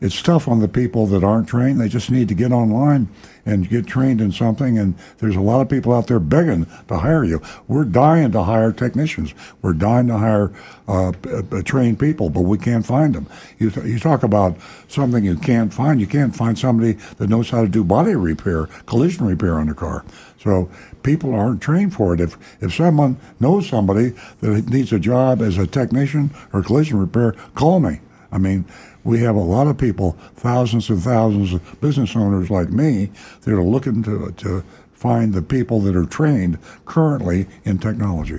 it's 0.00 0.20
tough 0.20 0.48
on 0.48 0.60
the 0.60 0.68
people 0.68 1.06
that 1.06 1.24
aren't 1.24 1.48
trained. 1.48 1.80
They 1.80 1.88
just 1.88 2.10
need 2.10 2.28
to 2.28 2.34
get 2.34 2.52
online 2.52 3.08
and 3.44 3.68
get 3.68 3.86
trained 3.86 4.20
in 4.20 4.32
something. 4.32 4.78
And 4.78 4.94
there's 5.18 5.36
a 5.36 5.40
lot 5.40 5.60
of 5.60 5.68
people 5.68 5.92
out 5.92 6.06
there 6.06 6.20
begging 6.20 6.66
to 6.88 6.98
hire 6.98 7.24
you. 7.24 7.40
We're 7.68 7.84
dying 7.84 8.32
to 8.32 8.42
hire 8.42 8.72
technicians. 8.72 9.34
We're 9.60 9.72
dying 9.72 10.08
to 10.08 10.18
hire 10.18 10.52
uh, 10.88 11.08
uh, 11.10 11.62
trained 11.62 11.98
people, 11.98 12.30
but 12.30 12.42
we 12.42 12.58
can't 12.58 12.86
find 12.86 13.14
them. 13.14 13.26
You, 13.58 13.70
you 13.84 13.98
talk 13.98 14.22
about 14.22 14.56
something 14.88 15.24
you 15.24 15.36
can't 15.36 15.72
find. 15.72 16.00
You 16.00 16.06
can't 16.06 16.34
find 16.34 16.58
somebody 16.58 16.92
that 17.16 17.28
knows 17.28 17.50
how 17.50 17.62
to 17.62 17.68
do 17.68 17.84
body 17.84 18.14
repair, 18.14 18.66
collision 18.86 19.26
repair 19.26 19.58
on 19.58 19.68
a 19.68 19.74
car. 19.74 20.04
So 20.38 20.68
people 21.02 21.34
aren't 21.34 21.62
trained 21.62 21.94
for 21.94 22.14
it. 22.14 22.20
If 22.20 22.36
if 22.60 22.74
someone 22.74 23.16
knows 23.38 23.68
somebody 23.68 24.14
that 24.40 24.68
needs 24.68 24.92
a 24.92 24.98
job 24.98 25.40
as 25.40 25.56
a 25.56 25.66
technician 25.66 26.30
or 26.52 26.62
collision 26.62 26.98
repair, 26.98 27.32
call 27.54 27.80
me. 27.80 28.00
I 28.32 28.38
mean, 28.38 28.64
we 29.04 29.20
have 29.20 29.34
a 29.34 29.40
lot 29.40 29.66
of 29.66 29.78
people, 29.78 30.12
thousands 30.36 30.88
and 30.90 31.02
thousands 31.02 31.52
of 31.52 31.80
business 31.80 32.14
owners 32.14 32.50
like 32.50 32.70
me, 32.70 33.10
that 33.42 33.52
are 33.52 33.62
looking 33.62 34.02
to, 34.04 34.32
to 34.38 34.64
find 34.92 35.34
the 35.34 35.42
people 35.42 35.80
that 35.80 35.96
are 35.96 36.06
trained 36.06 36.58
currently 36.84 37.46
in 37.64 37.78
technology. 37.78 38.38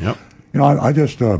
Yep. 0.00 0.18
You 0.52 0.60
know, 0.60 0.66
I, 0.66 0.88
I 0.88 0.92
just 0.92 1.22
uh, 1.22 1.38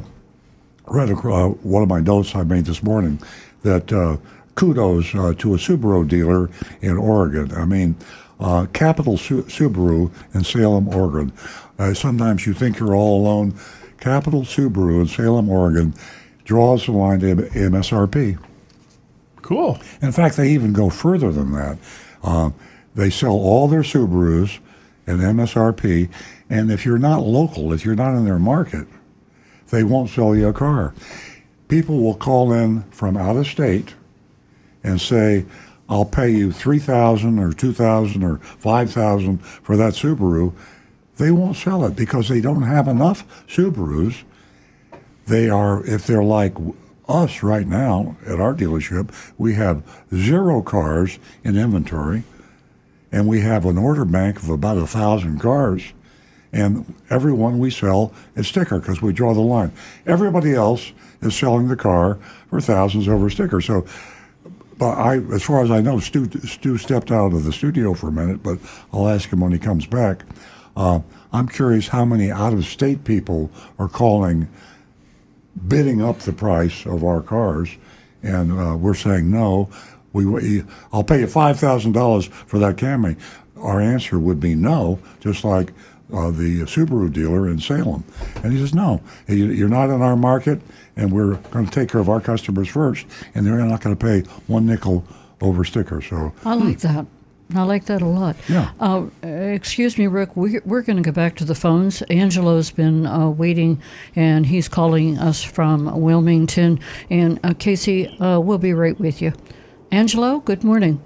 read 0.87 1.11
a, 1.11 1.15
uh, 1.15 1.49
one 1.49 1.83
of 1.83 1.89
my 1.89 2.01
notes 2.01 2.35
I 2.35 2.43
made 2.43 2.65
this 2.65 2.83
morning 2.83 3.21
that 3.63 3.93
uh, 3.93 4.17
kudos 4.55 5.15
uh, 5.15 5.35
to 5.39 5.55
a 5.55 5.57
Subaru 5.59 6.09
dealer 6.09 6.51
in 6.81 6.97
Oregon. 6.97 7.53
I 7.53 7.65
mean, 7.65 7.97
uh, 8.41 8.67
Capital 8.73 9.17
Su- 9.17 9.45
Subaru 9.45 10.11
in 10.35 10.45
Salem, 10.45 10.89
Oregon. 10.89 11.33
Uh, 11.79 11.93
sometimes 11.93 12.47
you 12.47 12.55
think 12.55 12.79
you're 12.79 12.95
all 12.95 13.21
alone. 13.21 13.55
Capital 14.01 14.43
Subaru 14.43 15.01
in 15.01 15.07
Salem, 15.07 15.51
Oregon 15.51 15.93
draws 16.49 16.87
the 16.87 16.93
line 16.93 17.21
to 17.21 17.37
MSRP. 17.37 18.39
Cool. 19.43 19.79
In 20.01 20.13
fact, 20.13 20.39
they 20.39 20.49
even 20.49 20.73
go 20.73 20.89
further 20.89 21.31
than 21.31 21.53
that. 21.53 21.77
Uh, 22.23 22.51
they 22.95 23.11
sell 23.11 23.33
all 23.33 23.69
their 23.69 23.83
Subarus 23.83 24.59
at 25.07 25.17
MSRP, 25.17 26.09
and 26.49 26.73
if 26.73 26.87
you're 26.87 26.99
not 26.99 27.21
local, 27.21 27.75
if 27.75 27.85
you're 27.85 27.95
not 27.95 28.17
in 28.17 28.25
their 28.25 28.39
market, 28.39 28.89
they 29.69 29.85
won't 29.85 30.09
sell 30.09 30.35
you 30.35 30.49
a 30.49 30.55
car. 30.55 30.95
People 31.69 32.01
will 32.01 32.15
call 32.15 32.51
in 32.55 32.81
from 32.93 33.19
out 33.19 33.37
of 33.37 33.47
state 33.47 33.95
and 34.83 34.99
say, 34.99 35.45
I'll 35.87 36.07
pay 36.07 36.31
you 36.31 36.51
3000 36.51 37.39
or 37.39 37.53
2000 37.53 38.25
or 38.25 38.39
5000 38.39 39.39
for 39.39 39.77
that 39.77 39.93
Subaru. 39.93 40.55
They 41.19 41.31
won't 41.31 41.57
sell 41.57 41.85
it 41.85 41.95
because 41.95 42.31
they 42.31 42.41
don't 42.41 42.63
have 42.63 42.89
enough 42.89 43.47
Subarus 43.47 44.25
they 45.29 45.49
are, 45.49 45.85
if 45.87 46.07
they're 46.07 46.25
like 46.25 46.55
us 47.09 47.43
right 47.43 47.67
now 47.67 48.17
at 48.27 48.41
our 48.41 48.55
dealership, 48.55 49.15
we 49.39 49.55
have 49.55 49.83
zero 50.15 50.61
cars 50.61 51.19
in 51.45 51.57
inventory, 51.57 52.25
and 53.11 53.27
we 53.27 53.41
have 53.41 53.65
an 53.65 53.79
order 53.79 54.05
bank 54.05 54.43
of 54.43 54.51
about 54.51 54.77
a 54.77 54.87
thousand 54.87 55.39
cars, 55.39 55.93
and 56.53 56.95
every 57.09 57.33
one 57.33 57.59
we 57.59 57.71
sell 57.71 58.13
is 58.35 58.47
sticker 58.47 58.79
because 58.79 59.01
we 59.01 59.13
draw 59.13 59.33
the 59.33 59.41
line. 59.41 59.73
Everybody 60.07 60.55
else 60.55 60.93
is 61.21 61.35
selling 61.35 61.69
the 61.69 61.77
car 61.77 62.19
for 62.49 62.61
thousands 62.61 63.09
over 63.09 63.31
sticker. 63.31 63.61
So, 63.61 63.87
but 64.77 64.93
I, 64.93 65.19
as 65.35 65.43
far 65.43 65.63
as 65.63 65.71
I 65.71 65.81
know, 65.81 65.99
Stu, 66.01 66.29
Stu 66.47 66.79
stepped 66.79 67.11
out 67.11 67.33
of 67.33 67.45
the 67.45 67.53
studio 67.53 67.95
for 67.95 68.09
a 68.09 68.13
minute, 68.13 68.43
but 68.43 68.59
I'll 68.93 69.09
ask 69.09 69.31
him 69.31 69.41
when 69.41 69.53
he 69.53 69.59
comes 69.59 69.87
back. 69.87 70.25
Uh, 70.77 71.01
I'm 71.33 71.49
curious 71.49 71.89
how 71.89 72.05
many 72.05 72.31
out-of-state 72.31 73.05
people 73.05 73.51
are 73.79 73.89
calling 73.89 74.49
bidding 75.67 76.03
up 76.03 76.21
the 76.21 76.33
price 76.33 76.87
of 76.87 77.03
our 77.03 77.21
cars, 77.21 77.71
and 78.23 78.53
uh, 78.53 78.77
we're 78.77 78.95
saying 78.95 79.31
no. 79.31 79.69
We, 80.13 80.63
I'll 80.93 81.05
pay 81.05 81.21
you 81.21 81.27
five 81.27 81.59
thousand 81.59 81.93
dollars 81.93 82.27
for 82.27 82.59
that 82.59 82.77
Camry. 82.77 83.19
Our 83.57 83.81
answer 83.81 84.19
would 84.19 84.41
be 84.41 84.55
no, 84.55 84.99
just 85.21 85.45
like 85.45 85.73
uh, 86.13 86.31
the 86.31 86.63
Subaru 86.63 87.13
dealer 87.13 87.49
in 87.49 87.59
Salem. 87.61 88.05
And 88.43 88.53
he 88.53 88.59
says, 88.59 88.75
no, 88.75 89.03
you're 89.27 89.69
not 89.69 89.91
in 89.91 90.01
our 90.01 90.17
market, 90.17 90.61
and 90.97 91.13
we're 91.13 91.35
going 91.51 91.67
to 91.67 91.71
take 91.71 91.91
care 91.91 92.01
of 92.01 92.09
our 92.09 92.21
customers 92.21 92.69
first, 92.69 93.07
and 93.35 93.47
they're 93.47 93.59
not 93.59 93.81
going 93.81 93.97
to 93.97 94.03
pay 94.03 94.21
one 94.47 94.65
nickel 94.67 95.05
over 95.41 95.65
sticker. 95.65 96.01
So 96.01 96.33
I 96.45 96.55
like 96.55 96.79
that. 96.81 97.07
I 97.55 97.63
like 97.63 97.87
that 97.87 98.03
a 98.03 98.07
lot. 98.07 98.37
Yeah. 98.47 98.73
Uh, 98.79 99.07
excuse 99.23 99.97
me, 99.97 100.07
Rick. 100.07 100.37
We, 100.37 100.61
we're 100.67 100.83
going 100.83 100.97
to 100.99 101.03
go 101.03 101.13
back 101.13 101.35
to 101.37 101.47
the 101.47 101.55
phones. 101.55 102.03
Angelo's 102.03 102.71
been 102.71 103.07
uh, 103.07 103.31
waiting, 103.31 103.81
and 104.15 104.45
he's 104.45 104.69
calling 104.69 105.17
us 105.17 105.43
from 105.43 105.99
Wilmington. 105.99 106.79
And 107.09 107.41
uh, 107.43 107.55
Casey, 107.59 108.09
uh, 108.19 108.39
we'll 108.41 108.59
be 108.59 108.75
right 108.75 108.99
with 109.01 109.23
you. 109.23 109.33
Angelo, 109.91 110.41
good 110.41 110.63
morning. 110.63 111.03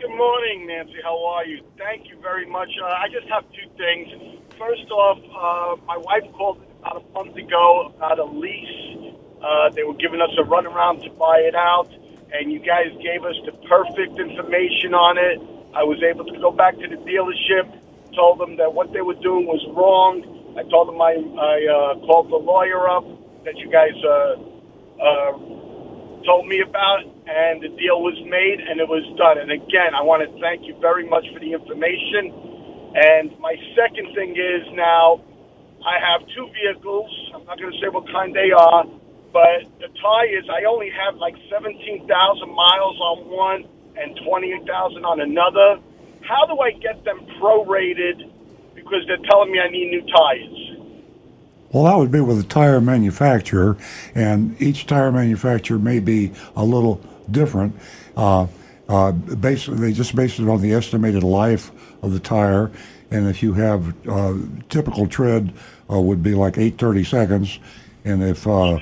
Good 0.00 0.16
morning, 0.16 0.66
Nancy. 0.66 0.98
How 1.04 1.24
are 1.26 1.46
you? 1.46 1.62
Thank 1.78 2.08
you 2.08 2.18
very 2.20 2.46
much. 2.46 2.70
Uh, 2.82 2.86
I 2.86 3.06
just 3.08 3.28
have 3.28 3.44
two 3.52 3.70
things. 3.76 4.08
First 4.58 4.90
off, 4.90 5.18
uh, 5.18 5.80
my 5.86 5.96
wife 5.96 6.24
called 6.32 6.60
about 6.80 7.04
a 7.08 7.12
month 7.12 7.36
ago 7.36 7.92
about 7.96 8.18
a 8.18 8.24
lease. 8.24 9.14
they 9.76 9.84
were 9.84 9.94
giving 9.94 10.20
us 10.20 10.30
a 10.38 10.42
runaround 10.42 11.04
to 11.04 11.10
buy 11.10 11.38
it 11.38 11.54
out 11.54 11.88
and 12.32 12.52
you 12.52 12.58
guys 12.58 12.88
gave 13.02 13.24
us 13.24 13.36
the 13.46 13.52
perfect 13.68 14.18
information 14.18 14.94
on 14.94 15.18
it. 15.18 15.38
I 15.74 15.82
was 15.82 16.02
able 16.02 16.24
to 16.24 16.38
go 16.38 16.50
back 16.50 16.78
to 16.78 16.86
the 16.86 16.96
dealership, 17.02 17.66
told 18.14 18.38
them 18.38 18.56
that 18.56 18.72
what 18.72 18.92
they 18.92 19.02
were 19.02 19.18
doing 19.18 19.46
was 19.46 19.62
wrong. 19.74 20.22
I 20.56 20.62
told 20.70 20.88
them 20.88 21.02
I, 21.02 21.18
I 21.18 21.56
uh, 21.66 22.06
called 22.06 22.30
the 22.30 22.38
lawyer 22.38 22.88
up 22.88 23.04
that 23.44 23.58
you 23.58 23.70
guys 23.70 23.94
uh, 24.06 24.38
uh, 25.02 25.32
told 26.24 26.46
me 26.46 26.62
about, 26.62 27.02
and 27.26 27.60
the 27.62 27.68
deal 27.74 28.00
was 28.00 28.16
made 28.26 28.62
and 28.62 28.80
it 28.80 28.88
was 28.88 29.04
done. 29.18 29.38
And 29.38 29.50
again, 29.50 29.94
I 29.94 30.02
want 30.02 30.22
to 30.22 30.30
thank 30.40 30.66
you 30.66 30.78
very 30.80 31.08
much 31.08 31.26
for 31.34 31.40
the 31.40 31.52
information. 31.52 32.30
And 32.94 33.34
my 33.38 33.58
second 33.74 34.14
thing 34.14 34.38
is 34.38 34.62
now 34.72 35.20
I 35.82 35.98
have 35.98 36.22
two 36.34 36.48
vehicles. 36.54 37.10
I'm 37.34 37.44
not 37.44 37.58
going 37.58 37.72
to 37.72 37.78
say 37.82 37.90
what 37.90 38.06
kind 38.10 38.34
they 38.34 38.54
are 38.54 38.86
but 39.34 39.66
the 39.80 39.88
tie 40.00 40.26
is 40.26 40.48
I 40.48 40.64
only 40.64 40.90
have 40.90 41.16
like 41.16 41.34
17,000 41.50 42.06
miles 42.48 43.00
on 43.00 43.28
one 43.28 43.64
and 43.96 44.16
28,000 44.24 45.04
on 45.04 45.20
another. 45.20 45.82
How 46.22 46.46
do 46.46 46.56
I 46.60 46.70
get 46.70 47.04
them 47.04 47.26
prorated 47.42 48.30
because 48.76 49.04
they're 49.08 49.18
telling 49.28 49.50
me 49.50 49.58
I 49.58 49.68
need 49.68 49.90
new 49.90 50.06
tires? 50.06 50.74
Well, 51.72 51.84
that 51.84 51.96
would 51.96 52.12
be 52.12 52.20
with 52.20 52.38
a 52.38 52.44
tire 52.44 52.80
manufacturer, 52.80 53.76
and 54.14 54.60
each 54.62 54.86
tire 54.86 55.10
manufacturer 55.10 55.80
may 55.80 55.98
be 55.98 56.30
a 56.54 56.64
little 56.64 57.00
different. 57.28 57.74
Uh, 58.16 58.46
uh, 58.88 59.10
basically, 59.10 59.80
they 59.80 59.92
just 59.92 60.14
base 60.14 60.38
it 60.38 60.48
on 60.48 60.60
the 60.60 60.72
estimated 60.72 61.24
life 61.24 61.72
of 62.02 62.12
the 62.12 62.20
tire, 62.20 62.70
and 63.10 63.26
if 63.26 63.42
you 63.42 63.54
have 63.54 63.92
uh, 64.06 64.34
typical 64.68 65.08
tread 65.08 65.52
uh, 65.90 65.98
would 66.00 66.22
be 66.22 66.34
like 66.36 66.56
830 66.56 67.02
seconds, 67.02 67.58
and 68.04 68.22
if 68.22 68.46
uh, 68.46 68.78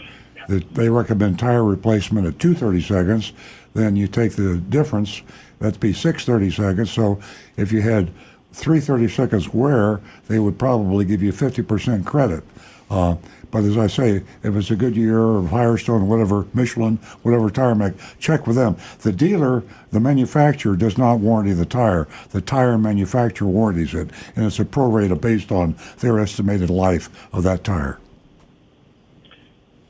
that 0.48 0.74
they 0.74 0.88
recommend 0.88 1.38
tire 1.38 1.64
replacement 1.64 2.26
at 2.26 2.38
230 2.38 2.82
seconds, 2.82 3.32
then 3.74 3.96
you 3.96 4.06
take 4.06 4.32
the 4.32 4.58
difference, 4.58 5.22
that'd 5.58 5.80
be 5.80 5.92
630 5.92 6.50
seconds. 6.50 6.90
So 6.90 7.20
if 7.56 7.72
you 7.72 7.82
had 7.82 8.10
330 8.52 9.08
seconds 9.08 9.48
wear, 9.54 10.00
they 10.28 10.38
would 10.38 10.58
probably 10.58 11.04
give 11.04 11.22
you 11.22 11.32
50% 11.32 12.04
credit. 12.04 12.44
Uh, 12.90 13.16
but 13.50 13.64
as 13.64 13.76
I 13.76 13.86
say, 13.86 14.22
if 14.42 14.56
it's 14.56 14.70
a 14.70 14.76
Goodyear 14.76 15.18
or 15.18 15.48
Firestone, 15.48 16.08
whatever, 16.08 16.46
Michelin, 16.54 16.96
whatever 17.22 17.50
tire 17.50 17.74
make, 17.74 17.94
check 18.18 18.46
with 18.46 18.56
them. 18.56 18.76
The 19.00 19.12
dealer, 19.12 19.62
the 19.90 20.00
manufacturer, 20.00 20.74
does 20.74 20.98
not 20.98 21.20
warranty 21.20 21.52
the 21.52 21.66
tire. 21.66 22.08
The 22.30 22.40
tire 22.40 22.78
manufacturer 22.78 23.48
warranties 23.48 23.94
it, 23.94 24.10
and 24.36 24.46
it's 24.46 24.58
a 24.58 24.64
prorata 24.64 25.20
based 25.20 25.52
on 25.52 25.76
their 26.00 26.18
estimated 26.18 26.70
life 26.70 27.10
of 27.32 27.42
that 27.44 27.62
tire. 27.62 27.98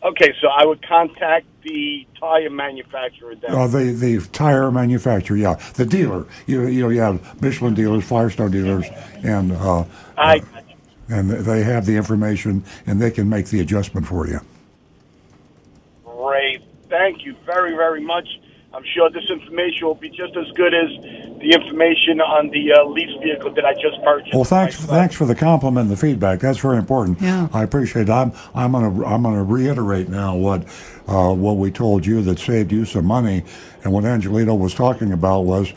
Okay, 0.04 0.34
so 0.40 0.48
I 0.48 0.64
would 0.64 0.86
contact 0.86 1.46
the 1.62 2.06
tire 2.18 2.50
manufacturer 2.50 3.36
then. 3.36 3.52
Uh, 3.52 3.68
the 3.68 3.92
the 3.92 4.20
tire 4.32 4.70
manufacturer, 4.72 5.36
yeah, 5.36 5.54
the 5.74 5.86
dealer. 5.86 6.26
You 6.46 6.66
you 6.66 6.82
know 6.82 6.88
you 6.88 7.00
have 7.00 7.40
Michelin 7.40 7.74
dealers, 7.74 8.04
Firestone 8.04 8.50
dealers, 8.50 8.86
and 9.22 9.52
uh, 9.52 9.84
I, 10.18 10.38
uh, 10.38 10.60
and 11.08 11.30
they 11.30 11.62
have 11.62 11.86
the 11.86 11.96
information 11.96 12.64
and 12.84 13.00
they 13.00 13.12
can 13.12 13.28
make 13.28 13.46
the 13.46 13.60
adjustment 13.60 14.06
for 14.08 14.26
you. 14.26 14.40
Great, 16.04 16.62
thank 16.88 17.24
you 17.24 17.36
very 17.46 17.76
very 17.76 18.02
much. 18.02 18.26
I'm 18.74 18.84
sure 18.94 19.10
this 19.10 19.28
information 19.28 19.86
will 19.86 19.94
be 19.94 20.08
just 20.08 20.34
as 20.34 20.50
good 20.52 20.72
as 20.72 20.88
the 21.40 21.52
information 21.52 22.22
on 22.22 22.48
the 22.48 22.72
uh, 22.72 22.84
lease 22.84 23.14
vehicle 23.22 23.52
that 23.52 23.66
I 23.66 23.74
just 23.74 24.02
purchased. 24.02 24.34
Well, 24.34 24.44
thanks, 24.44 24.76
thanks 24.76 25.14
for 25.14 25.26
the 25.26 25.34
compliment 25.34 25.88
and 25.88 25.90
the 25.90 26.00
feedback. 26.00 26.40
That's 26.40 26.58
very 26.58 26.78
important. 26.78 27.20
Yeah. 27.20 27.48
I 27.52 27.64
appreciate 27.64 28.08
it. 28.08 28.10
I'm, 28.10 28.32
I'm 28.54 28.72
gonna, 28.72 29.04
I'm 29.04 29.24
gonna 29.24 29.44
reiterate 29.44 30.08
now 30.08 30.36
what, 30.36 30.64
uh, 31.06 31.34
what 31.34 31.58
we 31.58 31.70
told 31.70 32.06
you 32.06 32.22
that 32.22 32.38
saved 32.38 32.72
you 32.72 32.86
some 32.86 33.04
money, 33.04 33.44
and 33.84 33.92
what 33.92 34.04
Angelito 34.04 34.58
was 34.58 34.74
talking 34.74 35.12
about 35.12 35.42
was 35.42 35.72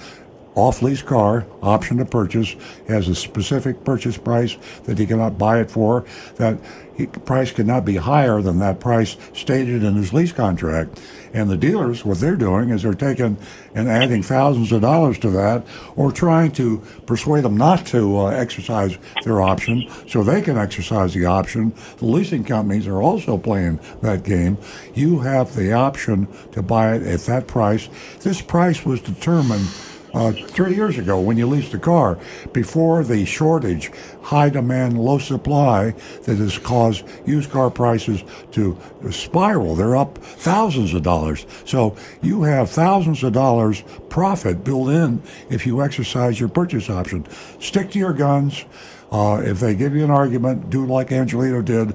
off-lease 0.56 1.02
car, 1.02 1.46
option 1.62 1.98
to 1.98 2.06
purchase, 2.06 2.56
has 2.88 3.10
a 3.10 3.16
specific 3.16 3.84
purchase 3.84 4.18
price 4.18 4.56
that 4.86 4.98
he 4.98 5.06
cannot 5.06 5.38
buy 5.38 5.60
it 5.60 5.70
for. 5.70 6.06
That 6.38 6.58
he, 6.96 7.08
price 7.08 7.52
cannot 7.52 7.86
be 7.86 7.98
higher 7.98 8.42
than 8.42 8.60
that 8.60 8.80
price 8.80 9.18
stated 9.34 9.84
in 9.84 9.96
his 9.96 10.14
lease 10.14 10.32
contract. 10.32 11.02
And 11.34 11.50
the 11.50 11.58
dealers, 11.58 12.06
what 12.06 12.20
they're 12.20 12.38
doing 12.38 12.70
is 12.70 12.84
they're 12.84 12.94
taking 12.94 13.38
and 13.74 13.90
adding 13.90 14.24
thousands 14.24 14.72
of 14.72 14.82
dollars 14.82 15.20
to 15.20 15.30
that, 15.32 15.66
or 15.98 16.12
trying 16.12 16.52
to 16.54 16.82
persuade 17.06 17.44
them 17.44 17.58
not 17.58 17.86
to 17.88 18.20
uh, 18.20 18.26
exercise 18.28 18.98
their 19.26 19.42
option, 19.42 19.90
so 20.08 20.24
they 20.24 20.42
can 20.42 20.58
exercise 20.58 21.14
the 21.14 21.26
option. 21.26 21.74
The 21.98 22.06
leasing 22.06 22.46
companies 22.46 22.88
are 22.88 23.02
also 23.02 23.38
playing 23.38 23.82
that 24.02 24.24
game. 24.24 24.58
You 24.94 25.20
have 25.20 25.56
the 25.56 25.74
option 25.74 26.30
to 26.54 26.62
buy 26.62 26.96
it 26.96 27.04
at 27.04 27.20
that 27.22 27.48
price. 27.48 27.90
This 28.22 28.42
price 28.42 28.86
was 28.86 29.02
determined 29.02 29.68
uh, 30.16 30.32
three 30.32 30.74
years 30.74 30.98
ago 30.98 31.20
when 31.20 31.38
you 31.38 31.46
leased 31.46 31.74
a 31.74 31.78
car, 31.78 32.18
before 32.54 33.04
the 33.04 33.26
shortage, 33.26 33.92
high 34.22 34.50
demand, 34.50 34.98
low 34.98 35.18
supply 35.18 35.92
that 36.24 36.38
has 36.38 36.58
caused 36.58 37.06
used 37.28 37.52
car 37.52 37.70
prices 37.70 38.24
to 38.52 38.78
spiral. 39.12 39.76
They're 39.76 39.98
up 39.98 40.18
thousands 40.18 40.94
of 40.94 41.04
dollars. 41.04 41.46
So 41.66 41.98
you 42.22 42.44
have 42.44 42.70
thousands 42.70 43.24
of 43.24 43.34
dollars 43.34 43.84
profit 44.10 44.64
built 44.64 44.90
in 44.90 45.22
if 45.50 45.68
you 45.68 45.84
exercise 45.84 46.40
your 46.40 46.50
purchase 46.50 46.90
option. 46.90 47.26
Stick 47.60 47.92
to 47.92 48.00
your 48.00 48.14
guns. 48.14 48.64
Uh, 49.12 49.42
if 49.44 49.60
they 49.60 49.76
give 49.76 49.96
you 49.96 50.04
an 50.04 50.12
argument, 50.12 50.70
do 50.70 50.86
like 50.86 51.10
Angelito 51.10 51.64
did. 51.64 51.94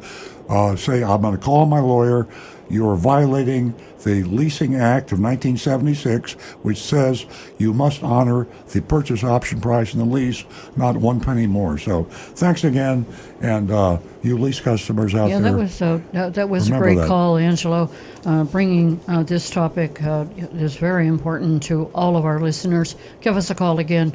Uh, 0.48 0.76
say, 0.76 1.02
I'm 1.02 1.22
going 1.22 1.36
to 1.36 1.42
call 1.42 1.64
my 1.64 1.80
lawyer. 1.80 2.28
You 2.68 2.88
are 2.88 2.96
violating 2.96 3.74
the 4.04 4.22
Leasing 4.24 4.74
Act 4.74 5.12
of 5.12 5.20
1976, 5.20 6.32
which 6.62 6.80
says 6.80 7.26
you 7.58 7.72
must 7.72 8.02
honor 8.02 8.46
the 8.72 8.80
purchase 8.82 9.22
option 9.24 9.60
price 9.60 9.92
in 9.92 9.98
the 10.00 10.04
lease, 10.04 10.44
not 10.76 10.96
one 10.96 11.20
penny 11.20 11.46
more. 11.46 11.78
So, 11.78 12.04
thanks 12.04 12.64
again, 12.64 13.06
and 13.40 13.70
uh, 13.70 13.98
you 14.22 14.38
lease 14.38 14.60
customers 14.60 15.14
out 15.14 15.30
yeah, 15.30 15.38
there. 15.40 15.52
that 15.52 15.58
was 15.58 15.82
uh, 15.82 16.00
that, 16.12 16.34
that 16.34 16.48
was 16.48 16.70
Remember 16.70 16.84
a 16.84 16.88
great 16.88 17.00
that. 17.02 17.08
call, 17.08 17.36
Angelo. 17.36 17.90
Uh, 18.24 18.44
bringing 18.44 19.00
uh, 19.08 19.22
this 19.22 19.50
topic 19.50 20.02
uh, 20.02 20.26
is 20.54 20.76
very 20.76 21.06
important 21.06 21.62
to 21.64 21.90
all 21.94 22.16
of 22.16 22.24
our 22.24 22.40
listeners. 22.40 22.96
Give 23.20 23.36
us 23.36 23.50
a 23.50 23.54
call 23.54 23.78
again. 23.78 24.14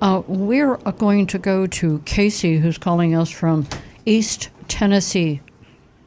Uh, 0.00 0.22
we're 0.26 0.76
going 0.76 1.26
to 1.26 1.38
go 1.38 1.66
to 1.66 2.00
Casey, 2.00 2.58
who's 2.58 2.76
calling 2.76 3.14
us 3.14 3.30
from 3.30 3.66
East 4.04 4.50
Tennessee. 4.68 5.40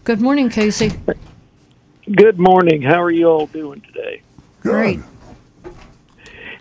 Good 0.04 0.22
morning, 0.22 0.50
Casey. 0.50 0.92
Good 2.16 2.40
morning. 2.40 2.82
How 2.82 3.04
are 3.04 3.12
you 3.12 3.28
all 3.28 3.46
doing 3.46 3.82
today? 3.82 4.24
Great. 4.62 5.00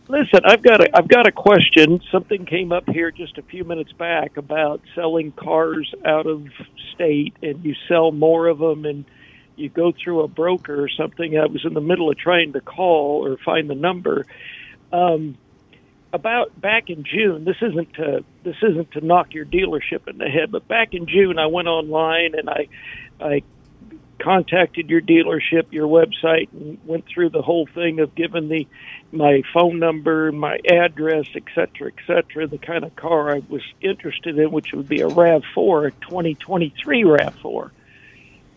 Listen, 0.06 0.40
I've 0.44 0.62
got 0.62 0.82
a 0.82 0.94
I've 0.94 1.08
got 1.08 1.26
a 1.26 1.32
question. 1.32 2.02
Something 2.12 2.44
came 2.44 2.70
up 2.70 2.86
here 2.86 3.10
just 3.10 3.38
a 3.38 3.42
few 3.42 3.64
minutes 3.64 3.92
back 3.92 4.36
about 4.36 4.82
selling 4.94 5.32
cars 5.32 5.94
out 6.04 6.26
of 6.26 6.48
state, 6.94 7.34
and 7.42 7.64
you 7.64 7.74
sell 7.88 8.12
more 8.12 8.48
of 8.48 8.58
them, 8.58 8.84
and 8.84 9.06
you 9.56 9.70
go 9.70 9.92
through 9.92 10.20
a 10.20 10.28
broker 10.28 10.82
or 10.82 10.90
something. 10.90 11.38
I 11.38 11.46
was 11.46 11.64
in 11.64 11.72
the 11.72 11.80
middle 11.80 12.10
of 12.10 12.18
trying 12.18 12.52
to 12.52 12.60
call 12.60 13.26
or 13.26 13.38
find 13.38 13.70
the 13.70 13.74
number. 13.74 14.26
Um, 14.92 15.38
about 16.12 16.60
back 16.60 16.90
in 16.90 17.04
June, 17.04 17.44
this 17.46 17.56
isn't 17.62 17.94
to 17.94 18.22
this 18.44 18.56
isn't 18.62 18.90
to 18.92 19.00
knock 19.00 19.32
your 19.32 19.46
dealership 19.46 20.08
in 20.08 20.18
the 20.18 20.28
head, 20.28 20.52
but 20.52 20.68
back 20.68 20.92
in 20.92 21.06
June, 21.06 21.38
I 21.38 21.46
went 21.46 21.68
online 21.68 22.34
and 22.34 22.50
I 22.50 22.68
I 23.18 23.42
contacted 24.18 24.90
your 24.90 25.00
dealership, 25.00 25.66
your 25.70 25.86
website, 25.86 26.48
and 26.52 26.78
went 26.84 27.06
through 27.06 27.30
the 27.30 27.42
whole 27.42 27.66
thing 27.66 28.00
of 28.00 28.14
giving 28.14 28.48
the 28.48 28.66
my 29.10 29.42
phone 29.54 29.78
number, 29.78 30.30
my 30.32 30.58
address, 30.70 31.26
et 31.34 31.44
cetera, 31.54 31.88
et 31.88 32.04
cetera, 32.06 32.46
the 32.46 32.58
kind 32.58 32.84
of 32.84 32.94
car 32.94 33.34
I 33.34 33.42
was 33.48 33.62
interested 33.80 34.38
in, 34.38 34.50
which 34.50 34.72
would 34.72 34.88
be 34.88 35.00
a 35.00 35.08
Rav 35.08 35.42
Four, 35.54 35.86
a 35.86 35.92
2023 35.92 37.04
Rav 37.04 37.34
Four. 37.36 37.72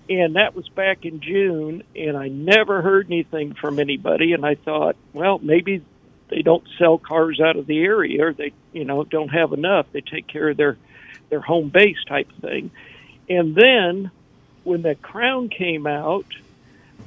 And 0.10 0.36
that 0.36 0.56
was 0.56 0.68
back 0.68 1.06
in 1.06 1.22
June, 1.22 1.84
and 1.96 2.18
I 2.18 2.28
never 2.28 2.82
heard 2.82 3.08
anything 3.08 3.54
from 3.54 3.80
anybody. 3.80 4.34
And 4.34 4.46
I 4.46 4.56
thought, 4.56 4.98
well, 5.14 5.40
maybe 5.40 5.86
they 6.28 6.42
don't 6.42 6.68
sell 6.78 6.98
cars 6.98 7.40
out 7.40 7.56
of 7.56 7.66
the 7.66 7.80
area, 7.80 8.26
or 8.26 8.34
they, 8.34 8.52
you 8.74 8.84
know, 8.84 9.06
don't 9.06 9.30
have 9.30 9.54
enough. 9.54 9.86
They 9.94 10.02
take 10.02 10.28
care 10.28 10.50
of 10.50 10.58
their 10.58 10.78
their 11.30 11.42
home 11.42 11.70
base 11.70 12.04
type 12.08 12.30
thing. 12.42 12.72
And 13.30 13.56
then 13.56 14.12
when 14.64 14.82
the 14.82 14.96
Crown 14.96 15.50
came 15.50 15.88
out, 15.88 16.26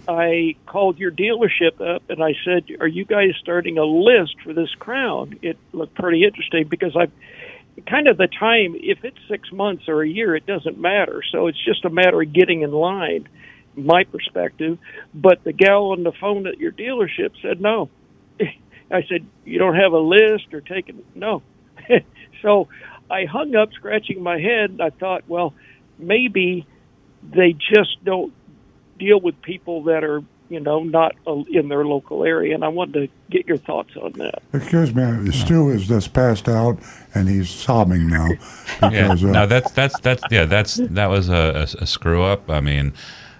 I 0.06 0.56
called 0.66 0.98
your 0.98 1.10
dealership 1.10 1.80
up 1.80 2.02
and 2.08 2.22
I 2.22 2.34
said, 2.44 2.64
"Are 2.80 2.86
you 2.86 3.04
guys 3.04 3.34
starting 3.40 3.78
a 3.78 3.84
list 3.84 4.40
for 4.42 4.52
this 4.52 4.74
Crown?" 4.74 5.38
It 5.42 5.56
looked 5.72 5.94
pretty 5.94 6.24
interesting 6.24 6.66
because 6.68 6.94
I 6.96 7.08
kind 7.86 8.06
of 8.06 8.16
the 8.16 8.28
time 8.28 8.76
if 8.78 9.04
it's 9.04 9.18
6 9.28 9.50
months 9.52 9.88
or 9.88 10.02
a 10.02 10.08
year 10.08 10.36
it 10.36 10.46
doesn't 10.46 10.78
matter. 10.78 11.22
So 11.32 11.46
it's 11.46 11.62
just 11.64 11.84
a 11.84 11.90
matter 11.90 12.20
of 12.20 12.32
getting 12.32 12.62
in 12.62 12.72
line 12.72 13.28
my 13.76 14.04
perspective, 14.04 14.78
but 15.12 15.42
the 15.42 15.52
gal 15.52 15.86
on 15.86 16.04
the 16.04 16.12
phone 16.12 16.46
at 16.46 16.58
your 16.58 16.70
dealership 16.70 17.32
said 17.42 17.60
no. 17.60 17.88
I 18.90 19.02
said, 19.08 19.26
"You 19.44 19.58
don't 19.58 19.76
have 19.76 19.92
a 19.92 19.98
list 19.98 20.52
or 20.52 20.60
taken 20.60 21.02
no." 21.14 21.42
so 22.42 22.68
I 23.10 23.24
hung 23.24 23.54
up 23.54 23.72
scratching 23.72 24.22
my 24.22 24.38
head 24.38 24.80
I 24.80 24.90
thought, 24.90 25.24
well, 25.28 25.54
maybe 25.98 26.66
they 27.30 27.52
just 27.52 28.02
don't 28.04 28.32
deal 28.98 29.20
with 29.20 29.40
people 29.42 29.82
that 29.84 30.04
are 30.04 30.22
you 30.50 30.60
know 30.60 30.82
not 30.82 31.14
uh, 31.26 31.42
in 31.50 31.68
their 31.68 31.84
local 31.84 32.22
area 32.24 32.54
and 32.54 32.64
i 32.64 32.68
wanted 32.68 32.92
to 32.92 33.08
get 33.30 33.46
your 33.46 33.56
thoughts 33.56 33.96
on 33.96 34.12
that 34.12 34.42
Excuse 34.52 34.94
me, 34.94 35.32
Stu 35.32 35.70
is 35.70 35.88
just 35.88 36.12
passed 36.12 36.48
out 36.48 36.78
and 37.14 37.28
he's 37.28 37.50
sobbing 37.50 38.08
now. 38.08 38.28
Yeah, 38.82 39.14
Because, 39.14 39.24
uh, 39.24 39.30
no, 39.30 39.46
that's 39.46 39.70
that's 39.72 39.98
that's 40.00 40.22
yeah, 40.30 40.44
that's 40.44 40.74
that 40.74 41.06
was 41.06 41.28
a, 41.28 41.66
a, 41.78 41.82
a 41.82 41.86
screw 41.86 42.22
up. 42.22 42.50
I 42.50 42.60
mean, 42.60 42.92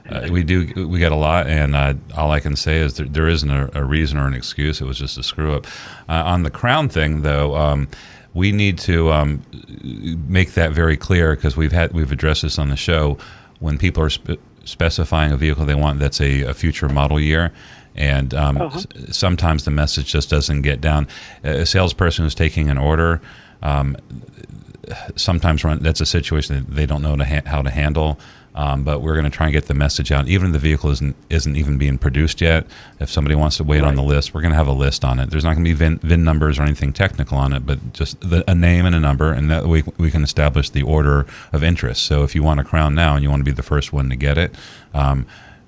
uh, 0.08 0.28
we 0.30 0.42
do 0.42 0.88
we 0.88 0.98
get 0.98 1.12
a 1.12 1.16
lot, 1.16 1.46
and 1.46 1.74
uh, 1.74 1.94
all 2.16 2.30
I 2.30 2.40
can 2.40 2.56
say 2.56 2.78
is 2.78 2.94
there, 2.96 3.06
there 3.06 3.28
isn't 3.28 3.50
a, 3.50 3.70
a 3.74 3.84
reason 3.84 4.18
or 4.18 4.26
an 4.26 4.34
excuse. 4.34 4.80
It 4.80 4.84
was 4.84 4.98
just 4.98 5.18
a 5.18 5.22
screw 5.22 5.54
up. 5.54 5.66
Uh, 6.08 6.22
on 6.24 6.42
the 6.42 6.50
crown 6.50 6.88
thing, 6.88 7.22
though. 7.22 7.54
Um, 7.56 7.88
we 8.32 8.50
need 8.50 8.78
to 8.78 9.12
um, 9.12 9.42
make 10.28 10.54
that 10.54 10.72
very 10.72 10.96
clear 10.96 11.36
because 11.36 11.56
we've 11.56 11.70
had 11.72 11.92
we've 11.92 12.10
addressed 12.10 12.42
this 12.42 12.58
on 12.58 12.68
the 12.68 12.76
show. 12.76 13.16
When 13.60 13.78
people 13.78 14.02
are 14.02 14.10
spe- 14.10 14.40
specifying 14.64 15.32
a 15.32 15.36
vehicle 15.36 15.64
they 15.64 15.74
want 15.74 16.00
that's 16.00 16.20
a, 16.20 16.42
a 16.42 16.54
future 16.54 16.88
model 16.88 17.18
year, 17.20 17.52
and 17.94 18.32
um, 18.34 18.56
Uh-huh. 18.60 18.78
s- 18.78 18.86
sometimes 19.16 19.64
the 19.64 19.70
message 19.70 20.10
just 20.12 20.30
doesn't 20.30 20.62
get 20.62 20.80
down. 20.80 21.06
A 21.42 21.64
salesperson 21.66 22.24
who's 22.24 22.34
taking 22.34 22.68
an 22.70 22.78
order. 22.78 23.20
Um, 23.62 23.96
sometimes 25.16 25.64
run, 25.64 25.78
that's 25.80 26.00
a 26.00 26.06
situation 26.06 26.56
that 26.56 26.74
they 26.74 26.86
don't 26.86 27.02
know 27.02 27.16
to 27.16 27.24
ha- 27.24 27.42
how 27.46 27.62
to 27.62 27.70
handle. 27.70 28.18
Um, 28.56 28.84
but 28.84 29.02
we're 29.02 29.14
going 29.14 29.24
to 29.24 29.30
try 29.30 29.46
and 29.46 29.52
get 29.52 29.66
the 29.66 29.74
message 29.74 30.12
out. 30.12 30.28
Even 30.28 30.48
if 30.48 30.52
the 30.52 30.58
vehicle 30.60 30.90
isn't 30.90 31.16
isn't 31.28 31.56
even 31.56 31.76
being 31.76 31.98
produced 31.98 32.40
yet, 32.40 32.66
if 33.00 33.10
somebody 33.10 33.34
wants 33.34 33.56
to 33.56 33.64
wait 33.64 33.82
on 33.82 33.96
the 33.96 34.02
list, 34.02 34.32
we're 34.32 34.42
going 34.42 34.52
to 34.52 34.56
have 34.56 34.68
a 34.68 34.72
list 34.72 35.04
on 35.04 35.18
it. 35.18 35.30
There's 35.30 35.42
not 35.42 35.54
going 35.54 35.64
to 35.64 35.70
be 35.70 35.74
VIN, 35.74 35.98
VIN 35.98 36.22
numbers 36.22 36.58
or 36.58 36.62
anything 36.62 36.92
technical 36.92 37.36
on 37.36 37.52
it, 37.52 37.66
but 37.66 37.92
just 37.92 38.20
the, 38.20 38.48
a 38.48 38.54
name 38.54 38.86
and 38.86 38.94
a 38.94 39.00
number, 39.00 39.32
and 39.32 39.50
that 39.50 39.66
way 39.66 39.82
we 39.98 40.10
can 40.10 40.22
establish 40.22 40.70
the 40.70 40.82
order 40.82 41.26
of 41.52 41.64
interest. 41.64 42.04
So 42.04 42.22
if 42.22 42.36
you 42.36 42.44
want 42.44 42.60
a 42.60 42.64
crown 42.64 42.94
now 42.94 43.14
and 43.14 43.24
you 43.24 43.30
want 43.30 43.40
to 43.40 43.44
be 43.44 43.50
the 43.50 43.62
first 43.64 43.92
one 43.92 44.08
to 44.10 44.16
get 44.16 44.38
it, 44.38 44.54
um, 44.92 45.26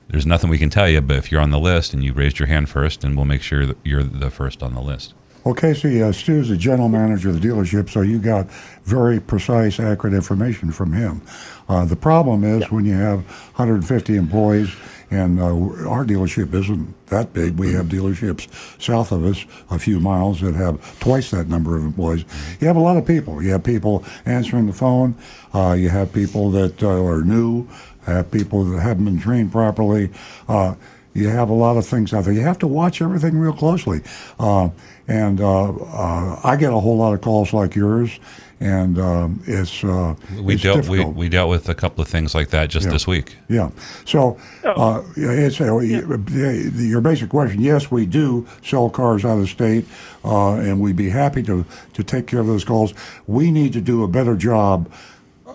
there's 0.09 0.27
nothing 0.27 0.49
we 0.49 0.59
can 0.59 0.71
tell 0.71 0.89
you. 0.89 1.01
But 1.01 1.17
if 1.17 1.33
you're 1.33 1.41
on 1.41 1.51
the 1.51 1.59
list 1.59 1.93
and 1.93 2.05
you 2.05 2.13
raised 2.13 2.39
your 2.39 2.47
hand 2.47 2.69
first, 2.69 3.01
then 3.01 3.17
we'll 3.17 3.25
make 3.25 3.43
sure 3.43 3.67
that 3.67 3.79
you're 3.83 4.05
the 4.05 4.31
first 4.31 4.63
on 4.63 4.75
the 4.75 4.81
list. 4.81 5.13
Well, 5.47 5.55
Casey, 5.55 6.03
uh, 6.03 6.11
Stu's 6.11 6.49
the 6.49 6.57
general 6.57 6.89
manager 6.89 7.29
of 7.29 7.41
the 7.41 7.49
dealership, 7.49 7.89
so 7.89 8.01
you 8.01 8.19
got 8.19 8.51
very 8.83 9.21
precise, 9.21 9.79
accurate 9.79 10.13
information 10.13 10.73
from 10.73 10.93
him. 10.93 11.23
Uh, 11.69 11.85
the 11.85 11.95
problem 11.95 12.43
is 12.43 12.69
when 12.73 12.85
you 12.85 12.95
have 12.95 13.19
150 13.55 14.17
employees, 14.17 14.75
and 15.13 15.39
uh, 15.39 15.45
our 15.45 16.05
dealership 16.05 16.53
isn't 16.53 17.07
that 17.07 17.33
big. 17.33 17.61
We 17.61 17.73
have 17.75 17.87
dealerships 17.87 18.49
south 18.83 19.13
of 19.13 19.25
us, 19.25 19.47
a 19.71 19.79
few 19.79 20.01
miles, 20.01 20.41
that 20.41 20.57
have 20.57 20.99
twice 20.99 21.31
that 21.31 21.47
number 21.47 21.77
of 21.77 21.85
employees. 21.85 22.25
You 22.59 22.67
have 22.67 22.75
a 22.75 22.81
lot 22.81 22.97
of 22.97 23.07
people. 23.07 23.41
You 23.41 23.53
have 23.53 23.63
people 23.63 24.05
answering 24.25 24.67
the 24.67 24.73
phone. 24.73 25.15
Uh, 25.55 25.77
you 25.79 25.91
have 25.91 26.13
people 26.13 26.51
that 26.51 26.83
uh, 26.83 26.89
are 26.89 27.23
new. 27.23 27.69
Have 28.07 28.33
people 28.33 28.65
that 28.65 28.81
haven't 28.81 29.05
been 29.05 29.21
trained 29.21 29.53
properly. 29.53 30.11
Uh, 30.49 30.75
you 31.17 31.29
have 31.29 31.49
a 31.49 31.55
lot 31.55 31.79
of 31.79 31.87
things 31.87 32.13
out 32.13 32.25
there. 32.25 32.35
You 32.35 32.43
have 32.43 32.59
to 32.59 32.67
watch 32.67 33.01
everything 33.01 33.39
real 33.39 33.55
closely. 33.55 34.03
Uh, 34.39 34.69
and 35.09 35.41
uh, 35.41 35.71
uh, 35.71 36.41
I 36.43 36.57
get 36.57 36.73
a 36.73 36.81
whole 36.81 36.97
lot 36.97 37.13
of 37.15 37.21
calls 37.21 37.53
like 37.53 37.75
yours, 37.75 38.19
and 38.61 38.99
um, 38.99 39.43
it's 39.47 39.85
uh, 39.85 40.15
We 40.41 40.55
it's 40.55 40.63
dealt 40.63 40.89
we, 40.89 41.05
we 41.05 41.29
dealt 41.29 41.51
with 41.51 41.69
a 41.69 41.75
couple 41.75 42.03
of 42.03 42.09
things 42.09 42.35
like 42.35 42.49
that 42.51 42.71
just 42.71 42.87
Yeah. 42.87 42.93
this 42.93 43.07
week. 43.07 43.37
Yeah. 43.49 43.71
So, 44.05 44.39
uh, 44.65 45.03
it's 45.17 45.61
uh, 45.61 45.67
the, 45.67 46.71
the, 46.75 46.85
your 46.87 47.01
basic 47.01 47.29
question. 47.31 47.61
Yes, 47.61 47.91
we 47.91 48.07
do 48.07 48.47
sell 48.63 48.91
cars 48.91 49.25
out 49.25 49.39
of 49.39 49.49
state, 49.49 49.87
uh, 50.25 50.55
and 50.55 50.81
we'd 50.81 50.97
be 50.97 51.11
happy 51.11 51.43
to 51.45 51.65
to 51.95 52.03
take 52.03 52.27
care 52.27 52.41
of 52.41 52.47
those 52.47 52.65
calls. 52.65 52.95
We 53.27 53.51
need 53.51 53.73
to 53.75 53.81
do 53.81 54.03
a 54.03 54.09
better 54.09 54.37
job 54.37 54.91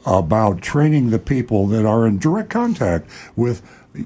about 0.05 0.61
training 0.61 1.09
the 1.11 1.19
people 1.19 1.67
that 1.67 1.85
are 1.85 2.07
in 2.07 2.17
direct 2.17 2.49
contact 2.49 3.07
with 3.35 3.61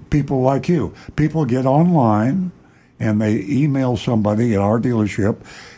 people 0.09 0.41
like 0.41 0.67
you. 0.67 0.93
People 1.15 1.45
get 1.45 1.65
online 1.65 2.51
and 2.99 3.22
they 3.22 3.41
email 3.41 3.97
somebody 3.97 4.53
at 4.53 4.59
our 4.59 4.80
dealership, 4.80 5.38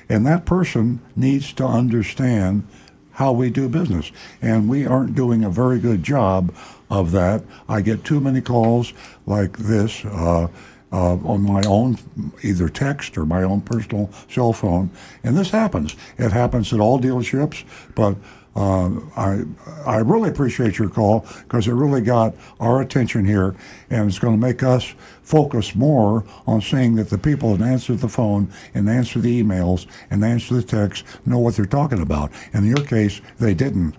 and 0.09 0.25
that 0.25 0.45
person 0.45 1.01
needs 1.15 1.53
to 1.53 1.65
understand 1.65 2.67
how 3.13 3.31
we 3.31 3.49
do 3.49 3.67
business. 3.67 4.11
And 4.41 4.69
we 4.69 4.85
aren't 4.85 5.15
doing 5.15 5.43
a 5.43 5.49
very 5.49 5.79
good 5.79 6.03
job 6.03 6.53
of 6.89 7.11
that. 7.11 7.43
I 7.67 7.81
get 7.81 8.03
too 8.03 8.19
many 8.19 8.41
calls 8.41 8.93
like 9.25 9.57
this 9.57 10.05
uh, 10.05 10.47
uh, 10.91 11.15
on 11.15 11.41
my 11.41 11.63
own, 11.63 11.97
either 12.43 12.69
text 12.69 13.17
or 13.17 13.25
my 13.25 13.43
own 13.43 13.61
personal 13.61 14.09
cell 14.29 14.53
phone. 14.53 14.91
And 15.23 15.35
this 15.35 15.49
happens. 15.49 15.95
It 16.17 16.31
happens 16.31 16.71
at 16.71 16.79
all 16.79 16.99
dealerships, 16.99 17.63
but 17.95 18.15
uh, 18.57 18.89
I 19.15 19.43
I 19.85 19.97
really 19.97 20.29
appreciate 20.29 20.79
your 20.79 20.89
call 20.89 21.25
because 21.43 21.67
it 21.67 21.73
really 21.73 22.01
got 22.01 22.33
our 22.59 22.81
attention 22.81 23.23
here, 23.23 23.55
and 23.91 24.09
it's 24.09 24.17
going 24.17 24.33
to 24.33 24.41
make 24.41 24.63
us 24.63 24.95
focus 25.21 25.75
more 25.75 26.25
on 26.47 26.61
seeing 26.61 26.95
that 26.95 27.11
the 27.11 27.19
people 27.19 27.55
that 27.55 27.63
answer 27.63 27.93
the 27.93 28.09
phone 28.09 28.51
and 28.73 28.89
answer 28.89 29.19
the 29.19 29.43
emails 29.43 29.85
and 30.09 30.25
answer 30.25 30.55
the 30.55 30.63
texts 30.63 31.07
know 31.25 31.37
what 31.37 31.55
they're 31.55 31.65
talking 31.67 32.01
about. 32.01 32.31
In 32.51 32.65
your 32.65 32.83
case, 32.83 33.21
they 33.39 33.53
didn't. 33.53 33.95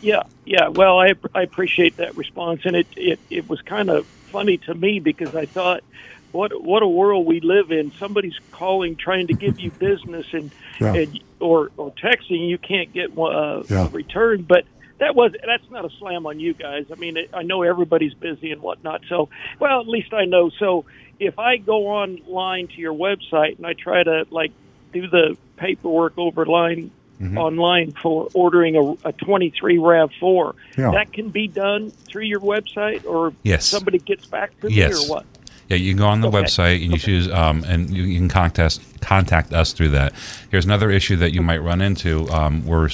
Yeah, 0.00 0.22
yeah. 0.44 0.68
Well, 0.68 1.00
I 1.00 1.14
I 1.34 1.42
appreciate 1.42 1.96
that 1.96 2.16
response, 2.16 2.62
and 2.64 2.76
it 2.76 2.86
it, 2.96 3.20
it 3.28 3.48
was 3.48 3.60
kind 3.62 3.90
of 3.90 4.06
funny 4.30 4.58
to 4.58 4.74
me 4.74 5.00
because 5.00 5.34
I 5.34 5.46
thought, 5.46 5.82
what 6.30 6.52
what 6.62 6.82
a 6.84 6.88
world 6.88 7.26
we 7.26 7.40
live 7.40 7.72
in. 7.72 7.90
Somebody's 7.92 8.38
calling 8.52 8.96
trying 8.96 9.26
to 9.28 9.34
give 9.34 9.58
you 9.58 9.70
business, 9.78 10.26
and 10.32 10.52
Yeah. 10.80 10.94
and 10.94 11.20
or 11.40 11.70
or 11.76 11.92
texting 11.92 12.48
you 12.48 12.58
can't 12.58 12.92
get 12.92 13.16
uh, 13.18 13.62
Yeah. 13.68 13.86
a 13.86 13.88
return, 13.90 14.42
but. 14.42 14.64
That 14.98 15.14
was 15.14 15.32
that's 15.46 15.70
not 15.70 15.84
a 15.84 15.90
slam 15.98 16.24
on 16.24 16.40
you 16.40 16.54
guys. 16.54 16.86
I 16.90 16.94
mean, 16.94 17.18
I 17.34 17.42
know 17.42 17.60
everybody's 17.60 18.14
busy 18.14 18.50
and 18.50 18.62
whatnot. 18.62 19.02
So, 19.10 19.28
well, 19.60 19.82
at 19.82 19.86
least 19.86 20.14
I 20.14 20.24
know. 20.24 20.48
So, 20.58 20.86
if 21.20 21.38
I 21.38 21.58
go 21.58 21.88
online 21.88 22.68
to 22.68 22.76
your 22.80 22.94
website 22.94 23.58
and 23.58 23.66
I 23.66 23.74
try 23.74 24.02
to 24.02 24.26
like 24.30 24.52
do 24.94 25.06
the 25.06 25.36
paperwork 25.58 26.16
over 26.16 26.46
line 26.46 26.92
Mm-hmm. 27.20 27.36
online 27.38 27.92
for 27.92 28.28
ordering 28.34 28.76
a, 28.76 29.08
a 29.08 29.12
23 29.12 29.78
Rav 29.78 30.10
4. 30.20 30.54
Yeah. 30.76 30.90
That 30.92 31.12
can 31.14 31.28
be 31.30 31.46
done 31.48 31.90
through 31.90 32.24
your 32.24 32.40
website, 32.40 33.06
or 33.06 33.32
Yes. 33.42 33.66
somebody 33.66 33.98
gets 33.98 34.26
back 34.26 34.58
to 34.60 34.68
me, 34.68 34.74
Yes. 34.74 35.08
or 35.08 35.10
what? 35.16 35.26
Yeah, 35.68 35.76
you 35.78 35.92
can 35.92 35.98
go 35.98 36.06
on 36.06 36.20
the 36.20 36.28
Okay. 36.28 36.42
website 36.42 36.82
and 36.84 36.92
you 36.92 36.98
choose, 36.98 37.28
um, 37.32 37.64
and 37.66 37.90
you, 37.90 38.04
you 38.04 38.18
can 38.18 38.28
contact 38.28 38.58
us, 38.60 38.80
contact 39.00 39.52
us 39.52 39.72
through 39.72 39.88
that. 39.90 40.12
Here's 40.50 40.64
another 40.64 40.90
issue 40.90 41.16
that 41.16 41.32
you 41.34 41.42
might 41.42 41.58
run 41.58 41.80
into. 41.80 42.28
Um, 42.30 42.64
we're 42.64 42.88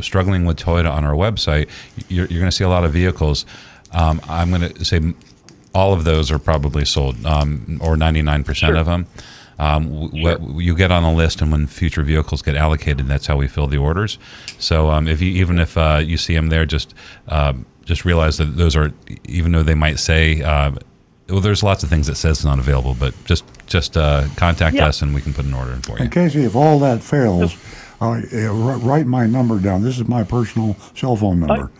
struggling 0.00 0.44
with 0.44 0.56
Toyota 0.58 0.90
on 0.90 1.04
our 1.04 1.14
website. 1.14 1.68
You're, 2.08 2.26
you're 2.26 2.40
going 2.40 2.50
to 2.50 2.56
see 2.56 2.64
a 2.64 2.68
lot 2.68 2.84
of 2.84 2.92
vehicles. 2.92 3.46
Um, 3.92 4.20
I'm 4.28 4.50
going 4.50 4.72
to 4.72 4.84
say 4.84 5.00
all 5.72 5.92
of 5.92 6.02
those 6.04 6.32
are 6.32 6.38
probably 6.40 6.84
sold, 6.84 7.24
um, 7.24 7.78
or 7.80 7.94
99% 7.94 8.54
Sure. 8.56 8.74
of 8.74 8.86
them. 8.86 9.06
Um, 9.60 10.10
what 10.22 10.40
you 10.56 10.74
get 10.74 10.90
on 10.90 11.04
a 11.04 11.12
list, 11.12 11.42
and 11.42 11.52
when 11.52 11.66
future 11.66 12.02
vehicles 12.02 12.40
get 12.40 12.56
allocated, 12.56 13.06
that's 13.08 13.26
how 13.26 13.36
we 13.36 13.46
fill 13.46 13.66
the 13.66 13.76
orders. 13.76 14.18
So 14.58 14.88
um, 14.88 15.06
if 15.06 15.20
you 15.20 15.30
even 15.32 15.58
if 15.58 15.76
uh, 15.76 16.00
you 16.02 16.16
see 16.16 16.34
them 16.34 16.48
there, 16.48 16.64
just 16.64 16.94
um, 17.28 17.66
just 17.84 18.06
realize 18.06 18.38
that 18.38 18.56
those 18.56 18.74
are 18.74 18.90
even 19.28 19.52
though 19.52 19.62
they 19.62 19.74
might 19.74 19.98
say 19.98 20.40
uh, 20.40 20.70
well, 21.30 21.40
there's 21.40 21.62
lots 21.62 21.82
of 21.82 21.88
things 21.88 22.06
that 22.06 22.16
says 22.16 22.38
it's 22.38 22.44
not 22.44 22.58
available, 22.58 22.94
but 22.98 23.14
just 23.24 23.44
just 23.66 23.96
uh, 23.96 24.26
contact 24.36 24.76
Yeah. 24.76 24.86
us 24.88 25.00
and 25.02 25.14
we 25.14 25.20
can 25.20 25.32
put 25.32 25.44
an 25.44 25.54
order 25.54 25.72
in 25.72 25.82
for 25.82 25.98
you. 25.98 26.04
In 26.04 26.10
case 26.10 26.34
if 26.34 26.56
all 26.56 26.78
that 26.80 27.02
fails, 27.02 27.56
uh, 28.00 28.20
uh, 28.32 28.52
write 28.52 29.06
my 29.06 29.26
number 29.26 29.58
down. 29.58 29.82
This 29.82 29.98
is 29.98 30.08
my 30.08 30.24
personal 30.24 30.76
cell 30.94 31.16
phone 31.16 31.40
number. 31.40 31.70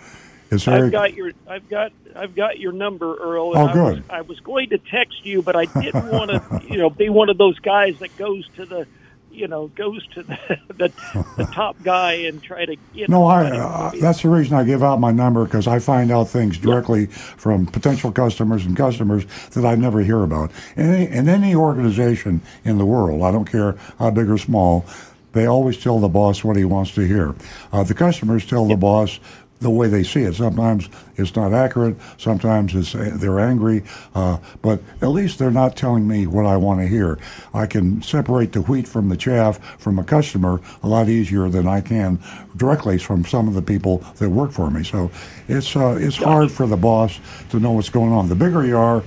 It's 0.50 0.66
I've 0.66 0.90
got 0.90 1.14
your 1.14 1.32
I've 1.48 1.68
got 1.68 1.92
I've 2.16 2.34
got 2.34 2.58
your 2.58 2.72
number, 2.72 3.16
Earl. 3.16 3.52
Oh, 3.54 3.66
I 3.66 3.72
good. 3.72 3.96
Was, 3.96 4.04
I 4.10 4.20
was 4.22 4.40
going 4.40 4.70
to 4.70 4.78
text 4.78 5.24
you, 5.24 5.42
but 5.42 5.54
I 5.54 5.66
didn't 5.66 6.08
want 6.08 6.30
to, 6.30 6.62
you 6.68 6.78
know, 6.78 6.90
be 6.90 7.08
one 7.08 7.28
of 7.28 7.38
those 7.38 7.58
guys 7.60 7.98
that 8.00 8.16
goes 8.16 8.48
to 8.56 8.66
the, 8.66 8.86
you 9.30 9.48
know, 9.48 9.68
goes 9.68 10.06
to 10.08 10.22
the 10.22 10.38
the, 10.68 10.92
the 11.36 11.44
top 11.52 11.76
guy 11.82 12.12
and 12.12 12.42
try 12.42 12.64
to 12.66 12.76
get. 12.94 13.08
No, 13.08 13.24
I. 13.24 13.50
Uh, 13.50 13.92
that's 14.00 14.22
the 14.22 14.28
reason 14.28 14.56
I 14.56 14.64
give 14.64 14.82
out 14.82 15.00
my 15.00 15.12
number 15.12 15.44
because 15.44 15.66
I 15.66 15.78
find 15.78 16.10
out 16.10 16.28
things 16.28 16.58
directly 16.58 17.06
from 17.06 17.66
potential 17.66 18.12
customers 18.12 18.64
and 18.66 18.76
customers 18.76 19.24
that 19.50 19.64
I 19.64 19.74
never 19.74 20.00
hear 20.00 20.22
about. 20.22 20.50
In 20.76 20.90
any, 20.90 21.10
in 21.10 21.28
any 21.28 21.54
organization 21.54 22.42
in 22.64 22.78
the 22.78 22.86
world, 22.86 23.22
I 23.22 23.30
don't 23.30 23.50
care 23.50 23.76
how 23.98 24.10
big 24.10 24.28
or 24.28 24.38
small, 24.38 24.84
they 25.32 25.46
always 25.46 25.78
tell 25.78 25.98
the 26.00 26.08
boss 26.08 26.42
what 26.42 26.56
he 26.56 26.64
wants 26.64 26.94
to 26.94 27.02
hear. 27.06 27.34
Uh, 27.72 27.84
the 27.84 27.94
customers 27.94 28.44
tell 28.44 28.66
the 28.66 28.76
boss 28.76 29.20
the 29.60 29.70
way 29.70 29.88
they 29.88 30.02
see 30.02 30.22
it. 30.22 30.34
Sometimes 30.34 30.88
it's 31.16 31.36
not 31.36 31.52
accurate. 31.52 31.96
Sometimes 32.18 32.74
it's 32.74 32.92
they're 32.92 33.40
angry, 33.40 33.82
uh, 34.14 34.38
but 34.62 34.80
at 35.02 35.08
least 35.08 35.38
they're 35.38 35.50
not 35.50 35.76
telling 35.76 36.08
me 36.08 36.26
what 36.26 36.46
I 36.46 36.56
want 36.56 36.80
to 36.80 36.86
hear. 36.86 37.18
I 37.52 37.66
can 37.66 38.02
separate 38.02 38.52
the 38.52 38.62
wheat 38.62 38.88
from 38.88 39.08
the 39.10 39.16
chaff 39.16 39.58
from 39.78 39.98
a 39.98 40.04
customer 40.04 40.60
a 40.82 40.88
lot 40.88 41.08
easier 41.08 41.48
than 41.48 41.66
I 41.68 41.80
can 41.82 42.18
directly 42.56 42.98
from 42.98 43.24
some 43.24 43.48
of 43.48 43.54
the 43.54 43.62
people 43.62 43.98
that 44.16 44.30
work 44.30 44.52
for 44.52 44.70
me. 44.70 44.82
So 44.82 45.10
it's 45.48 45.76
uh, 45.76 45.98
it's 46.00 46.16
hard 46.16 46.50
for 46.50 46.66
the 46.66 46.76
boss 46.76 47.20
to 47.50 47.60
know 47.60 47.72
what's 47.72 47.90
going 47.90 48.12
on. 48.12 48.28
The 48.28 48.34
bigger 48.34 48.64
you 48.66 48.78
are, 48.78 49.02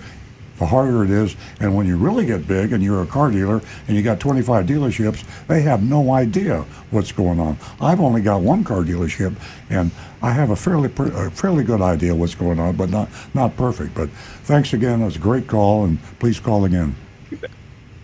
the 0.59 0.65
harder 0.67 1.03
it 1.03 1.09
is. 1.09 1.35
And 1.59 1.75
when 1.75 1.87
you 1.87 1.97
really 1.97 2.25
get 2.25 2.47
big 2.47 2.73
and 2.73 2.83
you're 2.83 3.01
a 3.01 3.07
car 3.07 3.31
dealer 3.31 3.61
and 3.87 3.97
you 3.97 4.03
got 4.03 4.19
25 4.19 4.65
dealerships, 4.65 5.23
they 5.47 5.61
have 5.61 5.83
no 5.83 6.11
idea 6.11 6.61
what's 6.91 7.11
going 7.11 7.39
on. 7.39 7.57
I've 7.81 7.99
only 7.99 8.21
got 8.21 8.41
one 8.41 8.63
car 8.63 8.81
dealership, 8.83 9.35
and 9.69 9.91
I 10.21 10.31
have 10.31 10.49
a 10.51 10.55
fairly 10.55 10.89
per, 10.89 11.07
a 11.27 11.31
fairly 11.31 11.63
good 11.63 11.81
idea 11.81 12.15
what's 12.15 12.35
going 12.35 12.59
on, 12.59 12.75
but 12.75 12.89
not 12.89 13.09
not 13.33 13.57
perfect. 13.57 13.95
But 13.95 14.09
thanks 14.43 14.73
again. 14.73 15.01
It 15.01 15.05
was 15.05 15.15
a 15.15 15.19
great 15.19 15.47
call, 15.47 15.85
and 15.85 15.99
please 16.19 16.39
call 16.39 16.65
again. 16.65 16.95
You 17.29 17.37
bet. 17.37 17.51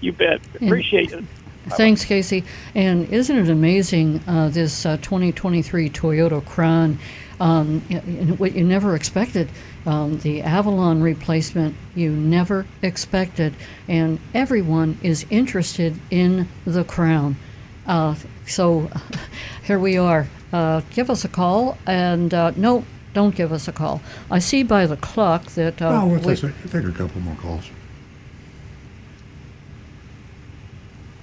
You 0.01 0.11
bet. 0.13 0.41
Appreciate 0.55 1.11
it. 1.13 1.23
Thanks, 1.71 2.03
Casey. 2.03 2.43
And 2.73 3.07
isn't 3.09 3.37
it 3.37 3.49
amazing 3.49 4.21
uh, 4.27 4.49
this 4.49 4.85
uh, 4.85 4.97
2023 4.97 5.89
Toyota 5.91 6.43
Crown? 6.43 6.97
Um, 7.39 7.83
y- 7.89 8.01
y- 8.05 8.13
what 8.37 8.53
you 8.55 8.63
never 8.65 8.95
expected, 8.95 9.49
um, 9.85 10.19
the 10.19 10.41
Avalon 10.41 11.01
replacement, 11.01 11.75
you 11.95 12.11
never 12.11 12.65
expected, 12.81 13.53
and 13.87 14.19
everyone 14.33 14.97
is 15.01 15.25
interested 15.29 15.99
in 16.09 16.47
the 16.65 16.83
Crown. 16.83 17.35
Uh, 17.87 18.15
so 18.45 18.89
here 19.63 19.79
we 19.79 19.97
are. 19.97 20.27
Uh, 20.51 20.81
give 20.91 21.09
us 21.09 21.23
a 21.23 21.29
call, 21.29 21.77
and 21.85 22.33
uh, 22.33 22.51
no, 22.55 22.83
don't 23.13 23.35
give 23.35 23.51
us 23.51 23.67
a 23.67 23.71
call. 23.71 24.01
I 24.29 24.39
see 24.39 24.63
by 24.63 24.85
the 24.85 24.97
clock 24.97 25.45
that 25.51 25.81
uh, 25.81 25.89
well, 25.89 26.09
we'll 26.09 26.19
we- 26.19 26.35
take, 26.35 26.71
take 26.71 26.83
a 26.83 26.91
couple 26.91 27.21
more 27.21 27.35
calls. 27.35 27.65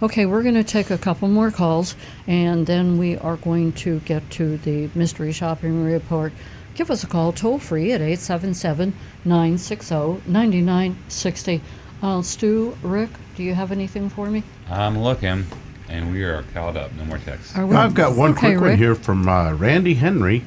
Okay, 0.02 0.26
we're 0.26 0.42
going 0.42 0.56
to 0.56 0.64
take 0.64 0.90
a 0.90 0.98
couple 0.98 1.26
more 1.26 1.50
calls 1.50 1.96
and 2.26 2.66
then 2.66 2.98
we 2.98 3.16
are 3.16 3.36
going 3.36 3.72
to 3.72 4.00
get 4.00 4.30
to 4.32 4.58
the 4.58 4.90
mystery 4.94 5.32
shopping 5.32 5.82
report. 5.82 6.34
Give 6.76 6.90
us 6.90 7.02
a 7.02 7.06
call 7.06 7.32
toll 7.32 7.58
free 7.58 7.92
at 7.92 8.02
877 8.02 8.92
960 9.24 9.94
9960. 10.30 11.62
Uh, 12.02 12.20
Stu, 12.20 12.76
Rick, 12.82 13.08
do 13.34 13.42
you 13.42 13.54
have 13.54 13.72
anything 13.72 14.10
for 14.10 14.30
me? 14.30 14.42
I'm 14.68 14.98
looking, 14.98 15.46
and 15.88 16.12
we 16.12 16.22
are 16.22 16.42
caught 16.52 16.76
up. 16.76 16.92
No 16.92 17.06
more 17.06 17.16
texts. 17.16 17.56
I've 17.56 17.94
got 17.94 18.14
one 18.14 18.32
Okay, 18.32 18.52
quick 18.56 18.60
one 18.60 18.76
here 18.76 18.94
from 18.94 19.26
uh, 19.26 19.54
Randy 19.54 19.94
Henry. 19.94 20.44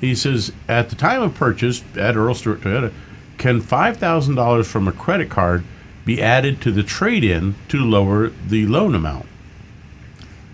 He 0.00 0.16
says, 0.16 0.52
at 0.66 0.90
the 0.90 0.96
time 0.96 1.22
of 1.22 1.34
purchase 1.36 1.84
at 1.96 2.16
Earl 2.16 2.34
Stewart 2.34 2.62
Toyota, 2.62 2.92
can 3.38 3.60
five 3.60 3.96
thousand 3.98 4.34
dollars 4.34 4.68
from 4.68 4.88
a 4.88 4.92
credit 4.92 5.30
card 5.30 5.62
be 6.04 6.20
added 6.20 6.60
to 6.62 6.72
the 6.72 6.82
trade-in 6.82 7.54
to 7.68 7.78
lower 7.78 8.30
the 8.48 8.66
loan 8.66 8.96
amount? 8.96 9.26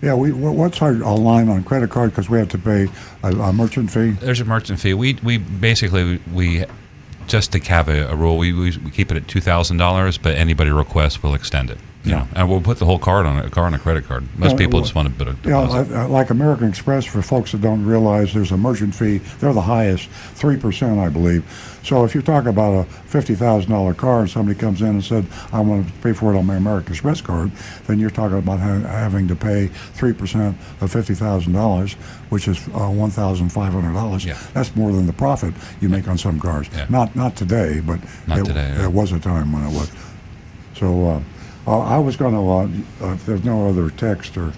Yeah, 0.07 0.15
we 0.15 0.31
wha- 0.31 0.53
what's 0.53 0.81
our, 0.83 0.93
line 0.93 1.49
on 1.49 1.65
credit 1.65 1.91
card 1.91 2.11
because 2.11 2.31
we 2.31 2.39
have 2.39 2.49
to 2.51 2.59
pay 2.59 2.87
a, 3.25 3.31
a 3.33 3.53
merchant 3.53 3.91
fee. 3.91 4.11
There's 4.11 4.41
a 4.41 4.45
merchant 4.45 4.79
fee. 4.79 4.95
We 4.95 5.15
we 5.15 5.37
basically 5.37 6.21
we 6.33 6.65
just 7.27 7.51
to 7.51 7.59
have 7.59 7.89
a, 7.89 8.07
a 8.07 8.15
rule. 8.15 8.39
We, 8.39 8.53
we 8.53 8.71
keep 8.93 9.11
it 9.11 9.17
at 9.17 9.27
two 9.27 9.41
thousand 9.41 9.79
dollars, 9.79 10.17
but 10.17 10.37
anybody 10.37 10.71
requests, 10.71 11.25
we'll 11.25 11.35
extend 11.35 11.71
it. 11.71 11.79
You 12.07 12.13
know, 12.13 12.29
and 12.37 12.49
we'll 12.49 12.61
put 12.61 12.79
the 12.79 12.85
whole 12.87 13.01
card 13.01 13.27
on 13.27 13.37
a 13.45 13.51
car 13.51 13.65
on 13.65 13.75
a 13.75 13.79
credit 13.81 14.05
card. 14.07 14.25
Most 14.39 14.53
Yeah, 14.53 14.59
people 14.59 14.75
well, 14.79 14.83
just 14.85 14.95
want 14.95 15.09
a 15.09 15.11
bit 15.11 15.27
of 15.27 15.35
You 15.45 15.51
deposit. 15.51 15.93
uh, 15.93 16.09
like 16.09 16.31
American 16.31 16.69
Express, 16.69 17.05
for 17.05 17.21
folks 17.21 17.51
that 17.53 17.61
don't 17.63 17.85
realize, 17.85 18.33
there's 18.33 18.53
a 18.53 18.57
merchant 18.57 18.95
fee. 18.95 19.19
They're 19.41 19.53
the 19.53 19.61
highest, 19.63 20.09
three 20.09 20.57
percent, 20.57 21.01
I 21.01 21.09
believe. 21.09 21.45
So 21.83 22.05
if 22.05 22.15
you're 22.15 22.23
talking 22.23 22.49
about 22.49 22.73
a 22.75 22.85
fifty 22.85 23.35
thousand 23.35 23.71
dollar 23.73 23.93
car, 23.93 24.21
and 24.21 24.31
somebody 24.31 24.59
comes 24.59 24.83
in 24.83 24.89
and 24.89 25.05
said, 25.05 25.27
"I 25.53 25.61
want 25.61 25.87
to 25.89 25.93
pay 25.95 26.13
for 26.13 26.33
it 26.33 26.39
on 26.39 26.47
my 26.47 26.55
American 26.57 26.93
Express 26.93 27.21
card," 27.21 27.51
then 27.89 27.99
you're 27.99 28.11
talking 28.11 28.39
about 28.39 28.61
ha- 28.61 28.81
having 28.87 29.27
to 29.29 29.35
pay 29.37 29.67
three 29.95 30.13
percent 30.13 30.57
of 30.81 30.93
fifty 30.93 31.15
thousand 31.15 31.55
dollars, 31.55 31.95
which 32.31 32.47
is 32.47 32.59
uh, 32.69 32.89
one 32.89 33.11
thousand 33.11 33.51
five 33.51 33.73
hundred 33.73 33.95
dollars. 33.95 34.25
Yeah. 34.25 34.39
That's 34.55 34.75
more 34.77 34.93
than 34.93 35.07
the 35.07 35.13
profit 35.13 35.55
you 35.81 35.89
make 35.89 36.07
on 36.09 36.19
some 36.19 36.39
cars. 36.39 36.69
Yeah. 36.73 36.87
Not 36.89 37.17
not 37.17 37.35
today, 37.35 37.81
but 37.81 37.99
Not 38.29 38.39
it, 38.39 38.45
today, 38.47 38.69
yeah. 38.69 38.79
there 38.79 38.91
was 38.91 39.11
a 39.13 39.19
time 39.19 39.53
when 39.53 39.63
it 39.65 39.73
was. 39.73 39.91
So 40.77 41.09
uh, 41.09 41.21
uh, 41.67 41.81
I 41.81 41.99
was 41.99 42.17
going 42.17 42.35
to, 42.35 43.05
uh, 43.05 43.07
uh, 43.09 43.15
if 43.15 43.27
there's 43.27 43.45
no 43.45 43.69
other 43.69 43.91
text 43.91 44.37
or 44.37 44.53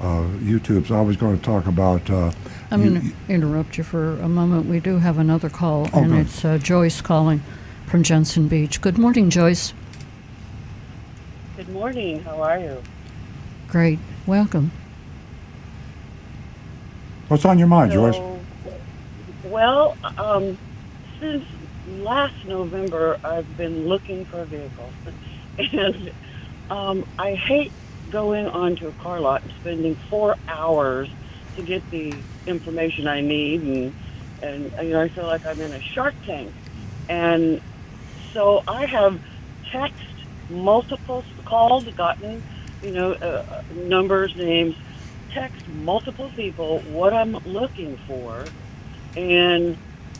uh, 0.00 0.26
YouTubes, 0.38 0.90
I 0.90 1.00
was 1.00 1.16
going 1.16 1.38
to 1.38 1.44
talk 1.44 1.66
about. 1.66 2.08
Uh, 2.08 2.32
I'm 2.70 2.82
going 2.82 3.00
to 3.00 3.16
interrupt 3.28 3.78
you 3.78 3.84
for 3.84 4.12
a 4.20 4.28
moment. 4.28 4.66
We 4.66 4.80
do 4.80 4.98
have 4.98 5.18
another 5.18 5.48
call, 5.50 5.88
Oh, 5.92 6.02
and 6.02 6.14
it's 6.14 6.44
uh, 6.44 6.58
Joyce 6.58 7.00
calling 7.00 7.42
from 7.86 8.02
Jensen 8.02 8.46
Beach. 8.48 8.80
Good 8.80 8.98
morning, 8.98 9.30
Joyce. 9.30 9.72
Good 11.56 11.68
morning. 11.70 12.22
How 12.22 12.42
are 12.42 12.58
you? 12.58 12.82
Great. 13.68 13.98
Welcome. 14.26 14.70
What's 17.28 17.44
on 17.44 17.58
your 17.58 17.68
mind, 17.68 17.92
Joyce? 17.92 18.16
Well, 19.44 19.96
um, 20.18 20.56
since 21.18 21.44
last 21.98 22.34
November, 22.46 23.18
I've 23.24 23.56
been 23.56 23.86
looking 23.86 24.24
for 24.24 24.40
a 24.40 24.44
vehicle, 24.44 24.90
and 25.58 26.12
um, 26.70 27.04
I 27.18 27.34
hate 27.48 27.74
going 28.10 28.46
onto 28.46 28.88
a 28.88 28.94
car 28.94 29.20
lot 29.20 29.42
and 29.44 29.52
spending 29.58 29.96
four 30.10 30.36
hours 30.48 31.10
to 31.56 31.64
get 31.64 31.84
the 31.90 32.26
information 32.46 33.08
I 33.08 33.22
need, 33.22 33.62
and 33.62 33.94
and 34.42 34.72
you 34.88 34.94
know 34.94 35.02
I 35.02 35.10
feel 35.14 35.26
like 35.26 35.42
I'm 35.46 35.60
in 35.60 35.74
a 35.74 35.80
Shark 35.94 36.16
Tank, 36.26 36.54
and 37.08 37.60
so 38.34 38.60
I 38.68 38.86
have 38.92 39.14
text 39.72 39.96
multiple 40.48 41.24
called, 41.48 41.88
gotten 41.96 42.42
you 42.82 42.92
know 42.92 43.14
uh, 43.22 43.42
numbers, 43.74 44.34
names, 44.36 44.76
text 45.34 45.62
multiple 45.68 46.32
people 46.36 46.82
what 46.84 47.14
I'm 47.14 47.36
looking 47.44 47.98
for, 48.06 48.52
and 49.16 49.78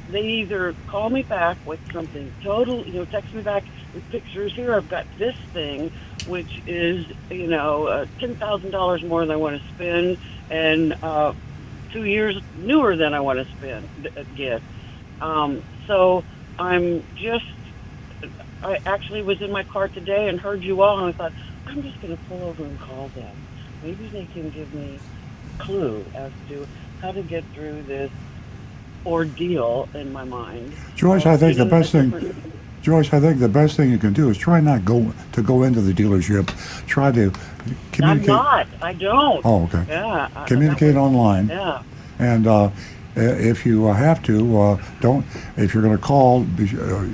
they 0.09 0.21
either 0.45 0.75
call 0.91 1.11
me 1.11 1.25
back 1.29 1.59
with 1.65 1.81
something 1.95 2.33
total, 2.45 2.85
you 2.87 2.95
know, 3.01 3.07
text 3.07 3.35
me 3.35 3.43
back 3.43 3.65
with 3.95 4.09
pictures. 4.11 4.53
Here, 4.57 4.75
I've 4.77 4.89
got 4.89 5.07
this 5.19 5.35
thing, 5.53 5.91
which 6.31 6.62
is, 6.66 7.05
you 7.28 7.48
know, 7.48 7.86
uh, 7.86 8.07
ten 8.20 8.36
thousand 8.36 8.70
dollars 8.70 9.02
more 9.02 9.20
than 9.20 9.32
I 9.32 9.36
want 9.36 9.61
to 9.61 9.69
spend, 9.74 10.16
and 10.48 10.94
uh, 11.02 11.35
two 11.93 12.05
years 12.05 12.40
newer 12.57 12.97
than 12.97 13.12
I 13.12 13.20
want 13.20 13.40
to 13.40 13.52
spend 13.57 13.89
uh, 14.16 14.23
get. 14.36 14.62
Um, 15.20 15.62
so 15.86 16.24
I'm 16.59 17.02
just. 17.16 17.44
I 18.62 18.78
actually 18.86 19.23
was 19.23 19.40
in 19.40 19.51
my 19.51 19.65
car 19.65 19.89
today 19.89 20.28
and 20.28 20.39
heard 20.39 20.62
you 20.62 20.82
all, 20.82 20.98
and 21.05 21.09
I 21.09 21.12
thought 21.16 21.32
I'm 21.66 21.82
just 21.82 22.01
going 22.01 22.16
to 22.16 22.23
pull 22.24 22.43
over 22.44 22.62
and 22.62 22.78
call 22.78 23.09
them. 23.09 23.35
Maybe 23.82 24.07
they 24.09 24.27
can 24.27 24.51
give 24.51 24.73
me 24.74 24.98
a 25.59 25.62
clue 25.62 26.05
as 26.15 26.31
to 26.48 26.66
how 27.01 27.12
to 27.12 27.23
get 27.23 27.43
through 27.55 27.82
this 27.85 28.11
ordeal 29.07 29.89
in 29.94 30.12
my 30.12 30.24
mind. 30.24 30.74
Joyce, 30.94 31.24
Uh, 31.24 31.31
I 31.31 31.36
think 31.39 31.57
the 31.57 31.65
best 31.65 31.93
thing. 31.93 32.12
Joyce, 32.82 33.12
I 33.12 33.20
think 33.20 33.40
the 33.40 33.48
best 33.48 33.77
thing 33.77 33.90
you 33.90 33.98
can 33.98 34.12
do 34.15 34.31
is 34.31 34.39
try 34.39 34.61
not 34.61 34.85
go 34.85 35.12
to 35.32 35.43
go 35.43 35.65
into 35.65 35.81
the 35.82 35.93
dealership. 35.93 36.47
Try 36.86 37.12
to 37.12 37.31
communicate. 37.93 38.31
I'm 38.31 38.36
not. 38.36 38.66
I 38.81 38.93
don't. 38.94 39.44
Oh, 39.44 39.65
okay. 39.65 39.85
Yeah. 39.89 40.28
I- 40.35 40.44
Communicate 40.47 40.97
online. 40.97 41.48
Yeah. 41.48 41.82
And 42.19 42.47
uh, 42.47 42.70
if 43.16 43.66
you 43.66 43.89
uh, 43.89 43.93
have 43.93 44.23
to, 44.24 44.59
uh, 44.61 44.82
don't. 45.01 45.27
If 45.57 45.74
you're 45.74 45.82
going 45.82 45.97
to 45.97 46.02
call, 46.02 46.43
uh, 46.43 47.07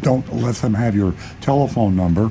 don't 0.00 0.32
let 0.32 0.56
them 0.56 0.74
have 0.74 0.94
your 0.94 1.14
telephone 1.40 1.96
number. 1.96 2.30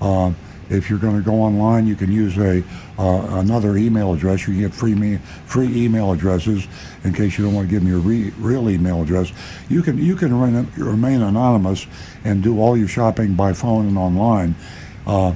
Uh, 0.00 0.32
if 0.70 0.88
you're 0.88 0.98
going 0.98 1.16
to 1.16 1.22
go 1.22 1.34
online, 1.34 1.86
you 1.86 1.94
can 1.96 2.10
use 2.12 2.38
a 2.38 2.62
uh, 2.98 3.38
another 3.40 3.76
email 3.76 4.14
address. 4.14 4.46
You 4.46 4.54
can 4.54 4.60
get 4.62 4.74
free 4.74 4.94
me 4.94 5.16
free 5.46 5.84
email 5.84 6.12
addresses 6.12 6.66
in 7.04 7.12
case 7.12 7.38
you 7.38 7.44
don't 7.44 7.54
want 7.54 7.68
to 7.68 7.70
give 7.70 7.82
me 7.82 7.90
your 7.90 8.00
re- 8.00 8.32
real 8.38 8.68
email 8.68 9.02
address. 9.02 9.32
You 9.68 9.82
can 9.82 9.98
you 9.98 10.16
can 10.16 10.38
remain, 10.38 10.72
remain 10.76 11.22
anonymous 11.22 11.86
and 12.24 12.42
do 12.42 12.58
all 12.58 12.76
your 12.76 12.88
shopping 12.88 13.34
by 13.34 13.52
phone 13.52 13.86
and 13.86 13.98
online. 13.98 14.54
Uh, 15.06 15.34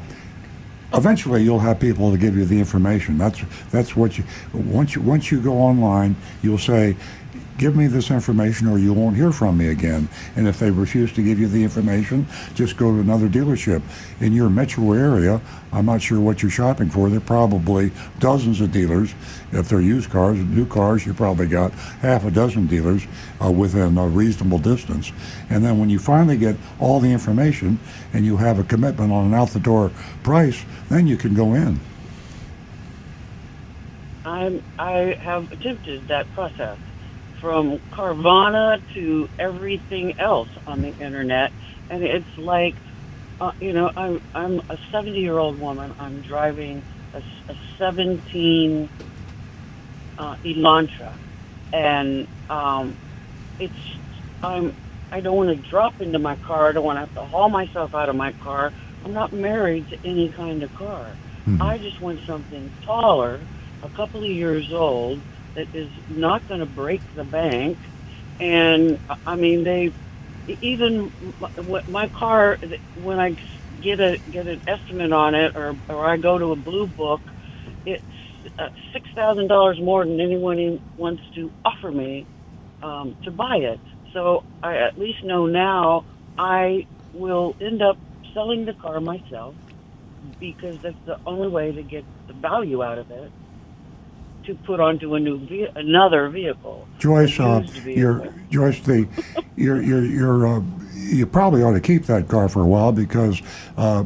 eventually 0.95 1.43
you'll 1.43 1.59
have 1.59 1.79
people 1.79 2.11
to 2.11 2.17
give 2.17 2.35
you 2.35 2.47
the 2.47 2.59
information 2.59 3.19
that's 3.19 3.43
that's 3.71 3.95
what 3.95 4.17
you 4.17 4.25
once 4.55 4.95
you 4.95 5.03
once 5.03 5.31
you 5.31 5.39
go 5.39 5.53
online 5.53 6.17
you'll 6.41 6.57
say 6.57 6.97
give 7.59 7.75
me 7.75 7.89
this 7.89 8.11
information 8.11 8.69
or 8.69 8.79
you 8.79 8.93
won't 8.95 9.17
hear 9.17 9.33
from 9.33 9.59
me 9.59 9.69
again. 9.69 10.09
And 10.37 10.49
if 10.49 10.61
they 10.61 10.71
refuse 10.71 11.13
to 11.15 11.23
give 11.23 11.39
you 11.39 11.49
the 11.49 11.63
information 11.63 12.27
just 12.55 12.77
go 12.77 12.93
to 12.93 13.01
another 13.01 13.29
dealership. 13.29 13.83
In 14.21 14.33
your 14.33 14.49
metro 14.49 14.93
area 14.93 15.41
i'm 15.73 15.85
not 15.85 16.01
sure 16.01 16.21
what 16.21 16.41
you're 16.41 16.51
shopping 16.51 16.89
for. 16.89 17.11
There 17.11 17.19
are 17.19 17.21
probably 17.21 17.91
dozens 18.21 18.61
of 18.61 18.73
dealers. 18.73 19.15
If 19.53 19.69
they're 19.69 19.81
used 19.81 20.09
cars 20.09 20.39
new 20.39 20.65
cars 20.65 21.05
you 21.05 21.13
probably 21.13 21.49
got 21.49 21.73
half 22.01 22.25
a 22.25 22.31
dozen 22.31 22.69
dealers 22.69 23.07
uh, 23.45 23.51
within 23.51 23.99
a 23.99 24.07
reasonable 24.07 24.59
distance. 24.59 25.13
And 25.51 25.65
then 25.65 25.79
when 25.79 25.91
you 25.91 25.99
finally 25.99 26.39
get 26.39 26.57
all 26.79 27.01
the 27.01 27.11
information 27.11 27.81
and 28.13 28.25
you 28.25 28.37
have 28.37 28.59
a 28.59 28.65
commitment 28.65 29.13
on 29.13 29.27
an 29.27 29.35
out 29.35 29.51
the 29.51 29.61
door 29.61 29.91
price 30.23 30.65
then 30.89 31.07
you 31.09 31.17
can 31.17 31.35
go 31.35 31.55
in. 31.55 31.81
I'm. 34.25 34.63
I 34.79 35.19
have 35.23 35.51
attempted 35.51 36.07
that 36.09 36.31
process 36.35 36.77
from 37.41 37.81
Carvana 37.93 38.83
to 38.95 39.29
everything 39.39 40.15
else 40.19 40.49
on 40.67 40.83
the 40.83 40.95
internet, 40.99 41.53
and 41.91 42.03
it's 42.03 42.27
like, 42.37 42.75
uh, 43.41 43.53
you 43.61 43.73
know, 43.73 43.91
I'm 43.97 44.21
I'm 44.35 44.61
a 44.69 44.79
70 44.91 45.19
year 45.19 45.39
old 45.39 45.61
woman. 45.61 45.95
I'm 45.99 46.23
driving 46.23 46.83
a, 47.15 47.19
a 47.19 47.57
17 47.79 48.89
uh, 50.19 50.37
Elantra, 50.45 51.13
and 51.73 52.27
um, 52.51 52.97
it's 53.59 53.75
I'm. 54.43 54.75
I 55.11 55.21
don't 55.21 55.37
want 55.37 55.49
to 55.49 55.71
drop 55.71 56.03
into 56.03 56.19
my 56.19 56.37
car. 56.37 56.69
I 56.69 56.73
don't 56.73 56.85
want 56.85 56.97
to 56.97 57.01
have 57.01 57.15
to 57.15 57.25
haul 57.25 57.49
myself 57.49 57.95
out 57.95 58.11
of 58.11 58.17
my 58.17 58.33
car. 58.33 58.73
I'm 59.05 59.15
not 59.15 59.33
married 59.33 59.89
to 59.89 59.97
any 60.05 60.31
kind 60.37 60.63
of 60.63 60.75
car. 60.75 61.07
I 61.63 61.79
just 61.79 62.01
want 62.03 62.21
something 62.27 62.71
taller, 62.85 63.41
a 63.83 63.89
couple 63.89 64.23
of 64.23 64.31
years 64.31 64.71
old, 64.71 65.23
that 65.57 65.69
is 65.75 65.91
not 66.09 66.47
going 66.49 66.61
to 66.61 66.67
break 66.67 67.03
the 67.15 67.25
bank. 67.25 67.79
And 68.41 68.99
I 69.27 69.37
mean, 69.37 69.65
they 69.65 69.93
even 70.63 71.13
my- 71.41 71.49
car 72.19 72.59
when 72.95 73.21
I 73.21 73.37
get 73.83 74.01
a 74.01 74.17
get 74.31 74.47
an 74.49 74.61
estimate 74.67 75.13
on 75.13 75.35
it, 75.35 75.53
or 75.57 75.77
or 75.89 76.07
I 76.07 76.19
go 76.19 76.39
to 76.39 76.53
a 76.53 76.57
blue 76.57 76.87
book, 76.89 77.23
it's 77.87 78.05
uh, 78.59 78.69
six 78.93 79.09
thousand 79.17 79.49
dollars 79.49 79.79
more 79.83 80.05
than 80.07 80.21
anyone 80.21 80.59
wants 80.97 81.23
to 81.37 81.53
offer 81.65 81.93
me 81.93 82.29
um, 82.83 83.17
to 83.25 83.31
buy 83.33 83.57
it. 83.59 83.81
So 84.15 84.45
I 84.63 84.77
at 84.79 84.99
least 84.99 85.25
know 85.25 85.47
now 85.47 86.05
I 86.39 86.87
will 87.13 87.55
end 87.61 87.83
up 87.83 87.99
selling 88.35 88.67
the 88.67 88.75
car 88.75 89.01
myself 89.01 89.57
because 90.41 90.81
that's 90.83 90.99
the 91.07 91.17
only 91.27 91.49
way 91.49 91.73
to 91.73 91.83
get 91.85 92.07
the 92.29 92.35
value 92.35 92.83
out 92.83 92.99
of 92.99 93.11
it 93.11 93.33
to 94.49 94.55
put 94.55 94.81
onto 94.81 95.15
a 95.15 95.21
new 95.21 95.39
ve- 95.47 95.69
another 95.77 96.31
vehicle. 96.31 96.89
Joyce, 96.99 97.39
uh, 97.39 97.67
you're 97.85 98.33
Joyce. 98.51 98.81
The 98.81 99.07
you're 99.57 99.83
you're 99.83 100.05
you're 100.05 100.47
uh, 100.47 100.63
you 100.95 101.27
probably 101.27 101.63
ought 101.63 101.75
to 101.75 101.81
keep 101.81 102.07
that 102.07 102.29
car 102.29 102.49
for 102.49 102.63
a 102.63 102.67
while 102.67 102.91
because 102.91 103.43
uh, 103.77 104.05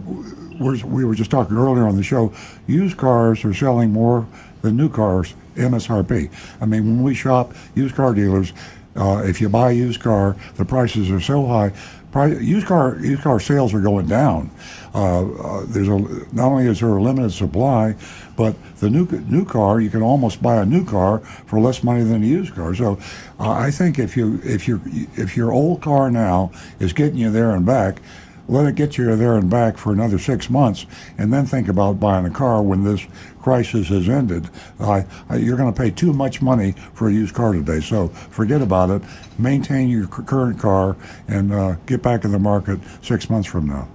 we're, 0.59 0.85
we 0.85 1.05
were 1.05 1.14
just 1.14 1.31
talking 1.31 1.56
earlier 1.56 1.86
on 1.86 1.97
the 1.97 2.02
show. 2.02 2.32
Used 2.66 2.97
cars 2.97 3.44
are 3.44 3.55
selling 3.55 3.93
more 3.93 4.27
than 4.62 4.77
new 4.77 4.89
cars 4.89 5.35
MSRP. 5.55 6.31
I 6.60 6.66
mean, 6.66 6.86
when 6.86 7.02
we 7.05 7.14
shop 7.14 7.55
used 7.77 7.94
car 7.94 8.12
dealers, 8.12 8.52
uh, 8.97 9.23
if 9.24 9.40
you 9.40 9.48
buy 9.48 9.70
a 9.70 9.74
used 9.74 10.01
car, 10.01 10.36
the 10.56 10.64
prices 10.64 11.09
are 11.12 11.20
so 11.20 11.47
high. 11.47 11.73
Pri 12.10 12.36
used 12.39 12.66
car 12.66 12.97
used 12.98 13.23
car 13.23 13.39
sales 13.39 13.73
are 13.73 13.81
going 13.81 14.06
down. 14.06 14.51
Uh, 14.94 15.23
uh, 15.23 15.64
there's 15.66 15.89
a 15.89 15.98
not 16.35 16.48
only 16.51 16.66
is 16.66 16.81
there 16.81 16.90
a 16.90 17.02
limited 17.02 17.31
supply, 17.32 17.94
but 18.36 18.54
the 18.76 18.90
new 18.90 19.06
new 19.06 19.44
car 19.44 19.80
you 19.80 19.90
can 19.90 20.02
almost 20.02 20.42
buy 20.42 20.56
a 20.56 20.66
new 20.66 20.84
car 20.84 21.20
for 21.46 21.60
less 21.60 21.82
money 21.82 22.02
than 22.02 22.22
a 22.22 22.26
used 22.26 22.54
car. 22.54 22.74
So 22.74 22.98
uh, 23.38 23.50
I 23.50 23.70
think 23.70 23.98
if 23.98 24.16
you 24.16 24.40
if 24.44 24.68
you 24.68 24.80
if 25.14 25.36
your 25.36 25.52
old 25.52 25.82
car 25.82 26.10
now 26.10 26.50
is 26.78 26.92
getting 26.92 27.18
you 27.18 27.30
there 27.30 27.50
and 27.50 27.64
back, 27.64 28.00
let 28.48 28.66
it 28.66 28.74
get 28.74 28.98
you 28.98 29.14
there 29.16 29.36
and 29.36 29.48
back 29.48 29.78
for 29.78 29.92
another 29.92 30.18
six 30.18 30.50
months, 30.50 30.86
and 31.16 31.32
then 31.32 31.46
think 31.46 31.68
about 31.68 32.00
buying 32.00 32.26
a 32.26 32.30
car 32.30 32.62
when 32.62 32.84
this 32.84 33.06
crisis 33.40 33.88
has 33.88 34.09
ended. 34.09 34.48
I, 34.80 35.04
you're 35.36 35.56
going 35.56 35.72
to 35.72 35.78
pay 35.78 35.90
too 35.90 36.12
much 36.12 36.42
money 36.42 36.72
for 36.92 37.09
a 37.09 37.12
used 37.12 37.34
car 37.34 37.52
today, 37.52 37.80
so 37.80 38.09
forget 38.09 38.60
about 38.60 38.90
it. 38.90 39.02
Maintain 39.38 39.88
your 39.88 40.06
current 40.06 40.59
car 40.59 40.96
and 41.28 41.52
uh, 41.52 41.76
get 41.86 42.02
back 42.02 42.24
in 42.24 42.32
the 42.32 42.38
market 42.38 42.80
six 43.00 43.30
months 43.30 43.48
from 43.48 43.66
now. 43.66 43.88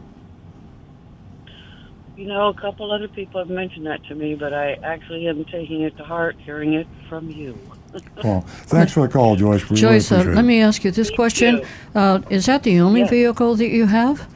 You 2.27 2.33
know, 2.33 2.49
a 2.49 2.53
couple 2.53 2.91
other 2.91 3.07
people 3.07 3.39
have 3.39 3.49
mentioned 3.49 3.85
that 3.85 4.03
to 4.09 4.13
me, 4.13 4.35
but 4.35 4.53
I 4.53 4.73
actually 4.83 5.29
am 5.29 5.45
taking 5.45 5.83
it 5.83 5.95
to 5.95 6.03
heart, 6.03 6.35
hearing 6.43 6.73
it 6.73 6.85
from 7.07 7.29
you. 7.31 7.57
Well, 8.21 8.41
thanks 8.41 8.91
for 8.91 9.07
the 9.07 9.13
call, 9.13 9.37
Joyce. 9.37 9.69
We 9.69 9.77
Joyce, 9.77 10.11
uh, 10.11 10.15
really 10.15 10.21
appreciate 10.23 10.35
let 10.35 10.45
me 10.45 10.61
ask 10.61 10.83
you 10.83 10.91
this 10.91 11.09
question. 11.09 11.61
Uh, 11.95 12.19
is 12.29 12.47
that 12.47 12.63
the 12.63 12.81
only 12.81 12.99
Yes. 13.01 13.09
vehicle 13.11 13.55
that 13.55 13.69
you 13.69 13.85
have? 13.85 14.27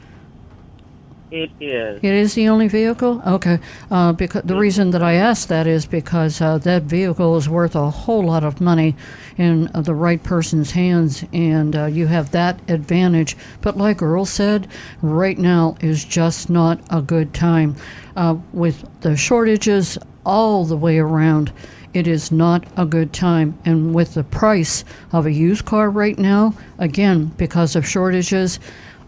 It 1.32 1.50
is. 1.60 1.98
It 2.02 2.12
is 2.12 2.34
the 2.34 2.50
only 2.50 2.68
vehicle? 2.68 3.22
Okay. 3.26 3.58
Uh, 3.90 4.12
because 4.12 4.42
the 4.42 4.54
reason 4.54 4.90
that 4.90 5.02
I 5.02 5.14
asked 5.14 5.48
that 5.48 5.66
is 5.66 5.86
because 5.86 6.42
uh, 6.42 6.58
that 6.58 6.82
vehicle 6.82 7.38
is 7.38 7.48
worth 7.48 7.74
a 7.74 7.88
whole 7.88 8.26
lot 8.26 8.44
of 8.44 8.60
money 8.60 8.94
in 9.38 9.70
uh, 9.72 9.80
the 9.80 9.94
right 9.94 10.22
person's 10.22 10.72
hands, 10.72 11.24
and 11.32 11.74
uh, 11.74 11.86
you 11.86 12.06
have 12.08 12.32
that 12.32 12.60
advantage. 12.68 13.34
But 13.62 13.78
like 13.78 14.02
Earl 14.02 14.26
said, 14.26 14.68
right 15.00 15.38
now 15.38 15.78
is 15.80 16.04
just 16.04 16.50
not 16.50 16.80
a 16.90 17.00
good 17.00 17.32
time. 17.32 17.76
Uh, 18.14 18.36
with 18.52 18.86
the 19.00 19.16
shortages 19.16 19.96
all 20.26 20.66
the 20.66 20.76
way 20.76 20.98
around, 20.98 21.50
it 21.94 22.06
is 22.06 22.30
not 22.30 22.66
a 22.76 22.84
good 22.84 23.14
time. 23.14 23.58
And 23.64 23.94
with 23.94 24.12
the 24.14 24.24
price 24.24 24.84
of 25.12 25.24
a 25.24 25.32
used 25.32 25.64
car 25.64 25.88
right 25.88 26.18
now, 26.18 26.54
again, 26.78 27.32
because 27.38 27.74
of 27.74 27.88
shortages, 27.88 28.60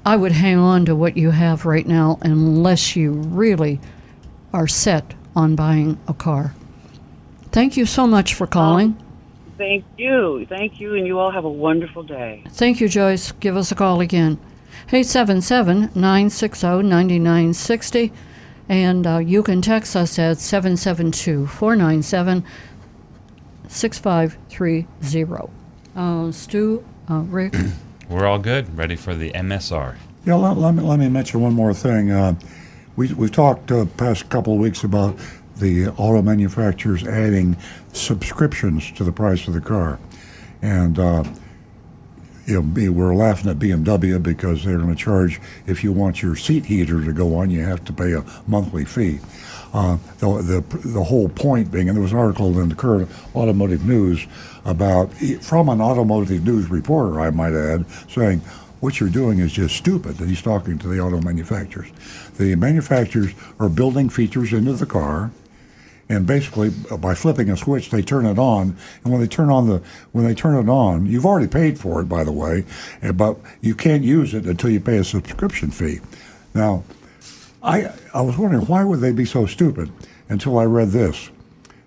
I 0.05 0.17
would 0.17 0.33
hang 0.33 0.59
on 0.59 0.85
to 0.85 0.95
what 0.95 1.17
you 1.17 1.31
have 1.31 1.65
right 1.65 1.87
now 1.87 2.19
unless 2.23 2.95
you 2.95 3.13
really 3.13 3.81
are 4.53 4.69
set 4.69 5.15
on 5.35 5.57
buying 5.57 5.99
a 6.07 6.15
car. 6.15 6.55
Thank 7.53 7.77
you 7.77 7.87
so 7.87 8.07
much 8.07 8.35
for 8.35 8.47
calling. 8.47 9.01
Thank 9.57 9.85
you. 9.97 10.45
Thank 10.49 10.81
you, 10.81 10.95
and 10.97 11.07
you 11.07 11.19
all 11.19 11.31
have 11.31 11.45
a 11.45 11.51
wonderful 11.51 12.03
day. 12.03 12.43
Thank 12.51 12.81
you, 12.81 12.89
Joyce. 12.89 13.33
Give 13.33 13.57
us 13.57 13.71
a 13.71 13.75
call 13.75 14.01
again. 14.01 14.39
877 14.89 15.91
960 15.95 16.67
9960. 16.83 18.13
And 18.69 19.07
uh, 19.07 19.19
you 19.19 19.43
can 19.43 19.63
text 19.63 19.95
us 19.95 20.19
at 20.19 20.39
772 20.39 21.47
497 21.47 22.45
6530. 23.69 25.53
Uh, 25.97 26.33
Stu, 26.33 26.85
uh, 27.09 27.21
Rick, 27.21 27.55
We're 28.09 28.27
all 28.27 28.39
good. 28.39 28.77
Ready 28.77 28.97
for 28.97 29.15
the 29.15 29.31
MSR. 29.33 29.97
Yeah, 30.25 30.35
let, 30.35 30.57
let, 30.57 30.75
me, 30.75 30.83
let 30.83 30.99
me 30.99 31.09
mention 31.09 31.41
one 31.41 31.55
more 31.55 31.75
thing. 31.75 32.11
Uh, 32.11 32.35
we, 32.97 33.13
we've 33.13 33.33
talked 33.33 33.71
uh, 33.71 33.87
past 33.97 34.29
couple 34.29 34.55
of 34.55 34.59
weeks 34.59 34.85
about 34.85 35.17
the 35.57 35.89
auto 35.89 36.23
manufacturers 36.23 37.05
adding 37.05 37.57
subscriptions 37.93 38.91
to 38.93 39.05
the 39.05 39.13
price 39.13 39.47
of 39.47 39.55
the 39.55 39.61
car. 39.61 39.99
And, 40.63 40.99
uh, 40.99 41.25
you 42.47 42.55
know, 42.55 42.61
we 42.61 42.89
we're 42.89 43.15
laughing 43.15 43.51
at 43.51 43.59
BMW 43.59 44.23
because 44.23 44.65
they're 44.65 44.79
going 44.79 44.95
to 44.95 45.03
charge, 45.03 45.41
if 45.67 45.83
you 45.83 45.93
want 45.93 46.23
your 46.23 46.37
seat 46.37 46.67
heater 46.67 47.03
to 47.03 47.13
go 47.13 47.37
on, 47.37 47.51
you 47.51 47.63
have 47.63 47.85
to 47.87 47.93
pay 47.93 48.13
a 48.13 48.25
monthly 48.47 48.85
fee. 48.85 49.21
The, 49.75 49.99
the, 50.21 50.79
the 50.89 51.03
whole 51.03 51.29
point 51.29 51.73
being, 51.73 51.89
and 51.89 51.97
there 51.97 52.03
was 52.03 52.13
an 52.13 52.19
article 52.19 52.61
in 52.61 52.69
the 52.69 52.77
current 52.77 53.11
automotive 53.35 53.85
news 53.85 54.25
about, 54.65 55.13
from 55.41 55.69
an 55.69 55.81
automotive 55.81 56.45
news 56.45 56.71
reporter, 56.71 57.21
I 57.21 57.31
might 57.31 57.55
add, 57.55 57.85
saying, 58.09 58.41
what 58.85 59.01
you're 59.01 59.09
doing 59.09 59.39
is 59.39 59.53
just 59.53 59.75
stupid. 59.75 60.21
And 60.21 60.29
he's 60.29 60.43
talking 60.43 60.79
to 60.79 60.89
the 60.89 61.01
auto 61.01 61.21
manufacturers. 61.21 61.89
The 62.37 62.55
manufacturers 62.55 63.33
are 63.59 63.69
building 63.69 64.11
features 64.11 64.53
into 64.53 64.75
the 64.75 64.87
car, 64.87 65.33
and 66.09 66.27
basically 66.27 66.71
uh, 66.91 66.99
by 66.99 67.15
flipping 67.15 67.51
a 67.51 67.57
switch, 67.57 67.91
they 67.91 68.03
turn 68.03 68.27
it 68.27 68.39
on. 68.39 68.77
And 69.03 69.13
when 69.13 69.23
they 69.23 69.27
turn 69.27 69.49
on 69.49 69.69
the 69.69 69.83
when 70.13 70.27
they 70.27 70.35
turn 70.35 70.55
it 70.57 70.71
on, 70.71 71.07
you've 71.07 71.25
already 71.25 71.49
paid 71.49 71.79
for 71.79 72.01
it, 72.01 72.05
by 72.05 72.25
the 72.25 72.33
way, 72.33 72.65
eh, 73.03 73.13
but 73.13 73.39
you 73.61 73.75
can't 73.75 74.05
use 74.05 74.35
it 74.35 74.45
until 74.45 74.71
you 74.71 74.81
pay 74.81 74.99
a 74.99 75.05
subscription 75.05 75.71
fee. 75.71 76.01
Now, 76.55 76.85
I 77.65 77.91
I 78.13 78.21
was 78.21 78.37
wondering 78.37 78.67
why 78.67 78.85
would 78.85 79.01
they 79.01 79.13
be 79.13 79.25
so 79.25 79.47
stupid 79.47 79.91
until 80.29 80.59
I 80.59 80.65
read 80.65 80.91
this. 80.91 81.31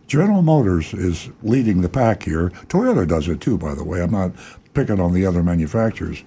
General 0.07 0.41
Motors 0.41 0.93
is 0.93 1.29
leading 1.43 1.81
the 1.81 1.89
pack 1.89 2.23
here. 2.23 2.49
Toyota 2.67 3.07
does 3.07 3.27
it 3.27 3.41
too, 3.41 3.57
by 3.57 3.75
the 3.75 3.83
way. 3.83 4.01
I'm 4.01 4.11
not 4.11 4.31
picking 4.73 4.99
on 4.99 5.13
the 5.13 5.25
other 5.25 5.43
manufacturers. 5.43 6.23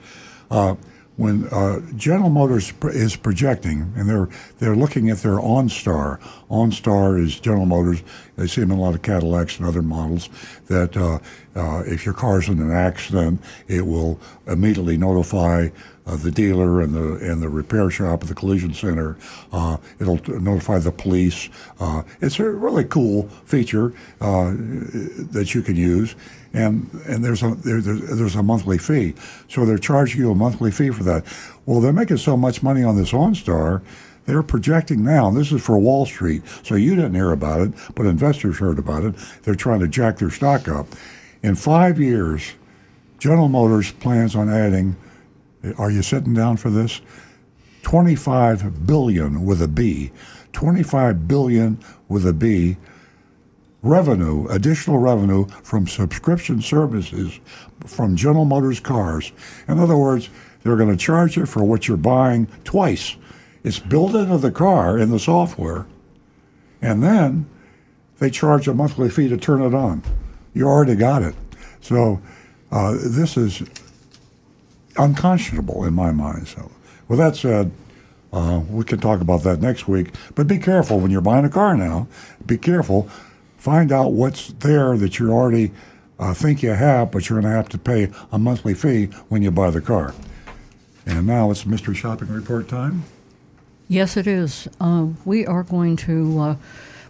Uh, 0.51 0.77
when 1.17 1.47
uh, 1.49 1.81
General 1.97 2.31
Motors 2.31 2.73
is 2.83 3.15
projecting, 3.17 3.93
and 3.97 4.09
they're 4.09 4.29
they're 4.59 4.77
looking 4.77 5.11
at 5.11 5.19
their 5.19 5.37
OnStar. 5.37 6.19
OnStar 6.51 7.23
is 7.23 7.39
General 7.39 7.67
Motors. 7.67 8.03
They 8.37 8.47
see 8.47 8.63
them 8.63 8.71
in 8.71 8.79
a 8.79 8.81
lot 8.81 8.95
of 8.95 9.03
Cadillacs 9.03 9.59
and 9.59 9.67
other 9.67 9.83
models. 9.83 10.31
That 10.69 10.97
uh, 10.97 11.19
uh, 11.55 11.83
if 11.87 12.07
your 12.07 12.15
car's 12.15 12.49
in 12.49 12.59
an 12.61 12.71
accident, 12.71 13.43
it 13.69 13.87
will 13.87 14.19
immediately 14.47 14.97
notify 14.97 15.69
uh, 16.11 16.17
the 16.17 16.31
dealer 16.31 16.81
and 16.81 16.95
the 16.95 17.15
and 17.31 17.43
the 17.43 17.49
repair 17.49 17.91
shop 17.91 18.23
at 18.23 18.29
the 18.29 18.35
collision 18.35 18.75
center. 18.75 19.17
Uh, 19.53 19.77
it'll 20.01 20.19
t- 20.19 20.33
notify 20.33 20.79
the 20.79 20.93
police. 20.93 21.49
Uh, 21.79 22.03
it's 22.21 22.39
a 22.39 22.51
really 22.51 22.85
cool 22.85 23.29
feature 23.45 23.93
uh, 24.21 24.51
that 24.51 25.53
you 25.55 25.63
can 25.63 25.77
use, 25.77 26.15
and 26.53 26.91
and 27.07 27.25
there's 27.25 27.43
a 27.43 27.55
there, 27.55 27.81
there's, 27.81 28.19
there's 28.19 28.37
a 28.37 28.43
monthly 28.43 28.79
fee. 28.79 29.15
So 29.49 29.65
they're 29.65 29.79
charging 29.79 30.21
you 30.21 30.31
a 30.31 30.35
monthly 30.35 30.71
fee 30.71 30.91
for 30.91 31.05
that. 31.05 31.25
Well, 31.67 31.81
they're 31.81 31.93
making 31.93 32.19
so 32.19 32.37
much 32.37 32.63
money 32.63 32.83
on 32.83 32.97
this 32.97 33.13
OnStar. 33.13 33.83
They're 34.27 34.43
projecting 34.43 35.03
now, 35.03 35.29
and 35.29 35.37
this 35.37 35.51
is 35.51 35.63
for 35.63 35.79
Wall 35.79 36.07
Street, 36.07 36.43
so 36.63 36.75
you 36.75 36.95
didn't 36.95 37.15
hear 37.15 37.33
about 37.33 37.63
it, 37.63 37.73
but 37.97 38.07
investors 38.07 38.59
heard 38.59 38.79
about 38.79 39.03
it. 39.03 39.15
They're 39.43 39.55
trying 39.55 39.81
to 39.81 39.89
jack 39.89 40.19
their 40.19 40.31
stock 40.31 40.69
up. 40.69 40.87
In 41.43 41.55
five 41.55 41.99
years, 41.99 42.53
General 43.19 43.49
Motors 43.49 43.93
plans 43.93 44.37
on 44.37 44.49
adding 44.49 44.97
are 45.79 45.91
you 45.91 46.03
sitting 46.03 46.35
down 46.35 46.57
for 46.57 46.71
this? 46.71 47.01
25 47.83 48.87
billion 48.87 49.45
with 49.45 49.63
a 49.63 49.69
B. 49.69 50.11
25 50.53 51.29
billion 51.29 51.79
with 52.09 52.27
a 52.27 52.33
B 52.33 52.77
revenue, 53.83 54.47
additional 54.49 54.99
revenue 54.99 55.47
from 55.63 55.87
subscription 55.87 56.61
services 56.61 57.41
from 57.87 58.17
General 58.17 58.45
Motors 58.45 58.81
cars. 58.81 59.33
In 59.69 59.79
other 59.79 59.97
words, 59.97 60.29
they're 60.63 60.77
going 60.77 60.91
to 60.91 60.97
charge 60.97 61.37
you 61.37 61.47
for 61.47 61.65
what 61.65 61.89
you're 61.89 61.97
buying 61.97 62.47
twice. 62.65 63.17
It's 63.65 63.79
built 63.79 64.15
into 64.15 64.39
the 64.39 64.51
car 64.51 64.99
in 64.99 65.11
the 65.11 65.19
software, 65.19 65.87
and 66.83 67.03
then 67.03 67.49
they 68.19 68.31
charge 68.31 68.69
a 68.69 68.75
monthly 68.75 69.09
fee 69.09 69.29
to 69.29 69.37
turn 69.37 69.63
it 69.63 69.75
on. 69.75 70.03
You 70.53 70.67
already 70.67 70.95
got 70.95 71.23
it. 71.23 71.35
So 71.81 72.21
uh, 72.71 72.97
this 73.03 73.37
is 73.37 73.63
unconscionable 74.97 75.85
in 75.85 75.95
my 75.95 76.11
mind. 76.11 76.49
So, 76.49 76.71
with 77.09 77.19
that 77.19 77.37
said, 77.37 77.73
uh, 78.33 78.61
we 78.69 78.85
can 78.85 78.99
talk 78.99 79.21
about 79.21 79.43
that 79.43 79.61
next 79.61 79.89
week. 79.89 80.15
But 80.35 80.47
be 80.47 80.59
careful 80.59 81.01
when 81.01 81.11
you're 81.11 81.21
buying 81.21 81.45
a 81.45 81.51
car 81.51 81.77
now. 81.77 82.07
Be 82.47 82.59
careful. 82.59 83.09
Find 83.57 83.93
out 83.93 84.13
what's 84.13 84.49
there 84.49 84.97
that 84.97 85.19
you 85.19 85.31
already 85.31 85.73
uh, 86.19 86.35
think 86.35 86.63
you 86.63 86.71
have, 86.71 87.11
but 87.11 87.29
you're 87.29 87.41
going 87.41 87.51
to 87.51 87.57
have 87.57 87.69
to 87.71 87.79
pay 87.79 88.11
a 88.31 88.39
monthly 88.39 88.75
fee 88.75 89.07
when 89.29 89.43
you 89.43 89.51
buy 89.51 89.71
the 89.71 89.81
car. 89.81 90.15
And 91.07 91.27
now 91.27 91.51
it's 91.51 91.67
mystery 91.67 91.95
shopping 91.95 92.29
report 92.29 92.69
time. 92.69 93.05
Yes, 93.89 94.17
it 94.17 94.27
is. 94.27 94.69
Uh, 94.81 95.09
we 95.25 95.47
are 95.47 95.65
going 95.65 95.97
to 95.97 96.39
uh, 96.39 96.57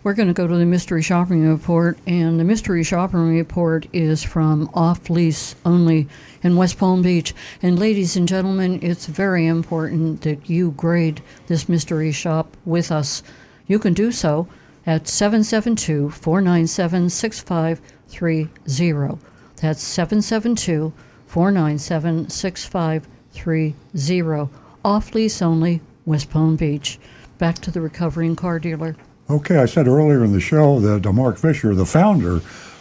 we're 0.03 0.15
going 0.15 0.29
to 0.29 0.35
go 0.35 0.47
to 0.47 0.57
the 0.57 0.65
mystery 0.65 1.03
shopping 1.03 1.47
report, 1.47 1.99
and 2.07 2.41
the 2.41 2.45
mystery 2.45 2.83
shopping 2.83 3.37
report 3.37 3.87
is 3.93 4.23
from 4.23 4.71
Off 4.73 5.11
Lease 5.11 5.55
Only 5.65 6.09
in 6.43 6.57
West 6.57 6.79
Palm 6.79 7.03
Beach. 7.03 7.35
And 7.61 7.79
ladies 7.79 8.17
and 8.17 8.27
gentlemen, 8.27 8.81
it's 8.83 9.05
very 9.05 9.47
important 9.47 10.23
that 10.23 10.49
you 10.49 10.71
grade 10.71 11.21
this 11.49 11.69
mystery 11.69 12.13
shop 12.13 12.57
with 12.65 12.91
us. 12.91 13.23
You 13.67 13.79
can 13.79 13.93
do 13.93 14.11
so 14.11 14.49
at 14.87 15.07
772 15.07 16.09
497 16.09 17.11
6530. 17.11 19.19
That's 19.57 19.83
772 19.83 20.95
497 21.27 22.31
6530. 22.31 24.49
Off 24.83 25.15
lease 25.15 25.43
only, 25.43 25.83
West 26.07 26.31
Palm 26.31 26.57
Beach. 26.57 26.99
Back 27.37 27.57
to 27.57 27.71
the 27.71 27.83
recovering 27.83 28.35
car 28.35 28.59
dealer. 28.59 28.97
Okay, 29.31 29.59
I 29.59 29.67
said 29.67 29.87
earlier 29.87 30.25
in 30.25 30.33
the 30.33 30.41
show 30.41 30.81
that 30.81 31.07
uh, 31.07 31.13
Mark 31.13 31.39
Fisher, 31.39 31.73
the 31.73 31.87
founder 31.87 32.39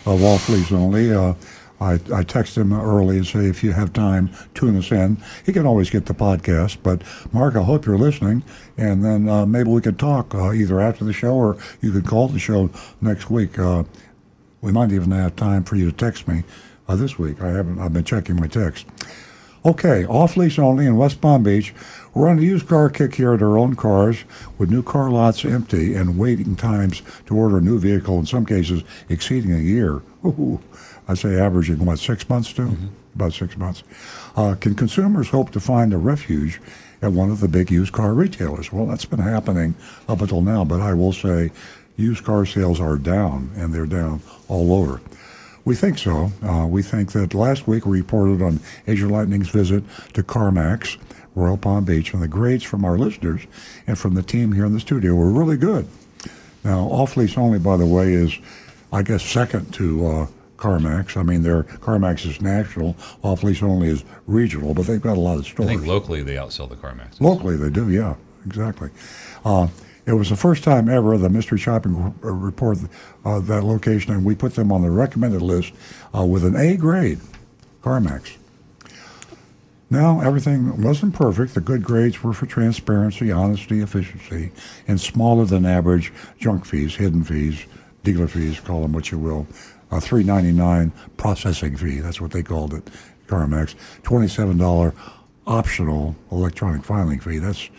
of 0.08 0.24
Off 0.24 0.50
Lease 0.50 0.72
Only, 0.72 1.14
uh, 1.14 1.36
I, 1.80 2.00
I 2.12 2.24
text 2.24 2.58
him 2.58 2.74
early 2.74 3.18
and 3.18 3.28
say, 3.28 3.46
if 3.46 3.64
you 3.64 3.74
have 3.74 3.94
time, 3.94 4.32
tune 4.56 4.76
us 4.76 4.92
in. 4.92 5.18
He 5.46 5.54
can 5.54 5.68
always 5.68 5.92
get 5.92 6.08
the 6.08 6.16
podcast. 6.16 6.78
But, 6.82 7.04
Mark, 7.32 7.56
I 7.56 7.62
hope 7.62 7.86
you're 7.86 8.00
listening. 8.00 8.44
And 8.78 9.06
then 9.06 9.30
uh, 9.30 9.46
maybe 9.46 9.70
we 9.70 9.80
could 9.80 10.00
talk 10.00 10.34
uh, 10.34 10.52
either 10.52 10.82
after 10.82 11.06
the 11.06 11.14
show 11.14 11.36
or 11.36 11.60
you 11.82 11.92
could 11.92 12.08
call 12.08 12.28
the 12.28 12.40
show 12.40 12.72
next 13.00 13.30
week. 13.30 13.60
Uh, 13.60 13.84
we 14.62 14.72
might 14.72 14.92
even 14.92 15.12
have 15.12 15.36
time 15.36 15.64
for 15.64 15.76
you 15.76 15.86
to 15.92 15.96
text 15.96 16.28
me 16.28 16.46
uh, 16.88 16.96
this 16.96 17.20
week. 17.20 17.44
I 17.44 17.50
haven't, 17.50 17.80
I've 17.80 17.94
been 17.94 18.04
checking 18.04 18.38
my 18.38 18.48
text. 18.48 18.88
Okay, 19.66 20.06
off 20.06 20.38
lease 20.38 20.58
only 20.58 20.86
in 20.86 20.96
West 20.96 21.20
Palm 21.20 21.44
Beach. 21.44 21.74
We're 22.14 22.30
on 22.30 22.40
a 22.40 22.42
used 22.42 22.68
car 22.70 22.90
kick 22.90 23.16
here 23.16 23.34
at 23.34 23.42
Earl 23.42 23.64
on 23.64 23.76
Cars 23.76 24.24
with 24.58 24.72
new 24.72 24.82
car 24.82 25.12
lots 25.12 25.44
empty 25.44 25.96
and 25.96 26.18
waiting 26.18 26.56
times 26.56 27.02
to 27.26 27.36
order 27.36 27.58
a 27.58 27.62
new 27.62 27.78
vehicle, 27.78 28.18
in 28.20 28.26
some 28.26 28.46
cases 28.46 28.84
exceeding 29.10 29.54
a 29.54 29.58
year. 29.58 30.02
Ooh, 30.26 30.62
I 31.10 31.14
say 31.14 31.38
averaging, 31.38 31.84
what, 31.84 32.00
six 32.00 32.28
months 32.30 32.54
too? 32.54 32.78
about 33.16 33.34
six 33.34 33.58
months. 33.58 33.84
Uh, 34.38 34.56
can 34.56 34.76
consumers 34.76 35.30
hope 35.30 35.52
to 35.52 35.60
find 35.60 35.94
a 35.94 35.98
refuge 35.98 36.62
at 37.02 37.12
one 37.12 37.30
of 37.30 37.42
the 37.42 37.48
big 37.50 37.70
used 37.70 37.92
car 37.92 38.14
retailers? 38.14 38.72
Well, 38.72 38.86
that's 38.86 39.04
been 39.04 39.20
happening 39.20 39.76
up 40.08 40.22
until 40.22 40.42
now, 40.42 40.64
but 40.64 40.80
I 40.80 40.94
will 40.94 41.12
say 41.12 41.52
used 41.98 42.24
car 42.24 42.46
sales 42.46 42.80
are 42.80 42.96
down, 42.96 43.52
and 43.58 43.74
they're 43.74 43.86
down 43.86 44.22
all 44.48 44.72
over. 44.74 45.02
We 45.66 45.76
think 45.76 45.98
so. 45.98 46.32
Uh, 46.42 46.66
we 46.68 46.82
think 46.82 47.12
that 47.12 47.34
last 47.34 47.68
week 47.68 47.86
we 47.86 48.00
reported 48.00 48.42
on 48.42 48.60
Agent 48.88 49.12
Lightning's 49.12 49.50
visit 49.50 49.84
to 50.14 50.24
CarMax, 50.24 50.98
Royal 51.36 51.58
Palm 51.58 51.86
Beach, 51.86 52.14
and 52.14 52.22
the 52.24 52.28
grades 52.28 52.64
from 52.64 52.84
our 52.86 52.98
listeners 52.98 53.42
and 53.86 53.98
from 53.98 54.16
the 54.16 54.24
team 54.24 54.54
here 54.54 54.66
in 54.66 54.74
the 54.74 54.80
studio 54.80 55.14
were 55.14 55.32
really 55.32 55.58
good. 55.58 55.88
Now, 56.64 56.80
off 56.88 57.16
lease 57.18 57.38
only, 57.38 57.60
by 57.60 57.78
the 57.78 57.86
way, 57.86 58.14
is, 58.14 58.38
I 58.92 59.04
guess, 59.04 59.24
second 59.24 59.74
to 59.76 60.06
uh, 60.08 60.28
CarMax. 60.58 61.16
I 61.16 61.24
mean, 61.24 61.44
their 61.44 61.64
CarMax 61.64 62.26
is 62.26 62.42
national, 62.42 62.96
off 63.22 63.44
lease 63.44 63.62
only 63.64 63.90
is 63.90 64.04
regional, 64.28 64.74
but 64.74 64.88
they've 64.88 65.02
got 65.02 65.18
a 65.18 65.22
lot 65.22 65.38
of 65.38 65.46
stories. 65.46 65.70
I 65.70 65.74
stores. 65.74 65.80
think 65.82 65.88
locally 65.88 66.24
they 66.24 66.36
outsell 66.36 66.68
the 66.70 66.76
CarMax. 66.76 67.22
Locally, 67.22 67.56
they 67.56 67.70
do, 67.70 67.90
yeah, 67.90 68.16
exactly. 68.46 68.90
Uh, 69.46 69.68
it 70.10 70.14
was 70.14 70.30
the 70.30 70.36
first 70.36 70.64
time 70.64 70.90
ever 70.90 71.20
the 71.20 71.30
Mystery 71.30 71.60
Shopping 71.60 72.16
uh, 72.24 72.32
report 72.32 72.80
uh, 73.24 73.40
that 73.42 73.64
location, 73.64 74.12
and 74.12 74.26
we 74.26 74.34
put 74.34 74.56
them 74.56 74.72
on 74.72 74.82
the 74.82 74.90
recommended 74.90 75.44
list 75.44 75.72
uh, 76.18 76.26
with 76.26 76.44
an 76.44 76.56
A 76.56 76.76
grade, 76.78 77.20
CarMax. 77.84 78.38
Now, 79.92 80.20
everything 80.22 80.82
wasn't 80.82 81.14
perfect. 81.14 81.54
The 81.54 81.62
good 81.62 81.84
grades 81.84 82.24
were 82.24 82.34
for 82.34 82.48
transparency, 82.48 83.32
honesty, 83.32 83.82
efficiency, 83.82 84.52
and 84.88 85.00
smaller 85.00 85.46
than 85.46 85.64
average 85.64 86.12
junk 86.40 86.66
fees, 86.66 86.96
hidden 86.96 87.24
fees, 87.24 87.64
dealer 88.04 88.28
fees, 88.28 88.60
call 88.60 88.82
them 88.82 88.94
what 88.94 89.12
you 89.12 89.20
will. 89.20 89.46
A 89.92 90.02
three 90.02 90.24
ninety 90.24 90.52
nine 90.52 90.92
processing 91.18 91.78
fee, 91.78 92.00
that's 92.00 92.20
what 92.20 92.32
they 92.32 92.42
called 92.42 92.74
it, 92.74 92.90
CarMax. 93.28 93.76
$27 94.02 94.94
optional 95.46 96.16
electronic 96.32 96.84
filing 96.84 97.20
fee. 97.20 97.38
That's 97.38 97.70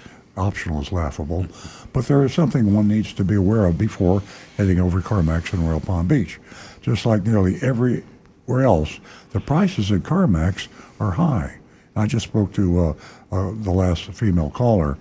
optional 0.41 0.81
is 0.81 0.91
laughable. 0.91 1.47
But 1.93 2.07
there 2.07 2.25
is 2.25 2.33
something 2.33 2.75
one 2.75 2.89
needs 2.89 3.13
to 3.15 3.25
be 3.25 3.35
aware 3.35 3.67
of 3.67 3.79
before 3.79 4.23
heading 4.57 4.81
over 4.81 5.01
to 5.01 5.07
CarMax 5.07 5.53
in 5.53 5.67
Royal 5.67 5.81
Palm 5.81 6.09
Beach. 6.09 6.41
Just 6.81 7.07
like 7.07 7.25
nearly 7.25 7.59
everywhere 7.63 8.63
else, 8.63 8.99
the 9.31 9.41
prices 9.41 9.93
at 9.93 10.01
CarMax 10.01 10.69
are 10.99 11.13
high. 11.13 11.59
I 11.95 12.07
just 12.07 12.27
spoke 12.27 12.53
to 12.55 12.79
uh, 12.79 12.95
uh, 13.33 13.53
the 13.55 13.71
last 13.71 14.05
female 14.13 14.51
caller 14.51 14.97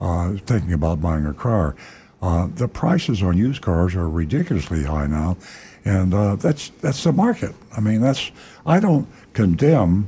uh, 0.00 0.34
thinking 0.46 0.72
about 0.72 1.00
buying 1.00 1.24
a 1.26 1.32
car. 1.32 1.76
Uh, 2.20 2.48
the 2.54 2.68
prices 2.68 3.22
on 3.22 3.36
used 3.36 3.62
cars 3.62 3.94
are 3.94 4.08
ridiculously 4.08 4.84
high 4.84 5.06
now, 5.06 5.36
and 5.84 6.14
uh, 6.14 6.36
that's 6.36 6.68
that's 6.80 7.02
the 7.02 7.12
market. 7.12 7.54
I 7.76 7.80
mean, 7.80 8.00
that's 8.00 8.30
I 8.64 8.78
don't 8.78 9.08
condemn 9.32 10.06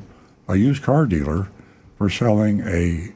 a 0.49 0.57
used 0.57 0.83
car 0.83 1.07
dealer 1.07 1.49
for 1.99 2.09
selling 2.11 2.61
a 2.61 3.13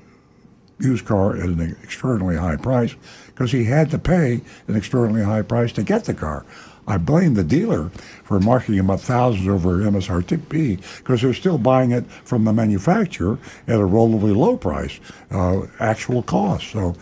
used 0.78 1.05
car 1.05 1.36
at 1.36 1.44
an 1.44 1.76
extraordinarily 1.82 2.38
high 2.38 2.56
price 2.56 2.94
because 3.26 3.52
he 3.52 3.64
had 3.64 3.90
to 3.90 3.98
pay 3.98 4.40
an 4.66 4.76
extraordinarily 4.76 5.26
high 5.26 5.42
price 5.42 5.72
to 5.72 5.82
get 5.82 6.05
the 6.05 6.14
car. 6.14 6.44
I 6.86 6.96
blame 6.96 7.34
the 7.34 7.44
dealer 7.44 7.90
for 8.24 8.40
marking 8.40 8.74
him 8.74 8.90
up 8.90 9.00
thousands 9.00 9.46
over 9.46 9.76
MSRP 9.76 10.80
because 10.98 11.20
they're 11.20 11.34
still 11.34 11.59
buying 11.59 11.90
it 11.90 12.06
from 12.06 12.44
the 12.44 12.52
manufacturer 12.52 13.38
at 13.66 13.78
a 13.78 13.84
relatively 13.84 14.32
low 14.32 14.56
price, 14.56 14.98
uh, 15.30 15.66
actual 15.78 16.22
cost. 16.22 16.70
So 16.70 16.96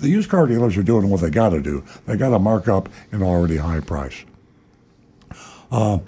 the 0.00 0.08
used 0.08 0.30
car 0.30 0.46
dealers 0.46 0.76
are 0.76 0.84
doing 0.84 1.10
what 1.10 1.20
they 1.20 1.30
got 1.30 1.50
to 1.50 1.60
do. 1.60 1.82
They 2.06 2.16
got 2.16 2.30
to 2.30 2.38
mark 2.38 2.68
up 2.68 2.88
an 3.10 3.22
already 3.22 3.56
high 3.56 3.80
price. 3.80 4.24
Uh, 5.70 5.98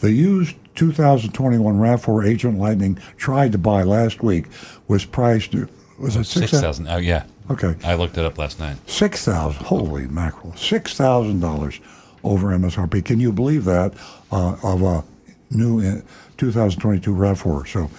the 0.00 0.12
used 0.12 0.56
2021 0.74 1.78
RAV4 1.78 2.28
Agent 2.28 2.58
Lightning 2.58 2.98
tried 3.16 3.52
to 3.52 3.58
buy 3.58 3.82
last 3.82 4.22
week 4.22 4.46
was 4.88 5.06
priced. 5.06 5.54
Was 5.98 6.16
it 6.16 6.24
six 6.24 6.50
Six 6.50 6.62
thousand. 6.62 6.88
Oh 6.88 6.98
yeah. 6.98 7.24
Okay. 7.50 7.74
I 7.84 7.94
looked 7.94 8.18
it 8.18 8.24
up 8.24 8.38
last 8.38 8.58
night. 8.58 8.76
Six 8.88 9.24
thousand. 9.24 9.64
Holy 9.64 10.06
mackerel! 10.06 10.54
Six 10.56 10.94
thousand 10.94 11.40
dollars 11.40 11.80
over 12.24 12.48
MSRP. 12.48 13.04
Can 13.04 13.20
you 13.20 13.32
believe 13.32 13.64
that? 13.64 13.94
Uh, 14.32 14.56
of 14.62 14.82
a 14.82 15.04
new 15.50 15.80
uh, 15.80 16.00
2022 16.38 17.14
Rav4. 17.14 17.68
So 17.68 17.90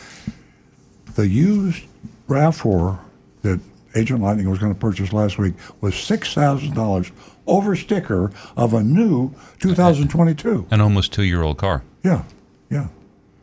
the 1.15 1.27
used 1.27 1.85
Rav4 2.27 2.99
that 3.43 3.59
Agent 3.95 4.21
Lightning 4.21 4.49
was 4.49 4.59
going 4.59 4.73
to 4.73 4.79
purchase 4.79 5.13
last 5.13 5.37
week 5.37 5.53
was 5.81 5.95
six 5.95 6.33
thousand 6.33 6.75
dollars 6.75 7.11
over 7.47 7.75
sticker 7.75 8.31
of 8.57 8.73
a 8.73 8.83
new 8.83 9.33
2022. 9.59 10.67
An 10.69 10.81
almost 10.81 11.13
two-year-old 11.13 11.57
car. 11.57 11.81
Yeah, 12.03 12.23
yeah. 12.69 12.89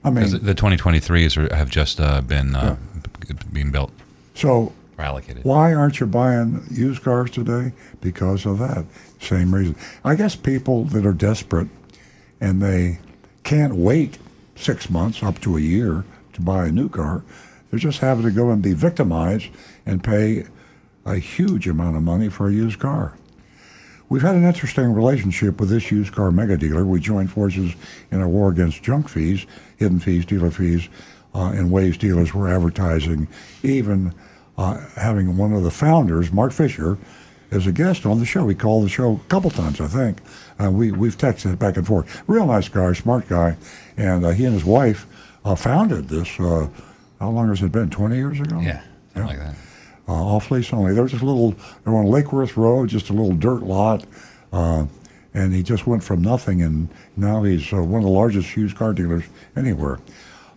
I 0.04 0.10
mean, 0.10 0.30
the 0.44 0.54
2023s 0.54 1.50
are, 1.50 1.56
have 1.56 1.70
just 1.70 1.98
uh, 1.98 2.20
been 2.20 2.54
uh, 2.54 2.76
b- 3.26 3.34
being 3.50 3.70
built 3.70 3.90
so 4.34 4.72
allocated. 4.98 5.44
Why 5.44 5.74
aren't 5.74 6.00
you 6.00 6.06
buying 6.06 6.66
used 6.70 7.02
cars 7.02 7.30
today? 7.30 7.72
Because 8.00 8.46
of 8.46 8.58
that 8.58 8.84
same 9.20 9.54
reason. 9.54 9.76
I 10.04 10.14
guess 10.14 10.36
people 10.36 10.84
that 10.86 11.06
are 11.06 11.12
desperate 11.12 11.68
and 12.40 12.60
they 12.60 12.98
can't 13.42 13.74
wait 13.74 14.18
six 14.56 14.90
months 14.90 15.22
up 15.22 15.40
to 15.40 15.56
a 15.56 15.60
year 15.60 16.04
to 16.32 16.40
buy 16.40 16.66
a 16.66 16.72
new 16.72 16.88
car, 16.88 17.24
they're 17.70 17.78
just 17.78 18.00
having 18.00 18.24
to 18.24 18.30
go 18.30 18.50
and 18.50 18.62
be 18.62 18.72
victimized 18.72 19.48
and 19.86 20.04
pay 20.04 20.44
a 21.04 21.16
huge 21.16 21.68
amount 21.68 21.96
of 21.96 22.02
money 22.02 22.28
for 22.28 22.48
a 22.48 22.52
used 22.52 22.78
car. 22.78 23.16
We've 24.08 24.22
had 24.22 24.36
an 24.36 24.44
interesting 24.44 24.92
relationship 24.92 25.58
with 25.58 25.70
this 25.70 25.90
used 25.90 26.14
car 26.14 26.30
mega 26.30 26.56
dealer. 26.56 26.84
We 26.84 27.00
joined 27.00 27.30
forces 27.30 27.74
in 28.10 28.20
a 28.20 28.28
war 28.28 28.50
against 28.50 28.82
junk 28.82 29.08
fees, 29.08 29.46
hidden 29.76 29.98
fees, 29.98 30.24
dealer 30.24 30.50
fees, 30.50 30.88
uh, 31.34 31.52
in 31.54 31.70
ways 31.70 31.96
dealers 31.96 32.32
were 32.32 32.48
advertising, 32.48 33.26
even 33.62 34.14
uh, 34.56 34.78
having 34.96 35.36
one 35.36 35.52
of 35.52 35.62
the 35.62 35.70
founders, 35.70 36.32
Mark 36.32 36.52
Fisher, 36.52 36.98
as 37.50 37.66
a 37.66 37.72
guest 37.72 38.04
on 38.06 38.18
the 38.18 38.26
show. 38.26 38.48
He 38.48 38.54
called 38.54 38.84
the 38.84 38.88
show 38.88 39.14
a 39.24 39.28
couple 39.28 39.50
times, 39.50 39.80
I 39.80 39.86
think. 39.86 40.18
Uh, 40.62 40.70
we, 40.70 40.92
we've 40.92 41.16
texted 41.16 41.58
back 41.58 41.76
and 41.76 41.86
forth. 41.86 42.22
Real 42.26 42.46
nice 42.46 42.68
guy, 42.68 42.92
smart 42.92 43.28
guy. 43.28 43.56
And 43.96 44.24
uh, 44.24 44.30
he 44.30 44.44
and 44.44 44.54
his 44.54 44.64
wife 44.64 45.06
uh, 45.44 45.54
founded 45.54 46.08
this, 46.08 46.38
uh, 46.40 46.68
how 47.20 47.30
long 47.30 47.48
has 47.48 47.62
it 47.62 47.72
been, 47.72 47.90
20 47.90 48.16
years 48.16 48.40
ago? 48.40 48.60
Yeah, 48.60 48.82
something 49.12 49.36
like 49.36 49.38
that. 49.38 49.54
uh, 50.08 50.12
off 50.12 50.50
lease 50.50 50.72
only. 50.72 50.94
There 50.94 51.02
was 51.02 51.12
this 51.12 51.22
little, 51.22 51.54
they're 51.84 51.94
on 51.94 52.06
Lake 52.06 52.32
Worth 52.32 52.56
Road, 52.56 52.88
just 52.88 53.10
a 53.10 53.12
little 53.12 53.34
dirt 53.34 53.62
lot, 53.62 54.04
uh, 54.52 54.86
and 55.32 55.52
he 55.52 55.62
just 55.64 55.86
went 55.86 56.02
from 56.04 56.22
nothing, 56.22 56.62
and 56.62 56.88
now 57.16 57.42
he's 57.42 57.72
uh, 57.72 57.82
one 57.82 58.00
of 58.00 58.04
the 58.06 58.12
largest 58.12 58.56
used 58.56 58.76
car 58.76 58.92
dealers 58.92 59.24
anywhere. 59.56 59.98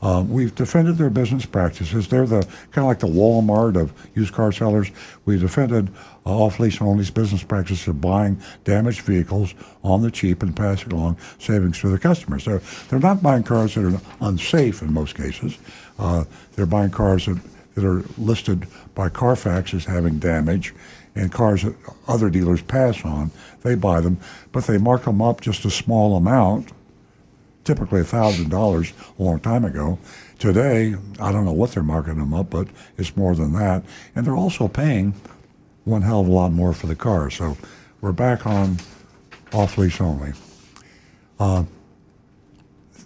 Uh, 0.01 0.23
we've 0.27 0.53
defended 0.53 0.97
their 0.97 1.09
business 1.09 1.45
practices. 1.45 2.07
They're 2.07 2.27
the 2.27 2.41
kind 2.71 2.77
of 2.77 2.85
like 2.85 2.99
the 2.99 3.07
Walmart 3.07 3.79
of 3.79 3.91
used 4.15 4.33
car 4.33 4.51
sellers. 4.51 4.91
We've 5.25 5.41
defended 5.41 5.89
uh, 6.25 6.37
off 6.37 6.59
lease 6.59 6.79
only's 6.79 7.09
business 7.09 7.43
practice 7.43 7.87
of 7.87 7.99
buying 7.99 8.39
damaged 8.63 9.01
vehicles 9.01 9.53
on 9.83 10.01
the 10.03 10.11
cheap 10.11 10.43
and 10.43 10.55
passing 10.55 10.93
along 10.93 11.17
savings 11.39 11.79
to 11.81 11.89
their 11.89 11.97
customers. 11.97 12.45
They're, 12.45 12.61
they're 12.89 12.99
not 12.99 13.23
buying 13.23 13.43
cars 13.43 13.75
that 13.75 13.85
are 13.85 14.01
unsafe 14.21 14.81
in 14.81 14.93
most 14.93 15.15
cases. 15.15 15.57
Uh, 15.97 16.25
they're 16.55 16.65
buying 16.65 16.91
cars 16.91 17.25
that 17.25 17.39
that 17.77 17.85
are 17.85 18.03
listed 18.17 18.65
by 18.95 19.07
Carfax 19.07 19.71
as 19.71 19.85
having 19.85 20.17
damage, 20.17 20.73
and 21.13 21.31
cars 21.31 21.61
that 21.61 21.75
other 22.07 22.27
dealers 22.27 22.59
pass 22.63 23.05
on, 23.05 23.29
they 23.61 23.75
buy 23.75 24.01
them, 24.01 24.17
but 24.51 24.65
they 24.65 24.79
mark 24.79 25.03
them 25.03 25.21
up 25.21 25.41
just 25.41 25.63
a 25.63 25.69
small 25.69 26.17
amount, 26.17 26.71
typically 27.67 28.01
$1,000 28.01 28.93
a 29.19 29.21
long 29.21 29.39
time 29.41 29.65
ago. 29.65 29.99
Today, 30.39 30.95
I 31.19 31.31
don't 31.33 31.43
know 31.43 31.51
what 31.51 31.71
they're 31.71 31.83
marking 31.83 32.17
them 32.17 32.33
up, 32.33 32.49
but 32.49 32.69
it's 32.97 33.15
more 33.17 33.35
than 33.35 33.51
that. 33.53 33.83
And 34.15 34.25
they're 34.25 34.37
also 34.37 34.69
paying 34.69 35.13
one 35.83 36.01
hell 36.01 36.21
of 36.21 36.27
a 36.27 36.31
lot 36.31 36.53
more 36.53 36.73
for 36.73 36.87
the 36.87 36.95
car. 36.95 37.29
So 37.29 37.57
we're 37.99 38.13
back 38.13 38.47
on 38.47 38.77
off 39.51 39.77
lease 39.77 39.99
only. 39.99 40.31
Uh, 41.39 41.65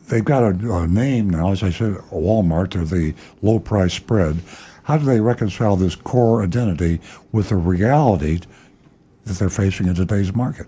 they've 0.09 0.23
got 0.23 0.43
a, 0.43 0.73
a 0.73 0.87
name 0.87 1.29
now, 1.29 1.51
as 1.51 1.63
I 1.63 1.71
said, 1.71 1.95
Walmart, 2.11 2.73
they're 2.73 2.85
the 2.85 3.15
low 3.41 3.59
price 3.59 3.93
spread. 3.93 4.41
How 4.83 4.97
do 4.97 5.05
they 5.05 5.21
reconcile 5.21 5.75
this 5.75 5.95
core 5.95 6.43
identity 6.43 7.01
with 7.31 7.49
the 7.49 7.55
reality 7.55 8.41
that 9.25 9.33
they're 9.37 9.49
facing 9.49 9.87
in 9.87 9.95
today's 9.95 10.35
market? 10.35 10.67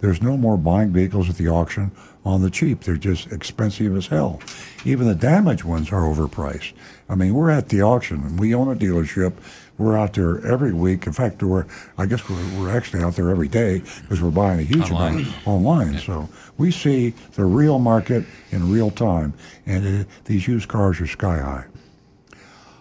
There's 0.00 0.22
no 0.22 0.36
more 0.36 0.56
buying 0.56 0.92
vehicles 0.92 1.28
at 1.28 1.36
the 1.36 1.48
auction 1.48 1.90
on 2.28 2.42
the 2.42 2.50
cheap. 2.50 2.82
They're 2.82 2.96
just 2.96 3.32
expensive 3.32 3.96
as 3.96 4.08
hell. 4.08 4.40
Even 4.84 5.08
the 5.08 5.14
damaged 5.14 5.64
ones 5.64 5.90
are 5.90 6.02
overpriced. 6.02 6.74
I 7.08 7.14
mean, 7.14 7.32
we're 7.32 7.50
at 7.50 7.70
the 7.70 7.80
auction 7.80 8.22
and 8.22 8.38
we 8.38 8.54
own 8.54 8.70
a 8.70 8.76
dealership. 8.78 9.32
We're 9.78 9.96
out 9.96 10.12
there 10.12 10.44
every 10.46 10.74
week. 10.74 11.06
In 11.06 11.12
fact, 11.14 11.42
we're 11.42 11.64
I 11.96 12.04
guess 12.04 12.28
we're, 12.28 12.60
we're 12.60 12.76
actually 12.76 13.02
out 13.02 13.16
there 13.16 13.30
every 13.30 13.48
day 13.48 13.78
because 14.02 14.20
we're 14.20 14.30
buying 14.30 14.60
a 14.60 14.62
huge 14.62 14.90
Online. 14.90 15.14
amount 15.14 15.46
online. 15.46 15.98
So 15.98 16.28
we 16.58 16.70
see 16.70 17.14
the 17.32 17.46
real 17.46 17.78
market 17.78 18.24
in 18.50 18.70
real 18.70 18.90
time, 18.90 19.32
and 19.64 20.02
uh 20.02 20.04
these 20.26 20.46
used 20.46 20.68
cars 20.68 21.00
are 21.00 21.06
sky 21.06 21.38
high. 21.38 21.64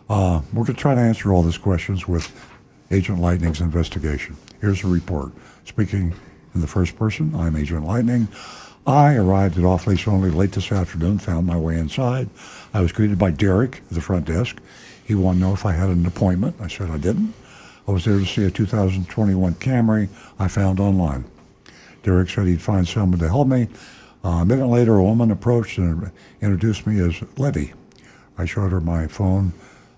Uh, 0.10 0.41
we're 0.53 0.64
going 0.64 0.76
to 0.76 0.82
try 0.82 0.95
to 0.95 1.02
answer 1.02 1.34
all 1.34 1.44
these 1.44 1.57
questions 1.57 2.07
with 2.07 2.32
Agent 2.91 3.19
Lightning's 3.19 3.60
investigation. 3.60 4.38
Here's 4.61 4.82
the 4.82 4.88
report. 4.88 5.32
Speaking 5.65 6.14
in 6.56 6.61
the 6.61 6.68
first 6.68 6.95
person, 6.98 7.36
I'm 7.36 7.57
Agent 7.57 7.86
Lightning. 7.86 8.30
I 8.88 9.15
arrived 9.15 9.57
at 9.57 9.65
off 9.65 9.85
lease 9.85 10.07
only 10.07 10.31
late 10.31 10.53
this 10.53 10.72
afternoon, 10.72 11.19
found 11.19 11.45
my 11.45 11.57
way 11.57 11.77
inside. 11.77 12.30
I 12.73 12.80
was 12.80 12.93
greeted 12.93 13.19
by 13.19 13.31
Derek 13.31 13.81
at 13.89 13.89
the 13.89 13.99
front 13.99 14.26
desk. 14.26 14.61
He 15.03 15.14
wanted 15.14 15.39
to 15.39 15.45
know 15.45 15.53
if 15.53 15.65
I 15.65 15.73
had 15.73 15.89
an 15.89 16.05
appointment. 16.05 16.55
I 16.61 16.69
said 16.69 16.89
I 16.89 16.97
didn't. 16.97 17.34
I 17.85 17.91
was 17.91 18.05
there 18.05 18.18
to 18.18 18.26
see 18.26 18.45
a 18.45 18.49
2021 18.51 19.55
Camry 19.55 20.07
I 20.39 20.47
found 20.47 20.80
online. 20.80 21.26
Derek 22.03 22.30
said 22.30 22.47
he'd 22.47 22.61
find 22.61 22.88
someone 22.88 23.19
to 23.19 23.27
help 23.27 23.49
me. 23.49 23.68
Uh, 24.23 24.30
a 24.30 24.45
minute 24.45 24.68
later, 24.68 24.95
a 24.95 25.03
woman 25.03 25.31
approached 25.31 25.77
and 25.77 26.09
introduced 26.41 26.88
me 26.88 27.01
as 27.01 27.22
Letty. 27.38 27.73
I 28.38 28.45
showed 28.45 28.72
her 28.72 28.80
my 28.80 29.07
phone 29.07 29.51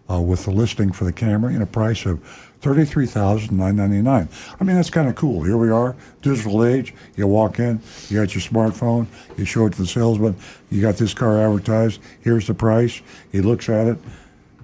uh, 0.09 0.19
with 0.19 0.45
the 0.45 0.51
listing 0.51 0.91
for 0.91 1.05
the 1.05 1.13
Camry 1.13 1.53
and 1.53 1.61
a 1.61 1.67
price 1.67 2.07
of 2.07 2.48
thirty-three 2.61 3.05
thousand 3.05 3.57
nine 3.57 3.75
ninety-nine. 3.75 4.27
I 4.59 4.63
mean, 4.63 4.75
that's 4.75 4.89
kind 4.89 5.07
of 5.07 5.15
cool. 5.15 5.43
Here 5.43 5.57
we 5.57 5.69
are, 5.69 5.95
digital 6.21 6.65
age. 6.65 6.93
You 7.15 7.27
walk 7.27 7.59
in, 7.59 7.81
you 8.09 8.19
got 8.19 8.35
your 8.35 8.41
smartphone, 8.41 9.07
you 9.37 9.45
show 9.45 9.65
it 9.65 9.73
to 9.73 9.81
the 9.81 9.87
salesman. 9.87 10.35
You 10.69 10.81
got 10.81 10.97
this 10.97 11.13
car 11.13 11.37
advertised. 11.37 12.01
Here's 12.21 12.47
the 12.47 12.53
price. 12.53 13.01
He 13.31 13.41
looks 13.41 13.69
at 13.69 13.87
it. 13.87 13.97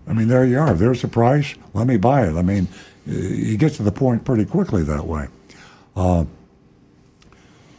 I 0.08 0.14
mean, 0.14 0.28
there 0.28 0.46
you 0.46 0.60
are. 0.60 0.74
There's 0.74 1.02
the 1.02 1.08
price. 1.08 1.56
Let 1.74 1.88
me 1.88 1.98
buy 1.98 2.28
it. 2.28 2.36
I 2.36 2.42
mean, 2.42 2.68
you 3.06 3.58
get 3.58 3.74
to 3.74 3.84
the 3.84 3.92
point 3.92 4.24
pretty 4.24 4.46
quickly 4.46 4.84
that 4.84 5.06
way. 5.06 5.28
Uh, 5.96 6.26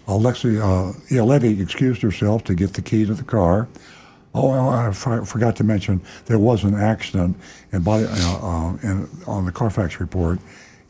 Alexi, 0.09 0.61
uh, 0.61 0.99
yeah, 1.11 1.23
Letty 1.23 1.61
excused 1.61 2.01
herself 2.03 2.45
to 2.45 2.55
get 2.55 2.75
the 2.75 2.83
key 2.83 3.05
to 3.05 3.15
the 3.15 3.25
car. 3.25 3.69
Oh, 4.39 4.69
I 4.69 4.93
forgot 4.93 5.57
to 5.57 5.65
mention 5.65 6.03
there 6.27 6.39
was 6.39 6.63
an 6.63 6.75
accident 6.75 7.39
and 7.73 7.83
body 7.83 8.05
uh, 8.05 8.37
uh, 8.37 9.07
on 9.27 9.47
the 9.47 9.53
Carfax 9.53 9.99
report, 9.99 10.39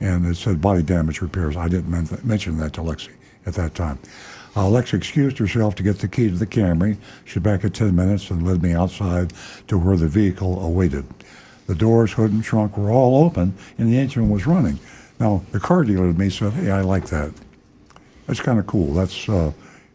and 0.00 0.26
it 0.26 0.36
said 0.36 0.60
body 0.60 0.82
damage 0.82 1.20
repairs. 1.20 1.56
I 1.56 1.68
didn't 1.68 1.88
men- 1.88 2.08
mention 2.24 2.58
that 2.58 2.72
to 2.72 2.80
Lexi 2.80 3.12
at 3.46 3.54
that 3.54 3.76
time. 3.76 4.00
Uh, 4.56 4.64
Lexi 4.64 4.94
excused 4.94 5.38
herself 5.38 5.76
to 5.76 5.84
get 5.84 6.00
the 6.00 6.08
key 6.08 6.28
to 6.28 6.34
the 6.34 6.46
Camry. 6.46 6.96
She's 7.24 7.40
back 7.40 7.62
in 7.62 7.70
10 7.70 7.94
minutes 7.94 8.30
and 8.30 8.44
led 8.44 8.64
me 8.64 8.72
outside 8.72 9.32
to 9.68 9.78
where 9.78 9.96
the 9.96 10.08
vehicle 10.08 10.60
awaited. 10.60 11.04
The 11.68 11.76
doors, 11.76 12.14
hood, 12.14 12.32
and 12.32 12.42
trunk 12.42 12.76
were 12.76 12.90
all 12.90 13.24
open, 13.24 13.54
and 13.78 13.92
the 13.92 13.96
engine 13.96 14.28
was 14.28 14.44
running. 14.48 14.80
Now, 15.20 15.42
the 15.52 15.60
car 15.60 15.84
dealer 15.84 16.12
to 16.12 16.18
me 16.18 16.30
said, 16.30 16.52
hey, 16.54 16.72
I 16.72 16.80
like 16.80 17.06
that. 17.06 17.32
That's 18.26 18.40
kind 18.40 18.58
of 18.58 18.66
cool. 18.66 18.92
That's, 18.92 19.28
uh, 19.28 19.52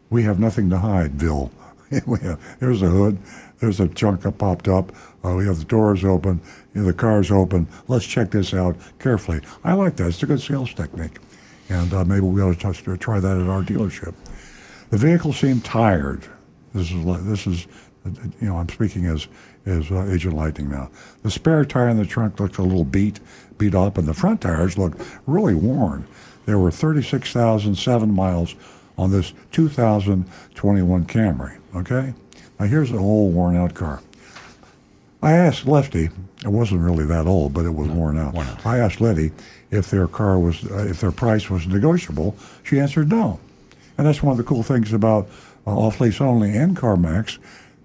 we 0.10 0.24
have 0.24 0.40
nothing 0.40 0.70
to 0.70 0.78
hide, 0.78 1.18
Bill. 1.18 1.52
there's 2.60 2.82
a 2.82 2.90
hood. 2.90 3.20
There's 3.60 3.80
a 3.80 3.88
chunk 3.90 4.22
that 4.22 4.38
popped 4.38 4.68
up. 4.68 4.92
Uh, 5.24 5.36
we 5.36 5.46
have 5.46 5.60
the 5.60 5.66
doors 5.66 6.04
open. 6.04 6.42
You 6.74 6.82
know, 6.82 6.88
the 6.88 6.94
car's 6.94 7.32
open. 7.32 7.68
Let's 7.88 8.06
check 8.06 8.32
this 8.32 8.54
out 8.54 8.76
carefully. 9.00 9.42
I 9.64 9.74
like 9.74 9.98
that. 9.98 10.08
It's 10.08 10.24
a 10.24 10.26
good 10.26 10.42
sales 10.42 10.74
technique. 10.74 11.20
And 11.70 11.94
uh, 11.94 12.06
maybe 12.06 12.22
we 12.22 12.42
ought 12.42 12.54
to 12.54 12.60
touch, 12.60 12.84
try 13.00 13.20
that 13.20 13.38
at 13.38 13.48
our 13.48 13.62
dealership. 13.62 14.14
The 14.90 14.98
vehicle 14.98 15.34
seemed 15.34 15.64
tired. 15.64 16.26
This 16.74 16.92
is, 16.92 17.06
this 17.26 17.48
is 17.48 17.68
you 18.40 18.48
know, 18.48 18.58
I'm 18.58 18.70
speaking 18.70 19.06
as, 19.06 19.28
as 19.66 19.92
uh, 19.92 20.08
Agent 20.10 20.36
Lightning 20.36 20.70
now. 20.70 20.90
The 21.24 21.32
spare 21.32 21.66
tire 21.66 21.90
in 21.90 21.98
the 21.98 22.06
trunk 22.06 22.40
looked 22.40 22.58
a 22.58 22.64
little 22.64 22.84
beat, 22.84 23.20
beat 23.58 23.76
up, 23.76 23.98
and 23.98 24.08
the 24.08 24.14
front 24.14 24.42
tires 24.42 24.78
looked 24.78 25.02
really 25.28 25.56
worn. 25.56 26.08
There 26.46 26.58
were 26.58 26.72
36,007 26.72 28.12
miles 28.14 28.56
on 28.98 29.12
this 29.12 29.34
2021 29.52 31.06
Camry. 31.06 31.61
Okay? 31.76 32.14
Now 32.60 32.66
here's 32.66 32.92
an 32.92 33.00
old 33.00 33.34
worn 33.34 33.56
out 33.56 33.74
car. 33.74 34.02
I 35.24 35.34
asked 35.34 35.68
Lefty, 35.68 36.10
it 36.44 36.48
wasn't 36.48 36.82
really 36.82 37.06
that 37.06 37.28
old, 37.28 37.54
but 37.54 37.66
it 37.66 37.74
was 37.74 37.88
no, 37.88 37.94
worn, 37.94 38.18
out. 38.18 38.34
worn, 38.34 38.48
out. 38.48 38.66
I 38.66 38.80
asked 38.80 39.02
Letty 39.02 39.32
if 39.70 39.90
their 39.92 40.08
car 40.08 40.40
was, 40.40 40.66
uh, 40.66 40.88
if 40.90 41.00
their 41.00 41.12
price 41.12 41.50
was 41.50 41.68
negotiable. 41.68 42.36
She 42.64 42.80
answered 42.80 43.10
no. 43.10 43.40
And 43.98 44.08
that's 44.08 44.24
one 44.24 44.32
of 44.32 44.38
the 44.38 44.44
cool 44.44 44.64
things 44.64 44.94
about 44.94 45.30
uh, 45.68 45.78
off 45.78 46.02
lease 46.02 46.20
only 46.20 46.56
and 46.58 46.76
CarMax. 46.76 47.38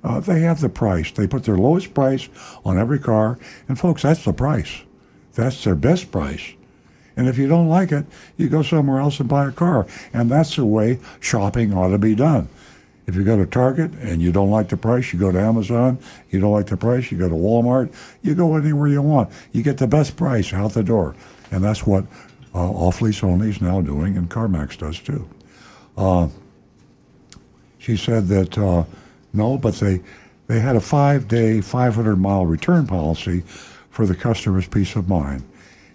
Uh, 0.02 0.20
they 0.20 0.40
have 0.40 0.60
the 0.60 0.68
price. 0.68 1.10
They 1.10 1.26
put 1.26 1.44
their 1.44 1.58
lowest 1.58 1.92
price 1.92 2.28
on 2.64 2.78
every 2.78 2.98
car. 2.98 3.38
And 3.68 3.78
folks, 3.78 4.02
that's 4.02 4.24
the 4.24 4.32
price. 4.32 4.82
That's 5.34 5.62
their 5.64 5.74
best 5.74 6.10
price. 6.10 6.54
And 7.16 7.28
if 7.28 7.36
you 7.36 7.48
don't 7.48 7.68
like 7.68 7.92
it, 7.92 8.06
you 8.36 8.48
go 8.48 8.62
somewhere 8.62 9.00
else 9.00 9.20
and 9.20 9.28
buy 9.28 9.48
a 9.48 9.52
car. 9.52 9.86
And 10.12 10.30
that's 10.30 10.56
the 10.56 10.64
way 10.64 11.00
shopping 11.20 11.74
ought 11.74 11.88
to 11.88 11.98
be 11.98 12.14
done. 12.14 12.48
If 13.06 13.14
you 13.14 13.22
go 13.22 13.36
to 13.36 13.46
Target 13.46 13.92
and 14.00 14.20
you 14.20 14.32
don't 14.32 14.50
like 14.50 14.68
the 14.68 14.76
price, 14.76 15.12
you 15.12 15.18
go 15.18 15.30
to 15.30 15.38
Amazon. 15.38 15.98
You 16.30 16.40
don't 16.40 16.52
like 16.52 16.66
the 16.66 16.76
price, 16.76 17.12
you 17.12 17.18
go 17.18 17.28
to 17.28 17.34
Walmart. 17.34 17.92
You 18.22 18.34
go 18.34 18.56
anywhere 18.56 18.88
you 18.88 19.02
want. 19.02 19.30
You 19.52 19.62
get 19.62 19.78
the 19.78 19.86
best 19.86 20.16
price 20.16 20.52
out 20.52 20.72
the 20.72 20.82
door. 20.82 21.14
And 21.50 21.62
that's 21.62 21.86
what 21.86 22.04
uh, 22.54 22.70
Off 22.70 23.00
Lease 23.00 23.22
Only 23.22 23.50
is 23.50 23.60
now 23.60 23.80
doing, 23.80 24.16
and 24.16 24.28
CarMax 24.28 24.78
does 24.78 24.98
too. 24.98 25.28
Uh, 25.96 26.28
she 27.78 27.96
said 27.96 28.26
that 28.28 28.58
uh, 28.58 28.84
no, 29.32 29.56
but 29.56 29.74
they 29.76 30.00
they 30.48 30.60
had 30.60 30.76
a 30.76 30.80
five 30.80 31.28
day, 31.28 31.60
500 31.60 32.16
mile 32.16 32.46
return 32.46 32.86
policy 32.86 33.42
for 33.90 34.06
the 34.06 34.14
customer's 34.14 34.66
peace 34.66 34.96
of 34.96 35.08
mind. 35.08 35.44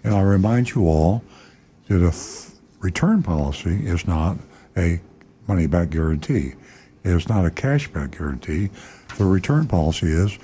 And 0.04 0.14
I 0.14 0.22
remind 0.22 0.70
you 0.70 0.86
all 0.86 1.22
that 1.88 2.02
a 2.02 2.14
return 2.80 3.22
policy 3.22 3.86
is 3.86 4.06
not 4.06 4.38
a 4.76 5.00
money 5.46 5.66
back 5.66 5.90
guarantee. 5.90 6.54
It 7.04 7.10
is 7.10 7.28
not 7.28 7.46
a 7.46 7.50
cashback 7.50 8.16
guarantee. 8.16 8.70
The 9.16 9.24
return 9.24 9.66
policy 9.66 10.06
is 10.06 10.38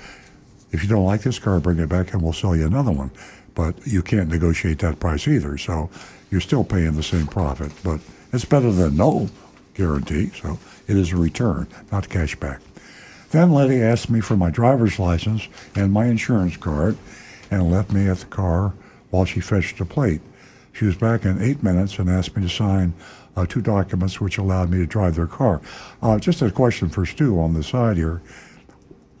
if 0.71 0.83
you 0.83 0.89
don't 0.89 1.05
like 1.05 1.21
this 1.21 1.39
car, 1.39 1.59
bring 1.59 1.79
it 1.79 1.89
back 1.89 2.13
and 2.13 2.21
we'll 2.21 2.33
sell 2.33 2.55
you 2.55 2.65
another 2.65 2.91
one. 2.91 3.11
But 3.55 3.75
you 3.85 4.01
can't 4.01 4.29
negotiate 4.29 4.79
that 4.79 4.99
price 4.99 5.27
either. 5.27 5.57
So 5.57 5.89
you're 6.29 6.41
still 6.41 6.63
paying 6.63 6.95
the 6.95 7.03
same 7.03 7.27
profit. 7.27 7.71
But 7.83 7.99
it's 8.31 8.45
better 8.45 8.71
than 8.71 8.97
no 8.97 9.29
guarantee. 9.73 10.31
So 10.41 10.59
it 10.87 10.95
is 10.95 11.11
a 11.11 11.17
return, 11.17 11.67
not 11.91 12.09
cashback. 12.09 12.59
Then 13.31 13.51
Letty 13.51 13.81
asked 13.81 14.09
me 14.09 14.21
for 14.21 14.35
my 14.35 14.49
driver's 14.49 14.99
license 14.99 15.47
and 15.75 15.91
my 15.91 16.05
insurance 16.05 16.57
card 16.57 16.97
and 17.51 17.71
left 17.71 17.91
me 17.91 18.07
at 18.07 18.17
the 18.17 18.25
car 18.25 18.73
while 19.09 19.25
she 19.25 19.39
fetched 19.39 19.79
a 19.79 19.85
plate. 19.85 20.21
She 20.73 20.85
was 20.85 20.95
back 20.95 21.25
in 21.25 21.41
eight 21.41 21.61
minutes 21.61 21.99
and 21.99 22.09
asked 22.09 22.35
me 22.35 22.43
to 22.43 22.49
sign 22.49 22.93
two 23.45 23.61
documents 23.61 24.19
which 24.19 24.37
allowed 24.37 24.69
me 24.69 24.77
to 24.79 24.85
drive 24.85 25.15
their 25.15 25.27
car. 25.27 25.61
Uh, 26.01 26.17
just 26.19 26.41
a 26.41 26.51
question 26.51 26.89
for 26.89 27.05
Stu 27.05 27.39
on 27.39 27.53
the 27.53 27.63
side 27.63 27.97
here. 27.97 28.21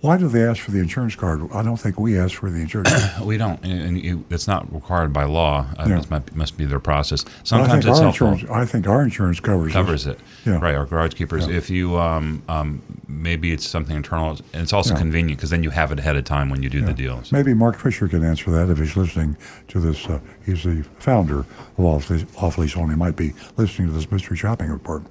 Why 0.01 0.15
do 0.15 0.29
they 0.29 0.43
ask 0.43 0.61
for 0.61 0.71
the 0.71 0.79
insurance 0.79 1.15
card? 1.15 1.51
I 1.51 1.61
don't 1.61 1.75
think 1.75 1.99
we 1.99 2.17
ask 2.17 2.35
for 2.35 2.49
the 2.49 2.61
insurance 2.61 2.89
card. 2.89 3.25
we 3.25 3.37
don't, 3.37 3.61
and 3.65 4.01
you, 4.01 4.23
it's 4.29 4.47
not 4.47 4.71
required 4.73 5.11
by 5.11 5.25
law. 5.25 5.67
Uh, 5.77 5.87
yeah. 5.89 5.99
It 5.99 6.09
must, 6.09 6.35
must, 6.35 6.57
be 6.57 6.65
their 6.65 6.79
process. 6.79 7.25
Sometimes 7.43 7.85
it's 7.85 7.99
helpful. 7.99 8.39
I 8.49 8.65
think 8.65 8.87
our 8.87 9.01
insurance 9.01 9.41
covers 9.41 9.73
covers 9.73 10.07
it. 10.07 10.17
Yeah. 10.45 10.59
Right, 10.59 10.75
our 10.75 10.85
garage 10.85 11.15
keepers. 11.15 11.47
Yeah. 11.47 11.57
If 11.57 11.69
you 11.69 11.99
um, 11.99 12.41
um, 12.47 12.81
maybe 13.09 13.51
it's 13.51 13.67
something 13.67 13.95
internal, 13.95 14.29
and 14.53 14.63
it's 14.63 14.71
also 14.71 14.93
yeah. 14.93 15.01
convenient 15.01 15.37
because 15.37 15.49
then 15.49 15.63
you 15.63 15.69
have 15.71 15.91
it 15.91 15.99
ahead 15.99 16.15
of 16.15 16.23
time 16.23 16.49
when 16.49 16.63
you 16.63 16.69
do 16.69 16.81
the 16.81 16.93
deals. 16.93 17.33
Maybe 17.33 17.53
Mark 17.53 17.77
Fisher 17.77 18.07
can 18.07 18.23
answer 18.23 18.51
that 18.51 18.69
if 18.69 18.77
he's 18.77 18.95
listening 18.95 19.35
to 19.67 19.81
this. 19.81 20.07
Uh, 20.07 20.21
he's 20.45 20.63
the 20.63 20.83
founder 20.99 21.45
of 21.77 22.37
Off 22.37 22.57
Lease 22.57 22.77
Only. 22.77 22.95
Might 22.95 23.17
be 23.17 23.33
listening 23.57 23.89
to 23.89 23.93
this 23.93 24.09
mystery 24.09 24.37
shopping 24.37 24.69
report. 24.69 25.03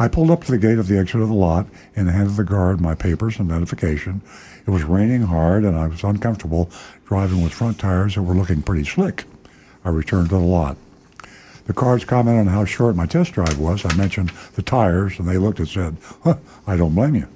I 0.00 0.08
pulled 0.08 0.30
up 0.30 0.44
to 0.44 0.50
the 0.50 0.56
gate 0.56 0.78
of 0.78 0.88
the 0.88 0.96
exit 0.96 1.20
of 1.20 1.28
the 1.28 1.34
lot 1.34 1.66
and 1.94 2.08
handed 2.08 2.36
the 2.36 2.42
guard 2.42 2.80
my 2.80 2.94
papers 2.94 3.38
and 3.38 3.50
identification. 3.52 4.22
It 4.66 4.70
was 4.70 4.82
raining 4.82 5.24
hard 5.24 5.62
and 5.62 5.76
I 5.76 5.88
was 5.88 6.02
uncomfortable 6.02 6.70
driving 7.04 7.42
with 7.42 7.52
front 7.52 7.78
tires 7.78 8.14
that 8.14 8.22
were 8.22 8.32
looking 8.32 8.62
pretty 8.62 8.84
slick. 8.84 9.24
I 9.84 9.90
returned 9.90 10.30
to 10.30 10.36
the 10.36 10.40
lot. 10.40 10.78
The 11.66 11.74
guards 11.74 12.06
commented 12.06 12.48
on 12.48 12.54
how 12.54 12.64
short 12.64 12.96
my 12.96 13.04
test 13.04 13.34
drive 13.34 13.58
was. 13.58 13.84
I 13.84 13.94
mentioned 13.94 14.30
the 14.54 14.62
tires 14.62 15.18
and 15.18 15.28
they 15.28 15.36
looked 15.36 15.58
and 15.58 15.68
said, 15.68 15.98
huh, 16.24 16.36
I 16.66 16.78
don't 16.78 16.94
blame 16.94 17.14
you. 17.14 17.28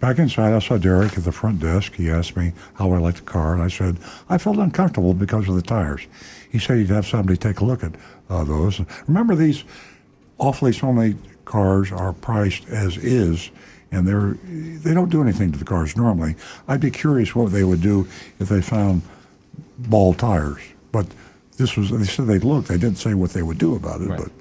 Back 0.00 0.18
inside, 0.18 0.54
I 0.54 0.60
saw 0.60 0.78
Derek 0.78 1.18
at 1.18 1.24
the 1.24 1.30
front 1.30 1.60
desk. 1.60 1.94
He 1.96 2.10
asked 2.10 2.38
me 2.38 2.54
how 2.74 2.90
I 2.90 2.98
liked 2.98 3.18
the 3.18 3.22
car, 3.22 3.54
and 3.54 3.62
I 3.62 3.68
said 3.68 3.98
I 4.28 4.36
felt 4.36 4.56
uncomfortable 4.56 5.14
because 5.14 5.48
of 5.48 5.54
the 5.54 5.62
tires. 5.62 6.08
He 6.50 6.58
said 6.58 6.78
he'd 6.78 6.88
have 6.88 7.06
somebody 7.06 7.36
take 7.36 7.60
a 7.60 7.64
look 7.64 7.84
at 7.84 7.92
uh, 8.28 8.42
those. 8.42 8.80
Remember, 9.06 9.36
these 9.36 9.62
off 10.38 10.60
lease 10.60 10.82
only 10.82 11.14
cars 11.52 11.92
are 11.92 12.14
priced 12.14 12.66
as 12.70 12.96
is, 12.96 13.50
and 13.90 14.08
they're 14.08 14.38
they 14.42 14.94
don't 14.94 15.10
do 15.10 15.22
anything 15.22 15.52
to 15.52 15.58
the 15.58 15.64
cars 15.66 15.96
normally. 15.96 16.34
I'd 16.66 16.80
be 16.80 16.90
curious 16.90 17.34
what 17.34 17.52
they 17.52 17.62
would 17.62 17.82
do 17.82 18.08
if 18.40 18.48
they 18.48 18.62
found 18.62 19.02
bald 19.78 20.18
tires. 20.18 20.62
But 20.92 21.06
this 21.58 21.76
was 21.76 21.90
they 21.90 22.04
said 22.04 22.26
they'd 22.26 22.42
look. 22.42 22.66
They 22.66 22.78
didn't 22.78 22.98
say 22.98 23.12
what 23.12 23.30
they 23.30 23.42
would 23.42 23.58
do 23.58 23.76
about 23.76 24.00
it, 24.00 24.08
right. 24.08 24.20
but. 24.20 24.32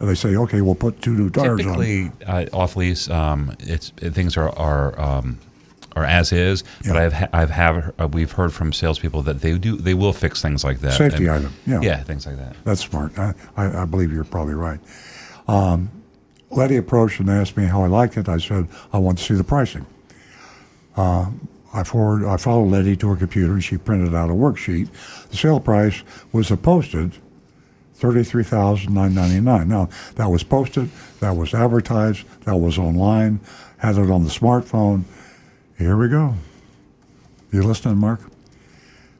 They 0.00 0.16
say, 0.16 0.34
okay, 0.34 0.62
we'll 0.62 0.74
put 0.74 1.00
two 1.00 1.12
new 1.12 1.30
tires 1.30 1.60
Typically, 1.60 2.06
on. 2.06 2.12
Uh, 2.26 2.46
off 2.52 2.74
lease, 2.74 3.08
um, 3.08 3.54
it's 3.60 3.90
things 3.90 4.36
are 4.36 4.50
are 4.58 5.00
um, 5.00 5.38
or 5.94 6.04
as 6.04 6.32
is. 6.32 6.64
Yeah. 6.84 6.92
But 6.92 6.96
I've 7.02 7.12
ha- 7.12 7.28
I've 7.32 7.50
have 7.50 7.94
uh, 8.00 8.08
we've 8.08 8.32
heard 8.32 8.52
from 8.52 8.72
salespeople 8.72 9.22
that 9.22 9.42
they 9.42 9.56
do 9.56 9.76
they 9.76 9.94
will 9.94 10.12
fix 10.12 10.42
things 10.42 10.64
like 10.64 10.80
that. 10.80 10.94
Safety 10.94 11.26
and, 11.28 11.46
item, 11.46 11.54
yeah, 11.68 11.80
yeah, 11.82 12.02
things 12.02 12.26
like 12.26 12.36
that. 12.36 12.56
That's 12.64 12.80
smart. 12.80 13.16
I, 13.16 13.32
I, 13.56 13.82
I 13.82 13.84
believe 13.84 14.12
you're 14.12 14.24
probably 14.24 14.54
right. 14.54 14.80
Um, 15.46 16.01
Letty 16.52 16.76
approached 16.76 17.18
and 17.20 17.30
asked 17.30 17.56
me 17.56 17.64
how 17.64 17.82
I 17.82 17.86
liked 17.86 18.16
it. 18.16 18.28
I 18.28 18.38
said, 18.38 18.68
I 18.92 18.98
want 18.98 19.18
to 19.18 19.24
see 19.24 19.34
the 19.34 19.44
pricing. 19.44 19.86
Uh, 20.96 21.30
I, 21.72 21.84
forward, 21.84 22.26
I 22.26 22.36
followed 22.36 22.70
Letty 22.70 22.96
to 22.96 23.08
her 23.08 23.16
computer 23.16 23.54
and 23.54 23.64
she 23.64 23.78
printed 23.78 24.14
out 24.14 24.28
a 24.28 24.34
worksheet. 24.34 24.88
The 25.30 25.36
sale 25.36 25.60
price 25.60 26.02
was 26.32 26.50
a 26.50 26.56
posted 26.56 27.12
thirty-three 27.94 28.44
thousand 28.44 28.92
nine 28.92 29.14
ninety-nine. 29.14 29.68
Now 29.68 29.88
that 30.16 30.28
was 30.28 30.42
posted, 30.42 30.90
that 31.20 31.36
was 31.36 31.54
advertised, 31.54 32.26
that 32.44 32.56
was 32.56 32.76
online, 32.76 33.40
had 33.78 33.96
it 33.96 34.10
on 34.10 34.24
the 34.24 34.30
smartphone. 34.30 35.04
Here 35.78 35.96
we 35.96 36.08
go. 36.08 36.34
You 37.52 37.62
listening, 37.62 37.98
Mark? 37.98 38.20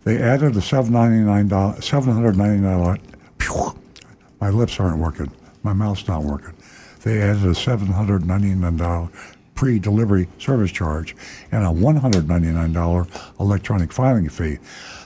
They 0.05 0.21
added 0.21 0.57
a 0.57 0.61
seven 0.61 0.93
ninety-nine 0.93 1.49
dollar, 1.49 1.81
seven 1.81 2.13
hundred 2.13 2.37
ninety-nine 2.37 2.79
dollar. 2.79 2.99
My 4.41 4.51
lips 4.51 4.79
aren't 4.81 4.99
working. 4.99 5.31
My 5.63 5.73
mouth's 5.73 6.09
not 6.09 6.25
working. 6.25 6.55
They 7.03 7.21
added 7.21 7.45
a 7.45 7.55
seven 7.55 7.89
hundred 7.89 8.25
ninety-nine 8.27 8.77
dollar 8.77 9.09
pre-delivery 9.55 10.29
service 10.39 10.71
charge 10.73 11.15
and 11.51 11.65
a 11.65 11.71
one 11.73 11.97
hundred 11.97 12.29
ninety-nine 12.29 12.73
dollar 12.73 13.07
electronic 13.41 13.93
filing 13.93 14.29
fee. 14.29 14.59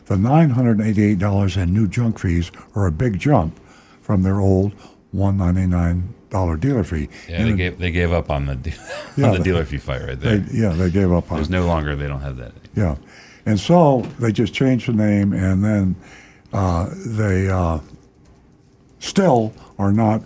The 0.06 0.16
nine 0.16 0.50
hundred 0.50 0.80
eighty-eight 0.80 1.18
dollars 1.18 1.56
in 1.56 1.72
new 1.72 1.88
junk 1.88 2.18
fees 2.18 2.50
are 2.74 2.86
a 2.86 2.92
big 2.92 3.18
jump 3.18 3.58
from 4.02 4.22
their 4.22 4.40
old 4.40 4.72
one 5.12 5.36
ninety-nine 5.38 6.14
dollar 6.30 6.56
dealer 6.56 6.84
fee. 6.84 7.08
Yeah, 7.28 7.42
In 7.42 7.50
they 7.50 7.56
gave 7.56 7.78
they 7.78 7.90
gave 7.90 8.12
up 8.12 8.30
on 8.30 8.46
the 8.46 8.56
de- 8.56 8.74
Yeah, 9.16 9.28
on 9.30 9.38
the 9.38 9.42
dealer 9.44 9.64
fee 9.64 9.78
fight 9.78 10.02
right 10.02 10.20
there. 10.20 10.38
They, 10.38 10.58
yeah, 10.58 10.70
they 10.70 10.90
gave 10.90 11.10
up 11.12 11.30
on 11.32 11.38
There's 11.38 11.48
it. 11.48 11.52
no 11.52 11.66
longer 11.66 11.96
they 11.96 12.08
don't 12.08 12.20
have 12.20 12.36
that. 12.36 12.52
Yeah, 12.74 12.96
and 13.46 13.58
so 13.58 14.02
they 14.18 14.32
just 14.32 14.52
changed 14.52 14.86
the 14.88 14.92
name, 14.92 15.32
and 15.32 15.64
then 15.64 15.96
uh, 16.52 16.90
they 17.06 17.48
uh, 17.48 17.78
still 18.98 19.52
are 19.78 19.92
not 19.92 20.22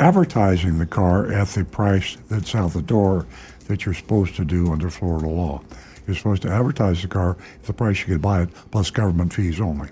advertising 0.00 0.78
the 0.78 0.86
car 0.86 1.30
at 1.30 1.48
the 1.48 1.64
price 1.64 2.16
that's 2.28 2.54
out 2.54 2.72
the 2.72 2.82
door 2.82 3.26
that 3.68 3.84
you're 3.84 3.94
supposed 3.94 4.34
to 4.34 4.44
do 4.44 4.72
under 4.72 4.88
Florida 4.88 5.28
law. 5.28 5.62
You're 6.06 6.16
supposed 6.16 6.42
to 6.42 6.50
advertise 6.50 7.02
the 7.02 7.08
car 7.08 7.36
at 7.56 7.62
the 7.64 7.74
price 7.74 8.00
you 8.00 8.06
could 8.06 8.22
buy 8.22 8.42
it 8.42 8.48
plus 8.70 8.90
government 8.90 9.34
fees 9.34 9.60
only. 9.60 9.90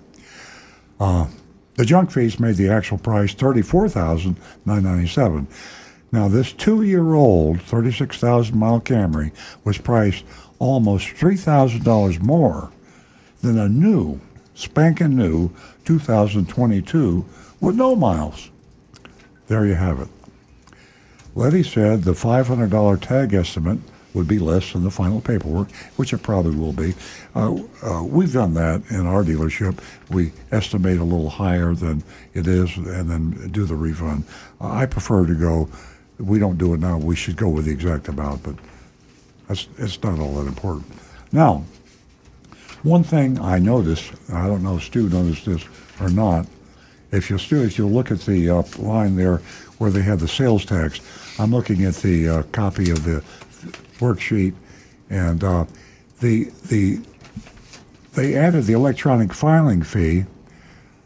Uh, 0.99 1.27
the 1.75 1.85
junk 1.85 2.11
fees 2.11 2.39
made 2.39 2.55
the 2.55 2.69
actual 2.69 2.97
price 2.97 3.33
thirty-four 3.33 3.87
thousand 3.87 4.35
nine 4.65 4.83
ninety-seven. 4.83 5.47
Now, 6.11 6.27
this 6.27 6.51
two-year-old, 6.51 7.61
thirty-six 7.61 8.17
thousand 8.17 8.57
mile 8.57 8.81
Camry 8.81 9.31
was 9.63 9.77
priced 9.77 10.25
almost 10.57 11.07
three 11.11 11.37
thousand 11.37 11.85
dollars 11.85 12.19
more 12.19 12.71
than 13.41 13.57
a 13.57 13.69
new, 13.69 14.19
spanking 14.55 15.15
new, 15.15 15.51
2022 15.85 17.25
with 17.61 17.75
no 17.75 17.95
miles. 17.95 18.49
There 19.49 19.65
you 19.65 19.73
have 19.73 19.99
it. 19.99 20.07
Letty 21.33 21.63
said 21.63 22.03
the 22.03 22.13
$500 22.13 23.01
tag 23.01 23.33
estimate 23.33 23.79
would 24.13 24.27
be 24.27 24.37
less 24.37 24.73
than 24.73 24.83
the 24.83 24.91
final 24.91 25.21
paperwork, 25.21 25.71
which 25.95 26.13
it 26.13 26.19
probably 26.19 26.55
will 26.55 26.73
be. 26.73 26.93
Uh, 27.35 27.55
uh, 27.83 28.03
we've 28.03 28.31
done 28.31 28.53
that 28.53 28.83
in 28.91 29.07
our 29.07 29.23
dealership. 29.23 29.79
We 30.09 30.33
estimate 30.51 30.99
a 30.99 31.03
little 31.03 31.29
higher 31.29 31.73
than 31.73 32.03
it 32.35 32.45
is 32.45 32.77
and 32.77 33.09
then 33.09 33.49
do 33.51 33.65
the 33.65 33.75
refund. 33.75 34.23
Uh, 34.61 34.71
I 34.71 34.85
prefer 34.85 35.25
to 35.25 35.33
go, 35.33 35.67
we 36.19 36.37
don't 36.37 36.59
do 36.59 36.75
it 36.75 36.79
now, 36.79 36.99
we 36.99 37.15
should 37.15 37.35
go 37.35 37.49
with 37.49 37.65
the 37.65 37.71
exact 37.71 38.07
amount, 38.07 38.43
but 38.43 38.55
that's, 39.47 39.67
it's 39.79 40.01
not 40.03 40.19
all 40.19 40.35
that 40.35 40.47
important. 40.47 40.85
Now, 41.31 41.63
one 42.83 43.03
thing 43.03 43.39
I 43.39 43.57
noticed, 43.57 44.11
I 44.31 44.45
don't 44.45 44.61
know 44.61 44.77
if 44.77 44.83
Stu 44.83 45.09
noticed 45.09 45.45
this 45.45 45.65
or 45.99 46.09
not, 46.09 46.45
if 47.11 47.29
you'll, 47.29 47.39
Stu, 47.39 47.63
if 47.63 47.77
you'll 47.77 47.91
look 47.91 48.11
at 48.11 48.21
the 48.21 48.49
uh, 48.49 48.63
line 48.77 49.15
there 49.15 49.37
where 49.77 49.91
they 49.91 50.01
have 50.01 50.19
the 50.19 50.27
sales 50.27 50.65
tax, 50.65 50.99
I'm 51.39 51.51
looking 51.51 51.85
at 51.85 51.95
the 51.95 52.29
uh, 52.29 52.43
copy 52.51 52.91
of 52.91 53.03
the 53.03 53.23
worksheet, 53.99 54.53
and 55.09 55.43
uh, 55.43 55.65
the 56.19 56.51
the 56.67 56.99
they 58.13 58.35
added 58.35 58.65
the 58.65 58.73
electronic 58.73 59.33
filing 59.33 59.81
fee 59.81 60.25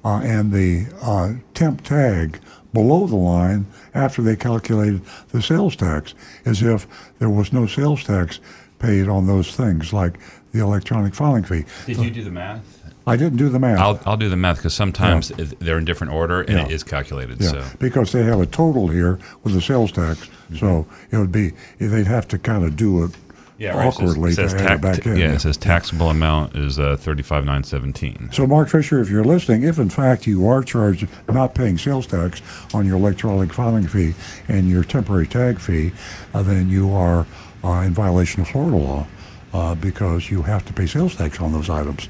uh, 0.04 0.22
and 0.24 0.52
the 0.52 0.88
uh, 1.02 1.34
temp 1.54 1.84
tag 1.84 2.40
below 2.74 3.06
the 3.06 3.16
line 3.16 3.68
after 3.94 4.22
they 4.22 4.36
calculated 4.36 5.02
the 5.30 5.42
sales 5.42 5.76
tax, 5.76 6.16
as 6.46 6.62
if 6.64 6.88
there 7.20 7.30
was 7.30 7.54
no 7.54 7.68
sales 7.68 8.04
tax 8.04 8.40
paid 8.80 9.08
on 9.08 9.28
those 9.28 9.56
things 9.56 9.94
like 9.94 10.20
the 10.52 10.60
electronic 10.60 11.14
filing 11.14 11.44
fee. 11.44 11.66
Did 11.86 11.98
you 11.98 12.12
do 12.12 12.24
the 12.24 12.32
math? 12.32 12.83
I 13.06 13.18
didn't 13.18 13.38
do 13.38 13.50
the 13.50 13.60
math. 13.60 13.80
I'll, 13.80 14.00
I'll 14.06 14.18
do 14.18 14.30
the 14.30 14.38
math 14.38 14.58
because 14.58 14.74
sometimes 14.74 15.32
it- 15.32 15.60
they're 15.60 15.78
in 15.78 15.86
different 15.86 16.14
order 16.14 16.42
and 16.42 16.58
it 16.60 16.70
Yeah. 16.70 16.76
is 16.76 16.84
calculated. 16.84 17.42
Yeah, 17.42 17.50
So 17.50 17.64
because 17.80 18.12
they 18.14 18.24
have 18.24 18.40
a 18.40 18.46
total 18.46 18.88
here 18.88 19.20
with 19.44 19.54
the 19.54 19.62
sales 19.62 19.92
tax, 19.92 20.20
Mm-hmm. 20.52 20.58
so 20.58 20.86
it 21.12 21.18
would 21.18 21.32
be 21.32 21.52
they'd 21.80 22.06
have 22.08 22.28
to 22.30 22.38
kind 22.38 22.64
of 22.64 22.76
do 22.76 23.04
it 23.06 23.12
yeah, 23.58 23.76
right. 23.78 23.88
it 23.88 23.94
says- 23.94 24.02
awkwardly 24.10 24.32
it 24.32 24.36
says, 24.36 24.54
to 24.54 24.60
add 24.60 24.68
tax- 24.82 24.98
it 24.98 25.04
back 25.04 25.06
in. 25.06 25.18
Yeah, 25.18 25.32
it 25.34 25.40
says 25.40 25.58
taxable 25.58 26.10
amount 26.10 26.56
is 26.56 26.80
uh, 26.80 26.96
thirty 26.98 27.24
five 27.24 27.44
nine 27.46 27.64
seventeen. 27.64 28.30
So, 28.32 28.46
Mark 28.48 28.70
Fisher, 28.70 29.00
if 29.02 29.10
you're 29.10 29.24
listening, 29.24 29.64
if 29.64 29.80
in 29.80 29.90
fact 29.90 30.26
you 30.28 30.48
are 30.48 30.62
charged 30.64 31.08
not 31.30 31.56
paying 31.56 31.78
sales 31.78 32.06
tax 32.08 32.42
on 32.74 32.86
your 32.86 32.98
electronic 32.98 33.52
filing 33.54 33.88
fee 33.88 34.14
and 34.48 34.70
your 34.70 34.84
temporary 34.84 35.28
tag 35.28 35.60
fee, 35.60 35.92
uh, 36.34 36.44
then 36.44 36.70
you 36.70 36.92
are 36.94 37.26
uh, 37.64 37.82
in 37.86 37.94
violation 37.94 38.42
of 38.42 38.48
Florida 38.50 38.78
law 38.78 39.08
uh, 39.54 39.76
because 39.76 40.30
you 40.30 40.42
have 40.42 40.66
to 40.66 40.74
pay 40.74 40.86
sales 40.86 41.16
tax 41.16 41.40
on 41.40 41.52
those 41.54 41.70
items. 41.70 42.08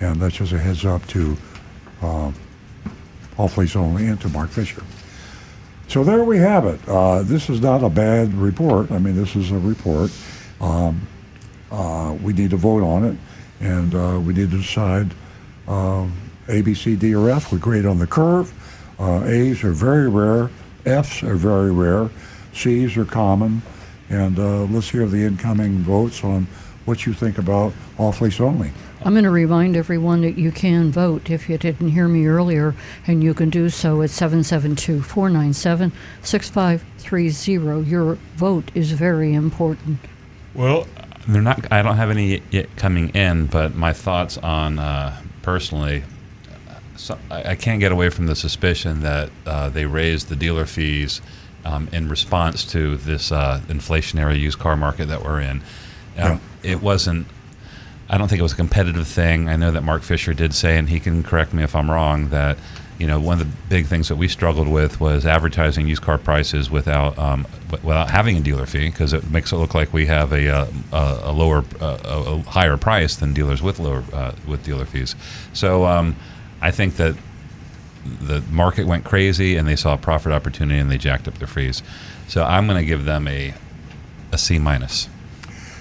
And 0.00 0.20
that's 0.20 0.36
just 0.36 0.52
a 0.52 0.58
heads 0.58 0.84
up 0.84 1.06
to 1.08 1.36
uh, 2.02 2.32
Off 3.38 3.56
Lease 3.56 3.76
Only 3.76 4.06
and 4.06 4.20
to 4.20 4.28
Mark 4.28 4.50
Fisher. 4.50 4.82
So 5.88 6.02
there 6.02 6.24
we 6.24 6.38
have 6.38 6.66
it. 6.66 6.80
Uh, 6.88 7.22
this 7.22 7.48
is 7.48 7.60
not 7.60 7.82
a 7.82 7.88
bad 7.88 8.34
report. 8.34 8.90
I 8.90 8.98
mean, 8.98 9.14
this 9.14 9.36
is 9.36 9.52
a 9.52 9.58
report. 9.58 10.10
Um, 10.60 11.06
uh, 11.70 12.16
we 12.22 12.32
need 12.32 12.50
to 12.50 12.56
vote 12.56 12.82
on 12.82 13.04
it, 13.04 13.16
and 13.60 13.94
uh, 13.94 14.20
we 14.20 14.34
need 14.34 14.50
to 14.50 14.58
decide 14.58 15.12
um, 15.68 16.12
A, 16.48 16.62
B, 16.62 16.74
C, 16.74 16.96
D, 16.96 17.14
or 17.14 17.30
F. 17.30 17.52
We 17.52 17.58
grade 17.58 17.86
on 17.86 17.98
the 17.98 18.06
curve. 18.06 18.52
Uh, 18.98 19.24
A's 19.24 19.62
are 19.64 19.72
very 19.72 20.08
rare. 20.08 20.50
F's 20.84 21.22
are 21.22 21.36
very 21.36 21.72
rare. 21.72 22.10
C's 22.52 22.96
are 22.96 23.04
common. 23.04 23.62
And 24.08 24.38
uh, 24.38 24.64
let's 24.64 24.90
hear 24.90 25.06
the 25.06 25.24
incoming 25.24 25.78
votes 25.78 26.22
on 26.22 26.46
what 26.84 27.06
you 27.06 27.12
think 27.12 27.38
about 27.38 27.72
off 27.98 28.20
lease 28.20 28.40
only. 28.40 28.70
I'm 29.06 29.12
going 29.12 29.22
to 29.22 29.30
remind 29.30 29.76
everyone 29.76 30.22
that 30.22 30.36
you 30.36 30.50
can 30.50 30.90
vote 30.90 31.30
if 31.30 31.48
you 31.48 31.56
didn't 31.58 31.90
hear 31.90 32.08
me 32.08 32.26
earlier, 32.26 32.74
and 33.06 33.22
you 33.22 33.34
can 33.34 33.50
do 33.50 33.70
so 33.70 34.02
at 34.02 34.10
772 34.10 35.00
497 35.00 35.92
6530. 36.22 37.88
Your 37.88 38.18
vote 38.34 38.72
is 38.74 38.90
very 38.90 39.32
important. 39.32 40.00
Well, 40.54 40.88
they're 41.28 41.40
not. 41.40 41.70
I 41.70 41.82
don't 41.82 41.94
have 41.94 42.10
any 42.10 42.42
yet 42.50 42.74
coming 42.74 43.10
in, 43.10 43.46
but 43.46 43.76
my 43.76 43.92
thoughts 43.92 44.38
on 44.38 44.80
uh, 44.80 45.22
personally, 45.40 46.02
so 46.96 47.16
I, 47.30 47.50
I 47.50 47.54
can't 47.54 47.78
get 47.78 47.92
away 47.92 48.10
from 48.10 48.26
the 48.26 48.34
suspicion 48.34 49.02
that 49.02 49.30
uh, 49.46 49.68
they 49.68 49.86
raised 49.86 50.30
the 50.30 50.36
dealer 50.36 50.66
fees 50.66 51.22
um, 51.64 51.88
in 51.92 52.08
response 52.08 52.64
to 52.72 52.96
this 52.96 53.30
uh, 53.30 53.60
inflationary 53.68 54.40
used 54.40 54.58
car 54.58 54.76
market 54.76 55.06
that 55.06 55.22
we're 55.22 55.42
in. 55.42 55.62
Um, 56.18 56.40
It 56.64 56.82
wasn't. 56.82 57.28
I 58.08 58.18
don't 58.18 58.28
think 58.28 58.38
it 58.38 58.42
was 58.42 58.52
a 58.52 58.56
competitive 58.56 59.08
thing. 59.08 59.48
I 59.48 59.56
know 59.56 59.72
that 59.72 59.82
Mark 59.82 60.02
Fisher 60.02 60.32
did 60.32 60.54
say, 60.54 60.78
and 60.78 60.88
he 60.88 61.00
can 61.00 61.22
correct 61.22 61.52
me 61.52 61.62
if 61.62 61.74
I'm 61.74 61.90
wrong, 61.90 62.28
that 62.28 62.56
you 62.98 63.06
know 63.06 63.20
one 63.20 63.40
of 63.40 63.46
the 63.46 63.56
big 63.68 63.86
things 63.86 64.08
that 64.08 64.16
we 64.16 64.28
struggled 64.28 64.68
with 64.68 65.00
was 65.00 65.26
advertising 65.26 65.86
used 65.86 66.02
car 66.02 66.16
prices 66.16 66.70
without 66.70 67.18
um, 67.18 67.46
without 67.70 68.10
having 68.10 68.36
a 68.36 68.40
dealer 68.40 68.64
fee 68.66 68.88
because 68.88 69.12
it 69.12 69.30
makes 69.30 69.52
it 69.52 69.56
look 69.56 69.74
like 69.74 69.92
we 69.92 70.06
have 70.06 70.32
a 70.32 70.48
uh, 70.48 70.66
a, 70.92 71.20
a 71.24 71.32
lower 71.32 71.64
a, 71.80 71.98
a 72.04 72.38
higher 72.42 72.76
price 72.76 73.16
than 73.16 73.34
dealers 73.34 73.62
with 73.62 73.78
lower 73.78 74.04
uh, 74.12 74.32
with 74.46 74.64
dealer 74.64 74.86
fees. 74.86 75.16
So 75.52 75.84
um, 75.84 76.16
I 76.60 76.70
think 76.70 76.96
that 76.96 77.16
the 78.04 78.40
market 78.50 78.86
went 78.86 79.04
crazy 79.04 79.56
and 79.56 79.66
they 79.66 79.76
saw 79.76 79.94
a 79.94 79.98
profit 79.98 80.32
opportunity 80.32 80.78
and 80.78 80.90
they 80.90 80.98
jacked 80.98 81.26
up 81.26 81.38
their 81.38 81.48
fees. 81.48 81.82
So 82.28 82.44
I'm 82.44 82.66
going 82.66 82.78
to 82.78 82.86
give 82.86 83.04
them 83.04 83.26
a 83.26 83.54
a 84.32 84.38
C 84.38 84.58
minus. 84.58 85.08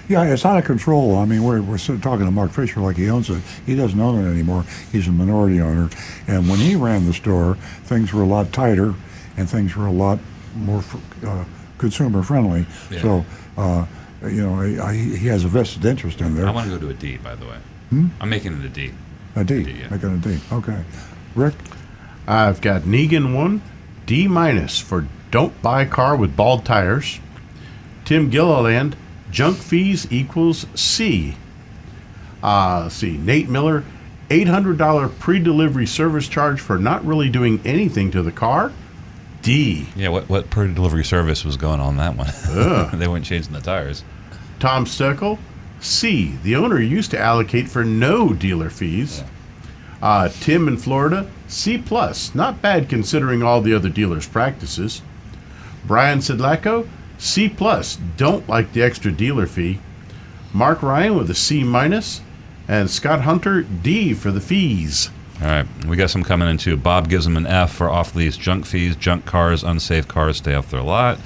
Yeah, 0.07 0.23
it's 0.23 0.45
out 0.45 0.57
of 0.57 0.65
control. 0.65 1.15
I 1.15 1.25
mean, 1.25 1.43
we're, 1.43 1.61
we're 1.61 1.77
talking 1.77 2.25
to 2.25 2.31
Mark 2.31 2.51
Fisher 2.51 2.79
like 2.79 2.95
he 2.95 3.09
owns 3.09 3.29
it. 3.29 3.41
He 3.65 3.75
doesn't 3.75 3.99
own 3.99 4.23
it 4.23 4.29
anymore. 4.29 4.63
He's 4.91 5.07
a 5.07 5.11
minority 5.11 5.59
owner. 5.61 5.89
And 6.27 6.47
when 6.47 6.59
he 6.59 6.75
ran 6.75 7.05
the 7.05 7.13
store, 7.13 7.55
things 7.83 8.13
were 8.13 8.21
a 8.21 8.27
lot 8.27 8.53
tighter 8.53 8.93
and 9.37 9.49
things 9.49 9.75
were 9.75 9.87
a 9.87 9.91
lot 9.91 10.19
more 10.55 10.83
uh, 11.25 11.45
consumer 11.77 12.21
friendly. 12.21 12.65
Yeah. 12.91 13.01
So, 13.01 13.25
uh, 13.57 13.85
you 14.23 14.41
know, 14.43 14.61
I, 14.61 14.89
I, 14.89 14.93
he 14.93 15.27
has 15.27 15.43
a 15.43 15.47
vested 15.47 15.85
interest 15.85 16.21
in 16.21 16.35
there. 16.35 16.47
I 16.47 16.51
want 16.51 16.69
to 16.69 16.77
go 16.77 16.85
to 16.85 16.89
a 16.89 16.93
D, 16.93 17.17
by 17.17 17.35
the 17.35 17.45
way. 17.45 17.57
Hmm? 17.89 18.07
I'm 18.19 18.29
making 18.29 18.59
it 18.59 18.65
a 18.65 18.69
D. 18.69 18.91
A 19.35 19.43
D. 19.43 19.61
yeah. 19.61 19.89
Making 19.89 20.15
a 20.15 20.17
D. 20.17 20.39
Okay. 20.51 20.83
Rick? 21.35 21.55
I've 22.27 22.61
got 22.61 22.83
Negan 22.83 23.35
one, 23.35 23.61
D 24.05 24.27
minus 24.27 24.79
for 24.79 25.07
don't 25.31 25.59
buy 25.61 25.85
car 25.85 26.15
with 26.15 26.35
bald 26.35 26.63
tires. 26.65 27.19
Tim 28.05 28.29
Gilliland, 28.29 28.95
junk 29.35 29.57
fees 29.57 30.07
equals 30.09 30.65
C. 30.75 31.35
Uh, 32.41 32.83
let's 32.83 32.95
see, 32.95 33.17
Nate 33.17 33.49
Miller, 33.49 33.83
$800 34.29 35.19
pre 35.19 35.39
delivery 35.39 35.85
service 35.85 36.29
charge 36.29 36.61
for 36.61 36.79
not 36.79 37.05
really 37.05 37.29
doing 37.29 37.59
anything 37.65 38.11
to 38.11 38.23
the 38.23 38.31
car. 38.31 38.71
D. 39.41 39.87
Yeah, 39.95 40.09
what 40.09 40.27
what 40.29 40.49
per 40.49 40.67
delivery 40.67 41.03
service 41.03 41.43
was 41.45 41.57
going 41.57 41.79
on 41.79 41.97
that 41.97 42.15
one? 42.15 42.31
They 42.97 43.07
weren't 43.07 43.25
changing 43.25 43.53
the 43.53 43.61
tires. 43.61 44.03
Tom 44.59 44.85
Steckel, 44.85 45.37
C. 45.81 46.37
The 46.41 46.55
owner 46.55 46.79
used 46.79 47.11
to 47.11 47.19
allocate 47.19 47.67
for 47.69 47.83
no 47.83 48.33
dealer 48.33 48.69
fees. 48.69 49.21
Uh, 50.01 50.29
Tim 50.29 50.67
in 50.67 50.77
Florida, 50.77 51.29
C 51.47 51.77
plus, 51.77 52.33
not 52.33 52.61
bad 52.61 52.89
considering 52.89 53.43
all 53.43 53.61
the 53.61 53.73
other 53.73 53.89
dealers' 53.89 54.27
practices. 54.27 55.01
Brian 55.85 56.19
Sidlaco, 56.19 56.87
C 57.17 57.49
plus, 57.49 57.97
don't 58.17 58.47
like 58.47 58.73
the 58.73 58.81
extra 58.81 59.11
dealer 59.11 59.47
fee. 59.47 59.79
Mark 60.53 60.81
Ryan 60.81 61.17
with 61.17 61.29
a 61.29 61.35
C 61.35 61.63
minus, 61.63 62.21
and 62.67 62.89
Scott 62.89 63.21
Hunter 63.21 63.63
D 63.63 64.13
for 64.13 64.31
the 64.31 64.41
fees. 64.41 65.09
All 65.41 65.47
right, 65.47 65.67
we 65.85 65.97
got 65.97 66.09
some 66.09 66.23
coming 66.23 66.47
in 66.49 66.57
too. 66.57 66.77
Bob 66.77 67.09
gives 67.09 67.25
them 67.25 67.35
an 67.35 67.45
F 67.45 67.73
for 67.73 67.89
off 67.89 68.15
lease 68.15 68.37
junk 68.37 68.65
fees, 68.65 68.95
junk 68.95 69.25
cars, 69.25 69.63
unsafe 69.63 70.07
cars 70.07 70.37
stay 70.37 70.53
off 70.53 70.69
their 70.71 70.81
lot. 70.81 71.19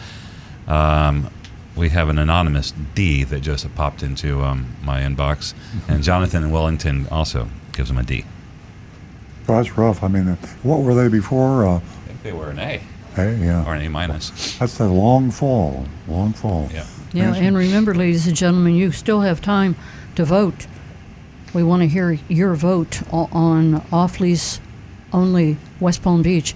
Um, 0.68 1.30
we 1.76 1.90
have 1.90 2.10
an 2.10 2.18
anonymous 2.18 2.74
D 2.96 3.24
that 3.26 3.42
just 3.42 3.74
popped 3.76 4.02
into 4.04 4.42
um, 4.44 4.76
my 4.82 5.02
inbox, 5.02 5.54
and 5.88 6.04
Jonathan 6.04 6.44
in 6.44 6.52
Wellington 6.52 7.08
also 7.12 7.50
gives 7.72 7.90
them 7.90 7.98
a 7.98 8.04
D. 8.04 8.26
Oh, 9.48 9.56
that's 9.56 9.78
rough. 9.78 10.04
I 10.04 10.08
mean, 10.08 10.28
uh, 10.28 10.36
what 10.64 10.82
were 10.82 10.94
they 10.94 11.08
before? 11.08 11.66
Uh, 11.66 11.76
I 11.76 11.80
think 11.80 12.24
they 12.24 12.34
were 12.34 12.50
an 12.50 12.60
A 12.60 12.82
hey, 13.16 13.36
yeah. 13.36 13.66
or 13.66 13.76
an 13.76 13.86
A 13.86 13.90
minus. 13.90 14.58
That's 14.58 14.78
the 14.78 14.88
long 14.88 15.32
fall. 15.32 15.86
Long 16.08 16.34
fall. 16.34 16.70
Yeah. 16.74 16.86
Yeah, 17.12 17.34
and 17.34 17.58
remember, 17.58 17.96
ladies 17.96 18.28
and 18.28 18.36
gentlemen, 18.36 18.76
you 18.76 18.92
still 18.92 19.22
have 19.22 19.42
time 19.42 19.76
to 20.16 20.24
vote. 20.24 20.68
We 21.54 21.64
want 21.64 21.82
to 21.82 21.88
hear 21.88 22.20
your 22.28 22.54
vote 22.54 23.02
on 23.12 23.84
off 23.92 24.20
lease 24.20 24.60
only 25.12 25.58
West 25.80 26.04
Palm 26.04 26.22
Beach. 26.22 26.54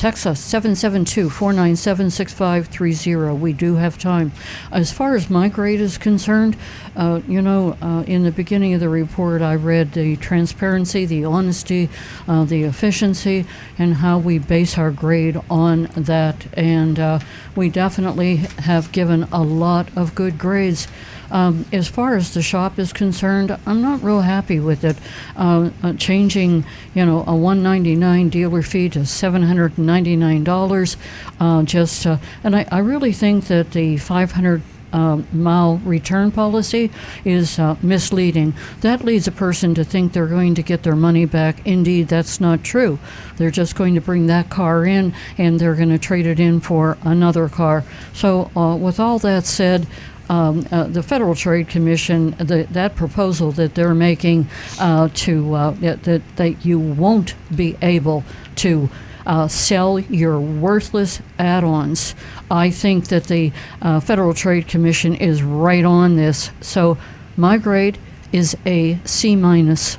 Text 0.00 0.26
us 0.26 0.40
772 0.40 1.28
497 1.28 2.08
6530. 2.08 3.38
We 3.38 3.52
do 3.52 3.74
have 3.74 3.98
time. 3.98 4.32
As 4.72 4.90
far 4.90 5.14
as 5.14 5.28
my 5.28 5.48
grade 5.48 5.78
is 5.78 5.98
concerned, 5.98 6.56
uh, 6.96 7.20
you 7.28 7.42
know, 7.42 7.76
uh, 7.82 8.04
in 8.06 8.22
the 8.22 8.32
beginning 8.32 8.72
of 8.72 8.80
the 8.80 8.88
report, 8.88 9.42
I 9.42 9.56
read 9.56 9.92
the 9.92 10.16
transparency, 10.16 11.04
the 11.04 11.26
honesty, 11.26 11.90
uh, 12.26 12.44
the 12.44 12.62
efficiency, 12.62 13.44
and 13.76 13.92
how 13.92 14.18
we 14.18 14.38
base 14.38 14.78
our 14.78 14.90
grade 14.90 15.38
on 15.50 15.82
that. 15.94 16.46
And 16.54 16.98
uh, 16.98 17.18
we 17.54 17.68
definitely 17.68 18.36
have 18.36 18.92
given 18.92 19.24
a 19.24 19.42
lot 19.42 19.94
of 19.98 20.14
good 20.14 20.38
grades. 20.38 20.88
Um, 21.30 21.66
as 21.72 21.88
far 21.88 22.16
as 22.16 22.34
the 22.34 22.42
shop 22.42 22.78
is 22.78 22.92
concerned, 22.92 23.56
I'm 23.66 23.82
not 23.82 24.02
real 24.02 24.22
happy 24.22 24.60
with 24.60 24.84
it. 24.84 24.96
Uh, 25.36 25.70
uh, 25.82 25.92
changing, 25.94 26.64
you 26.94 27.04
know, 27.06 27.24
a 27.26 27.34
199 27.34 28.28
dealer 28.28 28.62
fee 28.62 28.88
to 28.90 29.06
799 29.06 30.44
dollars, 30.44 30.96
uh, 31.38 31.62
just, 31.62 32.06
uh, 32.06 32.18
and 32.42 32.56
I, 32.56 32.66
I 32.70 32.78
really 32.78 33.12
think 33.12 33.46
that 33.46 33.72
the 33.72 33.96
500 33.96 34.62
um, 34.92 35.26
mile 35.32 35.78
return 35.78 36.30
policy 36.30 36.90
is 37.24 37.58
uh, 37.58 37.76
misleading. 37.82 38.54
That 38.80 39.04
leads 39.04 39.28
a 39.28 39.32
person 39.32 39.74
to 39.74 39.84
think 39.84 40.12
they're 40.12 40.26
going 40.26 40.54
to 40.56 40.62
get 40.62 40.82
their 40.82 40.96
money 40.96 41.24
back. 41.24 41.64
Indeed, 41.66 42.08
that's 42.08 42.40
not 42.40 42.64
true. 42.64 42.98
They're 43.36 43.50
just 43.50 43.76
going 43.76 43.94
to 43.94 44.00
bring 44.00 44.26
that 44.26 44.50
car 44.50 44.84
in 44.84 45.14
and 45.38 45.60
they're 45.60 45.76
going 45.76 45.90
to 45.90 45.98
trade 45.98 46.26
it 46.26 46.40
in 46.40 46.60
for 46.60 46.98
another 47.02 47.48
car. 47.48 47.84
So, 48.12 48.50
uh, 48.56 48.76
with 48.76 48.98
all 48.98 49.18
that 49.20 49.46
said, 49.46 49.86
um, 50.30 50.64
uh, 50.70 50.84
the 50.84 51.02
Federal 51.02 51.34
Trade 51.34 51.68
Commission, 51.68 52.30
the, 52.38 52.66
that 52.70 52.94
proposal 52.94 53.50
that 53.52 53.74
they're 53.74 53.94
making 53.94 54.48
uh, 54.78 55.08
to 55.14 55.54
uh, 55.54 55.70
that, 55.72 56.22
that 56.36 56.64
you 56.64 56.78
won't 56.78 57.34
be 57.54 57.76
able 57.82 58.22
to 58.56 58.88
uh, 59.26 59.48
sell 59.48 59.98
your 59.98 60.40
worthless 60.40 61.20
add-ons. 61.38 62.14
I 62.50 62.70
think 62.70 63.08
that 63.08 63.24
the 63.24 63.52
uh, 63.82 64.00
Federal 64.00 64.32
Trade 64.32 64.68
Commission 64.68 65.14
is 65.14 65.42
right 65.42 65.84
on 65.84 66.16
this. 66.16 66.50
So 66.60 66.96
my 67.36 67.58
grade 67.58 67.98
is 68.32 68.56
a 68.64 68.98
C 69.04 69.34
minus. 69.34 69.98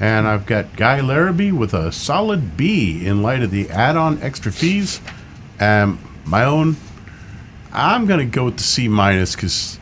And 0.00 0.26
I've 0.26 0.46
got 0.46 0.76
Guy 0.76 1.00
Larrabee 1.00 1.52
with 1.52 1.72
a 1.74 1.92
solid 1.92 2.56
B 2.56 3.06
in 3.06 3.22
light 3.22 3.42
of 3.42 3.50
the 3.50 3.68
add 3.70 3.96
on 3.96 4.20
extra 4.22 4.52
fees. 4.52 5.00
Um, 5.60 5.98
my 6.24 6.44
own, 6.44 6.76
I'm 7.76 8.06
going 8.06 8.20
to 8.20 8.24
go 8.24 8.46
with 8.46 8.56
the 8.56 8.62
C 8.62 8.88
minus 8.88 9.36
because 9.36 9.78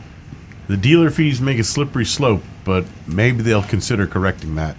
the 0.67 0.75
dealer 0.75 1.09
fees 1.09 1.39
make 1.39 1.59
a 1.59 1.63
slippery 1.63 2.05
slope, 2.05 2.43
but 2.65 2.85
maybe 3.07 3.41
they'll 3.41 3.63
consider 3.63 4.05
correcting 4.05 4.55
that. 4.55 4.75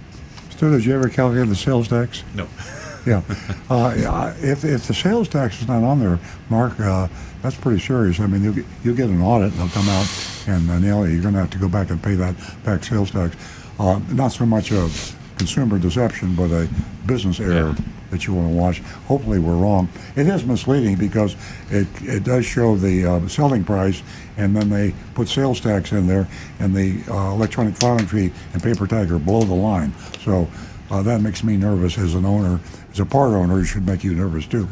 Stu, 0.50 0.70
did 0.70 0.84
you 0.84 0.94
ever 0.94 1.08
calculate 1.08 1.48
the 1.48 1.56
sales 1.56 1.88
tax? 1.88 2.22
No. 2.34 2.46
Yeah. 3.06 3.22
Uh, 3.70 4.34
if, 4.40 4.64
if 4.64 4.88
the 4.88 4.92
sales 4.92 5.28
tax 5.28 5.62
is 5.62 5.68
not 5.68 5.84
on 5.84 6.00
there, 6.00 6.18
Mark, 6.50 6.80
uh, 6.80 7.06
that's 7.40 7.54
pretty 7.54 7.78
serious. 7.78 8.18
I 8.18 8.26
mean, 8.26 8.42
you'll 8.42 8.54
get, 8.54 8.64
you'll 8.82 8.96
get 8.96 9.08
an 9.08 9.22
audit 9.22 9.52
and 9.52 9.60
they'll 9.60 9.68
come 9.68 9.88
out 9.88 10.08
and 10.48 10.68
uh, 10.68 10.80
nail 10.80 11.06
you. 11.06 11.12
You're 11.12 11.22
going 11.22 11.34
to 11.34 11.40
have 11.40 11.50
to 11.50 11.58
go 11.58 11.68
back 11.68 11.90
and 11.90 12.02
pay 12.02 12.16
that 12.16 12.34
back 12.64 12.82
sales 12.82 13.12
tax. 13.12 13.36
Uh, 13.78 14.00
not 14.10 14.32
so 14.32 14.44
much 14.44 14.72
a 14.72 14.90
consumer 15.36 15.78
deception, 15.78 16.34
but 16.34 16.50
a 16.50 16.68
business 17.06 17.40
error 17.40 17.74
that 18.10 18.26
you 18.26 18.34
want 18.34 18.48
to 18.48 18.54
watch. 18.54 18.78
Hopefully, 19.08 19.38
we're 19.38 19.56
wrong. 19.56 19.88
It 20.14 20.26
is 20.28 20.44
misleading 20.44 20.96
because 20.96 21.34
it, 21.70 21.86
it 22.02 22.24
does 22.24 22.46
show 22.46 22.76
the 22.76 23.04
uh, 23.04 23.28
selling 23.28 23.64
price, 23.64 24.02
and 24.36 24.54
then 24.56 24.70
they 24.70 24.94
put 25.14 25.28
sales 25.28 25.60
tax 25.60 25.92
in 25.92 26.06
there, 26.06 26.28
and 26.60 26.74
the 26.74 27.02
uh, 27.10 27.32
electronic 27.32 27.74
filing 27.76 28.06
fee 28.06 28.32
and 28.52 28.62
paper 28.62 28.86
tag 28.86 29.10
are 29.10 29.18
below 29.18 29.42
the 29.42 29.54
line. 29.54 29.92
So 30.24 30.48
uh, 30.90 31.02
that 31.02 31.20
makes 31.20 31.42
me 31.42 31.56
nervous 31.56 31.98
as 31.98 32.14
an 32.14 32.24
owner. 32.24 32.60
As 32.92 33.00
a 33.00 33.04
part 33.06 33.32
owner, 33.32 33.60
it 33.60 33.66
should 33.66 33.86
make 33.86 34.04
you 34.04 34.14
nervous 34.14 34.46
too. 34.46 34.68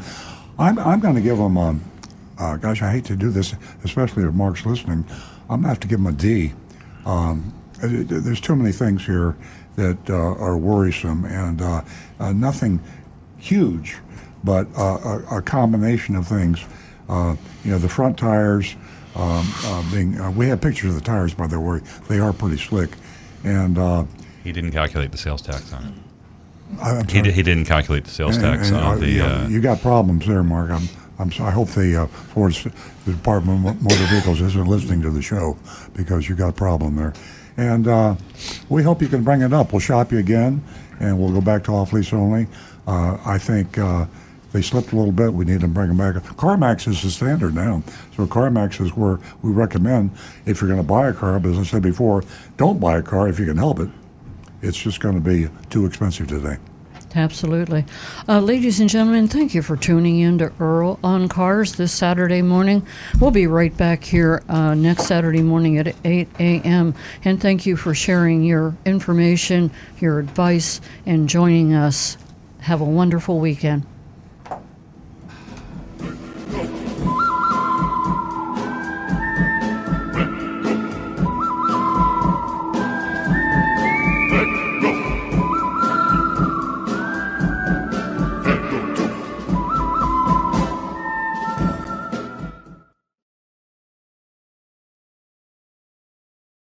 I'm, 0.58 0.78
I'm 0.78 1.00
going 1.00 1.16
to 1.16 1.20
give 1.20 1.36
them, 1.36 1.58
um, 1.58 1.82
uh, 2.38 2.56
gosh, 2.56 2.80
I 2.82 2.90
hate 2.92 3.04
to 3.06 3.16
do 3.16 3.30
this, 3.30 3.54
especially 3.82 4.22
if 4.24 4.32
Mark's 4.32 4.64
listening. 4.64 5.04
I'm 5.50 5.60
going 5.60 5.62
to 5.62 5.68
have 5.68 5.80
to 5.80 5.88
give 5.88 5.98
them 5.98 6.06
a 6.06 6.12
D. 6.16 6.52
Um, 7.04 7.52
it- 7.82 8.06
there's 8.08 8.40
too 8.40 8.54
many 8.54 8.70
things 8.72 9.04
here 9.04 9.36
that 9.76 9.98
uh, 10.08 10.14
are 10.14 10.56
worrisome 10.56 11.24
and 11.24 11.60
uh, 11.60 11.82
uh, 12.20 12.32
nothing 12.32 12.80
huge, 13.38 13.96
but 14.42 14.66
uh, 14.76 15.20
a, 15.30 15.38
a 15.38 15.42
combination 15.42 16.16
of 16.16 16.26
things. 16.26 16.64
Uh, 17.08 17.36
you 17.64 17.70
know, 17.70 17.78
the 17.78 17.88
front 17.88 18.16
tires 18.18 18.76
um, 19.14 19.46
uh, 19.64 19.82
being, 19.92 20.18
uh, 20.20 20.30
we 20.30 20.48
have 20.48 20.60
pictures 20.60 20.90
of 20.90 20.94
the 20.96 21.04
tires, 21.04 21.34
by 21.34 21.46
the 21.46 21.60
way. 21.60 21.80
They 22.08 22.18
are 22.18 22.32
pretty 22.32 22.56
slick. 22.56 22.90
And 23.44 23.76
uh, 23.78 24.04
He 24.42 24.52
didn't 24.52 24.72
calculate 24.72 25.12
the 25.12 25.18
sales 25.18 25.42
tax 25.42 25.72
on 25.72 25.84
it. 25.84 27.10
He, 27.10 27.20
di- 27.22 27.30
he 27.30 27.42
didn't 27.42 27.66
calculate 27.66 28.04
the 28.04 28.10
sales 28.10 28.36
And- 28.36 28.44
tax 28.44 28.68
and, 28.68 28.78
on 28.78 28.96
uh, 28.96 29.00
the. 29.00 29.20
Uh, 29.20 29.48
you 29.48 29.60
got 29.60 29.80
problems 29.80 30.26
there, 30.26 30.42
Mark. 30.42 30.70
I'm, 30.70 30.88
I'm 31.18 31.30
so, 31.30 31.44
I 31.44 31.50
hope 31.50 31.68
the 31.68 32.02
uh, 32.02 32.06
Ford, 32.06 32.54
the 33.04 33.12
Department 33.12 33.68
of 33.68 33.82
Motor 33.82 34.06
Vehicles 34.06 34.40
isn't 34.40 34.66
listening 34.66 35.02
to 35.02 35.10
the 35.10 35.22
show 35.22 35.56
because 35.94 36.28
you 36.28 36.34
got 36.34 36.48
a 36.48 36.52
problem 36.52 36.96
there. 36.96 37.12
And 37.56 37.86
uh, 37.86 38.16
we 38.68 38.82
hope 38.82 39.00
you 39.00 39.08
can 39.08 39.22
bring 39.22 39.42
it 39.42 39.52
up. 39.52 39.72
We'll 39.72 39.80
shop 39.80 40.12
you 40.12 40.18
again, 40.18 40.62
and 41.00 41.18
we'll 41.18 41.32
go 41.32 41.40
back 41.40 41.64
to 41.64 41.72
off 41.72 41.92
lease 41.92 42.12
only. 42.12 42.48
Uh, 42.86 43.18
I 43.24 43.38
think 43.38 43.78
uh, 43.78 44.06
they 44.52 44.62
slipped 44.62 44.92
a 44.92 44.96
little 44.96 45.12
bit. 45.12 45.32
We 45.32 45.44
need 45.44 45.60
to 45.60 45.68
bring 45.68 45.88
them 45.88 45.96
back. 45.96 46.22
CarMax 46.36 46.88
is 46.88 47.02
the 47.02 47.10
standard 47.10 47.54
now. 47.54 47.82
So 48.16 48.26
CarMax 48.26 48.80
is 48.80 48.96
where 48.96 49.18
we 49.42 49.52
recommend 49.52 50.10
if 50.46 50.60
you're 50.60 50.68
going 50.68 50.80
to 50.80 50.86
buy 50.86 51.08
a 51.08 51.12
car. 51.12 51.38
But 51.40 51.52
as 51.52 51.58
I 51.58 51.62
said 51.64 51.82
before, 51.82 52.24
don't 52.56 52.80
buy 52.80 52.98
a 52.98 53.02
car 53.02 53.28
if 53.28 53.38
you 53.38 53.46
can 53.46 53.56
help 53.56 53.80
it. 53.80 53.88
It's 54.62 54.80
just 54.80 55.00
going 55.00 55.14
to 55.14 55.20
be 55.20 55.48
too 55.70 55.86
expensive 55.86 56.28
today. 56.28 56.58
Absolutely. 57.16 57.84
Uh, 58.28 58.40
ladies 58.40 58.80
and 58.80 58.90
gentlemen, 58.90 59.28
thank 59.28 59.54
you 59.54 59.62
for 59.62 59.76
tuning 59.76 60.18
in 60.18 60.38
to 60.38 60.52
Earl 60.58 60.98
on 61.04 61.28
Cars 61.28 61.74
this 61.76 61.92
Saturday 61.92 62.42
morning. 62.42 62.84
We'll 63.20 63.30
be 63.30 63.46
right 63.46 63.74
back 63.76 64.02
here 64.02 64.42
uh, 64.48 64.74
next 64.74 65.04
Saturday 65.04 65.42
morning 65.42 65.78
at 65.78 65.94
8 66.04 66.28
a.m. 66.40 66.94
And 67.24 67.40
thank 67.40 67.66
you 67.66 67.76
for 67.76 67.94
sharing 67.94 68.42
your 68.42 68.76
information, 68.84 69.70
your 70.00 70.18
advice, 70.18 70.80
and 71.06 71.28
joining 71.28 71.72
us. 71.72 72.18
Have 72.60 72.80
a 72.80 72.84
wonderful 72.84 73.38
weekend. 73.38 73.86